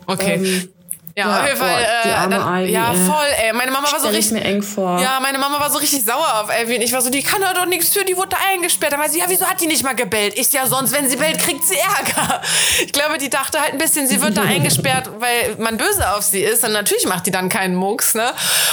Okay. 0.06 0.34
Ähm, 0.34 0.72
ja, 1.18 1.28
ja, 1.28 1.40
auf 1.40 1.46
jeden 1.46 1.56
Fall. 1.56 1.68
boah, 1.70 2.02
die 2.04 2.08
äh, 2.08 2.12
arme 2.12 2.36
dann, 2.36 2.62
Ivy, 2.64 2.72
ja, 2.72 2.92
voll, 2.92 3.26
ey. 3.42 3.52
Meine 3.54 3.70
Mama 3.70 3.90
war 3.90 4.00
so 4.00 4.08
richtig. 4.08 4.32
mir 4.32 4.44
eng 4.44 4.62
vor. 4.62 4.98
Ja, 5.00 5.18
meine 5.20 5.38
Mama 5.38 5.58
war 5.58 5.70
so 5.70 5.78
richtig 5.78 6.04
sauer 6.04 6.42
auf 6.42 6.50
Elvin. 6.54 6.82
Ich 6.82 6.92
war 6.92 7.00
so, 7.00 7.08
die 7.08 7.22
kann 7.22 7.40
doch 7.40 7.54
doch 7.54 7.64
nichts 7.64 7.94
für, 7.94 8.04
die 8.04 8.16
wurde 8.18 8.28
da 8.30 8.36
eingesperrt. 8.52 8.92
Dann 8.92 9.00
war 9.00 9.08
sie, 9.08 9.20
ja, 9.20 9.24
wieso 9.28 9.46
hat 9.46 9.58
die 9.60 9.66
nicht 9.66 9.82
mal 9.82 9.94
gebellt? 9.94 10.34
Ist 10.34 10.52
ja 10.52 10.66
sonst, 10.66 10.92
wenn 10.92 11.08
sie 11.08 11.16
bellt, 11.16 11.38
kriegt 11.38 11.64
sie 11.64 11.76
Ärger. 11.78 12.42
Ich 12.84 12.92
glaube, 12.92 13.16
die 13.16 13.30
dachte 13.30 13.58
halt 13.60 13.72
ein 13.72 13.78
bisschen, 13.78 14.06
sie 14.06 14.20
wird 14.20 14.36
da 14.36 14.42
eingesperrt, 14.46 15.08
weil 15.18 15.56
man 15.58 15.78
böse 15.78 16.06
auf 16.14 16.22
sie 16.22 16.42
ist. 16.42 16.62
Und 16.64 16.72
natürlich 16.72 17.06
macht 17.06 17.24
die 17.24 17.30
dann 17.30 17.48
keinen 17.48 17.76
Mucks, 17.76 18.14
ne? 18.14 18.30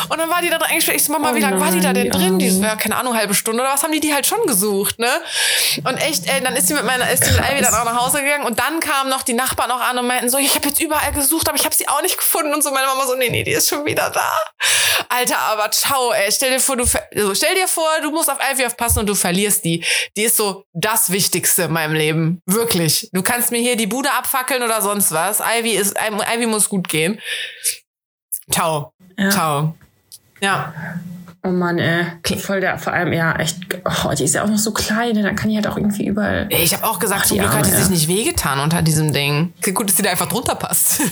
Und 0.10 0.20
dann 0.20 0.30
war 0.30 0.42
die 0.42 0.50
da 0.50 0.58
eingesperrt. 0.58 0.98
Ich 0.98 1.06
so, 1.06 1.14
Mama, 1.14 1.32
Oh 1.32 1.36
wie 1.36 1.40
lange 1.40 1.62
war 1.62 1.72
die 1.72 1.80
da 1.80 1.94
denn 1.94 2.04
die 2.04 2.10
drin? 2.10 2.40
Die 2.40 2.50
so, 2.50 2.62
ja, 2.62 2.76
keine 2.76 2.98
Ahnung, 2.98 3.16
halbe 3.16 3.36
Stunde 3.36 3.64
oder 3.64 3.72
was 3.72 3.84
haben 3.84 3.94
die 3.94 4.02
die 4.02 4.14
halt 4.14 4.26
schon 4.28 4.46
gesucht, 4.48 5.00
ne? 5.00 5.08
Und 5.86 5.96
echt, 5.96 6.28
ey, 6.28 6.42
dann 6.44 6.58
ist 6.58 6.68
sie 6.68 6.74
mit 6.74 6.84
meiner, 6.84 7.10
ist 7.10 7.24
sie 7.24 7.32
mit 7.32 7.40
Ivy 7.40 7.62
dann 7.62 7.74
auch 7.74 7.86
nach 7.86 8.06
Hause 8.06 8.22
gegangen. 8.22 8.44
Und 8.44 8.60
dann 8.60 8.82
kamen 8.82 9.10
noch 9.10 9.24
die 9.24 9.34
Nachbarn 9.34 9.72
auch 9.72 9.80
an 9.80 9.98
und 9.98 10.08
meinten 10.08 10.30
so, 10.30 10.38
ich 10.38 10.54
habe 10.56 10.68
jetzt 10.68 10.82
überall 10.82 11.14
gesucht, 11.14 11.48
aber 11.48 11.58
ich 11.58 11.64
habe 11.64 11.74
sie 11.74 11.88
auch 11.88 12.02
nicht 12.02 12.18
gefunden. 12.18 12.33
Und 12.36 12.64
so 12.64 12.72
meine 12.72 12.88
Mama 12.88 13.06
so, 13.06 13.16
nee, 13.16 13.30
nee, 13.30 13.44
die 13.44 13.52
ist 13.52 13.70
schon 13.70 13.86
wieder 13.86 14.10
da. 14.10 14.32
Alter, 15.10 15.38
aber 15.38 15.70
ciao, 15.72 16.12
ey. 16.12 16.32
Stell 16.32 16.52
dir 16.52 16.60
vor, 16.60 16.78
du 16.78 16.84
also 17.16 17.36
stell 17.36 17.56
dir 17.56 17.68
vor, 17.68 17.90
du 18.02 18.12
musst 18.12 18.30
auf 18.30 18.38
Ivy 18.52 18.66
aufpassen 18.66 19.00
und 19.00 19.08
du 19.08 19.16
verlierst 19.16 19.64
die. 19.66 19.84
Die 20.18 20.24
ist 20.24 20.38
so 20.38 20.66
das 20.74 21.12
Wichtigste 21.12 21.64
in 21.64 21.72
meinem 21.72 21.94
Leben. 21.94 22.42
Wirklich. 22.46 23.10
Du 23.14 23.22
kannst 23.22 23.52
mir 23.52 23.60
hier 23.60 23.76
die 23.76 23.88
Bude 23.88 24.12
abfackeln 24.12 24.64
oder 24.64 24.82
sonst 24.82 25.12
was. 25.12 25.40
Ivy 25.40 25.72
ist, 25.72 25.96
Ivy 25.98 26.46
muss 26.48 26.70
gut 26.70 26.88
gehen. 26.88 27.20
Ciao. 28.52 28.94
Ja. 29.18 29.30
Ciao. 29.30 29.76
Ja. 30.42 30.74
Oh 31.46 31.50
Mann, 31.50 31.78
ey. 31.78 32.06
Voll 32.38 32.62
der, 32.62 32.80
vor 32.80 32.94
allem, 32.94 33.12
ja, 33.12 33.36
echt. 33.36 33.58
Oh, 33.84 34.14
die 34.18 34.24
ist 34.24 34.34
ja 34.34 34.44
auch 34.44 34.48
noch 34.48 34.58
so 34.58 34.72
klein, 34.72 35.14
ne? 35.14 35.24
dann 35.24 35.36
kann 35.36 35.50
die 35.50 35.58
halt 35.58 35.68
auch 35.68 35.76
irgendwie 35.76 36.08
überall. 36.08 36.48
Ich 36.50 36.74
habe 36.74 36.86
auch 36.86 37.00
gesagt, 37.00 37.24
Ach, 37.24 37.28
zum 37.28 37.36
die 37.36 37.42
Glück 37.42 37.52
hat 37.52 37.66
Arme, 37.66 37.68
die 37.68 37.76
sich 37.76 37.86
ja. 37.86 37.92
nicht 37.92 38.08
wehgetan 38.08 38.60
unter 38.60 38.82
diesem 38.82 39.12
Ding. 39.12 39.52
Gut, 39.74 39.90
dass 39.90 39.96
die 39.98 40.04
da 40.04 40.12
einfach 40.12 40.30
drunter 40.30 40.56
passt. 40.56 41.02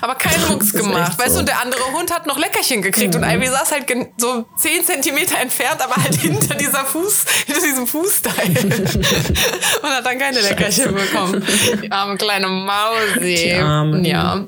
Aber 0.00 0.14
Das 0.14 0.64
ist 0.64 0.72
gemacht. 0.72 1.18
Weißt 1.18 1.28
du, 1.28 1.32
so. 1.34 1.38
und 1.40 1.48
der 1.48 1.60
andere 1.60 1.82
Hund 1.92 2.12
hat 2.12 2.26
noch 2.26 2.38
Leckerchen 2.38 2.82
gekriegt 2.82 3.14
und 3.14 3.24
Ivy 3.24 3.46
saß 3.46 3.72
halt 3.72 3.84
so 4.16 4.46
10 4.56 4.84
Zentimeter 4.84 5.38
entfernt, 5.38 5.80
aber 5.80 5.96
halt 5.96 6.14
hinter 6.20 6.54
dieser 6.54 6.84
Fuß, 6.84 7.24
hinter 7.46 7.60
diesem 7.60 7.86
Fußteil. 7.86 8.48
und 9.82 9.88
hat 9.90 10.06
dann 10.06 10.18
keine 10.18 10.40
Leckerchen 10.40 10.94
bekommen. 10.94 11.44
Die 11.82 11.90
arme 11.90 12.16
kleine 12.16 12.48
Mausi. 12.48 13.34
Die 13.34 13.54
Arme. 13.54 14.08
Ja. 14.08 14.46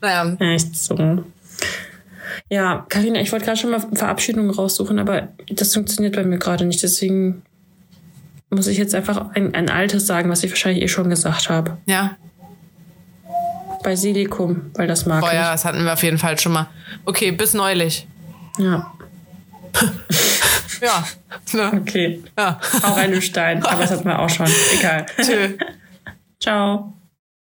Naja. 0.00 0.36
Echt 0.40 0.76
so. 0.76 1.24
Ja, 2.48 2.86
Karina, 2.88 3.20
ich 3.20 3.32
wollte 3.32 3.44
gerade 3.44 3.58
schon 3.58 3.70
mal 3.70 3.80
Verabschiedung 3.92 4.50
raussuchen, 4.50 4.98
aber 4.98 5.28
das 5.50 5.74
funktioniert 5.74 6.16
bei 6.16 6.24
mir 6.24 6.38
gerade 6.38 6.64
nicht. 6.64 6.82
Deswegen 6.82 7.42
muss 8.50 8.66
ich 8.66 8.78
jetzt 8.78 8.94
einfach 8.94 9.34
ein, 9.34 9.54
ein 9.54 9.70
altes 9.70 10.06
sagen, 10.06 10.30
was 10.30 10.42
ich 10.44 10.50
wahrscheinlich 10.50 10.82
eh 10.82 10.88
schon 10.88 11.10
gesagt 11.10 11.50
habe. 11.50 11.78
Ja. 11.86 12.16
Basilikum, 13.82 14.70
weil 14.74 14.88
das 14.88 15.06
mag 15.06 15.20
Boah, 15.20 15.32
ja, 15.32 15.42
ich. 15.42 15.48
das 15.52 15.64
hatten 15.64 15.84
wir 15.84 15.92
auf 15.92 16.02
jeden 16.02 16.18
Fall 16.18 16.38
schon 16.38 16.52
mal. 16.52 16.66
Okay, 17.04 17.30
bis 17.30 17.54
neulich. 17.54 18.06
Ja, 18.58 18.92
Ja. 20.80 21.04
Ne? 21.52 21.80
okay. 21.80 22.22
Ja. 22.36 22.60
Auch 22.82 22.96
ein 22.96 23.20
Stein, 23.22 23.64
aber 23.64 23.82
das 23.82 23.90
hatten 23.90 24.04
wir 24.04 24.18
auch 24.18 24.28
schon. 24.28 24.46
Egal. 24.78 25.06
Tschö. 25.20 25.56
Ciao. 26.40 26.94